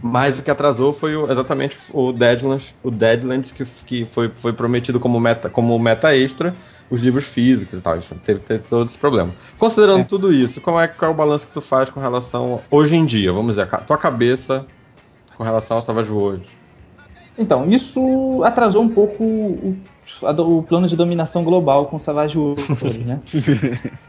mas 0.02 0.40
o 0.40 0.44
que 0.44 0.50
atrasou 0.50 0.94
foi 0.94 1.16
o, 1.16 1.30
exatamente 1.30 1.78
o 1.92 2.14
Deadlands, 2.14 2.74
o 2.82 2.90
Deadlands 2.90 3.52
que, 3.52 3.66
que 3.86 4.06
foi, 4.06 4.32
foi 4.32 4.54
prometido 4.54 5.00
como 5.00 5.20
meta, 5.20 5.50
como 5.50 5.78
meta 5.78 6.16
extra, 6.16 6.56
os 6.90 7.02
livros 7.02 7.26
físicos 7.26 7.80
e 7.80 7.82
tal. 7.82 7.98
Isso 7.98 8.16
teve, 8.24 8.40
teve 8.40 8.60
todo 8.62 8.88
esse 8.88 8.98
problema. 8.98 9.34
Considerando 9.58 10.00
É. 10.02 10.04
tudo 10.06 10.32
isso, 10.32 10.62
como 10.62 10.80
é, 10.80 10.88
qual 10.88 11.12
é 11.12 11.14
o 11.14 11.18
balanço 11.18 11.46
que 11.46 11.52
tu 11.52 11.60
faz 11.60 11.90
com 11.90 12.00
relação 12.00 12.62
hoje 12.72 12.96
em 12.96 13.06
dia? 13.06 13.34
Vamos 13.34 13.56
dizer, 13.56 13.68
a 13.70 13.78
tua 13.80 13.98
cabeça 13.98 14.66
com 15.38 15.44
relação 15.44 15.78
ao 15.78 15.84
Savage 15.84 16.12
Worlds. 16.12 16.50
Então, 17.38 17.70
isso 17.72 18.44
atrasou 18.44 18.84
um 18.84 18.90
pouco 18.90 19.24
o, 19.24 19.76
o 20.22 20.64
plano 20.64 20.88
de 20.88 20.96
dominação 20.96 21.44
global 21.44 21.88
com 21.88 21.96
o 21.96 22.00
Savage 22.00 22.38
Worlds, 22.38 22.98
né? 23.06 23.20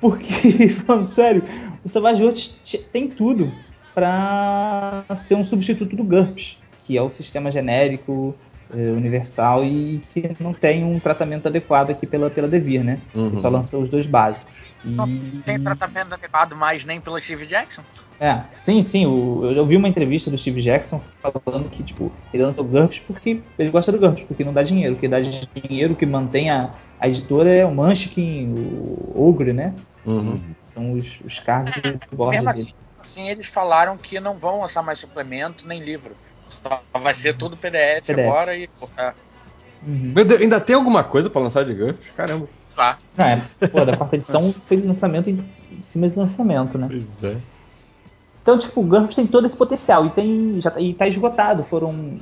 Porque, 0.00 0.68
falando 0.86 1.06
sério, 1.06 1.42
o 1.82 1.88
Savage 1.88 2.22
Worlds 2.22 2.58
tem 2.92 3.08
tudo 3.08 3.50
para 3.94 5.04
ser 5.14 5.36
um 5.36 5.44
substituto 5.44 5.96
do 5.96 6.04
GURPS, 6.04 6.58
que 6.84 6.98
é 6.98 7.02
o 7.02 7.08
sistema 7.08 7.50
genérico, 7.50 8.34
universal 8.76 9.64
e 9.64 10.00
que 10.12 10.36
não 10.40 10.52
tem 10.52 10.84
um 10.84 10.98
tratamento 11.00 11.46
adequado 11.48 11.90
aqui 11.90 12.06
pela, 12.06 12.30
pela 12.30 12.48
Devir, 12.48 12.84
né? 12.84 13.00
Uhum. 13.14 13.28
Ele 13.28 13.40
só 13.40 13.48
lançou 13.48 13.82
os 13.82 13.90
dois 13.90 14.06
básicos. 14.06 14.54
E- 14.84 14.88
Não 14.88 15.42
tem 15.44 15.58
tratamento 15.58 16.14
adequado 16.14 16.54
mais 16.54 16.84
nem 16.84 17.00
pelo 17.00 17.20
Steve 17.20 17.46
Jackson. 17.46 17.82
É, 18.18 18.44
sim, 18.58 18.82
sim. 18.82 19.06
O, 19.06 19.44
eu, 19.44 19.52
eu 19.52 19.66
vi 19.66 19.76
uma 19.76 19.88
entrevista 19.88 20.30
do 20.30 20.38
Steve 20.38 20.60
Jackson 20.60 21.00
falando 21.20 21.68
que, 21.68 21.82
tipo, 21.82 22.12
ele 22.32 22.42
lança 22.42 22.62
o 22.62 22.64
GURPS 22.64 23.00
porque 23.00 23.42
ele 23.58 23.70
gosta 23.70 23.90
do 23.90 23.98
GURPS, 23.98 24.24
porque 24.24 24.44
não 24.44 24.52
dá 24.52 24.62
dinheiro. 24.62 24.94
O 24.94 24.98
que 24.98 25.08
dá 25.08 25.20
dinheiro, 25.20 25.96
que 25.96 26.06
mantém 26.06 26.50
a, 26.50 26.74
a 26.98 27.08
editora 27.08 27.50
é 27.54 27.64
o 27.64 27.74
Munchkin, 27.74 28.52
o 28.52 29.28
Ogre, 29.28 29.52
né? 29.52 29.74
Uhum. 30.04 30.54
São 30.64 30.92
os, 30.92 31.20
os 31.20 31.38
cards 31.40 31.72
de 31.74 32.16
bordo 32.16 32.34
Mesmo 32.36 32.48
assim, 32.50 32.74
assim, 32.98 33.28
eles 33.28 33.46
falaram 33.48 33.96
que 33.98 34.20
não 34.20 34.38
vão 34.38 34.60
lançar 34.60 34.82
mais 34.82 34.98
suplemento 34.98 35.66
nem 35.66 35.82
livro. 35.82 36.16
Só 36.62 36.98
vai 36.98 37.14
ser 37.14 37.36
tudo 37.36 37.56
PDF, 37.56 38.06
PDF. 38.06 38.26
agora 38.28 38.56
e. 38.56 38.68
É, 38.96 39.12
Uhum. 39.82 40.12
Meu 40.14 40.24
Deus, 40.24 40.40
ainda 40.40 40.58
tem 40.58 40.74
alguma 40.74 41.04
coisa 41.04 41.28
pra 41.28 41.42
lançar 41.42 41.62
de 41.64 41.74
GURPS? 41.74 42.10
Caramba. 42.10 42.48
tá. 42.74 42.98
Não, 43.16 43.24
é, 43.26 43.36
pô, 43.70 43.84
da 43.84 43.94
quarta 43.94 44.16
edição 44.16 44.42
foi 44.64 44.78
lançamento 44.78 45.28
em, 45.28 45.38
em 45.70 45.82
cima 45.82 46.08
de 46.08 46.18
lançamento, 46.18 46.78
né? 46.78 46.86
Pois 46.88 47.22
é. 47.22 47.36
Então, 48.40 48.58
tipo, 48.58 48.80
o 48.80 48.84
GURPS 48.84 49.14
tem 49.14 49.26
todo 49.26 49.44
esse 49.46 49.56
potencial 49.56 50.06
e, 50.06 50.10
tem, 50.10 50.60
já, 50.60 50.70
tá- 50.70 50.80
e 50.80 50.94
tá 50.94 51.06
esgotado. 51.06 51.64
Foram 51.64 52.18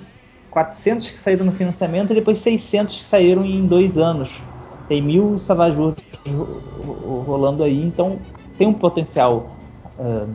400 0.51 1.09
que 1.11 1.19
saíram 1.19 1.45
no 1.47 1.53
financiamento 1.53 2.11
e 2.13 2.15
depois 2.15 2.39
600 2.39 3.01
que 3.01 3.07
saíram 3.07 3.45
em 3.45 3.67
dois 3.67 3.97
anos. 3.99 4.41
Tem 4.89 5.01
mil 5.01 5.37
ro- 6.29 7.23
rolando 7.23 7.63
aí, 7.65 7.83
então 7.83 8.19
tem 8.59 8.67
um 8.67 8.75
potencial 8.75 9.57
ah, 9.99 10.27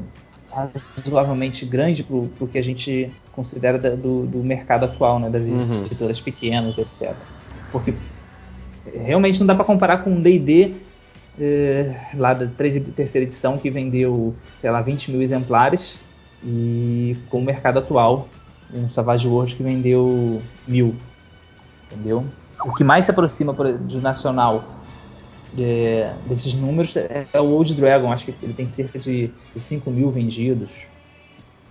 razoavelmente 0.98 1.66
grande 1.66 2.04
pro, 2.04 2.30
pro 2.30 2.48
que 2.48 2.58
a 2.58 2.62
gente 2.62 3.22
considera 3.32 3.78
da- 3.80 3.96
do, 3.96 4.28
do 4.28 4.44
mercado 4.44 4.86
atual, 4.86 5.20
né? 5.20 5.30
Das 5.30 5.48
Uhum. 5.48 5.84
editoras 5.84 6.22
pequenas, 6.22 6.78
etc. 6.78 7.28
Porque 7.72 8.00
realmente 8.86 9.40
não 9.40 9.48
dá 9.48 9.56
para 9.56 9.66
comparar 9.66 10.04
com 10.04 10.12
um 10.12 10.22
D&D 10.22 10.88
eh, 11.40 12.12
lá 12.16 12.34
da 12.34 12.48
terceira 12.48 13.26
edição 13.26 13.60
que 13.60 13.70
vendeu, 13.70 14.42
sei 14.54 14.72
lá, 14.72 14.82
20 14.82 15.12
mil 15.12 15.22
exemplares 15.22 16.00
e 16.42 17.24
com 17.30 17.40
o 17.40 17.46
mercado 17.46 17.80
atual, 17.80 18.36
um 18.70 18.90
Savage 18.90 19.28
Worlds 19.28 19.54
que 19.56 19.64
vendeu 19.64 20.52
mil, 20.66 20.98
entendeu? 21.92 22.34
O 22.66 22.74
que 22.74 22.84
mais 22.84 23.06
se 23.06 23.12
aproxima 23.12 23.54
do 23.54 24.02
nacional 24.02 24.77
eh, 25.58 26.18
desses 26.26 26.54
números 26.54 26.96
é, 26.96 27.30
é 27.34 27.42
o 27.42 27.46
Old 27.52 27.76
Dragon, 27.76 28.12
acho 28.12 28.26
que 28.26 28.38
ele 28.44 28.54
tem 28.54 28.68
cerca 28.68 29.00
de, 29.00 29.36
de 29.54 29.62
5 29.62 29.92
mil 29.92 30.12
vendidos, 30.12 30.90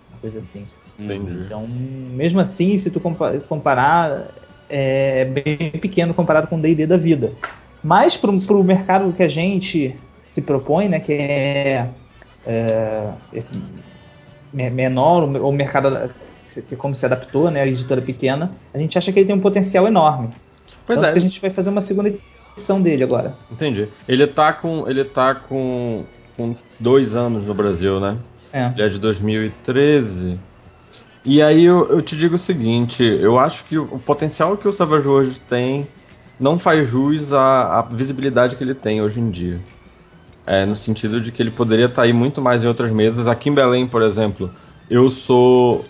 uma 0.09 0.19
coisa 0.21 0.39
assim. 0.39 0.71
Entendi. 0.99 1.47
Então, 1.47 1.67
mesmo 1.69 2.41
assim, 2.41 2.77
se 2.77 2.91
tu 2.91 3.01
compa- 3.01 3.41
comparar, 3.43 4.35
é 4.69 5.25
bem 5.27 5.71
pequeno 5.81 6.15
comparado 6.15 6.49
com 6.49 6.59
o 6.59 6.63
D&D 6.63 6.87
da 6.87 6.97
vida. 6.97 7.39
Mas 7.83 8.17
para 8.17 8.31
o 8.31 8.65
mercado 8.65 9.13
que 9.15 9.23
a 9.23 9.29
gente 9.29 10.03
se 10.25 10.43
propõe, 10.43 10.89
né, 10.89 11.01
que 11.01 11.13
é, 11.13 11.95
é, 12.45 13.15
esse 13.33 13.57
me- 14.53 14.71
menor, 14.71 15.25
o 15.25 15.53
mercado 15.53 16.15
que 16.69 16.77
como 16.77 16.95
se 16.95 17.05
adaptou, 17.07 17.51
né, 17.51 17.63
a 17.63 17.67
editora 17.67 18.03
pequena, 18.03 18.61
a 18.73 18.79
gente 18.79 18.97
acha 18.99 19.13
que 19.13 19.19
ele 19.21 19.27
tem 19.27 19.37
um 19.37 19.41
potencial 19.41 19.87
enorme. 19.87 20.35
Pois 20.87 21.01
Tanto 21.01 21.03
é, 21.03 21.13
que 21.13 21.19
a 21.19 21.21
gente 21.21 21.41
vai 21.41 21.51
fazer 21.51 21.71
uma 21.71 21.81
segunda 21.81 22.11
edição 22.57 22.81
dele 22.81 23.05
agora. 23.05 23.37
entendi. 23.53 23.89
Ele 24.09 24.27
tá 24.27 24.53
com. 24.53 24.89
Ele 24.89 25.05
tá 25.05 25.35
com. 25.35 26.05
com 26.37 26.57
dois 26.81 27.15
anos 27.15 27.47
no 27.47 27.55
Brasil, 27.55 28.01
né? 28.01 28.17
É. 28.53 28.73
Ele 28.75 28.83
é 28.83 28.89
de 28.89 28.99
2013. 28.99 30.39
E 31.25 31.43
aí 31.43 31.65
eu, 31.65 31.89
eu 31.91 32.01
te 32.01 32.17
digo 32.17 32.37
o 32.37 32.39
seguinte, 32.39 33.03
eu 33.03 33.39
acho 33.39 33.65
que 33.65 33.77
o, 33.77 33.99
potencial 33.99 34.57
que 34.57 34.69
o 34.69 34.73
Savage 34.73 35.09
Worlds 35.09 35.41
tem 35.41 35.87
não 36.39 36.59
faz 36.59 36.89
jus 36.89 37.33
à, 37.33 37.81
à 37.81 37.83
visibilidade 37.83 38.55
que 38.55 38.63
ele 38.63 38.75
tem 38.75 39.03
hoje 39.03 39.21
em 39.21 39.31
dia. 39.31 39.61
É, 40.47 40.65
no 40.65 40.77
sentido 40.77 41.21
de 41.21 41.33
que 41.33 41.43
ele 41.43 41.51
poderia 41.51 41.87
estar 41.87 42.03
aí 42.03 42.13
muito 42.13 42.41
mais 42.41 42.63
em 42.63 42.69
outras 42.69 42.93
mesas. 42.93 43.27
Aqui 43.27 43.51
em 43.51 43.55
Belém, 43.55 43.87
por 43.87 44.03
exemplo, 44.03 44.49
eu 44.89 45.11
sou 45.11 45.85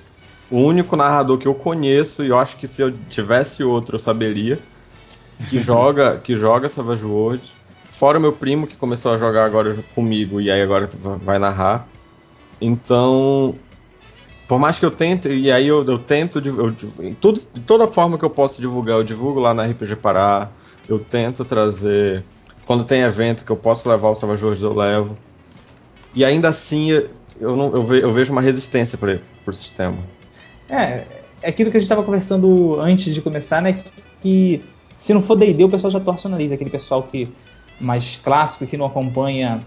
o 0.51 0.59
único 0.59 0.97
narrador 0.97 1.37
que 1.37 1.47
eu 1.47 1.55
conheço 1.55 2.25
e 2.25 2.29
eu 2.29 2.39
acho 2.39 2.57
que 2.57 2.67
se 2.67 2.81
eu 2.81 2.91
tivesse 3.11 3.63
outro 3.63 3.97
eu 3.97 4.01
saberia 4.01 4.59
que 5.49 5.59
joga 5.59 6.19
que 6.19 6.37
joga 6.37 6.69
Savage 6.69 7.05
Worlds. 7.05 7.55
Fora 7.93 8.19
o 8.19 8.21
meu 8.21 8.33
primo 8.33 8.67
que 8.67 8.77
começou 8.77 9.13
a 9.13 9.17
jogar 9.17 9.45
agora 9.45 9.75
comigo 9.95 10.41
e 10.41 10.51
aí 10.51 10.61
agora 10.61 10.89
vai 11.23 11.39
narrar. 11.39 11.87
Então, 12.61 13.55
por 14.49 14.59
mais 14.59 14.79
que 14.79 14.85
eu 14.85 14.91
tente, 14.91 15.29
e 15.29 15.51
aí 15.51 15.67
eu, 15.67 15.85
eu 15.85 15.99
tento, 15.99 16.39
eu, 16.45 16.75
tudo, 17.21 17.41
de 17.53 17.61
toda 17.61 17.87
forma 17.89 18.19
que 18.19 18.25
eu 18.25 18.31
posso 18.31 18.61
divulgar, 18.61 18.97
eu 18.99 19.05
divulgo 19.05 19.41
lá 19.41 19.55
na 19.55 19.65
RPG 19.65 19.97
Pará, 19.97 20.49
eu 20.89 20.99
tento 20.99 21.45
trazer, 21.45 22.23
quando 22.67 22.85
tem 22.85 23.03
evento 23.03 23.45
que 23.45 23.51
eu 23.51 23.57
posso 23.57 23.89
levar 23.89 24.11
o 24.11 24.15
Savage 24.15 24.43
Worlds, 24.43 24.63
eu 24.63 24.75
levo. 24.75 25.17
E 26.15 26.25
ainda 26.25 26.49
assim, 26.49 26.91
eu, 27.41 27.57
não, 27.57 27.75
eu, 27.75 27.85
ve- 27.85 28.03
eu 28.03 28.13
vejo 28.13 28.33
uma 28.33 28.41
resistência 28.41 28.97
para 28.97 29.19
o 29.47 29.53
sistema. 29.53 29.99
É, 30.69 31.03
é 31.43 31.49
aquilo 31.49 31.71
que 31.71 31.77
a 31.77 31.81
gente 31.81 31.87
estava 31.87 32.03
conversando 32.03 32.79
antes 32.81 33.15
de 33.15 33.21
começar, 33.21 33.61
né? 33.61 33.73
Que, 33.73 33.93
que 34.23 34.65
se 34.97 35.15
não 35.15 35.23
for 35.23 35.37
D&D, 35.37 35.65
o 35.65 35.69
pessoal 35.71 35.91
já 35.91 36.01
torce 36.01 36.27
o 36.27 36.31
nariz. 36.31 36.53
Aquele 36.53 36.71
pessoal 36.71 37.03
que 37.05 37.29
mais 37.81 38.17
clássico, 38.17 38.67
que 38.67 38.77
não 38.77 38.87
acompanha 38.87 39.61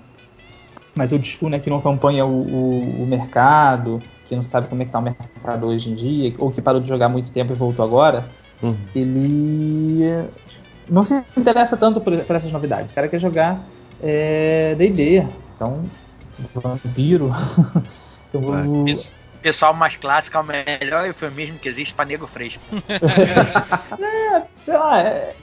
mais 0.96 1.12
old 1.14 1.26
school, 1.28 1.50
né? 1.50 1.60
Que 1.60 1.70
não 1.70 1.78
acompanha 1.78 2.26
o, 2.26 2.30
o, 2.30 3.04
o 3.04 3.08
mercado, 3.08 4.02
que 4.28 4.36
não 4.36 4.44
sabe 4.44 4.68
como 4.68 4.82
é 4.82 4.86
que 4.86 4.92
tá 4.92 5.00
o 5.00 5.02
mercado 5.04 5.68
hoje 5.68 5.90
em 5.92 5.96
dia, 5.96 6.36
ou 6.38 6.52
que 6.52 6.62
parou 6.62 6.82
de 6.82 6.88
jogar 6.88 7.08
há 7.08 7.10
muito 7.10 7.32
tempo 7.32 7.52
e 7.54 7.56
voltou 7.56 7.84
agora, 7.86 8.26
Uhum. 8.62 8.78
ele 8.94 10.26
não 10.90 11.04
se 11.04 11.24
interessa 11.38 11.78
tanto 11.78 12.02
por, 12.02 12.18
por 12.26 12.36
essas 12.36 12.52
novidades. 12.52 12.92
O 12.92 12.96
cara 12.96 13.08
quer 13.08 13.20
jogar 13.20 13.68
é, 14.02 14.76
D&D, 14.76 15.24
então 15.56 15.84
vampiro. 16.64 17.30
então, 18.28 18.42
o- 18.44 18.86
Isso. 18.86 19.14
Pessoal 19.42 19.74
mais 19.74 19.96
clássico 19.96 20.36
é 20.38 20.40
o 20.40 20.44
melhor 20.44 21.06
eufemismo 21.08 21.60
que 21.60 21.70
existe 21.70 21.94
pra 21.94 22.06
nego 22.06 22.28
fresco. 22.28 22.62
sei 24.58 24.74
lá, 24.78 25.02
é- 25.02 25.36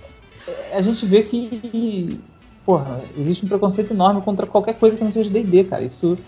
é- 0.46 0.76
a 0.76 0.80
gente 0.82 1.06
vê 1.06 1.22
que, 1.22 2.18
porra, 2.64 3.02
existe 3.18 3.44
um 3.44 3.48
preconceito 3.48 3.92
enorme 3.92 4.20
contra 4.22 4.46
qualquer 4.46 4.74
coisa 4.74 4.96
que 4.96 5.04
não 5.04 5.10
seja 5.10 5.30
D&D, 5.30 5.64
cara. 5.64 5.82
Isso, 5.82 6.18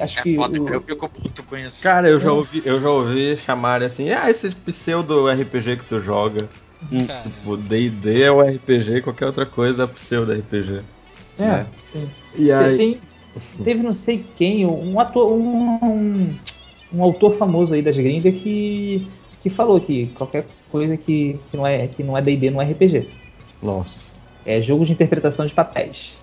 acho 0.00 0.18
É 0.18 0.22
que 0.22 0.34
foda, 0.34 0.58
o- 0.60 0.68
eu 0.68 0.80
fico 0.80 1.08
puto 1.08 1.42
com 1.42 1.56
isso. 1.56 1.82
Cara, 1.82 2.08
eu 2.08 2.18
já 2.18 2.32
ouvi, 2.32 2.62
eu 2.64 2.80
já 2.80 2.90
ouvi 2.90 3.36
chamarem 3.36 3.86
assim, 3.86 4.10
ah, 4.10 4.30
esse 4.30 4.54
pseudo 4.54 5.28
RPG 5.28 5.76
que 5.76 5.84
tu 5.84 6.00
joga. 6.00 6.48
Cara, 7.06 7.30
O 7.46 7.56
D&D 7.56 8.22
é 8.22 8.30
o 8.32 8.42
RPG, 8.42 9.02
qualquer 9.02 9.26
outra 9.26 9.46
coisa 9.46 9.84
é 9.84 9.86
pseudo 9.86 10.32
RPG. 10.32 10.82
é, 11.38 11.44
né? 11.44 11.66
sim. 11.84 12.08
E 12.36 12.50
aí, 12.50 12.76
Tem- 12.76 13.00
teve 13.62 13.82
não 13.82 13.94
sei 13.94 14.24
quem, 14.36 14.66
um 14.66 14.98
ator, 14.98 15.32
um, 15.32 15.78
um, 15.82 16.34
um 16.92 17.02
autor 17.02 17.32
famoso 17.34 17.74
aí 17.74 17.82
das 17.82 17.96
gringas 17.96 18.34
que, 18.40 19.06
que 19.40 19.50
falou 19.50 19.80
que 19.80 20.08
qualquer 20.08 20.46
coisa 20.70 20.96
que, 20.96 21.38
que 21.50 21.56
não 21.56 21.66
é 21.66 21.88
que 21.88 22.02
não 22.02 22.16
é 22.16 22.22
D&D 22.22 22.50
não 22.50 22.60
é 22.62 22.64
RPG. 22.66 23.06
nossa. 23.62 24.10
É 24.44 24.60
jogo 24.60 24.84
de 24.84 24.92
interpretação 24.92 25.46
de 25.46 25.54
papéis. 25.54 26.16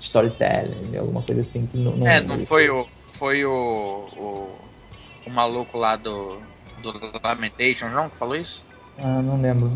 Storytelling, 0.00 0.96
alguma 0.96 1.22
coisa 1.22 1.40
assim 1.40 1.66
que 1.66 1.76
não, 1.76 1.96
não- 1.96 2.06
É, 2.06 2.20
não 2.20 2.38
foi 2.38 2.68
o. 2.70 2.86
Foi 3.18 3.44
o. 3.44 3.50
O, 4.12 4.58
o 5.26 5.30
maluco 5.30 5.78
lá 5.78 5.96
do. 5.96 6.40
Do 6.76 6.92
Lamentation, 7.22 7.88
não? 7.90 8.08
Que 8.10 8.18
falou 8.18 8.34
isso? 8.34 8.64
Ah, 8.98 9.20
não 9.22 9.40
lembro. 9.40 9.70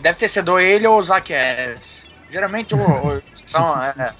Deve 0.00 0.18
ter 0.18 0.28
sido 0.28 0.58
ele 0.60 0.86
ou 0.86 0.98
o 0.98 1.02
Zack 1.02 1.32
Harris. 1.32 2.06
Geralmente 2.30 2.74
o, 2.74 2.78
o- 2.78 3.22
são. 3.46 3.82
É, 3.82 4.14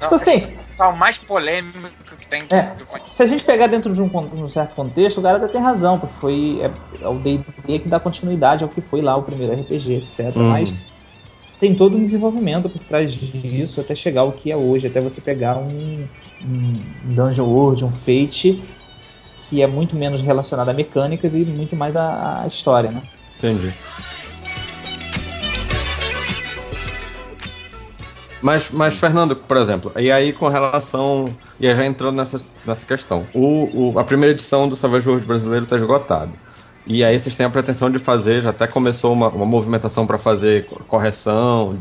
Tipo 0.00 0.14
assim, 0.14 0.46
são 0.76 0.90
o 0.90 0.96
mais 0.96 1.24
polêmico 1.24 2.16
que 2.18 2.26
tem. 2.26 2.44
É, 2.50 2.74
se 2.78 3.22
a 3.22 3.26
gente 3.26 3.44
pegar 3.44 3.66
dentro 3.66 3.92
de 3.92 4.02
um, 4.02 4.10
um 4.16 4.48
certo 4.48 4.74
contexto, 4.74 5.18
o 5.18 5.22
cara 5.22 5.38
até 5.38 5.48
tem 5.48 5.60
razão, 5.60 5.98
porque 5.98 6.14
foi 6.18 6.60
é, 6.60 6.70
é 7.02 7.08
o 7.08 7.14
D&D 7.18 7.78
que 7.78 7.88
dá 7.88 8.00
continuidade 8.00 8.64
ao 8.64 8.70
que 8.70 8.80
foi 8.80 9.00
lá 9.00 9.16
o 9.16 9.22
primeiro 9.22 9.52
RPG, 9.52 9.94
etc. 9.94 10.36
Uhum. 10.36 10.50
Mas 10.50 10.74
tem 11.60 11.74
todo 11.74 11.96
um 11.96 12.02
desenvolvimento 12.02 12.68
por 12.68 12.82
trás 12.84 13.12
disso 13.12 13.80
até 13.80 13.94
chegar 13.94 14.22
ao 14.22 14.32
que 14.32 14.50
é 14.50 14.56
hoje, 14.56 14.86
até 14.86 15.00
você 15.00 15.20
pegar 15.20 15.56
um, 15.56 16.06
um 16.44 16.80
Dungeon 17.04 17.46
World, 17.46 17.84
um 17.84 17.90
Fate, 17.90 18.62
que 19.48 19.62
é 19.62 19.66
muito 19.66 19.94
menos 19.94 20.20
relacionado 20.20 20.68
a 20.68 20.72
mecânicas 20.72 21.34
e 21.34 21.44
muito 21.44 21.76
mais 21.76 21.96
a, 21.96 22.42
a 22.42 22.46
história, 22.46 22.90
né? 22.90 23.02
Entendi. 23.38 23.72
Mas, 28.44 28.70
mas, 28.70 29.00
Fernando, 29.00 29.34
por 29.34 29.56
exemplo, 29.56 29.90
e 29.96 30.12
aí 30.12 30.30
com 30.30 30.48
relação. 30.48 31.34
E 31.58 31.66
aí 31.66 31.74
já 31.74 31.86
entrando 31.86 32.16
nessa, 32.16 32.38
nessa 32.66 32.84
questão. 32.84 33.24
O, 33.32 33.92
o, 33.94 33.98
a 33.98 34.04
primeira 34.04 34.32
edição 34.32 34.68
do 34.68 34.76
Savage 34.76 35.08
World 35.08 35.26
brasileiro 35.26 35.64
está 35.64 35.76
esgotada. 35.76 36.28
E 36.86 37.02
aí 37.02 37.18
vocês 37.18 37.34
têm 37.34 37.46
a 37.46 37.48
pretensão 37.48 37.90
de 37.90 37.98
fazer, 37.98 38.42
já 38.42 38.50
até 38.50 38.66
começou 38.66 39.14
uma, 39.14 39.28
uma 39.28 39.46
movimentação 39.46 40.06
para 40.06 40.18
fazer 40.18 40.66
correção. 40.86 41.78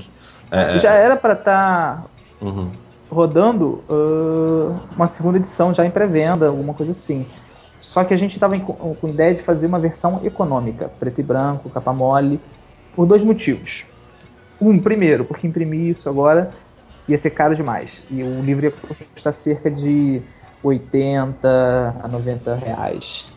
é, 0.50 0.80
Já 0.80 0.94
era 0.94 1.18
para 1.18 1.34
estar 1.34 2.06
uhum. 2.40 2.72
rodando 3.12 3.84
uh, 3.90 4.80
uma 4.96 5.06
segunda 5.06 5.40
edição 5.40 5.74
já 5.74 5.86
em 5.86 5.92
pré-venda, 5.92 6.48
alguma 6.48 6.74
coisa 6.74 6.94
assim. 6.94 7.26
Só 7.82 8.06
que 8.06 8.14
a 8.14 8.18
gente 8.18 8.36
estava 8.36 8.58
com 8.58 8.96
com 8.96 9.10
ideia 9.10 9.36
de 9.36 9.44
fazer 9.44 9.68
uma 9.68 9.80
versão 9.80 10.22
econômica, 10.24 10.90
preto 10.98 11.20
e 11.20 11.24
branco, 11.24 11.70
capa 11.70 11.92
mole, 11.92 12.40
por 12.96 13.06
dois 13.06 13.22
motivos. 13.22 13.84
Um, 14.60 14.82
primeiro, 14.82 15.26
porque 15.26 15.48
imprimir 15.48 15.92
isso 15.92 16.10
agora 16.10 16.54
ia 17.08 17.18
ser 17.18 17.32
caro 17.32 17.56
demais. 17.56 18.06
E 18.10 18.24
o 18.24 18.42
livro 18.44 18.66
ia 18.66 18.72
custar 18.72 19.34
cerca 19.34 19.70
de 19.70 20.22
80 20.62 22.00
a 22.02 22.08
90 22.08 22.56
reais. 22.56 23.28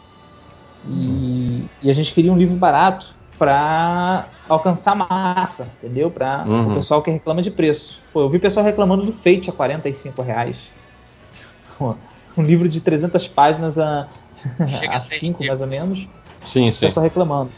E, 0.85 1.71
e 1.83 1.91
a 1.91 1.93
gente 1.93 2.13
queria 2.15 2.33
um 2.33 2.39
livro 2.39 2.57
barato 2.57 3.17
para 3.39 4.31
alcançar 4.49 4.95
massa, 4.95 5.75
entendeu? 5.77 6.11
Para 6.11 6.45
Uhum. 6.47 6.71
o 6.71 6.75
pessoal 6.75 7.03
que 7.03 7.11
reclama 7.11 7.43
de 7.43 7.51
preço. 7.51 8.09
Pô, 8.13 8.21
eu 8.23 8.31
vi 8.31 8.39
pessoal 8.39 8.65
reclamando 8.65 9.05
do 9.05 9.13
Fate 9.13 9.51
a 9.51 9.53
45 9.53 10.23
reais. 10.23 10.73
Pô, 11.79 11.95
Um 12.37 12.43
livro 12.45 12.69
de 12.69 12.81
300 12.81 13.27
páginas 13.29 13.79
a, 13.79 14.09
Chega 14.67 14.95
a 14.95 14.97
a 14.97 15.01
ser 15.01 15.19
5 15.19 15.45
mais 15.45 15.61
ou 15.61 15.67
menos. 15.67 16.09
Sim, 16.45 16.71
O 16.71 16.73
sim. 16.73 16.87
pessoal 16.87 17.05
reclamando. 17.05 17.51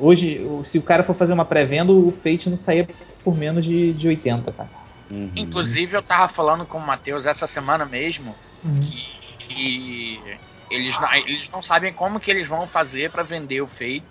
Hoje, 0.00 0.40
se 0.64 0.78
o 0.78 0.82
cara 0.82 1.02
for 1.02 1.14
fazer 1.14 1.32
uma 1.32 1.44
pré-venda, 1.44 1.92
o 1.92 2.10
Fate 2.10 2.48
não 2.48 2.56
saía 2.56 2.86
por 3.22 3.36
menos 3.36 3.64
de, 3.64 3.92
de 3.92 4.08
80, 4.08 4.52
cara. 4.52 4.70
Uhum. 5.10 5.32
Inclusive, 5.36 5.96
eu 5.96 6.02
tava 6.02 6.28
falando 6.28 6.66
com 6.66 6.78
o 6.78 6.86
Matheus 6.86 7.26
essa 7.26 7.46
semana 7.46 7.84
mesmo 7.84 8.34
Uhum. 8.62 8.80
que, 8.80 9.46
que 9.46 10.38
eles, 10.70 10.98
não, 10.98 11.12
eles 11.14 11.50
não 11.50 11.62
sabem 11.62 11.92
como 11.92 12.20
que 12.20 12.30
eles 12.30 12.46
vão 12.46 12.66
fazer 12.66 13.10
para 13.10 13.22
vender 13.22 13.60
o 13.60 13.66
Fate, 13.66 14.04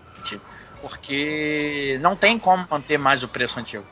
porque 0.81 1.97
não 2.01 2.15
tem 2.15 2.37
como 2.37 2.65
manter 2.69 2.97
mais 2.97 3.23
o 3.23 3.27
preço 3.27 3.59
antigo. 3.59 3.85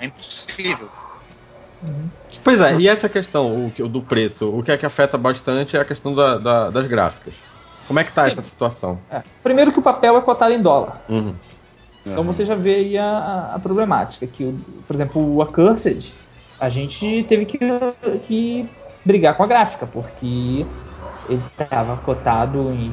É 0.00 0.06
impossível. 0.06 0.90
Pois 2.44 2.60
é, 2.60 2.76
e 2.80 2.88
essa 2.88 3.08
questão 3.08 3.66
o, 3.66 3.70
que- 3.70 3.82
o 3.82 3.88
do 3.88 4.02
preço, 4.02 4.50
o 4.52 4.62
que 4.62 4.72
é 4.72 4.78
que 4.78 4.86
afeta 4.86 5.16
bastante 5.18 5.76
é 5.76 5.80
a 5.80 5.84
questão 5.84 6.14
da- 6.14 6.38
da- 6.38 6.70
das 6.70 6.86
gráficas. 6.86 7.36
Como 7.88 7.98
é 7.98 8.04
que 8.04 8.12
tá 8.12 8.24
Sim. 8.24 8.30
essa 8.30 8.42
situação? 8.42 8.98
É. 9.10 9.22
Primeiro 9.42 9.72
que 9.72 9.78
o 9.78 9.82
papel 9.82 10.16
é 10.16 10.20
cotado 10.20 10.52
em 10.52 10.62
dólar. 10.62 11.00
Uhum. 11.08 11.34
Então 12.06 12.22
você 12.22 12.44
já 12.44 12.54
vê 12.54 12.74
aí 12.76 12.98
a, 12.98 13.54
a- 13.54 13.58
problemática. 13.58 14.26
Que, 14.26 14.44
o- 14.44 14.60
por 14.86 14.94
exemplo, 14.94 15.34
o 15.36 15.42
Accursed, 15.42 16.14
a 16.60 16.68
gente 16.68 17.24
teve 17.24 17.46
que, 17.46 17.58
que 18.26 18.66
brigar 19.04 19.34
com 19.36 19.42
a 19.42 19.46
gráfica, 19.46 19.86
porque 19.86 20.64
ele 21.28 21.42
estava 21.58 21.96
cotado 21.96 22.70
em, 22.72 22.92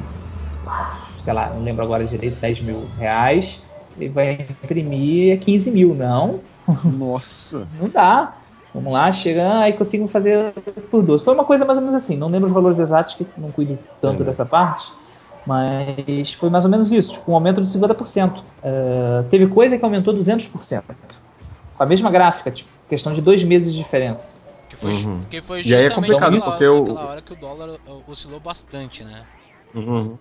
sei 1.18 1.32
lá, 1.32 1.50
não 1.50 1.62
lembro 1.62 1.84
agora 1.84 2.04
direito, 2.04 2.40
10 2.40 2.60
mil 2.60 2.88
reais. 2.98 3.62
Ele 3.98 4.08
vai 4.10 4.46
imprimir 4.64 5.38
15 5.40 5.70
mil. 5.70 5.94
Não, 5.94 6.40
Nossa. 6.84 7.66
não 7.80 7.88
dá. 7.88 8.34
Vamos 8.76 8.92
lá, 8.92 9.10
chega, 9.10 9.60
aí 9.60 9.72
consigo 9.72 10.06
fazer 10.06 10.52
por 10.90 11.02
12. 11.02 11.24
Foi 11.24 11.32
uma 11.32 11.46
coisa 11.46 11.64
mais 11.64 11.78
ou 11.78 11.82
menos 11.82 11.94
assim, 11.94 12.14
não 12.18 12.28
lembro 12.28 12.46
os 12.48 12.52
valores 12.52 12.78
exatos, 12.78 13.14
que 13.14 13.26
não 13.38 13.50
cuido 13.50 13.78
tanto 14.02 14.22
dessa 14.22 14.44
parte, 14.44 14.84
mas 15.46 16.32
foi 16.34 16.50
mais 16.50 16.64
ou 16.66 16.70
menos 16.70 16.92
isso, 16.92 17.14
tipo, 17.14 17.32
um 17.32 17.34
aumento 17.34 17.62
de 17.62 17.70
50%. 17.70 18.42
Eh, 18.62 19.24
teve 19.30 19.46
coisa 19.46 19.78
que 19.78 19.84
aumentou 19.84 20.12
200%, 20.12 20.84
com 21.74 21.82
a 21.82 21.86
mesma 21.86 22.10
gráfica, 22.10 22.50
tipo, 22.50 22.68
questão 22.86 23.14
de 23.14 23.22
dois 23.22 23.42
meses 23.42 23.72
de 23.72 23.78
diferença. 23.78 24.36
Que 24.68 24.76
foi, 24.76 24.92
Uhum. 24.92 25.20
que 25.30 25.40
foi 25.40 25.62
E 25.64 25.74
aí 25.74 25.84
é 25.84 25.88
justamente 25.88 26.20
complicado, 26.20 26.32
naquela, 26.34 26.58
porque 26.58 26.64
o- 26.68 26.84
naquela 26.84 27.10
hora 27.10 27.22
que 27.22 27.32
o 27.32 27.36
dólar 27.36 27.70
uh, 27.70 28.10
oscilou 28.10 28.40
bastante, 28.40 29.04
né? 29.04 29.24
Uhum. 29.74 30.18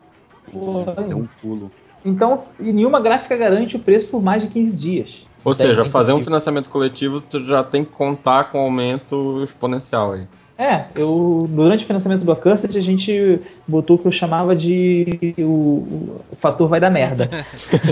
Deu 1.09 1.17
um 1.17 1.25
pulo. 1.41 1.71
Então, 2.05 2.43
e 2.59 2.71
nenhuma 2.71 3.01
gráfica 3.01 3.35
garante 3.35 3.75
o 3.75 3.79
preço 3.79 4.11
por 4.11 4.21
mais 4.21 4.43
de 4.43 4.49
15 4.49 4.75
dias. 4.75 5.27
Ou 5.45 5.53
seja, 5.53 5.85
fazer 5.85 6.11
um 6.13 6.23
financiamento 6.23 6.69
coletivo, 6.69 7.21
tu 7.21 7.45
já 7.45 7.63
tem 7.63 7.85
que 7.85 7.91
contar 7.91 8.45
com 8.45 8.57
aumento 8.59 9.41
exponencial 9.43 10.13
aí. 10.13 10.23
É, 10.57 10.85
eu 10.95 11.45
durante 11.49 11.83
o 11.83 11.87
financiamento 11.87 12.23
do 12.23 12.31
Accursed 12.31 12.77
a 12.77 12.81
gente 12.81 13.41
botou 13.67 13.97
o 13.97 13.99
que 13.99 14.07
eu 14.07 14.11
chamava 14.11 14.55
de 14.55 15.33
o, 15.37 15.43
o- 15.43 16.21
o 16.31 16.35
fator 16.37 16.67
vai 16.69 16.79
dar 16.79 16.89
merda. 16.89 17.29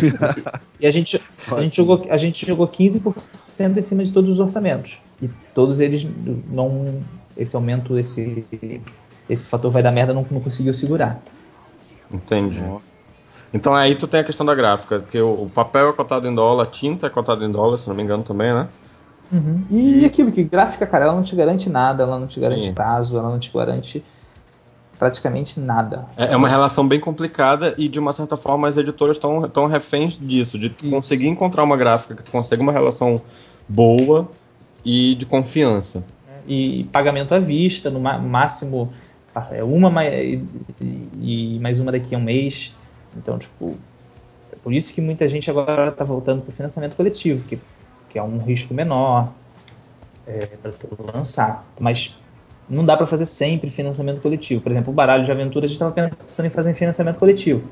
e 0.80 0.88
a 0.88 0.92
gente, 0.92 1.22
a 1.52 1.62
gente 1.62 1.76
jogou 1.76 2.06
a 2.10 2.16
gente 2.18 2.46
jogou 2.46 2.66
15% 2.68 3.14
em 3.78 3.82
cima 3.82 4.06
de 4.06 4.14
todos 4.14 4.32
os 4.32 4.40
orçamentos. 4.40 4.98
E 5.22 5.30
todos 5.54 5.82
eles 5.82 6.08
não 6.50 7.02
esse 7.36 7.54
aumento 7.56 8.00
esse 8.00 8.46
esse 9.30 9.46
fator 9.46 9.70
vai 9.70 9.84
dar 9.84 9.92
merda 9.92 10.14
não, 10.14 10.26
não 10.32 10.40
conseguiu 10.40 10.74
segurar. 10.74 11.22
Entendi. 12.12 12.64
Então 13.54 13.76
aí 13.76 13.94
tu 13.94 14.08
tem 14.08 14.22
a 14.22 14.24
questão 14.24 14.46
da 14.46 14.56
gráfica, 14.56 15.00
que 15.00 15.20
o, 15.22 15.50
papel 15.50 15.90
é 15.90 15.94
cotado 15.94 16.28
em 16.28 16.34
dólar, 16.34 16.64
a 16.64 16.66
tinta 16.66 17.06
é 17.06 17.10
cotada 17.10 17.46
em 17.46 17.52
dólar, 17.52 17.78
se 17.78 17.88
não 17.88 17.96
me 17.96 18.02
engano 18.02 18.24
também, 18.24 18.52
né? 18.52 18.68
E, 19.70 20.02
E- 20.02 20.06
aquilo 20.06 20.32
que 20.32 20.44
gráfica, 20.44 20.86
cara, 20.88 21.06
ela 21.06 21.14
não 21.14 21.24
te 21.24 21.36
garante 21.36 21.70
nada, 21.70 22.04
ela 22.04 22.20
não 22.20 22.28
te 22.28 22.40
garante 22.40 22.66
Sim. 22.66 22.74
prazo, 22.74 23.18
ela 23.18 23.30
não 23.30 23.40
te 23.40 23.52
garante 23.54 24.04
praticamente 24.98 25.60
nada. 25.60 26.06
É, 26.18 26.34
é 26.34 26.38
uma 26.38 26.48
relação 26.48 26.88
bem 26.88 27.00
complicada 27.00 27.76
e 27.78 27.88
de 27.88 28.00
uma 28.00 28.14
certa 28.14 28.38
forma 28.38 28.68
as 28.68 28.78
editoras 28.78 29.18
estão 29.18 29.48
tão 29.50 29.68
reféns 29.68 30.18
disso, 30.18 30.58
de 30.58 30.68
Isso. 30.68 30.90
conseguir 30.90 31.28
encontrar 31.28 31.64
uma 31.64 31.78
gráfica 31.78 32.16
que 32.16 32.24
tu 32.24 32.32
consiga 32.32 32.62
uma 32.62 32.72
relação 32.72 33.22
boa 33.68 34.30
e 34.84 35.16
de 35.16 35.26
confiança. 35.26 36.04
e 36.48 36.86
pagamento 36.92 37.34
à 37.34 37.40
vista, 37.40 37.90
no 37.90 38.00
máximo 38.00 38.92
é 39.52 39.64
uma 39.64 40.06
e, 40.06 40.44
e 41.22 41.60
mais 41.60 41.80
uma 41.80 41.92
daqui 41.92 42.14
a 42.14 42.18
um 42.18 42.22
mês. 42.22 42.74
Então, 43.18 43.38
tipo, 43.38 43.78
é 44.52 44.56
por 44.56 44.74
isso 44.74 44.94
que 44.94 45.02
muita 45.02 45.28
gente 45.28 45.50
agora 45.50 45.90
está 45.90 46.04
voltando 46.04 46.42
para 46.42 46.50
o 46.50 46.54
financiamento 46.54 46.96
coletivo, 46.96 47.44
que, 47.46 47.60
que 48.10 48.18
é 48.20 48.24
um 48.24 48.38
risco 48.40 48.74
menor 48.74 49.32
para 50.26 51.14
lançar. 51.14 51.66
Mas 51.80 52.18
não 52.70 52.86
dá 52.86 52.96
para 52.96 53.06
fazer 53.06 53.26
sempre 53.26 53.70
financiamento 53.70 54.22
coletivo. 54.22 54.62
Por 54.62 54.72
exemplo, 54.72 54.92
o 54.92 54.96
baralho 54.96 55.26
de 55.26 55.32
aventura 55.32 55.66
a 55.66 55.68
gente 55.68 55.76
estava 55.76 55.92
pensando 55.92 56.46
em 56.46 56.50
fazer 56.50 56.72
em 56.72 56.76
financiamento 56.76 57.20
coletivo. 57.20 57.68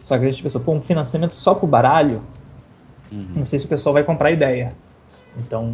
Só 0.00 0.18
que 0.18 0.24
a 0.24 0.30
gente 0.30 0.42
pensou, 0.42 0.60
pô, 0.62 0.72
um 0.72 0.80
financiamento 0.80 1.32
só 1.34 1.54
para 1.54 1.64
o 1.64 1.68
baralho, 1.68 2.22
Uhum. 3.12 3.26
não 3.36 3.46
sei 3.46 3.58
se 3.58 3.66
o 3.66 3.68
pessoal 3.68 3.92
vai 3.92 4.04
comprar 4.04 4.28
a 4.28 4.32
ideia. 4.32 4.72
Então, 5.36 5.68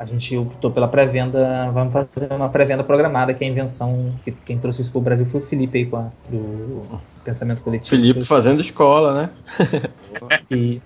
a 0.00 0.06
gente 0.06 0.34
optou 0.34 0.70
pela 0.70 0.88
pré-venda, 0.88 1.70
vamos 1.72 1.92
fazer 1.92 2.32
uma 2.32 2.48
pré-venda 2.48 2.82
programada, 2.82 3.34
que 3.34 3.44
é 3.44 3.46
a 3.46 3.50
invenção, 3.50 4.14
que 4.24 4.32
quem 4.32 4.58
trouxe 4.58 4.80
isso 4.80 4.90
para 4.90 4.98
o 4.98 5.02
Brasil 5.02 5.26
foi 5.26 5.40
o 5.40 5.44
Felipe 5.44 5.76
aí, 5.76 5.84
com 5.84 5.98
a, 5.98 6.10
do 6.30 6.98
pensamento 7.22 7.60
coletivo. 7.60 7.90
Felipe 7.90 8.24
fazendo 8.24 8.62
escola, 8.62 9.12
né? 9.12 9.30
que, 10.48 10.80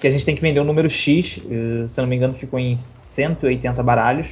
que 0.00 0.06
a 0.06 0.10
gente 0.12 0.24
tem 0.24 0.36
que 0.36 0.40
vender 0.40 0.60
um 0.60 0.64
número 0.64 0.88
X, 0.88 1.40
eh, 1.50 1.88
se 1.88 2.00
não 2.00 2.06
me 2.06 2.14
engano 2.14 2.32
ficou 2.32 2.60
em 2.60 2.76
180 2.76 3.82
baralhos, 3.82 4.28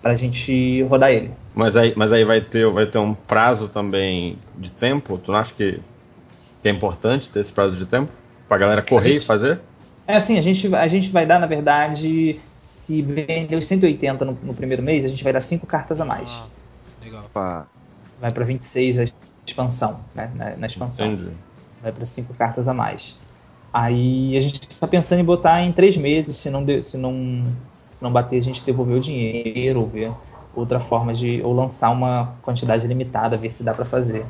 pra 0.00 0.14
gente 0.16 0.82
rodar 0.84 1.10
ele. 1.10 1.30
Mas 1.54 1.76
aí, 1.76 1.92
mas 1.94 2.10
aí 2.10 2.24
vai, 2.24 2.40
ter, 2.40 2.66
vai 2.70 2.86
ter 2.86 2.96
um 2.96 3.12
prazo 3.12 3.68
também 3.68 4.38
de 4.56 4.70
tempo? 4.70 5.18
Tu 5.18 5.30
não 5.30 5.38
acha 5.38 5.52
que, 5.52 5.78
que 6.62 6.68
é 6.68 6.70
importante 6.70 7.28
ter 7.28 7.40
esse 7.40 7.52
prazo 7.52 7.76
de 7.76 7.84
tempo? 7.84 8.10
Pra 8.48 8.56
galera 8.56 8.80
correr 8.80 9.12
gente- 9.12 9.22
e 9.22 9.26
fazer? 9.26 9.60
É 10.06 10.16
assim, 10.16 10.38
a 10.38 10.42
gente, 10.42 10.74
a 10.74 10.86
gente 10.88 11.10
vai 11.10 11.24
dar, 11.26 11.38
na 11.38 11.46
verdade, 11.46 12.40
se 12.58 13.00
vender 13.02 13.56
os 13.56 13.64
180 13.66 14.24
no, 14.24 14.32
no 14.42 14.54
primeiro 14.54 14.82
mês, 14.82 15.04
a 15.04 15.08
gente 15.08 15.24
vai 15.24 15.32
dar 15.32 15.40
5 15.40 15.66
cartas 15.66 16.00
a 16.00 16.04
mais. 16.04 16.28
Ah, 16.30 16.46
legal. 17.02 17.24
Pá. 17.32 17.66
Vai 18.20 18.30
pra 18.30 18.44
26 18.44 18.98
a 18.98 19.04
expansão, 19.48 20.00
né? 20.14 20.30
Na, 20.36 20.56
na 20.56 20.66
expansão. 20.66 21.06
Entendi. 21.06 21.30
vai 21.80 21.92
para 21.92 22.06
cinco 22.06 22.32
cartas 22.34 22.68
a 22.68 22.74
mais. 22.74 23.16
Aí 23.72 24.36
a 24.36 24.40
gente 24.40 24.60
está 24.70 24.86
pensando 24.86 25.20
em 25.20 25.24
botar 25.24 25.60
em 25.62 25.72
três 25.72 25.96
meses, 25.96 26.36
se 26.36 26.48
não, 26.48 26.64
de- 26.64 26.82
se 26.82 26.96
não, 26.96 27.12
se 27.90 28.02
não 28.02 28.12
bater, 28.12 28.38
a 28.38 28.42
gente 28.42 28.62
devolver 28.62 28.96
o 28.96 29.00
dinheiro, 29.00 29.80
ou 29.80 29.86
ver 29.88 30.12
outra 30.54 30.78
forma 30.78 31.12
de. 31.12 31.42
ou 31.42 31.52
lançar 31.52 31.90
uma 31.90 32.34
quantidade 32.42 32.86
limitada, 32.86 33.36
ver 33.36 33.50
se 33.50 33.64
dá 33.64 33.74
para 33.74 33.84
fazer. 33.84 34.24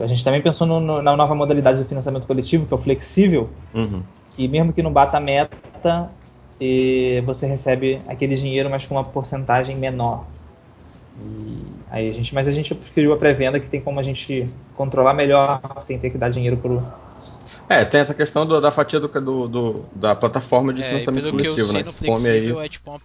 A 0.00 0.06
gente 0.06 0.24
também 0.24 0.40
pensou 0.40 0.66
no- 0.66 0.80
no- 0.80 1.02
na 1.02 1.16
nova 1.16 1.34
modalidade 1.34 1.78
do 1.82 1.84
financiamento 1.84 2.26
coletivo, 2.26 2.66
que 2.66 2.72
é 2.72 2.76
o 2.76 2.78
flexível, 2.78 3.48
Uhum. 3.74 4.02
Que 4.36 4.48
mesmo 4.48 4.72
que 4.72 4.82
não 4.82 4.92
bata 4.92 5.16
a 5.18 5.20
meta, 5.20 6.10
você 7.24 7.46
recebe 7.46 8.00
aquele 8.08 8.34
dinheiro, 8.34 8.68
mas 8.70 8.86
com 8.86 8.94
uma 8.94 9.04
porcentagem 9.04 9.76
menor. 9.76 10.24
E 11.18 11.62
aí 11.90 12.08
a 12.08 12.12
gente, 12.12 12.34
mas 12.34 12.48
a 12.48 12.52
gente 12.52 12.74
preferiu 12.74 13.12
a 13.12 13.16
pré-venda, 13.16 13.60
que 13.60 13.68
tem 13.68 13.80
como 13.80 14.00
a 14.00 14.02
gente 14.02 14.48
controlar 14.76 15.14
melhor 15.14 15.60
sem 15.80 15.98
ter 15.98 16.10
que 16.10 16.18
dar 16.18 16.30
dinheiro 16.30 16.56
pro, 16.56 16.80
É, 17.68 17.84
tem 17.84 18.00
essa 18.00 18.14
questão 18.14 18.44
do- 18.46 18.60
da 18.60 18.70
fatia 18.70 18.98
do, 19.00 19.08
do- 19.08 19.48
do- 19.48 19.84
da 19.94 20.14
plataforma 20.14 20.72
de 20.72 20.82
É, 20.82 20.88
financiamento 20.88 21.24
pelo 21.24 21.40
que 21.40 21.46
eu 21.48 21.52
coletivo, 21.52 21.72
sei 21.72 21.82
né? 21.82 21.84
no 21.84 21.92
Que 21.92 22.06
come 22.06 22.28
aí. 22.28 22.50
é 22.64 22.68
tipo 22.68 22.90
uma 22.90 23.00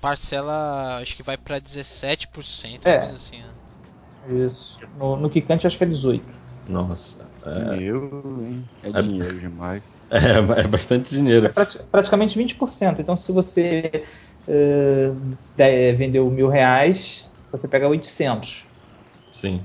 parcela, 0.00 0.98
acho 1.00 1.16
que 1.16 1.22
vai 1.22 1.36
pra 1.36 1.58
17%, 1.58 2.84
É. 2.84 2.98
coisa 2.98 3.16
assim, 3.16 3.40
né? 3.42 3.54
Isso. 4.28 4.80
No, 4.96 5.16
no 5.16 5.30
Kikante 5.30 5.66
acho 5.66 5.76
que 5.76 5.84
é 5.84 5.86
18. 5.86 6.43
Nossa, 6.68 7.30
é, 7.44 7.76
Meu, 7.76 8.42
hein? 8.44 8.68
É, 8.82 8.88
É- 8.88 9.02
dinheiro 9.02 9.38
demais. 9.38 9.98
é, 10.10 10.60
é 10.60 10.68
bastante 10.68 11.10
dinheiro. 11.10 11.46
É 11.46 11.48
prati- 11.50 11.78
praticamente 11.90 12.36
20%. 12.38 13.00
Então, 13.00 13.14
se 13.14 13.32
você 13.32 14.04
uh, 14.48 15.36
de, 15.56 15.92
vendeu 15.92 16.30
mil 16.30 16.48
reais, 16.48 17.22
você 17.50 17.68
pega 17.68 17.88
800. 17.88 18.66
Sim. 19.30 19.60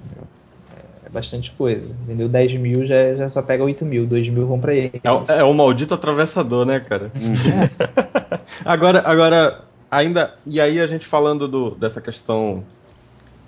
É 1.04 1.10
bastante 1.10 1.52
coisa. 1.56 1.96
Vendeu 2.06 2.30
10 2.30 2.54
mil, 2.54 2.86
já, 2.86 3.16
já 3.16 3.30
só 3.30 3.42
pega 3.42 3.64
8 3.64 3.86
mil. 3.86 4.06
2 4.06 4.28
mil 4.30 4.48
vão 4.48 4.60
para 4.60 4.74
ele. 4.74 5.00
É, 5.04 5.12
o- 5.12 5.26
é 5.28 5.44
o 5.44 5.54
maldito 5.54 5.94
atravessador, 5.94 6.66
né, 6.66 6.80
cara? 6.80 7.12
agora, 8.66 9.02
agora, 9.06 9.70
ainda. 9.90 10.30
E 10.46 10.60
aí 10.60 10.80
a 10.80 10.88
gente 10.88 11.06
falando 11.06 11.48
do, 11.48 11.76
dessa 11.76 12.02
questão. 12.02 12.68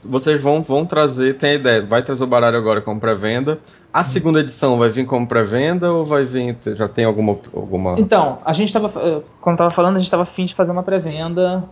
Vocês 0.03 0.41
vão, 0.41 0.61
vão 0.63 0.85
trazer, 0.85 1.37
tem 1.37 1.51
a 1.51 1.53
ideia, 1.53 1.81
vai 1.85 2.01
trazer 2.01 2.23
o 2.23 2.27
baralho 2.27 2.57
agora 2.57 2.81
como 2.81 2.99
pré-venda. 2.99 3.59
A 3.93 4.01
segunda 4.01 4.39
edição 4.39 4.77
vai 4.77 4.89
vir 4.89 5.05
como 5.05 5.27
pré-venda 5.27 5.91
ou 5.91 6.03
vai 6.03 6.25
vir. 6.25 6.57
Já 6.75 6.87
tem 6.87 7.05
alguma. 7.05 7.37
alguma... 7.53 7.99
Então, 7.99 8.39
a 8.43 8.51
gente 8.53 8.67
estava, 8.69 8.89
como 9.39 9.53
estava 9.53 9.69
falando, 9.69 9.95
a 9.97 9.99
gente 9.99 10.07
estava 10.07 10.23
afim 10.23 10.45
de 10.45 10.55
fazer 10.55 10.71
uma 10.71 10.81
pré-venda 10.81 11.63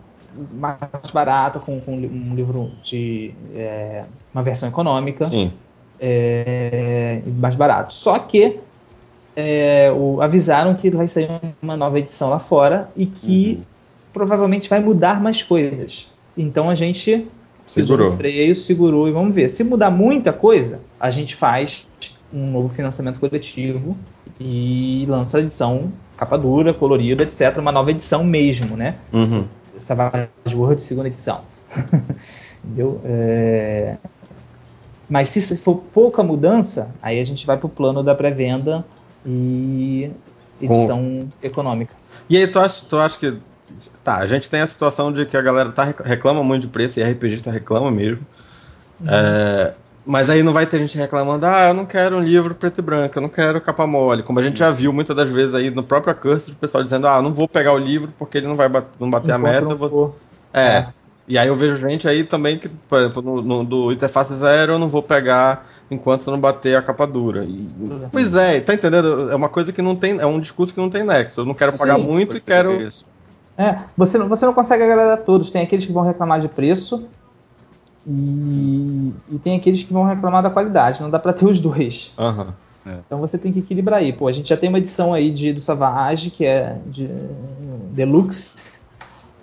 mais 0.54 0.78
barata, 1.12 1.60
com, 1.60 1.80
com 1.82 1.96
um 1.96 2.36
livro 2.36 2.72
de 2.84 3.34
é, 3.56 4.04
uma 4.34 4.44
versão 4.44 4.70
econômica, 4.70 5.26
Sim. 5.26 5.52
é, 6.00 7.22
mais 7.38 7.56
barato. 7.56 7.94
Só 7.94 8.20
que 8.20 8.60
é, 9.36 9.92
o- 9.92 10.22
avisaram 10.22 10.76
que 10.76 10.90
vai 10.92 11.08
sair 11.08 11.30
uma 11.62 11.76
nova 11.76 11.98
edição 11.98 12.30
lá 12.30 12.40
fora 12.40 12.90
e 12.96 13.06
que 13.06 13.62
provavelmente 14.14 14.70
vai 14.70 14.80
mudar 14.80 15.20
mais 15.22 15.42
coisas. 15.42 16.10
Então 16.38 16.70
a 16.70 16.76
gente 16.76 17.28
pisou 17.76 17.98
Segurou. 17.98 18.12
no 18.12 18.18
freio, 18.18 18.56
segurou 18.56 19.08
e 19.08 19.12
vamos 19.12 19.34
ver. 19.34 19.50
Se 19.50 19.64
mudar 19.64 19.92
muita 19.92 20.34
coisa, 20.34 20.82
a 21.00 21.10
gente 21.10 21.36
faz 21.36 21.88
um 22.34 22.52
novo 22.52 22.70
financiamento 22.70 23.20
coletivo 23.20 23.98
e 24.40 25.06
lança 25.08 25.38
a 25.38 25.42
edição 25.42 25.92
capa 26.18 26.38
dura, 26.38 26.74
colorida, 26.74 27.24
etc. 27.24 27.58
Uma 27.58 27.72
nova 27.72 27.92
edição 27.92 28.24
mesmo, 28.24 28.76
né? 28.76 28.96
Uhum. 29.14 29.46
Savage 29.78 30.30
World 30.54 30.82
segunda 30.82 31.08
edição. 31.08 31.42
Entendeu? 32.64 33.00
É, 33.06 33.96
Mas 35.10 35.30
se 35.30 35.58
for 35.58 35.76
pouca 35.94 36.22
mudança, 36.22 36.94
aí 37.02 37.20
a 37.20 37.26
gente 37.26 37.46
vai 37.46 37.58
pro 37.58 37.70
plano 37.70 38.04
da 38.04 38.14
pré-venda 38.14 38.86
e 39.26 40.12
edição 40.62 41.28
econômica. 41.42 41.94
E 42.30 42.38
aí, 42.38 42.48
tu 42.48 42.60
acha, 42.60 42.86
tu 42.88 42.98
acha 42.98 43.18
que. 43.18 43.38
Tá, 44.10 44.18
a 44.18 44.26
gente 44.26 44.50
tem 44.50 44.62
a 44.62 44.66
situação 44.68 45.12
de 45.14 45.24
que 45.28 45.38
a 45.38 45.42
galera 45.42 45.70
tá, 45.72 45.84
rec- 45.84 46.02
reclama 46.04 46.44
muito 46.44 46.64
de 46.64 46.68
preço 46.70 47.00
e 47.00 47.04
RPG 47.04 47.44
tá 47.44 47.52
reclama 47.52 47.92
mesmo. 47.92 48.26
É, 49.08 49.74
mas 50.04 50.32
aí 50.32 50.42
não 50.42 50.52
vai 50.52 50.66
ter 50.66 50.80
gente 50.80 50.98
reclamando, 50.98 51.46
ah, 51.46 51.68
eu 51.68 51.74
não 51.76 51.86
quero 51.86 52.18
um 52.18 52.20
livro 52.20 52.56
preto 52.56 52.80
e 52.80 52.82
branco, 52.82 53.16
eu 53.18 53.22
não 53.22 53.30
quero 53.30 53.62
capa 53.62 53.86
mole. 53.86 54.24
Como 54.24 54.40
a 54.40 54.42
gente 54.42 54.58
já 54.58 54.72
viu 54.72 54.92
muitas 54.92 55.16
das 55.16 55.30
vezes 55.30 55.54
aí 55.54 55.70
no 55.70 55.84
próprio 55.84 56.12
Accursed, 56.12 56.54
o 56.54 56.56
pessoal 56.58 56.84
dizendo, 56.84 57.08
ah, 57.08 57.22
não 57.22 57.32
vou 57.32 57.48
pegar 57.48 57.72
o 57.74 57.78
livro 57.78 58.12
porque 58.18 58.40
ele 58.40 58.48
não 58.48 58.56
vai 58.56 58.68
ba- 58.68 58.84
não 59.00 59.12
bater 59.12 59.34
a 59.34 59.38
Enquanto 59.38 59.52
meta. 59.54 59.62
não 59.66 59.72
eu 59.74 59.78
vou- 59.78 60.18
É. 60.52 60.60
É. 60.68 60.88
E 61.28 61.38
aí 61.38 61.48
eu 61.48 61.54
vejo 61.54 61.76
gente 61.78 62.08
aí 62.08 62.24
também 62.24 62.58
que, 62.58 62.68
por 62.68 62.98
exemplo, 62.98 63.22
no, 63.22 63.42
no- 63.44 63.64
do 63.64 63.92
Interface 63.94 64.34
Zero 64.34 64.72
eu 64.74 64.80
não 64.80 64.90
vou 64.90 65.04
pegar 65.04 65.68
enquanto 65.92 66.32
não 66.32 66.40
bater 66.40 66.76
a 66.76 66.82
capa 66.82 67.06
dura. 67.06 67.46
E- 67.46 67.70
pois 68.12 68.34
é, 68.34 68.60
tá 68.60 68.74
entendendo? 68.74 69.30
É 69.30 69.36
uma 69.36 69.50
coisa 69.50 69.72
que 69.72 69.84
não 69.84 69.96
tem. 69.96 70.20
É 70.20 70.26
um 70.26 70.40
discurso 70.40 70.74
que 70.74 70.80
não 70.80 70.90
tem 70.90 71.04
nexo. 71.04 71.42
Eu 71.42 71.46
não 71.46 71.54
quero 71.54 71.78
pagar 71.78 71.98
Sim. 71.98 72.04
muito 72.06 72.36
e 72.36 72.42
quero. 72.42 72.82
Isso. 72.82 73.06
É, 73.60 73.78
você, 73.98 74.18
não- 74.18 74.30
você 74.30 74.46
não 74.46 74.54
consegue 74.54 74.84
agradar 74.84 75.18
todos. 75.26 75.50
Tem 75.52 75.62
aqueles 75.62 75.86
que 75.86 75.92
vão 75.92 76.04
reclamar 76.04 76.40
de 76.40 76.48
preço 76.48 77.06
e, 78.08 79.12
e 79.32 79.40
tem 79.40 79.58
aqueles 79.58 79.84
que 79.84 79.92
vão 79.94 80.06
reclamar 80.06 80.42
da 80.42 80.50
qualidade. 80.50 81.02
Não 81.02 81.10
dá 81.10 81.20
pra 81.20 81.34
ter 81.34 81.46
os 81.46 81.60
dois. 81.60 82.12
Aham. 82.18 82.54
Então 83.06 83.20
você 83.20 83.38
tem 83.38 83.52
que 83.52 83.60
equilibrar 83.60 84.00
aí. 84.00 84.12
Pô, 84.14 84.28
a 84.28 84.32
gente 84.32 84.50
já 84.50 84.58
tem 84.58 84.70
uma 84.70 84.78
edição 84.80 85.14
aí 85.14 85.30
de, 85.30 85.54
do 85.54 85.60
Savage, 85.62 86.32
que 86.32 86.44
é 86.46 86.78
de 86.88 87.08
Deluxe, 87.92 88.56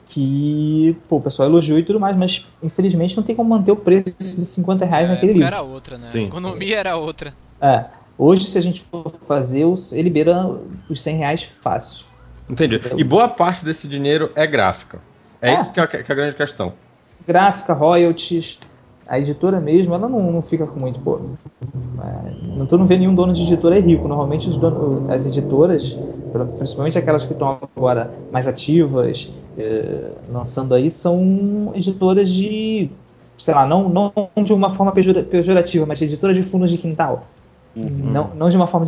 que 0.06 0.96
pô, 1.08 1.16
o 1.16 1.20
pessoal 1.20 1.48
elogiou 1.48 1.78
e 1.78 1.84
tudo 1.84 2.00
mais, 2.00 2.16
mas 2.16 2.46
infelizmente 2.62 3.16
não 3.16 3.22
tem 3.22 3.36
como 3.36 3.50
manter 3.50 3.70
o 3.70 3.76
preço 3.76 4.16
de 4.18 4.44
50 4.44 4.84
reais 4.84 5.08
Na 5.08 5.14
naquele 5.14 5.34
livro. 5.34 5.46
era 5.46 5.62
outra, 5.62 5.98
né? 5.98 6.08
Sim. 6.10 6.24
A 6.24 6.28
economia 6.28 6.78
era 6.78 6.96
outra. 6.96 7.34
É, 7.60 7.84
hoje, 8.18 8.46
se 8.46 8.56
a 8.58 8.60
gente 8.62 8.80
for 8.80 9.12
fazer, 9.28 9.64
os- 9.66 9.92
ele 9.92 10.10
beira 10.10 10.48
os 10.88 11.00
100 11.02 11.16
reais 11.18 11.42
fácil. 11.62 12.05
Entendi. 12.48 12.80
E 12.96 13.04
boa 13.04 13.28
parte 13.28 13.64
desse 13.64 13.88
dinheiro 13.88 14.30
é 14.34 14.46
gráfica. 14.46 14.98
É, 15.40 15.50
É. 15.50 15.60
isso 15.60 15.72
que 15.72 15.80
é, 15.80 15.82
a, 15.82 15.86
que 15.86 15.96
é 15.96 16.00
a 16.12 16.14
grande 16.14 16.34
questão. 16.36 16.72
Gráfica, 17.26 17.72
royalties, 17.72 18.58
a 19.06 19.18
editora 19.18 19.60
mesmo, 19.60 19.94
ela 19.94 20.08
não, 20.08 20.32
não 20.32 20.42
fica 20.42 20.66
com 20.66 20.78
muito. 20.78 21.00
Pô, 21.00 21.20
é, 22.02 22.56
não 22.56 22.66
tô 22.66 22.76
não 22.78 22.86
vendo 22.86 23.00
nenhum 23.00 23.14
dono 23.14 23.32
de 23.32 23.42
editora 23.42 23.76
é 23.76 23.80
rico. 23.80 24.06
Normalmente 24.06 24.48
os 24.48 24.58
donos, 24.58 25.10
as 25.10 25.26
editoras, 25.26 25.98
principalmente 26.58 26.98
aquelas 26.98 27.24
que 27.24 27.32
estão 27.32 27.58
agora 27.76 28.10
mais 28.30 28.46
ativas, 28.46 29.30
eh, 29.58 30.10
lançando 30.32 30.74
aí, 30.74 30.90
são 30.90 31.72
editoras 31.74 32.28
de, 32.30 32.90
sei 33.38 33.54
lá, 33.54 33.66
não, 33.66 33.88
não 33.88 34.12
de 34.44 34.52
uma 34.52 34.70
forma 34.70 34.92
pejora- 34.92 35.22
pejorativa, 35.22 35.84
mas 35.86 36.00
editoras 36.00 36.36
de 36.36 36.42
fundos 36.42 36.70
de 36.70 36.78
quintal. 36.78 37.26
Não, 37.76 38.34
não 38.34 38.48
de 38.48 38.56
uma 38.56 38.66
forma 38.66 38.86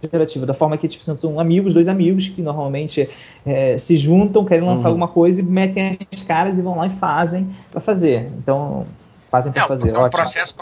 pejorativa, 0.00 0.46
da 0.46 0.54
forma 0.54 0.78
que 0.78 0.88
tipo, 0.88 1.04
são 1.04 1.38
amigos, 1.38 1.74
dois 1.74 1.86
amigos 1.86 2.28
que 2.28 2.40
normalmente 2.40 3.06
eh, 3.44 3.76
se 3.76 3.98
juntam, 3.98 4.42
querem 4.44 4.64
lançar 4.66 4.84
Uhum. 4.88 4.92
alguma 4.94 5.08
coisa 5.08 5.40
e 5.40 5.44
metem 5.44 5.98
as 6.12 6.22
caras 6.22 6.58
e 6.58 6.62
vão 6.62 6.76
lá 6.78 6.86
e 6.86 6.90
fazem 6.90 7.48
para 7.70 7.80
fazer. 7.80 8.30
Então, 8.38 8.86
fazem 9.30 9.50
É, 9.50 9.52
para 9.52 9.66
fazer. 9.66 9.90
é 9.90 9.98
um 9.98 10.00
ótimo. 10.02 10.22
processo 10.22 10.54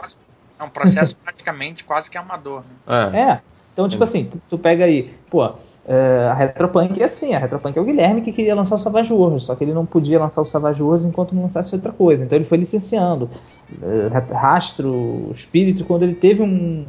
é 0.58 0.64
um 0.64 0.68
processo 0.68 1.14
praticamente 1.22 1.84
quase 1.84 2.10
que 2.10 2.18
amador. 2.18 2.62
Né? 2.86 3.10
É. 3.14 3.20
É. 3.20 3.40
Então, 3.72 3.88
tipo 3.88 4.02
assim, 4.02 4.24
tu, 4.24 4.40
tu 4.50 4.58
pega 4.58 4.86
aí, 4.86 5.14
pô, 5.30 5.48
é, 5.86 6.26
a 6.28 6.34
Retropunk 6.34 7.00
é 7.00 7.04
assim, 7.04 7.32
a 7.32 7.38
Retropunk 7.38 7.78
é 7.78 7.80
o 7.80 7.84
Guilherme 7.84 8.22
que 8.22 8.32
queria 8.32 8.52
lançar 8.56 8.74
o 8.74 8.78
Savage 8.78 9.12
Wars, 9.12 9.44
só 9.44 9.54
que 9.54 9.62
ele 9.62 9.72
não 9.72 9.86
podia 9.86 10.18
lançar 10.18 10.42
o 10.42 10.44
Savage 10.44 10.82
Wars 10.82 11.04
enquanto 11.04 11.32
não 11.32 11.42
lançasse 11.42 11.72
outra 11.76 11.92
coisa. 11.92 12.24
Então 12.24 12.36
ele 12.36 12.44
foi 12.44 12.58
licenciando. 12.58 13.30
É, 13.80 14.34
Rastro, 14.34 15.30
Espírito, 15.32 15.84
quando 15.84 16.02
ele 16.02 16.16
teve 16.16 16.42
um, 16.42 16.86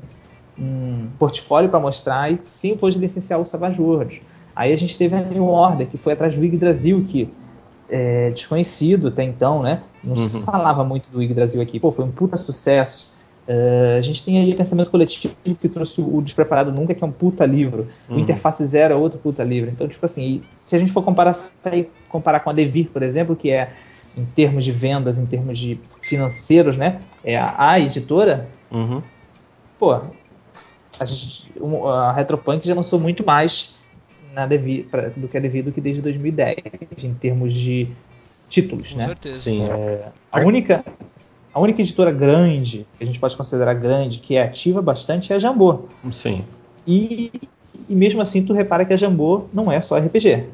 um 0.60 1.12
portfólio 1.18 1.70
para 1.70 1.80
mostrar, 1.80 2.32
e 2.32 2.40
sim, 2.46 2.78
pôde 2.78 2.98
licenciar 3.00 3.40
o 3.40 3.46
Savage 3.46 3.82
Wars. 3.82 4.20
Aí 4.56 4.74
a 4.74 4.76
gente 4.76 4.98
teve 4.98 5.16
a 5.16 5.22
New 5.22 5.46
Order, 5.46 5.90
que 5.90 5.98
foi 5.98 6.14
atrás 6.14 6.38
do 6.38 6.44
Yggdrasil, 6.44 7.06
que 7.06 7.34
é 7.88 8.30
desconhecido 8.32 9.08
até 9.08 9.24
então, 9.24 9.62
né? 9.64 9.84
Não 10.04 10.16
se 10.16 10.30
Uhum. 10.30 10.42
falava 10.44 10.84
muito 10.84 11.10
do 11.12 11.22
Yggdrasil 11.22 11.62
aqui. 11.62 11.80
Pô, 11.80 11.92
foi 11.92 12.06
um 12.06 12.12
puta 12.12 12.38
sucesso. 12.38 13.14
É, 13.48 13.96
a 13.98 14.02
gente 14.02 14.24
tem 14.24 14.40
aí 14.40 14.54
Pensamento 14.56 14.92
Coletivo 14.92 15.36
que 15.60 15.68
trouxe 15.70 16.00
o 16.02 16.22
Despreparado 16.22 16.72
Nunca, 16.72 16.94
que 16.94 17.04
é 17.04 17.08
um 17.08 17.12
puta 17.12 17.46
livro. 17.46 17.90
O 18.14 18.20
Uhum. 18.20 18.20
Interface 18.20 18.66
Zero 18.66 18.94
é 18.94 18.98
outro 18.98 19.20
puta 19.20 19.44
livro. 19.44 19.70
Então, 19.72 19.88
tipo 19.88 20.06
assim, 20.06 20.44
se 20.56 20.76
a 20.76 20.80
gente 20.80 20.92
for 20.92 21.04
comparar, 21.04 21.34
sair- 21.34 21.92
comparar 22.08 22.42
com 22.42 22.50
a 22.52 22.54
Devir, 22.54 22.92
por 22.92 23.02
exemplo, 23.02 23.36
que 23.36 23.50
é 23.50 23.74
em 24.16 24.26
termos 24.26 24.64
de 24.66 24.72
vendas, 24.72 25.18
em 25.18 25.26
termos 25.26 25.58
de 25.58 25.82
financeiros, 26.02 26.78
né? 26.78 27.02
É 27.24 27.38
a, 27.38 27.72
a 27.72 27.80
editora, 27.80 28.50
Uhum. 28.72 29.02
pô, 29.78 29.96
a, 31.00 31.06
gente- 31.06 31.52
a 31.86 32.12
Retropunk 32.14 32.68
já 32.68 32.76
lançou 32.76 33.00
muito 33.00 33.26
mais 33.26 33.76
na 34.34 34.46
Devir, 34.46 34.86
pra- 34.86 35.10
do 35.16 35.28
que 35.28 35.38
a 35.38 35.40
Devir 35.40 35.64
do 35.64 35.72
que 35.72 35.82
desde 35.82 36.02
2010, 36.02 36.58
em 37.04 37.14
termos 37.14 37.54
de 37.54 37.88
títulos, 38.50 38.92
Com 38.92 38.98
né? 38.98 39.06
certeza. 39.08 39.38
Sim. 39.38 39.68
A 40.32 40.40
única, 40.42 40.84
a 41.54 41.60
única 41.60 41.82
editora 41.82 42.12
grande, 42.12 42.86
que 42.98 43.04
a 43.04 43.08
gente 43.08 43.20
pode 43.20 43.36
considerar 43.36 43.74
grande, 43.74 44.20
que 44.20 44.36
é 44.36 44.44
ativa 44.44 44.82
bastante, 44.82 45.32
é 45.32 45.36
a 45.36 45.40
Jambô. 45.40 45.86
Sim. 46.12 46.44
E, 46.86 47.32
e 47.88 47.96
mesmo 47.96 48.22
assim, 48.22 48.46
tu 48.46 48.54
repara 48.54 48.86
que 48.86 48.94
a 48.94 48.98
Jambô 48.98 49.46
não 49.54 49.72
é 49.72 49.80
só 49.82 49.98
RPG. 49.98 50.46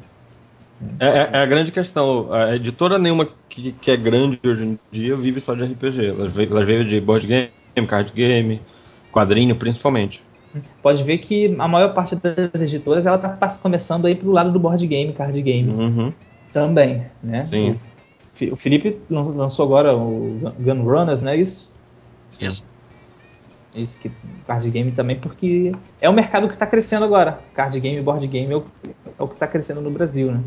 É, 1.00 1.06
é- 1.06 1.30
é 1.32 1.38
a 1.42 1.46
grande 1.46 1.72
questão. 1.72 2.32
A 2.32 2.54
editora 2.54 2.98
nenhuma 2.98 3.26
que, 3.48 3.72
que 3.72 3.90
é 3.90 3.96
grande 3.96 4.38
hoje 4.46 4.64
em 4.64 4.78
dia 4.90 5.16
vive 5.16 5.40
só 5.40 5.54
de 5.54 5.64
RPG. 5.64 6.06
Elas 6.06 6.34
veio, 6.36 6.50
elas 6.52 6.66
veio 6.66 6.84
de 6.84 7.00
board 7.00 7.26
game, 7.26 7.86
card 7.88 8.12
game, 8.12 8.60
quadrinho 9.10 9.56
principalmente. 9.56 10.22
Pode 10.82 11.02
ver 11.02 11.18
que 11.18 11.54
a 11.58 11.68
maior 11.68 11.92
parte 11.94 12.16
das 12.16 12.60
editoras 12.62 13.06
ela 13.06 13.18
tá 13.18 13.36
começando 13.62 14.06
aí 14.06 14.14
pro 14.14 14.30
lado 14.30 14.52
do 14.52 14.58
board 14.60 14.86
game, 14.86 15.12
card 15.12 15.40
game 15.42 15.70
Uhum. 15.70 16.12
também, 16.52 17.06
né? 17.22 17.42
Sim. 17.44 17.78
O 18.50 18.56
Felipe 18.56 18.98
lan- 19.10 19.30
lançou 19.34 19.64
agora 19.64 19.96
o 19.96 20.38
Gun 20.58 20.82
Runners, 20.82 21.22
né? 21.22 21.36
Isso. 21.36 21.74
Isso. 22.40 22.62
Isso 23.74 23.98
que 24.00 24.10
card 24.46 24.70
game 24.70 24.90
também, 24.92 25.16
porque 25.16 25.72
é 26.00 26.08
o 26.08 26.12
mercado 26.12 26.46
que 26.46 26.54
está 26.54 26.66
crescendo 26.66 27.04
agora. 27.04 27.38
Card 27.54 27.78
game 27.78 27.98
e 27.98 28.02
board 28.02 28.26
game 28.26 28.52
é 28.52 28.56
o, 28.56 28.64
é 29.18 29.22
o 29.22 29.28
que 29.28 29.34
está 29.34 29.46
crescendo 29.46 29.80
no 29.82 29.90
Brasil, 29.90 30.32
né? 30.32 30.40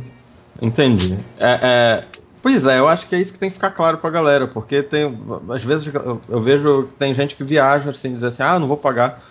Entendi. 0.62 1.16
É, 1.38 1.60
é, 1.62 2.04
pois 2.42 2.66
é, 2.66 2.80
eu 2.80 2.88
acho 2.88 3.08
que 3.08 3.16
é 3.16 3.20
isso 3.20 3.32
que 3.32 3.40
tem 3.40 3.50
que 3.50 3.54
ficar 3.54 3.70
claro 3.72 3.98
pra 4.00 4.10
galera, 4.10 4.48
porque 4.48 4.82
tem. 4.82 5.16
Às 5.50 5.64
vezes 5.64 5.94
eu, 5.94 6.20
eu 6.28 6.42
vejo 6.42 6.88
que 6.88 6.94
tem 6.96 7.14
gente 7.14 7.36
que 7.36 7.44
viaja 7.44 7.92
assim, 7.92 8.14
diz 8.14 8.24
assim, 8.24 8.42
ah, 8.44 8.60
não 8.60 8.68
vou 8.68 8.78
pagar 8.78 9.22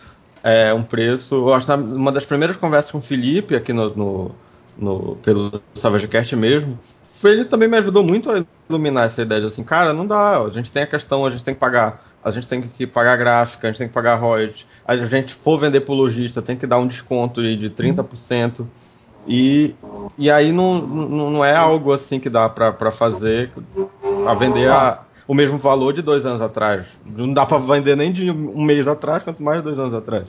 é, 0.43 0.73
um 0.75 0.83
preço. 0.83 1.35
Eu 1.35 1.55
acho 1.55 1.67
que 1.67 1.73
uma 1.73 2.13
das 2.13 2.25
primeiras 2.25 2.57
conversas 2.57 2.91
com 2.91 2.99
o 2.99 3.03
Felipe 3.03 3.55
aqui 3.57 3.73
no, 3.73 3.91
no, 3.95 4.35
no- 4.79 5.17
pelo 5.17 5.61
SavageCast 5.75 6.37
mesmo, 6.37 6.79
ele 7.25 7.45
também 7.45 7.69
me 7.69 7.77
ajudou 7.79 8.05
muito 8.05 8.31
a 8.31 8.45
iluminar 8.69 9.07
essa 9.07 9.23
ideia 9.23 9.41
de 9.41 9.47
assim, 9.49 9.65
cara, 9.65 9.93
não 9.93 10.07
dá, 10.07 10.41
a 10.41 10.51
gente 10.51 10.71
tem 10.71 10.83
a 10.83 10.87
questão, 10.87 11.25
a 11.27 11.31
gente 11.31 11.43
tem 11.45 11.55
que 11.55 11.61
pagar, 11.61 12.03
a 12.23 12.31
gente 12.31 12.47
tem 12.49 12.63
que 12.63 12.87
pagar 12.87 13.17
gráfica, 13.17 13.67
a 13.67 13.71
gente 13.71 13.79
tem 13.79 13.89
que 13.89 13.95
pagar 13.95 14.17
royalties, 14.17 14.67
a 14.87 14.97
gente 14.97 15.35
for 15.35 15.59
vender 15.59 15.81
pro 15.81 15.95
lojista, 15.95 16.41
tem 16.43 16.57
que 16.57 16.67
dar 16.67 16.79
um 16.79 16.87
desconto 16.87 17.43
de 17.43 17.71
30%. 17.71 18.67
E, 19.27 19.75
e 20.17 20.31
aí 20.31 20.53
não, 20.53 20.81
não, 20.81 21.31
não 21.31 21.45
é 21.45 21.55
algo 21.55 21.93
assim 21.93 22.19
que 22.19 22.31
dá 22.31 22.49
para 22.49 22.91
fazer, 22.91 23.51
a 24.27 24.33
vender 24.35 24.71
a, 24.71 25.03
o 25.29 25.35
mesmo 25.35 25.59
valor 25.59 25.93
de 25.93 26.01
dois 26.01 26.25
anos 26.25 26.41
atrás. 26.41 26.99
Não 27.05 27.33
dá 27.33 27.45
para 27.45 27.59
vender 27.59 27.95
nem 27.95 28.11
de 28.11 28.31
um 28.31 28.65
mês 28.65 28.89
atrás, 28.89 29.23
quanto 29.23 29.43
mais 29.43 29.59
de 29.59 29.65
dois 29.65 29.79
anos 29.79 29.93
atrás. 29.93 30.27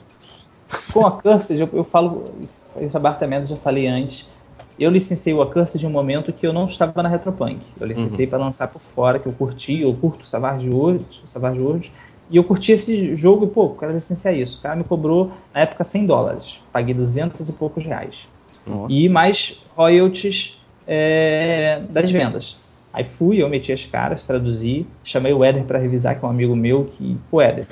Com 0.94 1.08
a 1.08 1.12
Cursed, 1.12 1.60
eu, 1.60 1.70
eu 1.72 1.84
falo, 1.84 2.32
esse 2.80 2.96
abartamento 2.96 3.48
já 3.48 3.56
falei 3.56 3.88
antes, 3.88 4.30
eu 4.78 4.92
licenciei 4.92 5.34
o 5.34 5.42
Accursed 5.42 5.80
de 5.80 5.88
um 5.88 5.90
momento 5.90 6.32
que 6.32 6.46
eu 6.46 6.54
não 6.54 6.66
estava 6.66 7.02
na 7.02 7.10
Retropunk. 7.10 7.60
Eu 7.80 7.88
licenciei 7.88 8.26
uhum. 8.26 8.30
para 8.30 8.40
lançar 8.40 8.68
por 8.68 8.82
fora, 8.82 9.18
que 9.18 9.26
eu 9.26 9.34
curti, 9.34 9.82
eu 9.82 9.94
curto 9.94 10.22
o 10.22 10.26
Savage 10.26 10.70
World, 10.70 11.06
Savage 11.26 11.92
e 12.30 12.38
eu 12.38 12.44
curti 12.44 12.74
esse 12.74 13.16
jogo 13.16 13.46
e, 13.46 13.50
pô, 13.50 13.70
quero 13.70 13.92
licenciar 13.92 14.36
isso. 14.36 14.60
O 14.60 14.62
cara 14.62 14.76
me 14.76 14.84
cobrou, 14.84 15.32
na 15.54 15.62
época, 15.62 15.84
100 15.84 16.06
dólares. 16.06 16.60
Paguei 16.72 16.94
200 16.94 17.50
e 17.50 17.54
poucos 17.54 17.84
reais. 17.84 18.28
Nossa. 18.68 18.94
E 18.94 19.10
mais 19.10 19.64
royalties 19.76 20.62
é, 20.86 21.82
das 21.90 22.12
vendas. 22.12 22.58
Aí 22.92 23.04
fui, 23.04 23.42
eu 23.42 23.50
meti 23.50 23.72
as 23.72 23.86
caras, 23.86 24.26
traduzi, 24.26 24.86
chamei 25.04 25.34
o 25.34 25.44
Éder 25.44 25.64
para 25.64 25.78
revisar, 25.78 26.18
que 26.18 26.26
é 26.26 26.28
um 26.28 26.32
amigo 26.32 26.56
meu, 26.56 26.86
que, 26.86 27.18
pô, 27.30 27.42
Éder, 27.42 27.68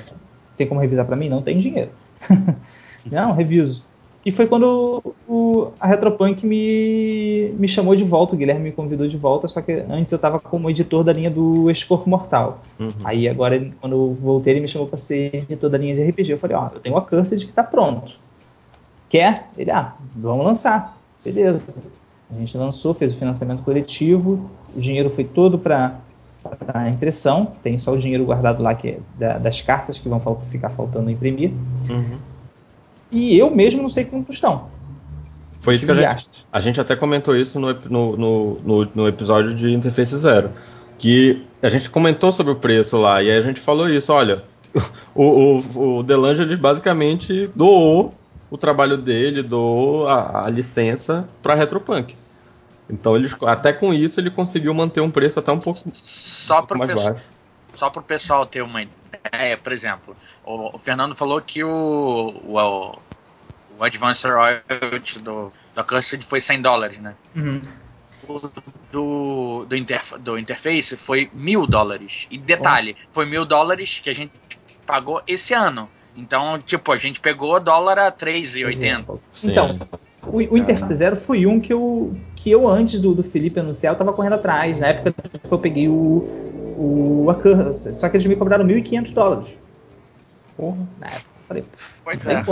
tem 0.56 0.66
como 0.66 0.80
revisar 0.80 1.04
para 1.04 1.16
mim? 1.16 1.28
Não 1.28 1.42
tem 1.42 1.58
dinheiro. 1.58 1.90
Não, 3.10 3.32
reviso. 3.32 3.86
E 4.24 4.30
foi 4.30 4.46
quando 4.46 5.02
o, 5.26 5.70
a 5.80 5.86
Retropunk 5.86 6.44
me, 6.44 7.50
me 7.58 7.68
chamou 7.68 7.96
de 7.96 8.04
volta, 8.04 8.34
o 8.34 8.38
Guilherme 8.38 8.64
me 8.64 8.72
convidou 8.72 9.08
de 9.08 9.16
volta, 9.16 9.48
só 9.48 9.62
que 9.62 9.72
antes 9.88 10.12
eu 10.12 10.16
estava 10.16 10.38
como 10.38 10.68
editor 10.68 11.02
da 11.02 11.12
linha 11.12 11.30
do 11.30 11.70
Escorfo 11.70 12.10
Mortal. 12.10 12.60
Uhum. 12.78 12.92
Aí 13.04 13.28
agora, 13.28 13.70
quando 13.80 13.92
eu 13.92 14.18
voltei, 14.20 14.52
ele 14.52 14.60
me 14.60 14.68
chamou 14.68 14.86
para 14.86 14.98
ser 14.98 15.34
editor 15.34 15.70
da 15.70 15.78
linha 15.78 15.94
de 15.94 16.02
RPG. 16.02 16.32
Eu 16.32 16.38
falei, 16.38 16.56
ó, 16.56 16.68
eu 16.74 16.80
tenho 16.80 16.94
o 16.94 16.98
Accursed 16.98 17.42
que 17.42 17.50
está 17.50 17.62
pronto. 17.62 18.12
Quer? 19.08 19.48
Ele, 19.56 19.70
ah, 19.70 19.94
vamos 20.14 20.44
lançar. 20.44 20.98
Beleza. 21.24 21.84
A 22.30 22.38
gente 22.38 22.56
lançou, 22.56 22.92
fez 22.92 23.12
o 23.12 23.16
financiamento 23.16 23.62
coletivo, 23.62 24.50
o 24.76 24.80
dinheiro 24.80 25.08
foi 25.10 25.24
todo 25.24 25.58
para 25.58 25.98
a 26.74 26.88
impressão, 26.88 27.52
tem 27.62 27.78
só 27.78 27.92
o 27.92 27.98
dinheiro 27.98 28.24
guardado 28.24 28.62
lá 28.62 28.74
que 28.74 28.88
é 28.88 28.98
da, 29.18 29.38
das 29.38 29.60
cartas 29.60 29.98
que 29.98 30.08
vão 30.08 30.20
ficar 30.50 30.70
faltando 30.70 31.10
imprimir. 31.10 31.50
Uhum. 31.88 32.18
E 33.10 33.38
eu 33.38 33.50
mesmo 33.50 33.80
não 33.80 33.88
sei 33.88 34.04
quanto 34.04 34.30
estão. 34.30 34.66
Foi 35.60 35.74
isso 35.74 35.86
que 35.86 35.90
a 35.90 35.94
gente, 35.94 36.46
a 36.52 36.60
gente 36.60 36.80
até 36.80 36.94
comentou 36.94 37.34
isso 37.34 37.58
no, 37.58 37.72
no, 37.88 38.16
no, 38.62 38.88
no, 38.94 39.08
episódio 39.08 39.54
de 39.54 39.72
Interface 39.72 40.16
Zero. 40.16 40.50
Que 40.98 41.44
a 41.62 41.68
gente 41.68 41.90
comentou 41.90 42.32
sobre 42.32 42.52
o 42.52 42.56
preço 42.56 42.96
lá, 42.98 43.22
e 43.22 43.30
aí 43.30 43.38
a 43.38 43.42
gente 43.42 43.60
falou 43.60 43.88
isso, 43.88 44.12
olha, 44.12 44.42
o, 45.14 45.24
o, 45.24 45.98
o 45.98 46.02
Delange 46.02 46.56
basicamente 46.56 47.50
doou 47.54 48.14
o 48.50 48.56
trabalho 48.56 48.96
dele, 48.96 49.42
doou 49.42 50.08
a, 50.08 50.46
a 50.46 50.50
licença 50.50 51.28
para 51.42 51.54
Retropunk. 51.54 52.16
Então 52.88 53.16
ele, 53.16 53.28
até 53.46 53.72
com 53.72 53.92
isso 53.92 54.18
ele 54.18 54.30
conseguiu 54.30 54.72
manter 54.72 55.00
um 55.00 55.10
preço 55.10 55.38
até 55.38 55.52
um 55.52 55.60
pouco, 55.60 55.80
só 55.92 56.60
um 56.60 56.66
pouco 56.66 56.78
mais 56.78 56.94
baixo. 56.94 57.22
Só 57.74 57.90
para 57.90 58.00
o 58.00 58.04
pessoal 58.04 58.46
ter 58.46 58.62
uma 58.62 58.82
ideia, 58.82 59.56
por 59.58 59.72
exemplo, 59.72 60.16
o, 60.44 60.74
o 60.74 60.78
Fernando 60.78 61.14
falou 61.14 61.40
que 61.40 61.62
o, 61.62 61.68
o, 61.68 62.98
o 63.78 63.84
Advanced 63.84 64.24
Royalty 64.24 65.18
do, 65.20 65.52
do 65.74 65.84
Cursed 65.84 66.24
foi 66.24 66.40
100 66.40 66.62
dólares, 66.62 66.98
né? 66.98 67.14
Uhum. 67.36 67.60
O 68.28 68.40
do, 68.90 69.66
do, 69.68 69.76
interf 69.76 70.18
do 70.18 70.38
Interface 70.38 70.96
foi 70.96 71.30
mil 71.32 71.66
dólares. 71.66 72.26
E 72.30 72.38
detalhe, 72.38 72.96
oh. 72.98 73.08
foi 73.12 73.26
mil 73.26 73.44
dólares 73.44 74.00
que 74.02 74.10
a 74.10 74.14
gente 74.14 74.32
pagou 74.86 75.22
esse 75.26 75.54
ano. 75.54 75.88
Então, 76.18 76.58
tipo, 76.58 76.90
a 76.90 76.98
gente 76.98 77.20
pegou 77.20 77.60
dólar 77.60 77.96
a 77.96 78.10
3,80. 78.10 79.20
Então, 79.44 79.78
o, 80.26 80.36
o 80.36 80.58
Interface 80.58 80.96
Zero 80.96 81.14
foi 81.14 81.46
um 81.46 81.60
que 81.60 81.72
eu, 81.72 82.16
que 82.34 82.50
eu 82.50 82.68
antes 82.68 83.00
do, 83.00 83.14
do 83.14 83.22
Felipe 83.22 83.60
anunciar, 83.60 83.94
eu 83.94 83.98
tava 83.98 84.12
correndo 84.12 84.34
atrás. 84.34 84.80
Na 84.80 84.88
época 84.88 85.12
que 85.12 85.52
eu 85.52 85.58
peguei 85.58 85.88
o, 85.88 85.94
o 86.76 87.30
Accursed. 87.30 87.94
Só 87.94 88.08
que 88.08 88.16
eles 88.16 88.26
me 88.26 88.34
cobraram 88.34 88.66
1.500 88.66 89.14
dólares. 89.14 89.48
Porra, 90.56 90.88
na 90.98 91.06
época. 91.06 91.38
Falei, 91.48 91.64
pois 92.04 92.20
é. 92.26 92.44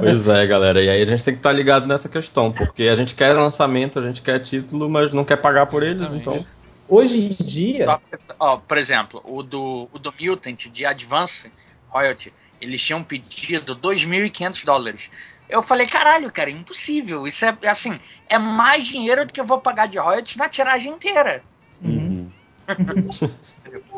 pois 0.00 0.28
é, 0.28 0.46
galera. 0.46 0.82
E 0.82 0.88
aí 0.88 1.00
a 1.00 1.06
gente 1.06 1.22
tem 1.22 1.34
que 1.34 1.38
estar 1.38 1.50
tá 1.50 1.54
ligado 1.54 1.86
nessa 1.86 2.08
questão, 2.08 2.50
porque 2.50 2.84
a 2.84 2.96
gente 2.96 3.14
quer 3.14 3.32
lançamento, 3.34 4.00
a 4.00 4.02
gente 4.02 4.20
quer 4.20 4.40
título, 4.40 4.88
mas 4.88 5.12
não 5.12 5.24
quer 5.24 5.36
pagar 5.36 5.66
por 5.66 5.84
eles, 5.84 6.12
então. 6.12 6.44
Hoje 6.88 7.26
em 7.26 7.28
dia. 7.28 8.00
Ó, 8.40 8.56
por 8.56 8.78
exemplo, 8.78 9.22
o 9.24 9.44
do, 9.44 9.88
o 9.92 9.98
do 9.98 10.12
Mutant 10.18 10.66
de 10.72 10.84
Advance 10.86 11.48
Royalty, 11.88 12.32
eles 12.60 12.82
tinham 12.82 13.02
pedido 13.02 13.74
2.500 13.76 14.64
dólares. 14.64 15.02
Eu 15.48 15.62
falei, 15.62 15.86
caralho, 15.86 16.30
cara, 16.30 16.50
impossível. 16.50 17.26
Isso 17.26 17.44
é 17.44 17.68
assim, 17.68 17.98
é 18.28 18.38
mais 18.38 18.86
dinheiro 18.86 19.26
do 19.26 19.32
que 19.32 19.40
eu 19.40 19.46
vou 19.46 19.60
pagar 19.60 19.88
de 19.88 19.98
royalties 19.98 20.36
na 20.36 20.48
tiragem 20.48 20.92
inteira. 20.92 21.42
Uhum. 21.80 22.30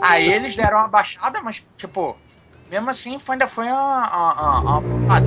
Aí 0.00 0.32
eles 0.32 0.54
deram 0.54 0.78
uma 0.78 0.88
baixada, 0.88 1.40
mas, 1.42 1.62
tipo, 1.76 2.16
mesmo 2.70 2.88
assim, 2.88 3.18
foi, 3.18 3.34
ainda 3.34 3.48
foi 3.48 3.66
uma, 3.66 4.60
uma, 4.60 4.78
uma, 4.78 5.20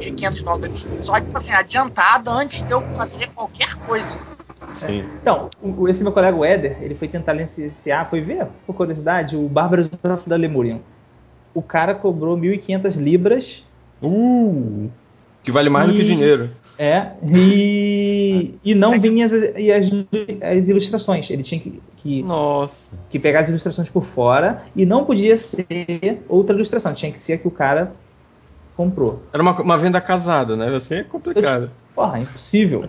1.500 0.00 0.42
dólares. 0.44 0.86
Só, 1.00 1.18
tipo 1.18 1.38
assim, 1.38 1.52
adiantado 1.52 2.30
antes 2.30 2.62
de 2.66 2.72
eu 2.72 2.82
fazer 2.94 3.28
qualquer 3.34 3.74
coisa. 3.86 4.04
Sim. 4.72 5.04
Então, 5.20 5.48
esse 5.88 6.02
meu 6.02 6.12
colega 6.12 6.36
Eder, 6.46 6.82
ele 6.82 6.94
foi 6.94 7.08
tentar 7.08 7.32
licenciar, 7.32 8.08
foi 8.10 8.20
ver, 8.20 8.46
por 8.66 8.74
curiosidade, 8.74 9.36
o 9.36 9.48
Bárbaros 9.48 9.88
da 9.88 10.36
Lemurian. 10.36 10.80
O 11.56 11.62
cara 11.62 11.94
cobrou 11.94 12.36
1.500 12.36 13.02
libras. 13.02 13.64
Uh! 14.02 14.90
Que 15.42 15.50
vale 15.50 15.70
mais 15.70 15.88
e... 15.88 15.92
do 15.92 15.98
que 15.98 16.04
dinheiro. 16.04 16.50
É, 16.78 17.12
e, 17.34 18.54
e 18.62 18.74
não 18.74 19.00
vinha 19.00 19.24
as, 19.24 19.32
as, 19.32 20.58
as, 20.58 20.68
ilustrações. 20.68 21.30
Ele 21.30 21.42
tinha 21.42 21.58
que, 21.58 21.80
que, 21.96 22.22
Nossa. 22.22 22.90
que 23.08 23.18
pegar 23.18 23.40
as 23.40 23.48
ilustrações 23.48 23.88
por 23.88 24.04
fora 24.04 24.62
e 24.76 24.84
não 24.84 25.06
podia 25.06 25.34
ser 25.38 26.22
outra 26.28 26.54
ilustração. 26.54 26.92
Tinha 26.92 27.10
que 27.10 27.22
ser 27.22 27.32
a 27.32 27.38
que 27.38 27.48
o 27.48 27.50
cara 27.50 27.94
comprou. 28.76 29.22
Era 29.32 29.42
uma, 29.42 29.58
uma 29.58 29.78
venda 29.78 29.98
casada, 30.02 30.54
né? 30.54 30.68
Assim 30.68 30.96
é 30.96 31.02
complicado. 31.02 31.62
Eu, 31.62 31.70
porra, 31.94 32.18
impossível. 32.18 32.84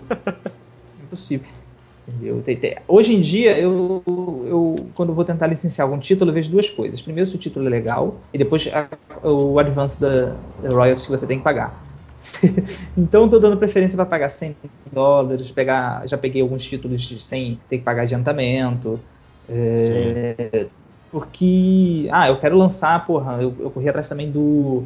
impossível. 1.01 1.47
Hoje 2.87 3.13
em 3.13 3.21
dia, 3.21 3.57
eu, 3.57 4.01
eu, 4.47 4.75
quando 4.95 5.13
vou 5.13 5.25
tentar 5.25 5.47
licenciar 5.47 5.85
algum 5.87 5.99
título, 5.99 6.31
eu 6.31 6.33
vejo 6.33 6.49
duas 6.49 6.69
coisas. 6.69 7.01
Primeiro, 7.01 7.29
se 7.29 7.35
o 7.35 7.39
título 7.39 7.67
é 7.67 7.69
legal, 7.69 8.15
e 8.33 8.37
depois 8.37 8.69
a, 8.73 8.87
o 9.27 9.59
advance 9.59 9.99
da, 9.99 10.33
da 10.63 10.69
royalties 10.69 11.05
que 11.05 11.11
você 11.11 11.27
tem 11.27 11.37
que 11.37 11.43
pagar. 11.43 11.77
então 12.97 13.25
estou 13.25 13.39
dando 13.39 13.57
preferência 13.57 13.95
para 13.95 14.05
pagar 14.05 14.29
100 14.29 14.55
dólares, 14.91 15.51
pegar, 15.51 16.07
já 16.07 16.17
peguei 16.17 16.41
alguns 16.41 16.65
títulos 16.65 17.25
sem 17.25 17.59
ter 17.69 17.79
que 17.79 17.83
pagar 17.83 18.03
adiantamento. 18.03 18.99
É, 19.49 20.67
porque, 21.11 22.07
ah, 22.11 22.27
eu 22.27 22.39
quero 22.39 22.57
lançar, 22.57 23.05
porra, 23.05 23.37
eu, 23.41 23.53
eu 23.59 23.69
corri 23.69 23.87
atrás 23.87 24.09
também 24.09 24.29
do 24.29 24.83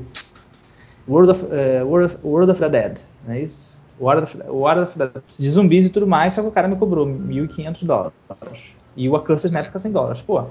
World 1.08 1.32
of, 1.32 1.46
uh, 1.46 1.86
World 1.86 2.14
of, 2.14 2.18
World 2.24 2.52
of 2.52 2.60
the 2.60 2.70
Dead, 2.70 3.00
não 3.26 3.34
é 3.34 3.42
isso? 3.42 3.81
World 4.02 4.24
of, 4.24 4.38
World 4.48 4.82
of 4.84 4.98
the, 4.98 5.10
de 5.40 5.50
zumbis 5.50 5.86
e 5.86 5.90
tudo 5.90 6.08
mais, 6.08 6.34
só 6.34 6.42
que 6.42 6.48
o 6.48 6.52
cara 6.52 6.68
me 6.68 6.76
cobrou 6.76 7.06
1.500 7.06 7.86
dólares. 7.86 8.14
E 8.96 9.08
o 9.08 9.16
Accursed 9.16 9.52
na 9.54 9.60
época 9.60 9.80
100 9.80 9.92
dólares. 9.92 10.22
Pô, 10.22 10.46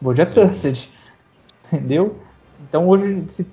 vou 0.00 0.12
de 0.12 0.22
Accursed. 0.22 0.90
Entendeu? 1.72 2.18
Então 2.68 2.88
hoje 2.88 3.24
se 3.28 3.50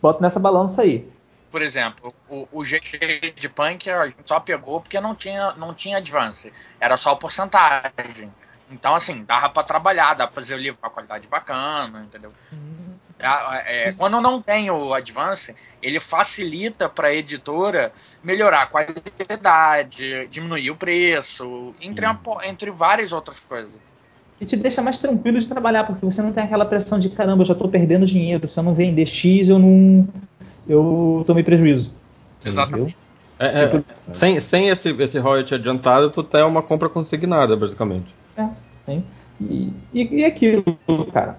bota 0.00 0.22
nessa 0.22 0.40
balança 0.40 0.82
aí 0.82 1.06
por 1.50 1.62
exemplo, 1.62 2.14
o, 2.28 2.48
o 2.52 2.62
GG 2.62 3.34
de 3.36 3.48
Punk 3.48 3.90
a 3.90 4.06
gente 4.06 4.22
só 4.24 4.38
pegou 4.38 4.80
porque 4.80 5.00
não 5.00 5.14
tinha, 5.14 5.52
não 5.54 5.74
tinha 5.74 5.98
advance. 5.98 6.52
Era 6.78 6.96
só 6.96 7.16
porcentagem. 7.16 8.32
Então, 8.70 8.94
assim, 8.94 9.24
dava 9.24 9.48
para 9.48 9.64
trabalhar, 9.64 10.14
dá 10.14 10.26
para 10.26 10.34
fazer 10.34 10.54
o 10.54 10.58
livro 10.58 10.78
com 10.80 10.86
a 10.86 10.90
qualidade 10.90 11.26
bacana, 11.26 12.02
entendeu? 12.02 12.30
Uhum. 12.52 12.89
É, 13.22 13.88
é, 13.88 13.92
quando 13.92 14.20
não 14.20 14.40
tem 14.40 14.70
o 14.70 14.94
advance, 14.94 15.54
ele 15.82 16.00
facilita 16.00 16.88
para 16.88 17.08
a 17.08 17.14
editora 17.14 17.92
melhorar 18.24 18.62
a 18.62 18.66
qualidade, 18.66 20.26
diminuir 20.30 20.70
o 20.70 20.76
preço, 20.76 21.74
entre, 21.80 22.06
uhum. 22.06 22.42
entre 22.44 22.70
várias 22.70 23.12
outras 23.12 23.38
coisas. 23.40 23.70
E 24.40 24.46
te 24.46 24.56
deixa 24.56 24.80
mais 24.80 24.98
tranquilo 24.98 25.38
de 25.38 25.46
trabalhar, 25.46 25.84
porque 25.84 26.04
você 26.04 26.22
não 26.22 26.32
tem 26.32 26.44
aquela 26.44 26.64
pressão 26.64 26.98
de 26.98 27.10
caramba, 27.10 27.42
eu 27.42 27.46
já 27.46 27.52
estou 27.52 27.68
perdendo 27.68 28.06
dinheiro, 28.06 28.48
se 28.48 28.58
eu 28.58 28.64
não 28.64 28.72
vender 28.72 29.04
X, 29.04 29.50
eu 29.50 29.58
não, 29.58 30.08
eu 30.66 31.22
tomei 31.26 31.44
prejuízo. 31.44 31.92
Exatamente. 32.44 32.96
É, 33.38 33.64
é, 33.64 33.82
sem, 34.14 34.40
sem 34.40 34.68
esse, 34.68 34.90
esse 35.02 35.18
royalty 35.18 35.54
adiantado, 35.54 36.10
tu 36.10 36.22
tem 36.22 36.42
uma 36.42 36.62
compra 36.62 36.88
consignada, 36.88 37.54
basicamente. 37.54 38.14
É, 38.36 38.46
sim. 38.76 39.04
E, 39.40 39.72
e, 39.92 40.20
e 40.20 40.24
aquilo, 40.24 40.64
cara. 41.12 41.36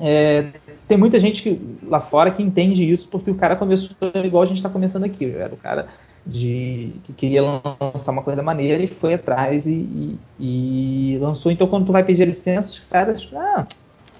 É, 0.00 0.46
tem 0.86 0.98
muita 0.98 1.18
gente 1.18 1.60
lá 1.86 2.00
fora 2.00 2.30
que 2.30 2.42
entende 2.42 2.88
isso 2.88 3.08
porque 3.08 3.30
o 3.30 3.34
cara 3.34 3.56
começou 3.56 3.96
igual 4.24 4.42
a 4.42 4.46
gente 4.46 4.58
está 4.58 4.68
começando 4.68 5.04
aqui. 5.04 5.24
Era 5.30 5.52
o 5.54 5.56
cara 5.56 5.86
de 6.26 6.92
que 7.04 7.12
queria 7.12 7.42
lançar 7.42 8.12
uma 8.12 8.22
coisa 8.22 8.42
maneira 8.42 8.82
e 8.82 8.86
foi 8.86 9.14
atrás 9.14 9.66
e, 9.66 10.18
e, 10.38 11.14
e 11.14 11.18
lançou. 11.18 11.52
Então, 11.52 11.66
quando 11.66 11.86
tu 11.86 11.92
vai 11.92 12.02
pedir 12.02 12.26
licença, 12.26 12.72
os 12.72 12.80
caras, 12.80 13.28
ah, 13.34 13.64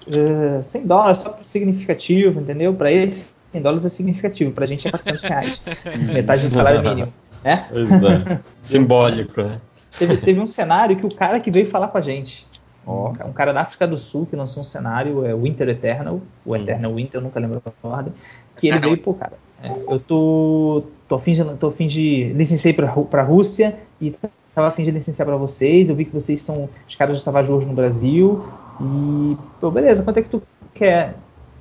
uh, 0.07 0.63
100 0.63 0.85
dólares, 0.85 1.17
só 1.19 1.37
significativo, 1.41 2.39
entendeu? 2.39 2.73
Para 2.73 2.91
eles 2.91 3.33
100 3.51 3.61
dólares 3.61 3.85
é 3.85 3.89
significativo, 3.89 4.51
pra 4.51 4.65
gente 4.65 4.87
é 4.87 4.91
400 4.91 5.23
reais. 5.23 5.61
metade 6.13 6.47
do 6.47 6.53
salário 6.53 6.81
mínimo. 6.87 7.13
É? 7.43 7.57
Pois 7.57 7.91
é. 8.03 8.39
Simbólico, 8.61 9.41
né? 9.41 9.61
Teve, 9.97 10.17
teve 10.17 10.39
um 10.39 10.47
cenário 10.47 10.95
que 10.97 11.05
o 11.05 11.13
cara 11.13 11.39
que 11.39 11.51
veio 11.51 11.67
falar 11.67 11.87
com 11.87 11.97
a 11.97 12.01
gente. 12.01 12.45
Ó. 12.85 13.11
Um 13.25 13.33
cara 13.33 13.51
da 13.51 13.61
África 13.61 13.87
do 13.87 13.97
Sul 13.97 14.25
que 14.25 14.35
lançou 14.35 14.61
um 14.61 14.63
cenário, 14.63 15.25
é 15.25 15.33
Winter 15.33 15.69
Eternal, 15.69 16.21
o 16.45 16.55
Eternal 16.55 16.93
Winter, 16.93 17.19
eu 17.19 17.23
nunca 17.23 17.39
lembro 17.39 17.61
a 17.65 17.87
ordem. 17.87 18.13
Que 18.57 18.67
ele 18.67 18.79
veio, 18.79 18.97
pô, 18.97 19.13
cara, 19.13 19.33
é, 19.63 19.93
eu 19.93 19.99
tô, 19.99 20.83
tô, 21.07 21.15
a 21.15 21.19
fim 21.19 21.33
de, 21.33 21.43
tô 21.55 21.67
a 21.67 21.71
fim 21.71 21.87
de. 21.87 22.31
Licenciei 22.33 22.73
pra, 22.73 22.87
pra 22.87 23.23
Rússia 23.23 23.77
e 23.99 24.15
tava 24.53 24.67
a 24.67 24.71
fim 24.71 24.83
de 24.83 24.91
licenciar 24.91 25.27
pra 25.27 25.35
vocês. 25.35 25.89
Eu 25.89 25.95
vi 25.95 26.05
que 26.05 26.13
vocês 26.13 26.41
são 26.41 26.69
os 26.87 26.95
caras 26.95 27.17
do 27.17 27.23
Savage 27.23 27.49
Worlds 27.49 27.67
no 27.67 27.75
Brasil. 27.75 28.45
E, 28.79 29.37
pô, 29.59 29.71
beleza, 29.71 30.03
quanto 30.03 30.17
é 30.17 30.21
que 30.21 30.29
tu 30.29 30.41
quer 30.73 31.15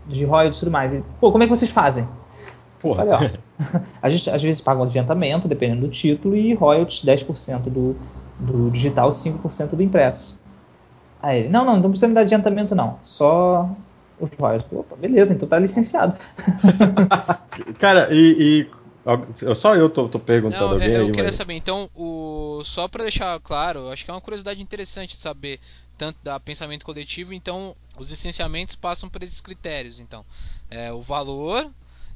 de 0.07 0.25
royalties 0.25 0.59
e 0.59 0.61
tudo 0.61 0.73
mais? 0.73 0.93
E, 0.93 1.03
pô, 1.21 1.33
como 1.33 1.43
é 1.43 1.47
que 1.47 1.57
vocês 1.57 1.71
fazem? 1.71 2.07
Porra. 2.79 3.05
Olha, 3.05 3.17
ó, 3.17 3.81
a 4.03 4.11
gente 4.11 4.29
às 4.29 4.43
vezes 4.43 4.61
paga 4.61 4.81
um 4.81 4.85
adiantamento, 4.85 5.49
dependendo 5.49 5.83
do 5.83 5.89
título, 5.89 6.37
e 6.37 6.53
royalties 6.55 7.03
10% 7.05 7.63
do, 7.63 7.97
do 8.39 8.71
digital, 8.71 9.09
5% 9.09 9.71
do 9.71 9.83
impresso. 9.83 10.39
Aí 11.25 11.41
ele, 11.41 11.49
não, 11.49 11.65
não, 11.65 11.77
não 11.79 11.89
precisa 11.91 12.07
me 12.09 12.15
dar 12.15 12.21
adiantamento 12.21 12.75
não, 12.75 12.99
só 13.03 13.73
os 14.21 14.31
royalties. 14.39 14.71
Opa, 14.73 14.95
beleza, 14.97 15.33
então 15.33 15.49
tá 15.49 15.59
licenciado. 15.59 16.19
Cara, 17.79 18.09
e. 18.13 18.67
e 18.67 18.71
eu- 19.43 19.55
só 19.55 19.75
eu 19.75 19.89
tô, 19.89 20.09
tô 20.09 20.19
perguntando 20.19 20.65
Não, 20.65 20.73
alguém 20.73 20.95
eu 20.95 21.05
aí, 21.07 21.13
queria 21.13 21.25
mas. 21.25 21.35
saber, 21.35 21.55
então, 21.55 21.89
o... 21.95 22.61
só 22.65 22.89
pra 22.89 23.03
deixar 23.05 23.39
claro, 23.41 23.89
acho 23.91 24.05
que 24.05 24.11
é 24.11 24.15
uma 24.15 24.21
curiosidade 24.21 24.63
interessante 24.63 25.17
saber 25.17 25.61
tanto 25.97 26.19
da 26.23 26.39
pensamento 26.41 26.85
coletivo, 26.85 27.33
então 27.33 27.75
os 27.99 28.11
licenciamentos 28.11 28.75
passam 28.75 29.09
por 29.09 29.23
esses 29.23 29.41
critérios, 29.41 30.01
então, 30.01 30.25
é 30.71 30.93
o 30.93 31.01
valor 31.01 31.67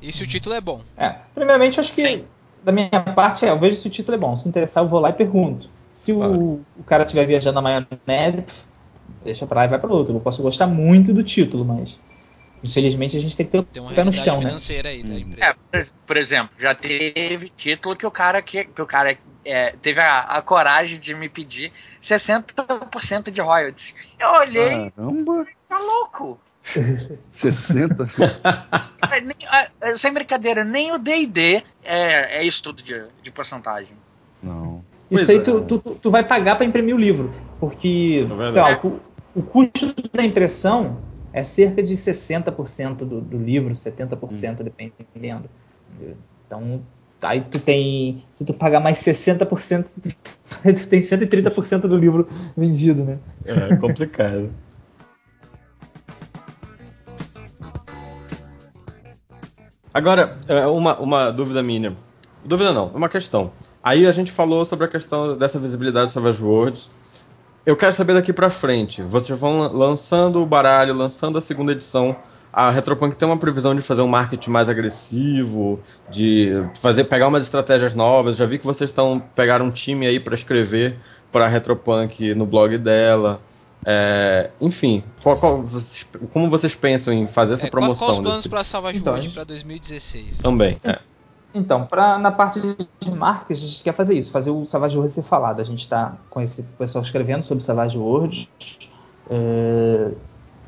e 0.03 0.13
se 0.13 0.23
o 0.23 0.27
título 0.27 0.55
é 0.55 0.61
bom. 0.61 0.83
É, 0.97 1.15
primeiramente, 1.35 1.79
acho 1.81 1.93
que 1.93 2.03
Sim. 2.03 2.25
da 2.63 2.73
minha 2.73 2.89
parte, 3.15 3.45
é, 3.45 3.51
eu 3.51 3.59
vejo 3.59 3.77
se 3.77 3.87
o 3.89 3.91
título 3.91 4.17
é 4.17 4.19
bom. 4.19 4.35
Se 4.37 4.49
interessar, 4.49 4.83
eu 4.83 4.89
vou 4.89 5.01
lá 5.01 5.11
e 5.11 5.13
pergunto. 5.15 5.69
Se 5.91 6.13
o, 6.13 6.19
Claro. 6.19 6.65
o 6.79 6.85
cara 6.87 7.05
estiver 7.05 7.27
viajando 7.27 7.61
na 7.61 7.63
maionese, 7.63 8.45
deixa 9.25 9.47
pra 9.47 9.61
lá 9.61 9.65
e 9.67 9.69
vai 9.69 9.79
pra 9.79 9.91
outro. 9.93 10.15
Eu 10.15 10.21
posso 10.21 10.43
gostar 10.43 10.67
muito 10.67 11.13
do 11.13 11.23
título, 11.23 11.65
mas 11.65 11.99
infelizmente 12.63 13.17
a 13.17 13.21
gente 13.21 13.37
tem 13.37 13.47
que 13.47 13.53
ter 13.53 13.59
Tem 13.73 13.83
o 13.83 13.87
uma 13.87 13.95
pé 13.95 14.05
no 14.05 14.13
chão, 14.13 14.41
né? 14.43 14.51
financeira 14.51 14.89
aí 14.89 15.03
da 15.03 15.09
Hum. 15.09 15.19
empresa. 15.19 15.49
É, 15.49 15.53
por, 15.71 15.93
por 16.07 16.17
exemplo, 16.17 16.55
já 16.59 16.75
teve 16.75 17.51
título 17.51 17.97
que 17.97 18.07
o 18.07 18.11
cara 18.11 18.43
que, 18.43 18.65
que 18.65 18.83
o 18.83 18.87
cara 18.87 19.17
é, 19.45 19.71
teve 19.77 20.01
a, 20.01 20.21
a 20.23 20.43
coragem 20.43 20.99
de 20.99 21.15
me 21.15 21.29
pedir 21.29 21.73
60% 22.01 23.31
de 23.31 23.41
royalties. 23.41 23.95
Eu 24.19 24.29
olhei, 24.31 24.91
Caramba! 24.97 25.47
tá 25.69 25.79
louco. 25.79 26.41
60? 27.31 28.07
Cara, 29.01 29.21
nem- 29.21 29.35
ah, 29.49 29.97
sem 29.97 30.13
brincadeira, 30.13 30.65
nem 30.65 30.93
o 30.93 30.99
D&D 30.99 31.65
é, 31.83 32.39
é 32.41 32.45
isso 32.45 32.63
tudo 32.63 32.83
de, 32.83 32.95
de 33.23 33.31
porcentagem. 33.31 33.97
Não. 34.43 34.83
Isso 35.11 35.25
Pois 35.25 35.31
aí 35.31 35.39
é. 35.39 35.45
tu, 35.45 35.63
tu, 35.63 35.79
tu- 35.81 36.11
vai 36.11 36.27
pagar 36.27 36.57
para 36.57 36.67
imprimir 36.67 36.95
o 36.95 36.99
livro, 36.99 37.31
porque 37.59 38.25
verdade. 38.29 38.53
sei 38.53 38.61
lá, 38.63 38.69
o, 38.85 39.01
o 39.35 39.43
custo 39.43 39.95
da 40.13 40.25
impressão 40.25 40.99
é 41.33 41.43
cerca 41.43 41.83
de 41.83 41.95
60% 41.95 42.97
do, 42.99 43.21
do 43.21 43.39
livro, 43.39 43.73
70% 43.73 44.63
dependendo. 44.63 45.49
Então, 46.47 46.83
aí 47.23 47.43
tu 47.43 47.59
tem, 47.59 48.25
se 48.33 48.45
tu 48.45 48.55
pagar 48.55 48.81
mais 48.81 48.99
60%, 48.99 49.87
tu, 50.03 50.75
tu 50.75 50.87
tem 50.89 51.01
130% 51.01 51.83
do 51.83 51.97
livro 51.97 52.29
vendido, 52.57 53.05
né? 53.05 53.19
É 53.45 53.77
complicado. 53.77 54.51
Agora, 59.93 60.31
é, 60.47 60.67
uma, 60.67 60.97
uma 60.99 61.31
dúvida 61.31 61.63
minha. 61.63 61.97
Dúvida 62.45 62.73
não, 62.73 62.87
uma 62.89 63.09
questão. 63.09 63.51
Aí 63.83 64.07
a 64.07 64.13
gente 64.13 64.31
falou 64.31 64.65
sobre 64.65 64.85
a 64.85 64.89
questão 64.89 65.37
dessa 65.37 65.59
visibilidade 65.59 66.13
Savage 66.13 66.43
Worlds. 66.43 66.89
Eu 67.69 67.77
quero 67.77 67.93
saber 67.93 68.15
daqui 68.15 68.33
pra 68.33 68.49
frente. 68.49 69.03
Vocês 69.03 69.39
vão 69.39 69.61
lan- 69.61 69.71
lançando 69.73 70.41
o 70.41 70.47
baralho, 70.47 70.95
lançando 70.95 71.37
a 71.37 71.41
segunda 71.43 71.73
edição. 71.73 72.17
A 72.51 72.71
Retropunk 72.71 73.15
tem 73.15 73.29
uma 73.29 73.37
previsão 73.37 73.75
de 73.75 73.83
fazer 73.83 74.01
um 74.01 74.09
marketing 74.09 74.49
mais 74.49 74.71
agressivo, 74.71 75.79
de 76.11 76.51
fazer 76.81 77.05
pegar 77.05 77.29
umas 77.29 77.43
estratégias 77.43 77.95
novas. 77.95 78.39
Já 78.39 78.47
vi 78.47 78.59
que 78.59 78.65
vocês 78.65 78.89
estão 78.89 79.21
pegaram 79.35 79.67
um 79.67 79.71
time 79.71 80.07
aí 80.07 80.19
pra 80.19 80.35
escrever 80.35 80.97
para 81.31 81.45
a 81.45 81.49
Retropunk 81.49 82.35
no 82.35 82.47
blog 82.47 82.79
dela. 82.79 83.39
É, 83.85 84.51
enfim, 84.61 85.05
qual- 85.23 85.37
qual- 85.39 85.63
vocês- 85.63 86.07
como 86.33 86.49
vocês 86.51 86.75
pensam 86.75 87.13
em 87.13 87.27
fazer 87.29 87.55
essa 87.55 87.67
É, 87.67 87.71
qual, 87.71 87.83
promoção 87.83 88.07
quais 88.07 88.17
os 88.17 88.23
planos 88.23 88.39
desse 88.39 88.49
pra 88.49 88.65
Savage 88.65 88.99
Então, 88.99 89.13
World 89.13 89.27
a 89.27 89.29
gente- 89.29 89.35
pra 89.35 89.45
2016? 89.45 90.41
também? 90.41 90.79
É. 90.83 90.99
Então, 91.55 91.87
pra, 91.87 92.19
na 92.19 92.31
parte 92.31 92.61
de 93.01 93.11
marketing, 93.11 93.65
a 93.65 93.67
gente 93.67 93.83
quer 93.83 93.93
fazer 93.93 94.17
isso, 94.17 94.31
fazer 94.31 94.51
o 94.51 94.65
Savage 94.65 94.97
World 94.97 95.13
ser 95.13 95.23
falado. 95.23 95.61
A 95.61 95.65
gente 95.65 95.81
está 95.81 96.15
com 96.29 96.41
esse 96.41 96.63
pessoal 96.63 97.03
escrevendo 97.03 97.43
sobre 97.43 97.65
Savage 97.65 97.97
World, 97.97 98.49
é, 99.31 100.11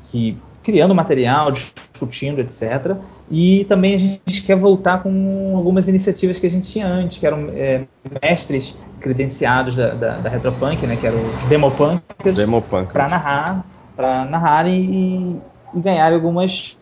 que, 0.07 0.37
criando 0.63 0.95
material, 0.95 1.51
discutindo, 1.51 2.39
etc. 2.39 2.97
E 3.29 3.63
também 3.65 3.95
a 3.95 3.97
gente 3.99 4.41
quer 4.43 4.55
voltar 4.55 5.03
com 5.03 5.53
algumas 5.55 5.87
iniciativas 5.87 6.39
que 6.39 6.47
a 6.47 6.49
gente 6.49 6.67
tinha 6.67 6.87
antes, 6.87 7.19
que 7.19 7.27
eram 7.27 7.49
é, 7.55 7.85
mestres 8.21 8.75
credenciados 8.99 9.75
da, 9.75 9.93
da, 9.93 10.17
da 10.17 10.29
Retropunk, 10.29 10.85
né, 10.85 10.95
que 10.95 11.05
eram 11.05 11.19
Demopunkers, 11.47 12.35
Demopunk. 12.35 12.91
para 12.91 13.07
narrar, 13.07 13.65
para 13.95 14.25
narrarem 14.25 15.41
e, 15.73 15.77
e 15.77 15.79
ganhar 15.79 16.11
algumas 16.11 16.77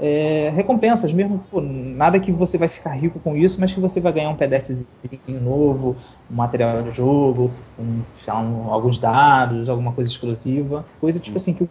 é, 0.00 0.50
recompensas 0.50 1.12
mesmo. 1.12 1.40
pô, 1.50 1.60
nada 1.60 2.20
que 2.20 2.32
você 2.32 2.58
vai 2.58 2.68
ficar 2.68 2.92
rico 2.94 3.20
com 3.22 3.36
isso, 3.36 3.60
mas 3.60 3.72
que 3.72 3.80
você 3.80 4.00
vai 4.00 4.12
ganhar 4.12 4.30
um 4.30 4.36
PDFzinho 4.36 5.40
novo, 5.40 5.98
um 6.28 6.36
material 6.36 6.82
de 6.82 6.90
jogo, 6.92 7.56
um, 7.78 8.04
um- 8.28 8.70
alguns 8.72 8.98
dados, 8.98 9.68
alguma 9.68 9.94
coisa 9.94 10.10
exclusiva, 10.10 10.86
coisa 10.98 11.20
tipo 11.20 11.36
assim 11.38 11.54
que 11.54 11.64
o, 11.64 11.70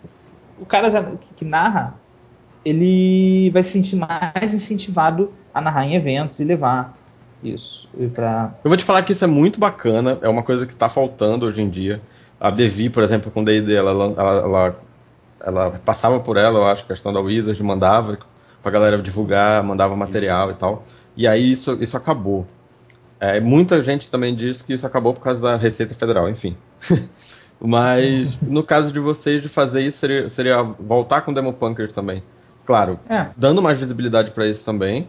o 0.57 0.65
cara 0.65 0.89
já, 0.89 1.17
que, 1.17 1.33
que 1.33 1.45
narra 1.45 2.01
ele 2.63 3.49
vai 3.51 3.63
se 3.63 3.71
sentir 3.71 3.95
mais 3.95 4.53
incentivado 4.53 5.37
a 5.53 5.61
narrar 5.61 5.85
em 5.85 5.95
eventos 5.95 6.39
e 6.39 6.43
levar 6.43 6.99
isso 7.41 7.89
para 8.13 8.59
Eu 8.63 8.69
vou 8.69 8.77
te 8.77 8.83
falar 8.83 9.03
que 9.03 9.13
isso 9.13 9.23
é 9.23 9.27
muito 9.27 9.59
bacana, 9.59 10.19
é 10.21 10.27
uma 10.27 10.43
coisa 10.43 10.65
que 10.65 10.73
está 10.73 10.89
faltando 10.89 11.45
hoje 11.45 11.61
em 11.61 11.69
dia. 11.69 12.01
A 12.39 12.49
Devi, 12.51 12.89
por 12.89 13.03
exemplo, 13.03 13.31
com 13.31 13.43
D&D, 13.43 13.73
ela, 13.75 13.91
ela, 13.91 14.13
ela, 14.41 14.75
ela 15.41 15.71
passava 15.83 16.19
por 16.19 16.37
ela, 16.37 16.59
eu 16.59 16.65
acho, 16.67 16.83
a 16.83 16.87
questão 16.87 17.11
da 17.13 17.19
Wizard, 17.19 17.61
mandava 17.63 18.17
pra 18.61 18.71
galera 18.71 18.97
divulgar, 18.97 19.63
mandava 19.63 19.95
material 19.95 20.51
e 20.51 20.53
tal. 20.53 20.81
E 21.15 21.27
aí 21.27 21.51
isso, 21.51 21.77
isso 21.81 21.95
acabou. 21.97 22.45
É, 23.19 23.39
muita 23.39 23.81
gente 23.81 24.09
também 24.09 24.33
diz 24.33 24.61
que 24.61 24.73
isso 24.73 24.85
acabou 24.87 25.13
por 25.13 25.21
causa 25.21 25.41
da 25.41 25.55
Receita 25.57 25.93
Federal, 25.93 26.29
enfim. 26.29 26.55
Mas 27.61 28.39
no 28.41 28.63
caso 28.63 28.91
de 28.93 28.99
vocês 28.99 29.41
de 29.41 29.49
fazer 29.49 29.81
isso, 29.81 29.97
seria, 29.97 30.29
seria 30.29 30.63
voltar 30.63 31.21
com 31.21 31.33
Demo 31.33 31.51
Punkers 31.51 31.91
também. 31.91 32.23
Claro, 32.65 32.99
é, 33.09 33.27
dando 33.35 33.61
mais 33.61 33.79
visibilidade 33.79 34.31
para 34.31 34.47
isso 34.47 34.63
também. 34.63 35.07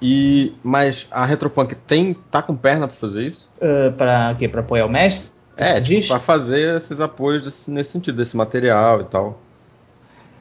E 0.00 0.54
mas 0.62 1.08
a 1.10 1.24
Retropunk 1.24 1.74
tem 1.74 2.14
tá 2.14 2.40
com 2.40 2.56
perna 2.56 2.86
para 2.86 2.96
fazer 2.96 3.22
isso? 3.26 3.50
para 3.96 4.32
quê? 4.38 4.46
Para 4.46 4.60
apoiar 4.60 4.86
o 4.86 4.88
mestre? 4.88 5.30
É, 5.56 5.80
para 6.06 6.20
fazer 6.20 6.76
esses 6.76 7.00
apoios 7.00 7.42
desse- 7.42 7.68
nesse 7.68 7.90
sentido, 7.90 8.16
desse 8.16 8.36
material 8.36 9.00
e 9.00 9.04
tal. 9.04 9.40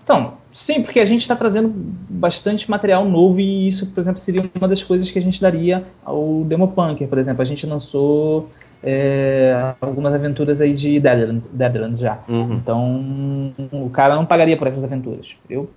Então, 0.07 0.35
sim, 0.53 0.81
porque 0.81 1.01
a 1.01 1.05
gente 1.05 1.19
está 1.19 1.35
trazendo 1.35 1.69
bastante 2.09 2.71
material 2.71 3.03
novo 3.03 3.41
e 3.41 3.67
isso, 3.67 3.87
por 3.87 3.99
exemplo, 3.99 4.17
seria 4.17 4.49
uma 4.57 4.65
das 4.65 4.81
coisas 4.81 5.11
que 5.11 5.19
a 5.19 5.21
gente 5.21 5.41
daria 5.41 5.83
ao 6.05 6.45
Demopunker, 6.45 7.09
por 7.09 7.17
exemplo. 7.17 7.41
A 7.41 7.45
gente 7.45 7.67
lançou 7.67 8.47
é, 8.81 9.73
algumas 9.81 10.13
aventuras 10.13 10.61
aí 10.61 10.73
de 10.73 10.97
Deadlands, 10.97 11.45
Deadlands 11.51 11.99
já. 11.99 12.19
Uhum, 12.29 12.53
Então, 12.53 13.53
o 13.69 13.89
cara 13.89 14.15
não 14.15 14.25
pagaria 14.25 14.55
por 14.55 14.69
essas 14.69 14.85
aventuras. 14.85 15.35
Eu, 15.49 15.69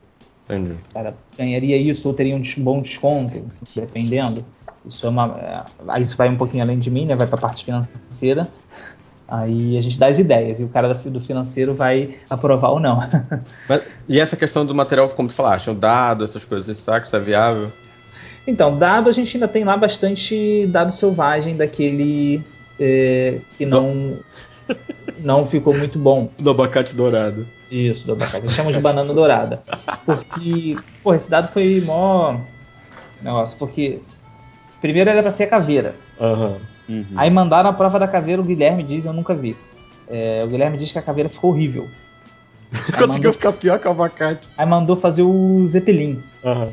entendi. 0.48 0.74
o 0.74 0.94
cara 0.94 1.12
ganharia 1.36 1.76
isso 1.76 2.06
ou 2.06 2.14
teria 2.14 2.36
um 2.36 2.42
bom 2.58 2.80
desconto, 2.80 3.44
dependendo. 3.74 4.44
Isso, 4.86 5.06
é 5.06 5.10
uma, 5.10 5.66
é, 5.92 6.00
isso 6.00 6.16
vai 6.16 6.28
um 6.28 6.36
pouquinho 6.36 6.62
além 6.62 6.78
de 6.78 6.88
mim, 6.88 7.04
né? 7.04 7.16
Vai 7.16 7.26
para 7.26 7.36
a 7.36 7.42
parte 7.42 7.64
financeira. 7.64 8.46
Aí 9.30 9.78
a 9.78 9.80
gente 9.80 9.96
dá 9.96 10.08
as 10.08 10.18
ideias 10.18 10.58
e 10.58 10.64
o 10.64 10.68
cara 10.68 10.92
do 10.92 11.20
financeiro 11.20 11.72
vai 11.72 12.16
aprovar 12.28 12.70
ou 12.70 12.80
não. 12.80 12.98
Mas, 13.68 13.82
e 14.08 14.18
essa 14.18 14.36
questão 14.36 14.66
do 14.66 14.74
material, 14.74 15.08
como 15.10 15.28
tu 15.28 15.34
falaste, 15.34 15.70
o 15.70 15.74
dado, 15.74 16.24
essas 16.24 16.44
coisas, 16.44 16.76
isso 16.76 16.90
é 16.90 17.20
viável? 17.20 17.72
Então, 18.44 18.76
dado 18.76 19.08
a 19.08 19.12
gente 19.12 19.36
ainda 19.36 19.46
tem 19.46 19.62
lá 19.62 19.76
bastante 19.76 20.66
dado 20.66 20.90
selvagem 20.90 21.56
daquele 21.56 22.42
é, 22.78 23.38
que 23.56 23.64
não 23.64 24.16
não 25.20 25.46
ficou 25.46 25.76
muito 25.76 25.98
bom. 25.98 26.28
Do 26.40 26.50
abacate 26.50 26.96
dourado. 26.96 27.46
Isso, 27.70 28.06
do 28.06 28.14
abacate. 28.14 28.44
Eles 28.44 28.52
chamam 28.52 28.72
de 28.72 28.80
banana 28.80 29.14
dourada. 29.14 29.62
Porque, 30.04 30.74
pô, 31.04 31.14
esse 31.14 31.30
dado 31.30 31.46
foi 31.48 31.80
mó 31.80 32.36
negócio, 33.22 33.58
porque 33.58 34.00
primeiro 34.80 35.10
era 35.10 35.22
pra 35.22 35.30
ser 35.30 35.44
a 35.44 35.48
caveira. 35.48 35.94
Aham. 36.20 36.56
Uhum. 36.90 37.06
Aí 37.16 37.30
mandaram 37.30 37.70
a 37.70 37.72
prova 37.72 37.98
da 38.00 38.08
caveira, 38.08 38.42
o 38.42 38.44
Guilherme 38.44 38.82
diz, 38.82 39.04
eu 39.04 39.12
nunca 39.12 39.32
vi. 39.34 39.56
É, 40.08 40.42
o 40.44 40.48
Guilherme 40.48 40.76
diz 40.76 40.90
que 40.90 40.98
a 40.98 41.02
caveira 41.02 41.28
ficou 41.28 41.50
horrível. 41.50 41.88
Conseguiu 42.98 43.08
mandou- 43.08 43.32
ficar 43.32 43.52
pior 43.52 43.78
que 43.78 43.86
o 43.86 43.90
abacate. 43.92 44.48
Aí 44.58 44.66
mandou 44.66 44.96
fazer 44.96 45.22
o 45.22 45.64
Zeppelin. 45.66 46.22
Aham. 46.44 46.70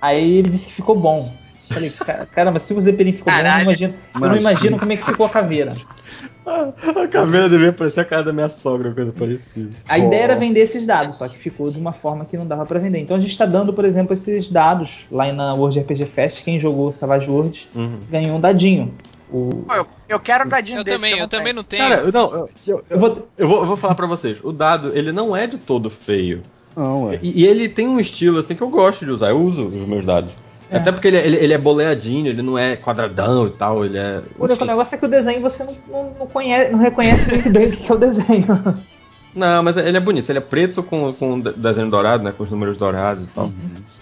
Aí 0.00 0.36
ele 0.38 0.50
disse 0.50 0.66
que 0.68 0.74
ficou 0.74 0.98
bom. 1.00 1.32
Falei, 1.70 1.90
"Ca- 1.90 2.26
caramba, 2.26 2.58
se 2.58 2.72
o 2.74 2.80
Zeppelin 2.80 3.12
ficou 3.12 3.32
bom, 3.32 3.38
eu 3.38 3.42
não 3.42 3.50
Caralho. 3.50 3.64
imagino, 3.64 3.94
eu 4.14 4.20
não 4.20 4.36
imagino 4.36 4.78
como 4.78 4.92
é 4.92 4.96
que 4.96 5.04
ficou 5.04 5.26
a 5.26 5.30
caveira. 5.30 5.72
A 6.46 7.08
caveira 7.08 7.48
devia 7.48 7.72
parecer 7.72 8.00
a 8.00 8.04
cara 8.04 8.22
da 8.22 8.32
minha 8.32 8.48
sogra, 8.48 8.92
coisa 8.92 9.12
parecida. 9.12 9.70
A 9.88 9.98
ideia 9.98 10.22
era 10.22 10.36
vender 10.36 10.60
esses 10.60 10.86
dados, 10.86 11.16
só 11.16 11.26
que 11.28 11.36
ficou 11.36 11.70
de 11.72 11.78
uma 11.78 11.92
forma 11.92 12.24
que 12.24 12.36
não 12.36 12.46
dava 12.46 12.64
pra 12.64 12.78
vender. 12.78 12.98
Então 13.00 13.16
a 13.16 13.20
gente 13.20 13.30
está 13.32 13.44
dando, 13.44 13.72
por 13.72 13.84
exemplo, 13.84 14.12
esses 14.12 14.48
dados 14.48 15.06
lá 15.10 15.32
na 15.32 15.54
World 15.54 15.80
RPG 15.80 16.06
Fest. 16.06 16.44
Quem 16.44 16.60
jogou 16.60 16.92
Savage 16.92 17.28
Worlds 17.28 17.68
Uhum. 17.74 17.98
ganhou 18.08 18.36
um 18.36 18.40
dadinho. 18.40 18.94
O... 19.28 19.64
Eu, 19.74 19.86
eu 20.08 20.20
quero 20.20 20.44
um 20.46 20.48
dadinho 20.48 20.78
Eu 20.78 20.84
desse 20.84 20.96
também, 20.98 21.16
que 21.16 21.20
eu 21.22 21.26
também 21.28 21.52
não 21.52 21.64
tenho. 21.64 21.82
Cara, 21.88 22.00
eu- 22.02 22.12
não, 22.12 22.32
eu, 22.32 22.50
eu, 22.66 22.84
Eu 22.88 22.98
vou, 23.00 23.28
eu 23.36 23.48
vou, 23.48 23.58
eu 23.58 23.66
vou 23.66 23.76
falar 23.76 23.96
pra 23.96 24.06
vocês. 24.06 24.38
O 24.44 24.52
dado, 24.52 24.96
ele 24.96 25.10
não 25.10 25.34
é 25.36 25.48
de 25.48 25.58
todo 25.58 25.90
feio. 25.90 26.42
Não, 26.76 27.10
é. 27.10 27.18
E, 27.20 27.40
e 27.42 27.44
ele 27.44 27.68
tem 27.68 27.88
um 27.88 27.98
estilo 27.98 28.38
assim 28.38 28.54
que 28.54 28.62
eu 28.62 28.70
gosto 28.70 29.04
de 29.04 29.10
usar. 29.10 29.30
Eu 29.30 29.38
uso 29.40 29.66
os 29.66 29.88
meus 29.88 30.04
dados. 30.06 30.30
É. 30.70 30.76
Até 30.78 30.90
porque 30.90 31.06
ele, 31.08 31.16
ele, 31.18 31.36
ele 31.36 31.52
é 31.54 31.58
boleadinho, 31.58 32.26
ele 32.28 32.42
não 32.42 32.58
é 32.58 32.74
quadradão 32.76 33.46
e 33.46 33.50
tal, 33.50 33.84
ele 33.84 33.98
é. 33.98 34.20
o 34.38 34.46
negócio 34.64 34.94
é 34.96 34.98
que 34.98 35.04
o 35.04 35.08
desenho 35.08 35.40
você 35.40 35.62
não, 35.64 35.76
não, 35.88 36.10
não 36.18 36.26
conhece, 36.26 36.72
não 36.72 36.78
reconhece 36.80 37.32
muito 37.32 37.50
bem 37.50 37.68
o 37.68 37.72
que 37.72 37.90
é 37.90 37.94
o 37.94 37.98
desenho. 37.98 38.46
Não, 39.36 39.62
mas 39.62 39.76
ele 39.76 39.94
é 39.98 40.00
bonito. 40.00 40.30
Ele 40.30 40.38
é 40.38 40.40
preto 40.40 40.82
com, 40.82 41.12
com 41.12 41.38
de- 41.38 41.52
desenho 41.52 41.90
dourado, 41.90 42.24
né? 42.24 42.32
Com 42.32 42.42
os 42.42 42.50
números 42.50 42.78
dourados 42.78 43.22
e 43.22 43.26
tal. 43.26 43.52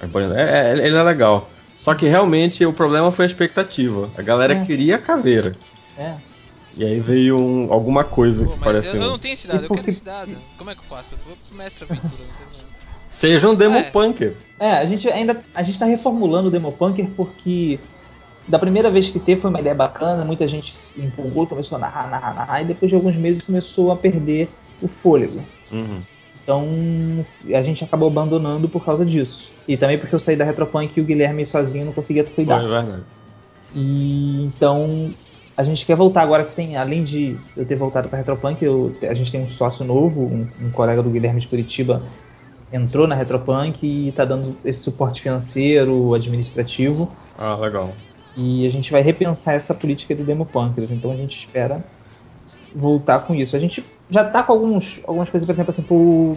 É 0.01 0.07
bonito. 0.07 0.33
É, 0.33 0.71
é- 0.71 0.87
ele 0.87 0.97
é 0.97 1.03
legal. 1.03 1.51
Só 1.75 1.93
que 1.93 2.07
realmente 2.07 2.65
o 2.65 2.73
problema 2.73 3.11
foi 3.11 3.25
a 3.25 3.27
expectativa. 3.27 4.09
A 4.17 4.23
galera 4.23 4.55
É. 4.55 4.65
queria 4.65 4.95
a 4.95 4.99
caveira. 5.01 5.57
É. 5.99 6.15
E 6.77 6.85
aí 6.85 7.01
veio 7.01 7.37
um- 7.37 7.73
alguma 7.73 8.05
coisa 8.05 8.45
Pô, 8.45 8.53
que 8.53 8.59
mas 8.61 8.65
parece. 8.65 8.89
eu, 8.91 8.95
eu 8.95 9.01
um- 9.03 9.11
não 9.11 9.19
tenho 9.19 9.35
esse 9.35 9.49
dado, 9.49 9.65
eu 9.65 9.69
quero 9.71 9.83
que- 9.83 9.91
esse 9.91 10.05
dado. 10.05 10.31
Como 10.57 10.71
é 10.71 10.75
que 10.77 10.81
eu 10.83 10.85
faço? 10.85 11.17
Eu 11.17 11.19
vou 11.27 11.37
pro 11.49 11.59
mestre 11.59 11.83
aventura. 11.85 12.12
não 12.17 12.49
tem. 12.49 12.64
Seja 13.15 13.49
um 13.49 13.55
demo 13.55 13.77
É. 13.77 13.83
punker. 13.85 14.35
É, 14.59 14.73
a 14.73 14.85
gente 14.85 15.09
ainda 15.09 15.41
a 15.55 15.62
gente 15.62 15.79
tá 15.79 15.87
reformulando 15.87 16.49
o 16.49 16.51
Demopunker 16.51 17.07
porque 17.17 17.79
da 18.47 18.59
primeira 18.59 18.91
vez 18.91 19.09
que 19.09 19.21
teve 19.21 19.41
foi 19.41 19.51
uma 19.51 19.61
ideia 19.61 19.75
bacana, 19.75 20.25
muita 20.25 20.47
gente 20.49 20.75
se 20.75 21.01
empolgou, 21.01 21.47
começou 21.47 21.77
a 21.77 21.81
narrar, 21.81 22.11
narrar, 22.11 22.35
narrar, 22.35 22.62
e 22.62 22.65
depois 22.65 22.91
de 22.91 22.97
alguns 22.97 23.17
meses 23.17 23.43
começou 23.43 23.93
a 23.93 23.97
perder 23.97 24.49
o 24.83 24.89
fôlego. 24.89 25.41
Uhum. 25.73 26.01
Então 26.43 26.69
a 27.55 27.62
gente 27.62 27.85
acabou 27.85 28.09
abandonando 28.09 28.69
por 28.69 28.85
causa 28.85 29.07
disso. 29.07 29.53
E 29.67 29.77
também 29.77 29.97
porque 29.97 30.15
eu 30.15 30.19
saí 30.19 30.37
da 30.37 30.45
Retropunk 30.45 30.93
e 30.97 31.01
o 31.01 31.05
Guilherme 31.05 31.47
sozinho 31.47 31.87
não 31.87 31.93
conseguia 31.93 32.25
cuidar. 32.25 32.61
Foi 32.61 32.69
verdade. 32.69 33.03
E 33.75 34.45
então 34.45 35.15
a 35.57 35.62
gente 35.62 35.87
quer 35.87 35.95
voltar 35.95 36.23
agora 36.23 36.45
que 36.45 36.55
tem, 36.55 36.77
além 36.77 37.05
de 37.05 37.37
eu 37.57 37.65
ter 37.65 37.77
voltado 37.77 38.09
para 38.09 38.19
Retropunk, 38.19 38.62
eu, 38.62 38.93
a 39.03 39.15
gente 39.15 39.31
tem 39.31 39.41
um 39.41 39.47
sócio 39.47 39.85
novo, 39.85 40.23
um, 40.23 40.49
um 40.61 40.71
colega 40.71 41.01
do 41.01 41.11
Guilherme 41.11 41.41
de 41.41 41.47
Curitiba 41.47 42.03
entrou 42.75 43.07
na 43.07 43.14
Retropunk 43.14 43.79
e 43.87 44.09
está 44.09 44.25
dando 44.25 44.57
esse 44.64 44.83
suporte 44.83 45.20
financeiro, 45.22 46.12
administrativo, 46.14 47.11
Ah, 47.39 47.55
legal. 47.57 47.93
e 48.37 48.66
a 48.66 48.70
gente 48.70 48.91
vai 48.91 49.01
repensar 49.01 49.55
essa 49.55 49.75
política 49.75 50.14
do 50.14 50.25
Demo 50.25 50.45
Punkers. 50.45 50.91
Então 50.91 51.12
a 51.12 51.16
gente 51.16 51.39
espera 51.39 51.85
voltar 52.75 53.20
com 53.27 53.35
isso. 53.35 53.55
A 53.55 53.59
gente 53.61 53.85
já 54.11 54.25
tá 54.25 54.43
com 54.43 54.53
alguns, 54.53 55.01
algumas 55.07 55.31
coisas, 55.31 55.47
por 55.47 55.53
exemplo, 55.53 55.70
assim, 55.70 55.83
pro, 55.83 56.37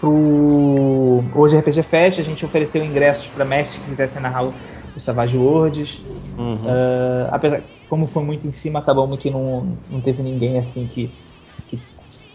pro 0.00 1.22
Hoje 1.34 1.56
RPG 1.58 1.82
Fest, 1.84 2.18
a 2.20 2.24
gente 2.24 2.44
ofereceu 2.44 2.84
ingressos 2.84 3.28
para 3.28 3.44
mestres 3.44 3.82
que 3.82 3.88
quisessem 3.88 4.20
narrar 4.20 4.46
o, 4.46 4.54
o 4.96 5.00
Savage 5.00 5.36
Worlds. 5.36 6.00
Uhum. 6.36 6.54
Uh, 6.56 7.28
apesar 7.30 7.62
como 7.88 8.06
foi 8.06 8.24
muito 8.24 8.46
em 8.46 8.50
cima, 8.50 8.80
acabamos 8.80 9.16
que 9.18 9.30
não, 9.30 9.76
não 9.88 10.00
teve 10.00 10.22
ninguém 10.22 10.58
assim 10.58 10.88
que, 10.92 11.08
que, 11.68 11.78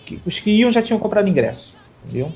que- 0.05 0.21
Os 0.25 0.39
que 0.39 0.51
iam 0.51 0.71
já 0.71 0.81
tinham 0.81 0.97
comprado 0.99 1.27
ingresso, 1.27 1.75
entendeu? 2.05 2.31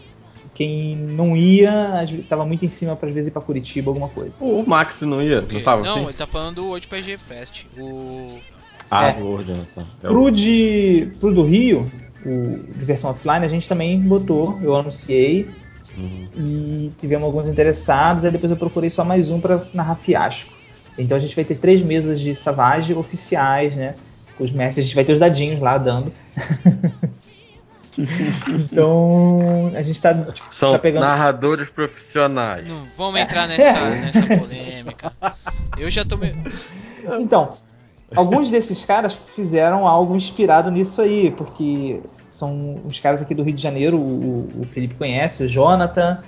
Quem 0.55 0.95
não 0.95 1.35
ia, 1.37 2.03
tava 2.29 2.45
muito 2.45 2.63
em 2.65 2.69
cima 2.69 2.95
para 2.95 3.09
às 3.09 3.13
vezes 3.13 3.27
ir 3.27 3.31
pra 3.31 3.41
Curitiba, 3.41 3.91
alguma 3.91 4.07
coisa. 4.09 4.33
O, 4.39 4.61
o 4.61 4.67
Max 4.67 5.01
não 5.01 5.21
ia? 5.21 5.41
Não 5.41 5.61
tava? 5.61 5.83
não, 5.83 5.95
assim? 5.97 6.03
ele 6.05 6.13
tá 6.13 6.25
falando 6.25 6.55
do 6.55 6.65
World 6.67 6.87
PG 6.87 7.17
Fest. 7.17 7.65
O. 7.77 8.37
Ah, 8.89 9.07
É. 9.07 9.13
do 9.13 9.25
Word, 9.25 9.51
né, 9.51 9.65
tá. 9.75 9.83
É 10.03 10.07
o- 10.07 10.11
Pro, 10.11 10.31
de, 10.31 11.09
pro 11.19 11.33
do 11.33 11.43
Rio, 11.43 11.91
o 12.25 12.59
de 12.73 12.85
versão 12.85 13.11
offline, 13.11 13.43
a 13.45 13.49
gente 13.49 13.67
também 13.67 13.99
botou, 13.99 14.57
eu 14.63 14.75
anunciei 14.75 15.49
Uhum. 15.97 16.27
e 16.37 16.91
tivemos 16.99 17.23
alguns 17.25 17.47
interessados, 17.47 18.23
aí 18.25 18.31
depois 18.31 18.49
eu 18.51 18.57
procurei 18.57 18.89
só 18.89 19.03
mais 19.03 19.29
um 19.29 19.39
para 19.39 19.65
narrar 19.73 19.95
fiasco. 19.95 20.51
Então 20.97 21.17
a 21.17 21.19
gente 21.19 21.35
vai 21.35 21.43
ter 21.43 21.55
três 21.55 21.81
mesas 21.81 22.19
de 22.19 22.33
Savage 22.35 22.93
oficiais, 22.93 23.75
né? 23.75 23.95
Com 24.37 24.43
os 24.45 24.51
mestres, 24.51 24.85
a 24.85 24.87
gente 24.87 24.95
vai 24.95 25.03
ter 25.03 25.13
os 25.13 25.19
dadinhos 25.19 25.59
lá 25.59 25.77
dando. 25.77 26.11
então 28.49 29.71
a 29.75 29.81
gente 29.81 30.01
tá, 30.01 30.13
tipo, 30.13 30.47
São 30.53 30.73
tá 30.73 30.79
pegando. 30.79 31.03
narradores 31.03 31.69
profissionais. 31.69 32.67
Não, 32.67 32.85
vamos 32.97 33.19
entrar 33.19 33.47
nessa, 33.47 33.89
nessa 33.89 34.37
polêmica. 34.39 35.13
Eu 35.77 35.89
já 35.89 36.03
tô. 36.05 36.17
Me... 36.17 36.35
Então, 37.19 37.57
alguns 38.15 38.49
desses 38.51 38.83
caras 38.85 39.15
fizeram 39.35 39.87
algo 39.87 40.15
inspirado 40.15 40.69
nisso 40.71 41.01
aí, 41.01 41.31
porque 41.31 41.99
são 42.31 42.81
os 42.85 42.99
caras 42.99 43.21
aqui 43.21 43.33
do 43.33 43.43
Rio 43.43 43.53
de 43.55 43.61
Janeiro, 43.61 43.97
o, 43.97 44.61
o 44.61 44.65
Felipe 44.65 44.95
conhece, 44.95 45.43
o 45.43 45.47
Jonathan, 45.47 46.19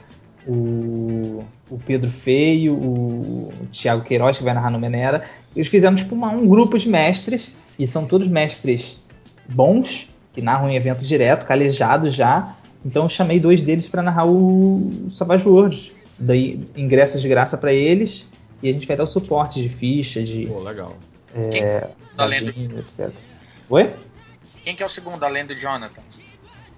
o, 0.48 1.44
o 1.70 1.78
Pedro 1.86 2.10
Feio, 2.10 2.74
o, 2.74 3.50
o 3.50 3.68
Thiago 3.72 4.04
Queiroz, 4.04 4.38
que 4.38 4.44
vai 4.44 4.54
narrar 4.54 4.70
no 4.72 4.80
Menera. 4.80 5.24
Eles 5.56 5.68
fizeram 5.68 5.96
tipo 5.96 6.16
uma- 6.16 6.32
um 6.32 6.48
grupo 6.48 6.78
de 6.80 6.88
mestres, 6.88 7.52
e 7.78 7.86
são 7.86 8.06
todos 8.08 8.28
mestres 8.28 8.98
bons, 9.50 10.10
que 10.38 10.42
narram 10.44 10.70
em 10.70 10.76
evento 10.76 11.04
direto, 11.04 11.48
calejados 11.48 12.14
já. 12.14 12.56
Então 12.86 13.06
eu 13.06 13.10
chamei 13.10 13.40
dois 13.40 13.64
deles 13.64 13.88
para 13.88 14.04
narrar 14.04 14.28
o 14.28 15.08
Savage 15.10 15.50
Worlds. 15.50 15.92
Daí 16.20 16.64
ingressos 16.76 17.24
de 17.24 17.28
graça 17.28 17.58
para 17.58 17.74
eles, 17.74 18.28
e 18.62 18.70
a 18.70 18.72
gente 18.72 18.86
vai 18.86 18.96
dar 18.96 19.04
o 19.04 19.08
suporte 19.08 19.60
de 19.60 19.68
ficha, 19.68 20.22
de 20.22 20.46
Pô, 20.46 20.60
legal. 20.60 20.96
Quem, 21.52 21.64
além 22.16 22.40
do, 22.42 22.46
dadinho, 22.46 22.78
etc. 22.78 23.10
Oi? 23.68 23.94
quem 24.64 24.76
que 24.76 24.84
é 24.84 24.86
o 24.86 24.90
segundo, 24.90 25.24
além 25.24 25.44
do 25.44 25.56
Jonathan? 25.56 26.02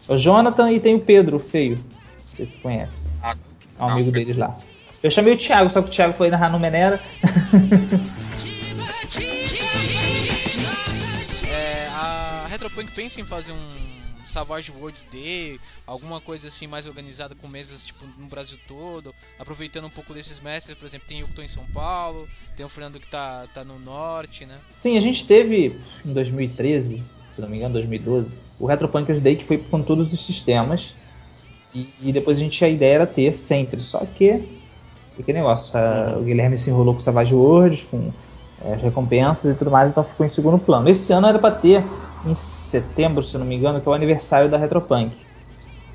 O 0.07 0.16
Jonathan 0.16 0.72
e 0.72 0.80
tem 0.80 0.95
o 0.95 0.99
Pedro, 1.01 1.36
o 1.36 1.39
feio. 1.39 1.76
Não 1.76 2.36
sei 2.38 2.45
se 2.45 2.53
tu 2.53 2.62
conhece. 2.62 3.10
Ah, 3.22 3.36
É 3.78 3.84
um 3.84 3.88
não, 3.88 3.93
amigo 3.93 4.12
Pedro. 4.12 4.22
deles 4.22 4.38
lá. 4.38 4.55
Eu 5.03 5.12
chamei 5.12 5.34
o 5.34 5.38
Thiago, 5.38 5.70
só 5.70 5.82
que 5.82 5.89
o 5.89 5.91
Thiago 5.91 6.14
foi 6.14 6.30
narrar 6.30 6.49
no 6.49 6.60
Menera. 6.60 6.97
Retropunk 12.60 12.91
pensa 12.91 13.22
em 13.22 13.24
fazer 13.24 13.53
um 13.53 13.70
Savage 14.26 14.70
Worlds 14.70 15.05
Day, 15.10 15.60
alguma 15.88 16.20
coisa 16.20 16.49
assim 16.49 16.68
mais 16.68 16.86
organizada 16.86 17.34
com 17.34 17.47
mesas 17.47 17.86
tipo 17.86 18.03
no 18.18 18.28
Brasil 18.28 18.57
todo, 18.68 19.16
aproveitando 19.39 19.86
um 19.86 19.89
pouco 19.89 20.14
desses 20.14 20.41
mestres, 20.41 20.76
por 20.78 20.86
exemplo, 20.86 21.07
tem 21.07 21.24
o 21.24 21.28
que 21.28 21.34
tô 21.34 21.41
em 21.41 21.47
São 21.47 21.64
Paulo, 21.74 22.28
tem 22.57 22.66
o 22.66 22.70
Fernando 22.70 22.99
que 22.99 23.07
tá, 23.07 23.47
tá 23.53 23.64
no 23.64 23.80
norte, 23.80 24.45
né? 24.45 24.60
Sim, 24.72 24.97
a 24.97 24.99
gente 24.99 25.26
teve 25.26 25.80
em 26.05 26.12
2013, 26.14 27.01
se 27.32 27.39
não 27.41 27.47
me 27.47 27.55
engano, 27.57 27.74
2012, 27.76 28.38
o 28.60 28.66
Retropunkers 28.68 29.22
Day 29.22 29.38
que 29.38 29.45
foi 29.45 29.57
com 29.57 29.82
todos 29.82 30.12
os 30.12 30.26
sistemas. 30.26 30.93
E, 31.74 31.88
e 32.01 32.12
depois 32.12 32.39
a 32.39 32.41
gente 32.41 32.64
a 32.66 32.68
ideia 32.68 32.95
era 32.95 33.07
ter 33.07 33.36
sempre, 33.38 33.80
só 33.80 34.05
que 34.05 34.43
aquele 35.18 35.38
negócio, 35.38 35.78
a- 35.80 36.18
o 36.20 36.24
Guilherme 36.24 36.57
se 36.57 36.70
enrolou 36.70 36.93
com 36.93 36.99
Savage 36.99 37.34
Worlds, 37.34 37.86
com 37.86 38.12
é, 38.66 38.74
as 38.74 38.82
recompensas 38.82 39.53
e 39.53 39.57
tudo 39.57 39.72
mais, 39.72 39.91
então 39.91 40.03
ficou 40.03 40.26
em 40.26 40.30
segundo 40.30 40.60
plano. 40.60 40.89
Esse 40.89 41.12
ano 41.14 41.28
era 41.28 41.39
para 41.39 41.55
ter 41.55 41.84
em 42.26 42.36
setembro, 42.36 43.24
se 43.24 43.38
não 43.38 43.45
me 43.45 43.55
engano, 43.55 43.80
que 43.80 43.88
é 43.88 43.91
o 43.91 43.93
aniversário 43.93 44.49
da 44.49 44.57
Retropunk. 44.57 45.12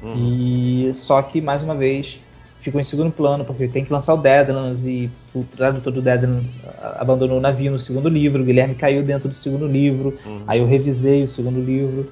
Uhum. 0.03 0.89
E 0.89 0.95
só 0.95 1.21
que 1.23 1.41
mais 1.41 1.63
uma 1.63 1.75
vez 1.75 2.21
ficou 2.61 2.81
em 2.81 2.85
segundo 2.85 3.11
plano 3.11 3.45
porque 3.45 3.69
tem 3.69 3.85
que 3.85 3.93
lançar 3.93 4.15
o 4.15 4.17
Deadlands 4.17 4.87
e 4.87 5.11
o 5.35 5.45
tradutor 5.45 5.93
do 5.93 6.01
Deadlands 6.01 6.61
ah, 6.65 6.97
abandonou 7.01 7.37
o 7.37 7.41
navio 7.41 7.71
no 7.71 7.79
segundo 7.79 8.09
livro, 8.09 8.43
o 8.43 8.45
Guilherme 8.45 8.75
caiu 8.75 9.03
dentro 9.03 9.29
do 9.29 9.35
segundo 9.35 9.67
livro, 9.67 10.17
Uhum. 10.25 10.41
aí 10.47 10.61
eu 10.61 10.67
revisei 10.67 11.23
o 11.23 11.29
segundo 11.29 11.61
livro 11.61 12.11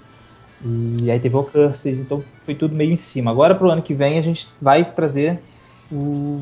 e 0.64 1.10
aí 1.10 1.18
teve 1.18 1.34
o 1.34 1.42
Cursed, 1.42 1.98
então 1.98 2.22
foi 2.44 2.54
tudo 2.54 2.74
meio 2.74 2.92
em 2.92 2.96
cima. 2.96 3.30
Agora 3.30 3.54
pro 3.54 3.70
ano 3.70 3.82
que 3.82 3.94
vem 3.94 4.18
a 4.18 4.22
gente 4.22 4.48
vai 4.60 4.84
trazer 4.84 5.40
o 5.90 6.40